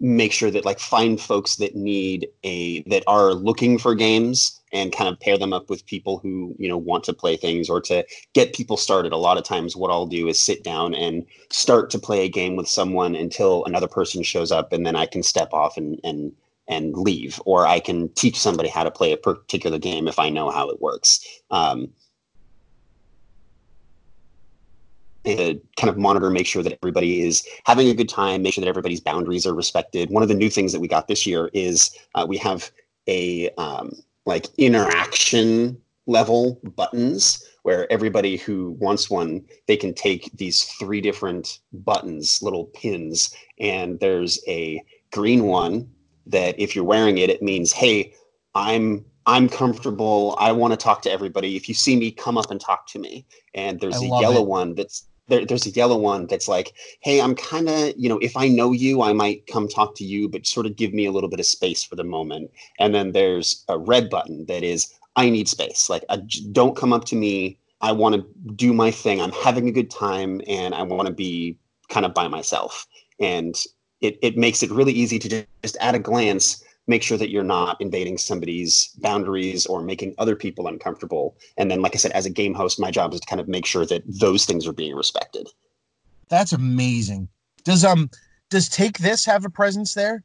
make 0.00 0.32
sure 0.32 0.50
that 0.50 0.64
like 0.64 0.80
find 0.80 1.20
folks 1.20 1.56
that 1.56 1.76
need 1.76 2.26
a 2.42 2.82
that 2.84 3.04
are 3.06 3.34
looking 3.34 3.78
for 3.78 3.94
games 3.94 4.58
and 4.72 4.92
kind 4.92 5.12
of 5.12 5.20
pair 5.20 5.36
them 5.36 5.52
up 5.52 5.68
with 5.68 5.84
people 5.86 6.18
who 6.18 6.54
you 6.58 6.68
know 6.68 6.78
want 6.78 7.04
to 7.04 7.12
play 7.12 7.36
things 7.36 7.68
or 7.68 7.80
to 7.82 8.04
get 8.32 8.54
people 8.54 8.76
started. 8.76 9.12
A 9.12 9.16
lot 9.16 9.36
of 9.36 9.44
times 9.44 9.76
what 9.76 9.90
i'll 9.90 10.06
do 10.06 10.26
is 10.28 10.40
sit 10.40 10.64
down 10.64 10.94
and 10.94 11.26
start 11.50 11.90
to 11.90 11.98
play 11.98 12.24
a 12.24 12.30
game 12.30 12.56
with 12.56 12.68
someone 12.68 13.14
until 13.14 13.64
another 13.66 13.88
person 13.88 14.22
shows 14.22 14.50
up 14.50 14.72
and 14.72 14.86
then 14.86 14.96
i 14.96 15.06
can 15.06 15.22
step 15.22 15.52
off 15.52 15.76
and 15.76 16.00
and 16.02 16.32
and 16.68 16.94
leave 16.96 17.40
or 17.44 17.66
i 17.66 17.78
can 17.80 18.08
teach 18.14 18.38
somebody 18.38 18.68
how 18.68 18.84
to 18.84 18.90
play 18.90 19.12
a 19.12 19.16
particular 19.16 19.78
game 19.78 20.08
if 20.08 20.18
i 20.18 20.30
know 20.30 20.50
how 20.50 20.70
it 20.70 20.80
works. 20.80 21.20
Um, 21.50 21.88
to 25.36 25.60
kind 25.76 25.90
of 25.90 25.96
monitor, 25.96 26.30
make 26.30 26.46
sure 26.46 26.62
that 26.62 26.78
everybody 26.82 27.22
is 27.22 27.46
having 27.64 27.88
a 27.88 27.94
good 27.94 28.08
time, 28.08 28.42
make 28.42 28.54
sure 28.54 28.62
that 28.62 28.68
everybody's 28.68 29.00
boundaries 29.00 29.46
are 29.46 29.54
respected. 29.54 30.10
One 30.10 30.22
of 30.22 30.28
the 30.28 30.34
new 30.34 30.50
things 30.50 30.72
that 30.72 30.80
we 30.80 30.88
got 30.88 31.08
this 31.08 31.26
year 31.26 31.50
is 31.52 31.90
uh, 32.14 32.26
we 32.28 32.36
have 32.38 32.70
a 33.08 33.50
um, 33.58 33.92
like 34.26 34.46
interaction 34.58 35.80
level 36.06 36.60
buttons 36.76 37.44
where 37.62 37.90
everybody 37.92 38.36
who 38.36 38.72
wants 38.80 39.10
one 39.10 39.44
they 39.66 39.76
can 39.76 39.94
take 39.94 40.30
these 40.36 40.64
three 40.78 41.00
different 41.00 41.60
buttons 41.72 42.40
little 42.42 42.64
pins 42.66 43.34
and 43.58 44.00
there's 44.00 44.40
a 44.48 44.82
green 45.12 45.44
one 45.44 45.88
that 46.26 46.58
if 46.58 46.74
you're 46.74 46.84
wearing 46.84 47.18
it 47.18 47.30
it 47.30 47.42
means 47.42 47.72
hey 47.72 48.12
i'm 48.54 49.04
i'm 49.26 49.48
comfortable 49.48 50.36
i 50.40 50.50
want 50.50 50.72
to 50.72 50.76
talk 50.76 51.02
to 51.02 51.12
everybody 51.12 51.54
if 51.54 51.68
you 51.68 51.74
see 51.74 51.96
me 51.96 52.10
come 52.10 52.38
up 52.38 52.50
and 52.50 52.60
talk 52.60 52.86
to 52.86 52.98
me 52.98 53.24
and 53.54 53.78
there's 53.78 54.02
I 54.02 54.06
a 54.06 54.20
yellow 54.20 54.42
it. 54.42 54.48
one 54.48 54.74
that's 54.74 55.06
there, 55.30 55.46
there's 55.46 55.66
a 55.66 55.70
yellow 55.70 55.96
one 55.96 56.26
that's 56.26 56.48
like, 56.48 56.74
hey, 57.00 57.20
I'm 57.20 57.34
kind 57.34 57.68
of, 57.68 57.94
you 57.96 58.08
know, 58.08 58.18
if 58.18 58.36
I 58.36 58.48
know 58.48 58.72
you, 58.72 59.02
I 59.02 59.12
might 59.12 59.46
come 59.46 59.68
talk 59.68 59.94
to 59.96 60.04
you, 60.04 60.28
but 60.28 60.46
sort 60.46 60.66
of 60.66 60.76
give 60.76 60.92
me 60.92 61.06
a 61.06 61.12
little 61.12 61.30
bit 61.30 61.40
of 61.40 61.46
space 61.46 61.82
for 61.82 61.96
the 61.96 62.04
moment. 62.04 62.50
And 62.78 62.94
then 62.94 63.12
there's 63.12 63.64
a 63.68 63.78
red 63.78 64.10
button 64.10 64.44
that 64.46 64.62
is, 64.62 64.92
I 65.16 65.30
need 65.30 65.48
space. 65.48 65.88
Like, 65.88 66.04
don't 66.52 66.76
come 66.76 66.92
up 66.92 67.04
to 67.06 67.16
me. 67.16 67.58
I 67.80 67.92
want 67.92 68.14
to 68.16 68.52
do 68.52 68.72
my 68.72 68.90
thing. 68.90 69.20
I'm 69.20 69.32
having 69.32 69.68
a 69.68 69.72
good 69.72 69.90
time 69.90 70.42
and 70.46 70.74
I 70.74 70.82
want 70.82 71.06
to 71.08 71.14
be 71.14 71.56
kind 71.88 72.04
of 72.04 72.12
by 72.12 72.28
myself. 72.28 72.86
And 73.18 73.54
it, 74.00 74.18
it 74.22 74.36
makes 74.36 74.62
it 74.62 74.70
really 74.70 74.92
easy 74.92 75.18
to 75.18 75.46
just 75.62 75.76
at 75.80 75.94
a 75.94 75.98
glance 75.98 76.62
make 76.90 77.02
sure 77.02 77.16
that 77.16 77.30
you're 77.30 77.42
not 77.42 77.80
invading 77.80 78.18
somebody's 78.18 78.90
boundaries 78.98 79.64
or 79.64 79.80
making 79.80 80.14
other 80.18 80.36
people 80.36 80.66
uncomfortable. 80.66 81.36
And 81.56 81.70
then, 81.70 81.80
like 81.80 81.94
I 81.94 81.98
said, 81.98 82.10
as 82.10 82.26
a 82.26 82.30
game 82.30 82.52
host, 82.52 82.78
my 82.78 82.90
job 82.90 83.14
is 83.14 83.20
to 83.20 83.26
kind 83.26 83.40
of 83.40 83.48
make 83.48 83.64
sure 83.64 83.86
that 83.86 84.02
those 84.06 84.44
things 84.44 84.66
are 84.66 84.72
being 84.72 84.94
respected. 84.94 85.48
That's 86.28 86.52
amazing. 86.52 87.28
Does 87.64 87.84
um 87.84 88.10
does 88.50 88.68
Take 88.68 88.98
This 88.98 89.24
have 89.24 89.44
a 89.44 89.50
presence 89.50 89.94
there? 89.94 90.24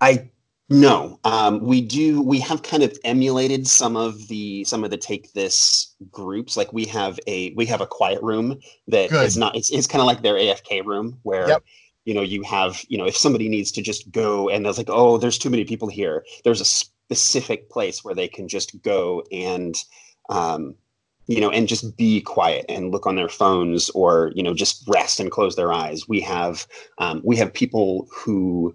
I 0.00 0.30
no. 0.68 1.20
Um, 1.24 1.60
we 1.60 1.80
do. 1.80 2.22
We 2.22 2.40
have 2.40 2.62
kind 2.62 2.82
of 2.82 2.96
emulated 3.04 3.66
some 3.66 3.96
of 3.96 4.28
the 4.28 4.64
some 4.64 4.84
of 4.84 4.90
the 4.90 4.96
Take 4.96 5.32
This 5.32 5.94
groups. 6.10 6.56
Like 6.56 6.72
we 6.72 6.84
have 6.86 7.18
a 7.26 7.52
we 7.54 7.66
have 7.66 7.80
a 7.80 7.86
quiet 7.86 8.22
room 8.22 8.60
that 8.88 9.10
Good. 9.10 9.24
is 9.24 9.36
not. 9.36 9.56
It's 9.56 9.70
it's 9.70 9.86
kind 9.86 10.00
of 10.00 10.06
like 10.06 10.22
their 10.22 10.34
AFK 10.34 10.84
room 10.84 11.18
where. 11.22 11.48
Yep 11.48 11.64
you 12.06 12.14
know 12.14 12.22
you 12.22 12.42
have 12.44 12.82
you 12.88 12.96
know 12.96 13.04
if 13.06 13.16
somebody 13.16 13.48
needs 13.50 13.70
to 13.72 13.82
just 13.82 14.10
go 14.10 14.48
and 14.48 14.64
there's 14.64 14.78
like 14.78 14.88
oh 14.88 15.18
there's 15.18 15.38
too 15.38 15.50
many 15.50 15.64
people 15.64 15.88
here. 15.88 16.24
There's 16.44 16.62
a 16.62 16.64
specific 16.64 17.68
place 17.68 18.02
where 18.02 18.14
they 18.14 18.28
can 18.28 18.48
just 18.48 18.80
go 18.82 19.22
and 19.30 19.74
um, 20.30 20.74
you 21.26 21.40
know 21.40 21.50
and 21.50 21.68
just 21.68 21.96
be 21.96 22.22
quiet 22.22 22.64
and 22.68 22.92
look 22.92 23.06
on 23.06 23.16
their 23.16 23.28
phones 23.28 23.90
or 23.90 24.32
you 24.34 24.42
know 24.42 24.54
just 24.54 24.84
rest 24.88 25.20
and 25.20 25.30
close 25.30 25.56
their 25.56 25.72
eyes. 25.72 26.08
We 26.08 26.20
have 26.22 26.66
um, 26.98 27.20
we 27.24 27.36
have 27.36 27.52
people 27.52 28.08
who 28.10 28.74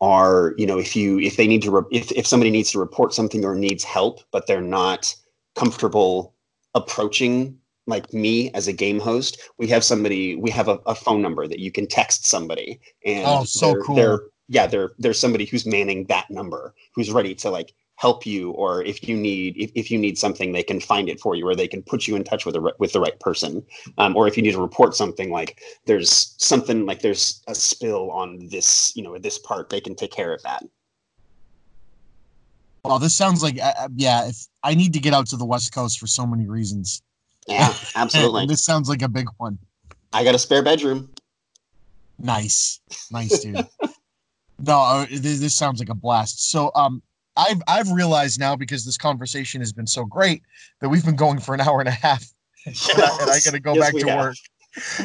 are 0.00 0.54
you 0.56 0.66
know 0.66 0.78
if 0.78 0.96
you 0.96 1.20
if 1.20 1.36
they 1.36 1.46
need 1.46 1.62
to 1.62 1.70
re- 1.70 1.90
if, 1.92 2.10
if 2.12 2.26
somebody 2.26 2.50
needs 2.50 2.72
to 2.72 2.80
report 2.80 3.12
something 3.12 3.44
or 3.44 3.54
needs 3.54 3.84
help 3.84 4.20
but 4.32 4.46
they're 4.46 4.62
not 4.62 5.14
comfortable 5.54 6.34
approaching 6.74 7.59
like 7.90 8.12
me 8.14 8.50
as 8.52 8.68
a 8.68 8.72
game 8.72 8.98
host, 8.98 9.38
we 9.58 9.66
have 9.68 9.84
somebody, 9.84 10.36
we 10.36 10.50
have 10.50 10.68
a, 10.68 10.78
a 10.86 10.94
phone 10.94 11.20
number 11.20 11.46
that 11.46 11.58
you 11.58 11.70
can 11.70 11.86
text 11.86 12.26
somebody, 12.26 12.80
and 13.04 13.26
oh, 13.26 13.44
so 13.44 13.72
they're, 13.72 13.82
cool. 13.82 13.96
They're, 13.96 14.20
yeah, 14.48 14.66
there 14.66 14.92
there's 14.98 15.18
somebody 15.18 15.44
who's 15.44 15.66
manning 15.66 16.04
that 16.06 16.30
number, 16.30 16.74
who's 16.94 17.10
ready 17.10 17.34
to 17.36 17.50
like 17.50 17.74
help 17.96 18.24
you, 18.24 18.52
or 18.52 18.82
if 18.84 19.06
you 19.06 19.14
need 19.14 19.56
if, 19.58 19.70
if 19.74 19.90
you 19.90 19.98
need 19.98 20.16
something, 20.16 20.52
they 20.52 20.62
can 20.62 20.80
find 20.80 21.08
it 21.10 21.20
for 21.20 21.34
you, 21.34 21.46
or 21.46 21.54
they 21.54 21.68
can 21.68 21.82
put 21.82 22.08
you 22.08 22.16
in 22.16 22.24
touch 22.24 22.46
with 22.46 22.54
the 22.54 22.74
with 22.78 22.92
the 22.92 23.00
right 23.00 23.20
person, 23.20 23.62
um, 23.98 24.16
or 24.16 24.26
if 24.26 24.36
you 24.36 24.42
need 24.42 24.52
to 24.52 24.60
report 24.60 24.96
something 24.96 25.30
like 25.30 25.60
there's 25.84 26.34
something 26.38 26.86
like 26.86 27.02
there's 27.02 27.42
a 27.46 27.54
spill 27.54 28.10
on 28.10 28.48
this 28.48 28.96
you 28.96 29.02
know 29.02 29.18
this 29.18 29.38
part, 29.38 29.68
they 29.68 29.80
can 29.80 29.94
take 29.94 30.12
care 30.12 30.32
of 30.32 30.42
that. 30.42 30.64
Well, 32.84 32.98
this 32.98 33.14
sounds 33.14 33.42
like 33.42 33.58
uh, 33.60 33.72
uh 33.78 33.88
yeah. 33.94 34.28
If 34.28 34.46
I 34.62 34.74
need 34.74 34.94
to 34.94 35.00
get 35.00 35.12
out 35.12 35.26
to 35.28 35.36
the 35.36 35.44
West 35.44 35.74
Coast 35.74 36.00
for 36.00 36.06
so 36.06 36.26
many 36.26 36.46
reasons, 36.46 37.02
yeah, 37.46 37.74
absolutely. 37.94 38.46
this 38.46 38.64
sounds 38.64 38.88
like 38.88 39.02
a 39.02 39.08
big 39.08 39.28
one. 39.38 39.58
I 40.12 40.24
got 40.24 40.34
a 40.34 40.38
spare 40.38 40.62
bedroom. 40.62 41.10
Nice, 42.18 42.80
nice, 43.10 43.38
dude. 43.40 43.66
no, 44.58 44.80
uh, 44.80 45.06
this, 45.10 45.40
this 45.40 45.54
sounds 45.54 45.80
like 45.80 45.88
a 45.88 45.94
blast. 45.94 46.50
So, 46.50 46.70
um, 46.74 47.02
I've 47.36 47.62
I've 47.66 47.90
realized 47.90 48.38
now 48.38 48.56
because 48.56 48.84
this 48.84 48.98
conversation 48.98 49.60
has 49.60 49.72
been 49.72 49.86
so 49.86 50.04
great 50.04 50.42
that 50.80 50.88
we've 50.88 51.04
been 51.04 51.16
going 51.16 51.38
for 51.38 51.54
an 51.54 51.60
hour 51.60 51.80
and 51.80 51.88
a 51.88 51.92
half, 51.92 52.24
yes. 52.66 52.90
and, 52.94 53.02
I, 53.02 53.34
I 53.34 53.40
got 53.44 53.52
to 53.52 53.60
go 53.60 53.74
yes, 53.74 53.92
back 53.92 54.00
to 54.00 54.08
have. 54.08 54.18
work. 54.18 54.36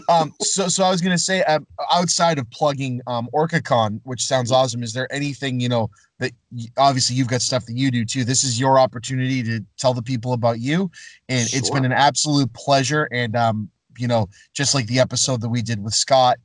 Um, 0.09 0.33
so 0.41 0.67
so 0.67 0.83
I 0.83 0.89
was 0.89 1.01
gonna 1.01 1.17
say, 1.17 1.43
um, 1.43 1.65
outside 1.91 2.37
of 2.37 2.49
plugging 2.51 3.01
um, 3.07 3.27
OrcaCon, 3.33 3.99
which 4.03 4.23
sounds 4.23 4.51
awesome, 4.51 4.83
is 4.83 4.93
there 4.93 5.11
anything 5.11 5.59
you 5.59 5.69
know 5.69 5.89
that 6.19 6.31
obviously 6.77 7.15
you've 7.15 7.27
got 7.27 7.41
stuff 7.41 7.65
that 7.65 7.73
you 7.73 7.91
do 7.91 8.05
too. 8.05 8.23
This 8.23 8.43
is 8.43 8.59
your 8.59 8.79
opportunity 8.79 9.43
to 9.43 9.63
tell 9.77 9.93
the 9.93 10.01
people 10.01 10.33
about 10.33 10.59
you, 10.59 10.89
and 11.29 11.47
it's 11.53 11.69
been 11.69 11.85
an 11.85 11.91
absolute 11.91 12.51
pleasure. 12.53 13.07
And 13.11 13.35
um, 13.35 13.69
you 13.97 14.07
know, 14.07 14.29
just 14.53 14.73
like 14.73 14.87
the 14.87 14.99
episode 14.99 15.41
that 15.41 15.49
we 15.49 15.61
did 15.61 15.83
with 15.83 15.93
Scott, 15.93 16.37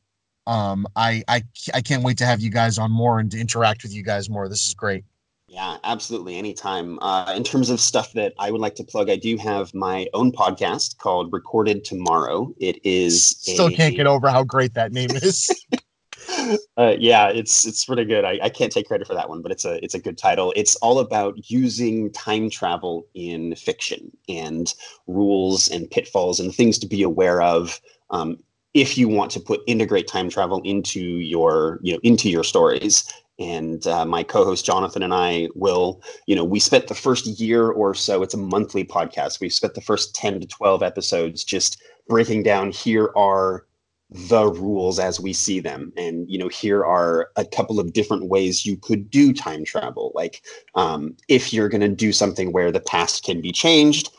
um, 0.46 0.86
I 0.96 1.22
I 1.28 1.42
I 1.74 1.80
can't 1.80 2.02
wait 2.02 2.18
to 2.18 2.26
have 2.26 2.40
you 2.40 2.50
guys 2.50 2.78
on 2.78 2.90
more 2.90 3.20
and 3.20 3.30
to 3.30 3.40
interact 3.40 3.82
with 3.82 3.94
you 3.94 4.02
guys 4.02 4.28
more. 4.28 4.48
This 4.48 4.66
is 4.66 4.74
great. 4.74 5.04
Yeah, 5.50 5.78
absolutely. 5.82 6.36
Anytime. 6.36 6.96
Uh, 7.02 7.34
in 7.36 7.42
terms 7.42 7.70
of 7.70 7.80
stuff 7.80 8.12
that 8.12 8.34
I 8.38 8.52
would 8.52 8.60
like 8.60 8.76
to 8.76 8.84
plug, 8.84 9.10
I 9.10 9.16
do 9.16 9.36
have 9.38 9.74
my 9.74 10.06
own 10.14 10.30
podcast 10.30 10.98
called 10.98 11.32
Recorded 11.32 11.84
Tomorrow. 11.84 12.54
It 12.60 12.78
is 12.84 13.30
Still 13.30 13.66
a- 13.66 13.72
can't 13.72 13.96
get 13.96 14.06
over 14.06 14.30
how 14.30 14.44
great 14.44 14.74
that 14.74 14.92
name 14.92 15.10
is. 15.10 15.50
uh, 16.76 16.94
yeah, 17.00 17.30
it's 17.30 17.66
it's 17.66 17.84
pretty 17.84 18.04
good. 18.04 18.24
I, 18.24 18.38
I 18.44 18.48
can't 18.48 18.70
take 18.70 18.86
credit 18.86 19.08
for 19.08 19.14
that 19.14 19.28
one, 19.28 19.42
but 19.42 19.50
it's 19.50 19.64
a 19.64 19.82
it's 19.84 19.96
a 19.96 19.98
good 19.98 20.16
title. 20.16 20.52
It's 20.54 20.76
all 20.76 21.00
about 21.00 21.50
using 21.50 22.12
time 22.12 22.48
travel 22.48 23.08
in 23.14 23.56
fiction 23.56 24.16
and 24.28 24.72
rules 25.08 25.68
and 25.68 25.90
pitfalls 25.90 26.38
and 26.38 26.54
things 26.54 26.78
to 26.78 26.86
be 26.86 27.02
aware 27.02 27.42
of 27.42 27.80
um, 28.10 28.38
if 28.72 28.96
you 28.96 29.08
want 29.08 29.32
to 29.32 29.40
put 29.40 29.62
integrate 29.66 30.06
time 30.06 30.30
travel 30.30 30.62
into 30.64 31.00
your 31.00 31.80
you 31.82 31.94
know 31.94 32.00
into 32.04 32.30
your 32.30 32.44
stories. 32.44 33.02
And 33.40 33.86
uh, 33.86 34.04
my 34.04 34.22
co-host 34.22 34.66
Jonathan 34.66 35.02
and 35.02 35.14
I 35.14 35.48
will, 35.54 36.02
you 36.26 36.36
know, 36.36 36.44
we 36.44 36.60
spent 36.60 36.88
the 36.88 36.94
first 36.94 37.26
year 37.26 37.68
or 37.68 37.94
so. 37.94 38.22
It's 38.22 38.34
a 38.34 38.38
monthly 38.38 38.84
podcast. 38.84 39.40
We've 39.40 39.52
spent 39.52 39.74
the 39.74 39.80
first 39.80 40.14
ten 40.14 40.38
to 40.40 40.46
twelve 40.46 40.82
episodes 40.82 41.42
just 41.42 41.82
breaking 42.06 42.42
down. 42.42 42.70
Here 42.70 43.10
are 43.16 43.64
the 44.10 44.46
rules 44.46 44.98
as 44.98 45.20
we 45.20 45.32
see 45.32 45.60
them 45.60 45.92
and 45.96 46.28
you 46.28 46.36
know 46.36 46.48
here 46.48 46.84
are 46.84 47.30
a 47.36 47.44
couple 47.44 47.78
of 47.78 47.92
different 47.92 48.26
ways 48.26 48.66
you 48.66 48.76
could 48.76 49.08
do 49.08 49.32
time 49.32 49.64
travel 49.64 50.10
like 50.16 50.42
um, 50.74 51.16
if 51.28 51.52
you're 51.52 51.68
going 51.68 51.80
to 51.80 51.88
do 51.88 52.12
something 52.12 52.50
where 52.50 52.72
the 52.72 52.80
past 52.80 53.22
can 53.22 53.40
be 53.40 53.52
changed 53.52 54.10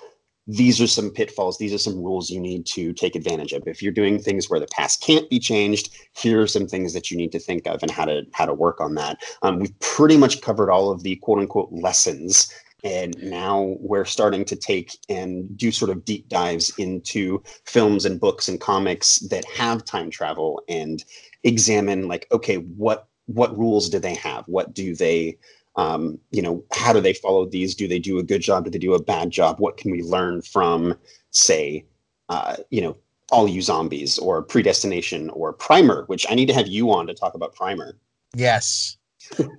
these 0.47 0.81
are 0.81 0.88
some 0.88 1.11
pitfalls 1.11 1.57
these 1.57 1.73
are 1.73 1.77
some 1.77 1.95
rules 1.95 2.30
you 2.30 2.39
need 2.39 2.65
to 2.65 2.93
take 2.93 3.15
advantage 3.15 3.53
of. 3.53 3.63
If 3.68 3.81
you're 3.81 3.91
doing 3.91 4.19
things 4.19 4.49
where 4.49 4.59
the 4.59 4.68
past 4.68 5.01
can't 5.01 5.30
be 5.30 5.39
changed 5.39 5.95
here 6.15 6.41
are 6.41 6.47
some 6.47 6.68
things 6.68 6.93
that 6.93 7.11
you 7.11 7.18
need 7.18 7.31
to 7.34 7.39
think 7.39 7.68
of 7.68 7.81
and 7.81 7.91
how 7.91 8.05
to 8.05 8.23
how 8.34 8.45
to 8.45 8.53
work 8.53 8.81
on 8.81 8.95
that. 8.95 9.18
Um, 9.41 9.59
we've 9.59 9.80
pretty 9.80 10.18
much 10.18 10.41
covered 10.41 10.72
all 10.72 10.91
of 10.91 11.03
the 11.03 11.15
quote 11.18 11.39
unquote 11.39 11.69
lessons 11.72 12.53
and 12.84 13.15
now 13.22 13.76
we're 13.80 14.05
starting 14.05 14.43
to 14.45 14.55
take 14.55 14.97
and 15.07 15.55
do 15.55 15.72
sort 15.72 15.91
of 15.91 16.03
deep 16.03 16.27
dives 16.30 16.73
into 16.80 17.43
films 17.65 18.05
and 18.05 18.19
books 18.19 18.47
and 18.47 18.59
comics 18.59 19.19
that 19.30 19.45
have 19.45 19.85
time 19.85 20.09
travel 20.09 20.63
and 20.68 21.03
examine 21.43 22.07
like 22.07 22.27
okay 22.31 22.55
what 22.55 23.07
what 23.34 23.57
rules 23.57 23.89
do 23.89 23.99
they 23.99 24.15
have? 24.15 24.45
What 24.47 24.73
do 24.73 24.95
they 24.95 25.38
um, 25.76 26.19
you 26.31 26.41
know 26.41 26.64
how 26.73 26.91
do 26.93 26.99
they 27.02 27.14
follow 27.14 27.45
these 27.45 27.76
do 27.76 27.88
they 27.88 27.99
do 27.99 28.19
a 28.19 28.23
good 28.23 28.41
job 28.41 28.65
do 28.65 28.69
they 28.69 28.77
do 28.77 28.93
a 28.93 29.02
bad 29.02 29.30
job 29.30 29.60
what 29.60 29.77
can 29.77 29.91
we 29.91 30.02
learn 30.03 30.41
from 30.41 30.95
say 31.31 31.85
uh, 32.30 32.57
you 32.69 32.81
know 32.81 32.98
all 33.31 33.48
you 33.48 33.61
zombies 33.61 34.18
or 34.19 34.41
predestination 34.41 35.30
or 35.30 35.53
primer 35.53 36.03
which 36.07 36.26
i 36.30 36.35
need 36.35 36.48
to 36.48 36.53
have 36.53 36.68
you 36.68 36.91
on 36.91 37.07
to 37.07 37.14
talk 37.14 37.34
about 37.34 37.56
primer 37.56 37.98
yes. 38.35 38.98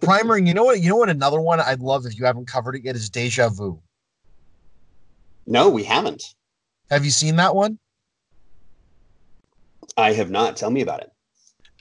Primer, 0.02 0.36
you 0.36 0.52
know 0.52 0.64
what? 0.64 0.80
You 0.80 0.88
know 0.90 0.96
what? 0.96 1.08
Another 1.08 1.40
one 1.40 1.60
I'd 1.60 1.80
love 1.80 2.04
if 2.04 2.18
you 2.18 2.24
haven't 2.26 2.46
covered 2.46 2.74
it 2.74 2.84
yet 2.84 2.96
is 2.96 3.08
Deja 3.08 3.48
Vu. 3.48 3.80
no 5.46 5.68
we 5.70 5.84
haven't 5.84 6.34
Have 6.90 7.04
you 7.04 7.10
seen 7.10 7.36
that 7.36 7.54
one? 7.54 7.78
i 9.96 10.12
have 10.12 10.30
not 10.30 10.56
tell 10.56 10.70
me 10.70 10.80
about 10.82 11.00
it 11.00 11.11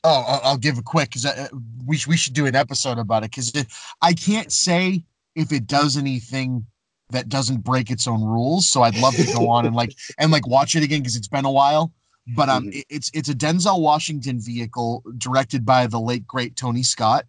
Oh, 0.04 0.24
I'll, 0.28 0.42
I'll 0.44 0.58
give 0.58 0.78
a 0.78 0.82
quick 0.82 1.10
because 1.10 1.26
uh, 1.26 1.48
we 1.86 2.00
we 2.08 2.18
should 2.18 2.34
do 2.34 2.46
an 2.48 2.56
episode 2.56 2.98
about 2.98 3.24
it 3.24 3.32
because 3.32 3.54
I 4.02 4.14
can't 4.14 4.52
say 4.52 5.04
if 5.36 5.52
it 5.52 5.68
does 5.68 5.96
anything 5.96 6.66
that 7.12 7.30
doesn't 7.30 7.58
break 7.64 7.92
its 7.92 8.08
own 8.08 8.24
rules. 8.24 8.68
So 8.68 8.82
I'd 8.82 8.96
love 8.98 9.16
to 9.18 9.26
go 9.32 9.50
on 9.50 9.66
and 9.66 9.76
like 9.76 9.94
and 10.18 10.32
like 10.32 10.48
watch 10.48 10.76
it 10.76 10.84
again 10.84 11.02
because 11.02 11.16
it's 11.16 11.28
been 11.28 11.46
a 11.46 11.52
while. 11.52 11.94
But 12.36 12.50
um, 12.50 12.66
Mhm. 12.66 12.76
it- 12.80 12.86
it's 12.90 13.12
it's 13.14 13.30
a 13.30 13.34
Denzel 13.36 13.80
Washington 13.82 14.40
vehicle 14.40 15.04
directed 15.18 15.66
by 15.66 15.86
the 15.88 16.00
late 16.00 16.26
great 16.26 16.56
Tony 16.56 16.82
Scott, 16.84 17.26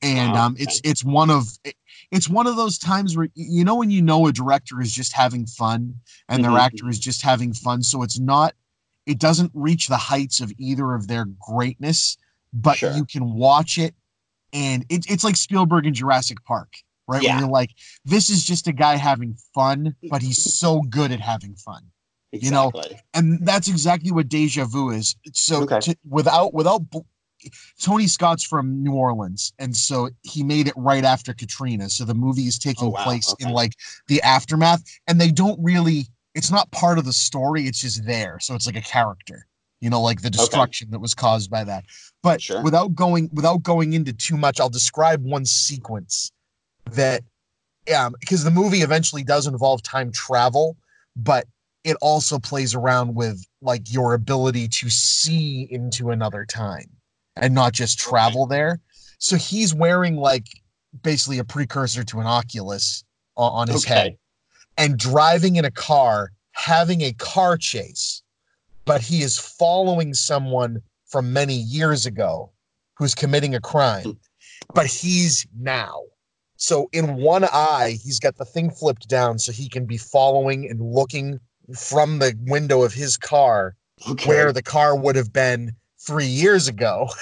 and 0.00 0.32
Wow, 0.34 0.46
um, 0.46 0.56
it's 0.58 0.80
it's 0.84 1.04
one 1.04 1.28
of 1.30 1.48
it- 1.64 1.76
it's 2.12 2.28
one 2.28 2.46
of 2.46 2.56
those 2.56 2.78
times 2.78 3.16
where 3.16 3.28
you 3.34 3.64
know 3.64 3.74
when 3.74 3.90
you 3.90 4.00
know 4.00 4.26
a 4.26 4.32
director 4.32 4.80
is 4.80 4.92
just 4.92 5.12
having 5.12 5.44
fun 5.46 5.94
and 6.28 6.42
their 6.44 6.52
Mhm. 6.52 6.60
actor 6.60 6.88
is 6.88 6.98
just 6.98 7.20
having 7.22 7.52
fun. 7.52 7.82
So 7.82 8.02
it's 8.02 8.18
not 8.18 8.54
it 9.06 9.18
doesn't 9.18 9.50
reach 9.54 9.88
the 9.88 9.96
heights 9.96 10.40
of 10.40 10.52
either 10.58 10.94
of 10.94 11.06
their 11.08 11.26
greatness, 11.40 12.16
but 12.52 12.76
Sure. 12.78 12.92
you 12.92 13.04
can 13.04 13.34
watch 13.34 13.78
it 13.78 13.94
and 14.52 14.84
it, 14.88 15.10
it's 15.10 15.24
like 15.24 15.36
Spielberg 15.36 15.86
in 15.86 15.94
Jurassic 15.94 16.42
Park, 16.44 16.72
right? 17.08 17.22
Yeah. 17.22 17.32
Where 17.34 17.40
you're 17.40 17.50
like, 17.50 17.70
this 18.04 18.30
is 18.30 18.44
just 18.44 18.66
a 18.68 18.72
guy 18.72 18.96
having 18.96 19.36
fun, 19.54 19.94
but 20.10 20.22
he's 20.22 20.42
so 20.58 20.80
good 20.82 21.12
at 21.12 21.20
having 21.20 21.54
fun. 21.56 21.82
You 22.32 22.50
know, 22.50 22.70
And 23.14 23.38
that's 23.46 23.68
exactly 23.68 24.10
what 24.10 24.28
Deja 24.28 24.64
Vu 24.66 24.90
is. 24.90 25.16
So 25.32 25.62
Okay. 25.62 25.80
to, 25.80 25.96
without 26.08 26.52
without 26.52 26.82
Tony 27.80 28.06
Scott's 28.06 28.44
from 28.44 28.82
New 28.82 28.92
Orleans, 28.92 29.52
and 29.58 29.74
so 29.74 30.10
he 30.22 30.42
made 30.42 30.66
it 30.66 30.74
right 30.76 31.04
after 31.04 31.32
Katrina. 31.32 31.88
So 31.88 32.04
the 32.04 32.14
movie 32.14 32.42
is 32.42 32.58
oh, 32.60 32.68
taking 32.68 32.88
Oh, 32.88 32.90
wow. 32.90 33.04
place 33.04 33.34
in 33.38 33.50
like 33.50 33.72
the 34.08 34.20
aftermath, 34.22 34.82
and 35.06 35.20
they 35.20 35.30
don't 35.30 35.58
really. 35.62 36.08
It's 36.36 36.50
not 36.50 36.70
part 36.70 36.98
of 36.98 37.06
the 37.06 37.14
story. 37.14 37.66
It's 37.66 37.80
just 37.80 38.04
there, 38.04 38.38
so 38.40 38.54
it's 38.54 38.66
like 38.66 38.76
a 38.76 38.82
character. 38.82 39.46
You 39.80 39.90
know, 39.90 40.00
like 40.02 40.20
the 40.20 40.30
destruction 40.30 40.90
that 40.90 41.00
was 41.00 41.14
caused 41.14 41.50
by 41.50 41.64
that. 41.64 41.84
But 42.22 42.42
Sure. 42.42 42.62
without 42.62 42.94
going 42.94 43.30
without 43.32 43.62
going 43.62 43.94
into 43.94 44.12
too 44.12 44.36
much, 44.36 44.60
I'll 44.60 44.68
describe 44.68 45.24
one 45.24 45.46
sequence 45.46 46.30
that, 46.92 47.22
um, 47.96 48.14
because 48.20 48.44
the 48.44 48.50
movie 48.50 48.82
eventually 48.82 49.24
does 49.24 49.46
involve 49.46 49.82
time 49.82 50.12
travel, 50.12 50.76
but 51.16 51.46
it 51.84 51.96
also 52.02 52.38
plays 52.38 52.74
around 52.74 53.14
with 53.14 53.42
like 53.62 53.92
your 53.92 54.12
ability 54.14 54.68
to 54.68 54.90
see 54.90 55.66
into 55.70 56.10
another 56.10 56.44
time 56.44 56.90
and 57.36 57.54
not 57.54 57.72
just 57.72 57.98
travel 57.98 58.46
there. 58.46 58.80
So 59.18 59.36
he's 59.36 59.74
wearing 59.74 60.16
like 60.16 60.46
basically 61.02 61.38
a 61.38 61.44
precursor 61.44 62.04
to 62.04 62.20
an 62.20 62.26
Oculus 62.26 63.04
on 63.36 63.68
his 63.68 63.84
Okay. 63.84 63.94
head 63.94 64.18
and 64.76 64.98
driving 64.98 65.56
in 65.56 65.64
a 65.64 65.70
car, 65.70 66.32
having 66.52 67.02
a 67.02 67.12
car 67.14 67.56
chase, 67.56 68.22
but 68.84 69.00
he 69.00 69.22
is 69.22 69.38
following 69.38 70.14
someone 70.14 70.80
from 71.06 71.32
many 71.32 71.54
years 71.54 72.06
ago 72.06 72.50
who's 72.96 73.14
committing 73.14 73.54
a 73.54 73.60
crime, 73.60 74.18
but 74.74 74.86
he's 74.86 75.46
now. 75.58 76.00
So 76.56 76.88
in 76.92 77.16
one 77.16 77.44
eye, 77.44 77.98
he's 78.02 78.18
got 78.18 78.36
the 78.36 78.44
thing 78.44 78.70
flipped 78.70 79.08
down 79.08 79.38
so 79.38 79.52
he 79.52 79.68
can 79.68 79.84
be 79.84 79.98
following 79.98 80.68
and 80.68 80.80
looking 80.80 81.38
from 81.74 82.18
the 82.18 82.34
window 82.46 82.82
of 82.82 82.94
his 82.94 83.16
car 83.16 83.76
okay. 84.08 84.28
where 84.28 84.52
the 84.52 84.62
car 84.62 84.96
would 84.96 85.16
have 85.16 85.32
been 85.32 85.74
three 85.98 86.26
years 86.26 86.68
ago. 86.68 87.08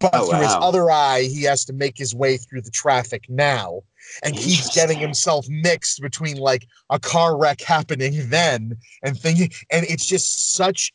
But 0.00 0.14
Oh, 0.14 0.30
through 0.30 0.40
his 0.40 0.54
other 0.60 0.90
eye, 0.90 1.22
he 1.22 1.42
has 1.42 1.64
to 1.66 1.72
make 1.74 1.98
his 1.98 2.14
way 2.14 2.38
through 2.38 2.62
the 2.62 2.70
traffic 2.70 3.24
now 3.28 3.82
and 4.22 4.34
keeps 4.34 4.74
getting 4.74 4.98
himself 4.98 5.46
mixed 5.48 6.00
between 6.00 6.38
like 6.38 6.66
a 6.88 6.98
car 6.98 7.36
wreck 7.36 7.60
happening 7.60 8.14
then 8.30 8.76
and 9.02 9.18
thinking. 9.18 9.50
And 9.70 9.84
it's 9.86 10.06
just 10.06 10.54
such, 10.54 10.92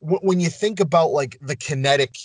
wh- 0.00 0.22
when 0.24 0.40
you 0.40 0.50
think 0.50 0.80
about 0.80 1.10
like 1.10 1.38
the 1.40 1.54
kinetic, 1.56 2.16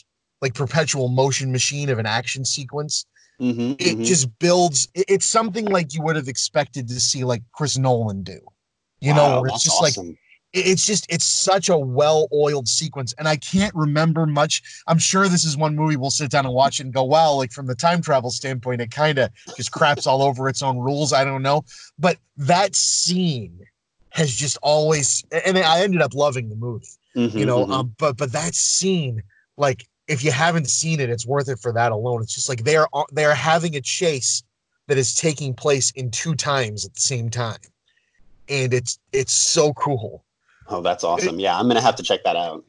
like 0.41 0.55
perpetual 0.55 1.07
motion 1.07 1.51
machine 1.51 1.89
of 1.89 1.99
an 1.99 2.05
action 2.07 2.45
sequence, 2.45 3.05
Mhm, 3.39 3.75
it 3.79 3.97
mhm. 3.97 4.05
just 4.05 4.27
builds. 4.39 4.87
it- 4.95 5.05
It's 5.07 5.25
something 5.25 5.65
like 5.65 5.93
you 5.93 6.01
would 6.01 6.15
have 6.15 6.27
expected 6.27 6.87
to 6.87 6.99
see 6.99 7.23
like 7.23 7.43
Chris 7.51 7.77
Nolan 7.77 8.23
do. 8.23 8.39
You 9.01 9.11
Wow, 9.11 9.15
know, 9.15 9.41
where 9.41 9.49
it's 9.49 9.63
just 9.63 9.81
like 9.81 9.93
awesome. 9.93 10.09
it- 10.11 10.17
it's 10.53 10.85
just 10.85 11.05
it's 11.11 11.25
such 11.25 11.69
a 11.69 11.77
well-oiled 11.77 12.67
sequence 12.67 13.13
and 13.17 13.27
i 13.27 13.35
can't 13.35 13.73
remember 13.75 14.25
much. 14.25 14.61
I'm 14.87 14.99
sure 14.99 15.27
this 15.27 15.43
is 15.43 15.57
one 15.57 15.75
movie 15.75 15.95
we'll 15.95 16.11
sit 16.11 16.29
down 16.31 16.45
and 16.45 16.53
watch 16.53 16.79
and 16.79 16.93
go 16.93 17.03
well 17.03 17.37
like 17.37 17.51
from 17.51 17.65
the 17.67 17.75
time 17.75 18.01
travel 18.01 18.29
standpoint 18.29 18.81
it 18.81 18.91
kind 18.91 19.17
of 19.17 19.29
just 19.57 19.71
craps 19.71 20.05
all 20.07 20.21
over 20.21 20.47
its 20.47 20.61
own 20.61 20.77
rules 20.77 21.11
i 21.11 21.23
don't 21.23 21.41
know. 21.41 21.63
But 21.97 22.17
that 22.37 22.75
scene 22.75 23.59
has 24.11 24.33
just 24.33 24.57
always 24.61 25.23
and 25.45 25.57
i 25.57 25.81
ended 25.81 26.01
up 26.01 26.13
loving 26.13 26.49
the 26.49 26.55
movie 26.55 26.87
you 27.15 27.21
Mhm, 27.29 27.45
know 27.47 27.65
mhm. 27.65 27.71
um 27.71 27.95
but 27.97 28.17
but 28.17 28.31
that 28.31 28.53
scene 28.55 29.21
like 29.57 29.87
if 30.07 30.23
you 30.23 30.31
haven't 30.31 30.69
seen 30.69 30.99
it 30.99 31.09
it's 31.09 31.25
worth 31.25 31.49
it 31.49 31.59
for 31.59 31.71
that 31.73 31.91
alone. 31.91 32.21
It's 32.21 32.35
just 32.35 32.49
like 32.49 32.63
they're 32.63 32.87
they're 33.11 33.33
having 33.35 33.75
a 33.75 33.81
chase 33.81 34.43
that 34.87 34.97
is 34.97 35.15
taking 35.15 35.53
place 35.53 35.91
in 35.91 36.11
two 36.11 36.35
times 36.35 36.85
at 36.85 36.93
the 36.93 37.01
same 37.01 37.29
time 37.29 37.59
and 38.49 38.73
it's 38.73 38.99
it's 39.13 39.33
so 39.33 39.73
cool 39.73 40.23
oh, 40.69 40.81
that's 40.81 41.03
awesome. 41.03 41.39
Yeah, 41.39 41.57
I'm 41.57 41.67
gonna 41.67 41.81
have 41.81 41.95
to 41.97 42.03
check 42.03 42.23
that 42.23 42.35
out. 42.35 42.63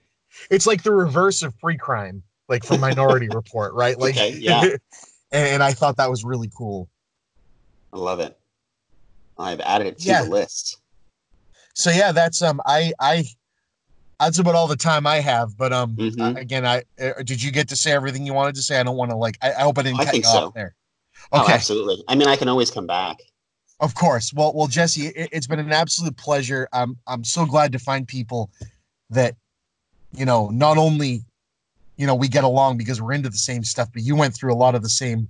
it's 0.50 0.66
like 0.66 0.82
the 0.82 0.92
reverse 0.92 1.42
of 1.42 1.56
pre-crime 1.58 2.22
like 2.48 2.64
from 2.64 2.80
minority 2.80 3.28
report 3.32 3.72
right 3.74 3.98
like 3.98 4.16
Okay, 4.16 4.32
yeah. 4.32 4.62
and, 5.32 5.48
and 5.48 5.62
i 5.62 5.72
thought 5.72 5.96
that 5.98 6.10
was 6.10 6.24
really 6.24 6.50
cool 6.56 6.88
I 7.92 7.98
love 7.98 8.18
it. 8.20 8.36
I've 9.38 9.60
added 9.60 9.86
it 9.86 9.98
to 10.00 10.08
Yeah. 10.08 10.22
the 10.24 10.28
list. 10.30 10.78
so 11.74 11.90
yeah 11.90 12.10
that's 12.12 12.42
um 12.42 12.60
i 12.66 12.92
i 13.00 13.24
that's 14.18 14.38
about 14.40 14.54
all 14.56 14.66
the 14.66 14.76
time 14.76 15.06
i 15.06 15.20
have 15.20 15.56
but 15.56 15.72
um 15.72 15.94
Mhm. 15.96 16.36
uh, 16.36 16.38
again 16.40 16.66
i 16.66 16.82
uh, 17.00 17.22
did 17.24 17.40
you 17.42 17.52
get 17.52 17.68
to 17.68 17.76
say 17.76 17.92
everything 17.92 18.26
you 18.26 18.34
wanted 18.34 18.54
to 18.56 18.62
say 18.62 18.78
i 18.80 18.82
don't 18.82 18.96
want 18.96 19.10
to 19.12 19.16
like 19.16 19.36
i, 19.42 19.52
I 19.52 19.62
hope 19.62 19.78
i 19.78 19.82
didn't 19.82 20.00
I 20.00 20.04
cut 20.06 20.16
you 20.16 20.22
so. 20.24 20.28
off 20.48 20.54
there 20.54 20.74
Oh, 21.32 21.42
okay. 21.42 21.52
Oh, 21.52 21.54
absolutely. 21.54 22.04
I 22.08 22.16
mean, 22.16 22.26
I 22.28 22.34
can 22.36 22.48
always 22.48 22.70
come 22.72 22.86
back. 22.88 23.18
Of 23.80 23.94
course. 23.94 24.32
Well, 24.32 24.52
well, 24.54 24.66
Jesse, 24.66 25.08
it, 25.08 25.34
has 25.34 25.46
been 25.46 25.58
an 25.58 25.72
absolute 25.72 26.16
pleasure. 26.16 26.68
I'm 26.72 26.96
I'm 27.06 27.24
so 27.24 27.44
glad 27.44 27.72
to 27.72 27.78
find 27.78 28.06
people 28.06 28.50
that, 29.10 29.34
you 30.12 30.24
know, 30.24 30.48
not 30.50 30.78
only, 30.78 31.22
you 31.96 32.06
know, 32.06 32.14
we 32.14 32.28
get 32.28 32.44
along 32.44 32.78
because 32.78 33.02
we're 33.02 33.12
into 33.12 33.28
the 33.28 33.38
same 33.38 33.64
stuff, 33.64 33.88
but 33.92 34.02
you 34.02 34.14
went 34.16 34.34
through 34.34 34.52
a 34.52 34.56
lot 34.56 34.74
of 34.74 34.82
the 34.82 34.88
same 34.88 35.28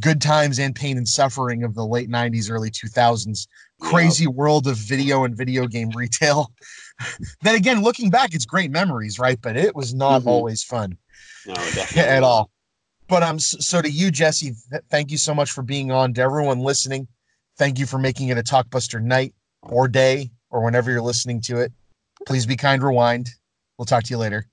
good 0.00 0.20
times 0.20 0.58
and 0.58 0.74
pain 0.74 0.98
and 0.98 1.08
suffering 1.08 1.62
of 1.62 1.74
the 1.74 1.86
late 1.86 2.10
90s 2.10 2.50
early 2.50 2.68
2000s 2.68 3.46
crazy 3.80 4.26
world 4.26 4.66
of 4.66 4.76
video 4.76 5.22
and 5.22 5.36
video 5.36 5.68
game 5.68 5.88
retail 5.94 6.50
then 7.42 7.54
again 7.54 7.80
looking 7.80 8.10
back 8.10 8.34
it's 8.34 8.44
great 8.44 8.72
memories 8.72 9.20
right 9.20 9.40
but 9.40 9.56
it 9.56 9.72
was 9.76 9.94
not 9.94 10.22
mm-hmm. 10.22 10.30
always 10.30 10.64
fun 10.64 10.98
no, 11.46 11.54
at 11.96 12.24
all 12.24 12.50
but 13.06 13.22
um, 13.22 13.38
so 13.38 13.82
to 13.82 13.90
you, 13.90 14.10
Jesse, 14.10 14.54
th- 14.70 14.82
thank 14.90 15.10
you 15.10 15.18
so 15.18 15.34
much 15.34 15.50
for 15.50 15.62
being 15.62 15.90
on. 15.90 16.14
To 16.14 16.22
everyone 16.22 16.60
listening, 16.60 17.06
thank 17.56 17.78
you 17.78 17.86
for 17.86 17.98
making 17.98 18.28
it 18.28 18.38
a 18.38 18.42
Talkbuster 18.42 19.02
night 19.02 19.34
or 19.62 19.88
day 19.88 20.30
or 20.50 20.62
whenever 20.64 20.90
you're 20.90 21.02
listening 21.02 21.40
to 21.42 21.58
it. 21.60 21.72
Please 22.26 22.46
be 22.46 22.56
kind, 22.56 22.82
rewind. 22.82 23.28
We'll 23.78 23.86
talk 23.86 24.04
to 24.04 24.10
you 24.10 24.18
later. 24.18 24.46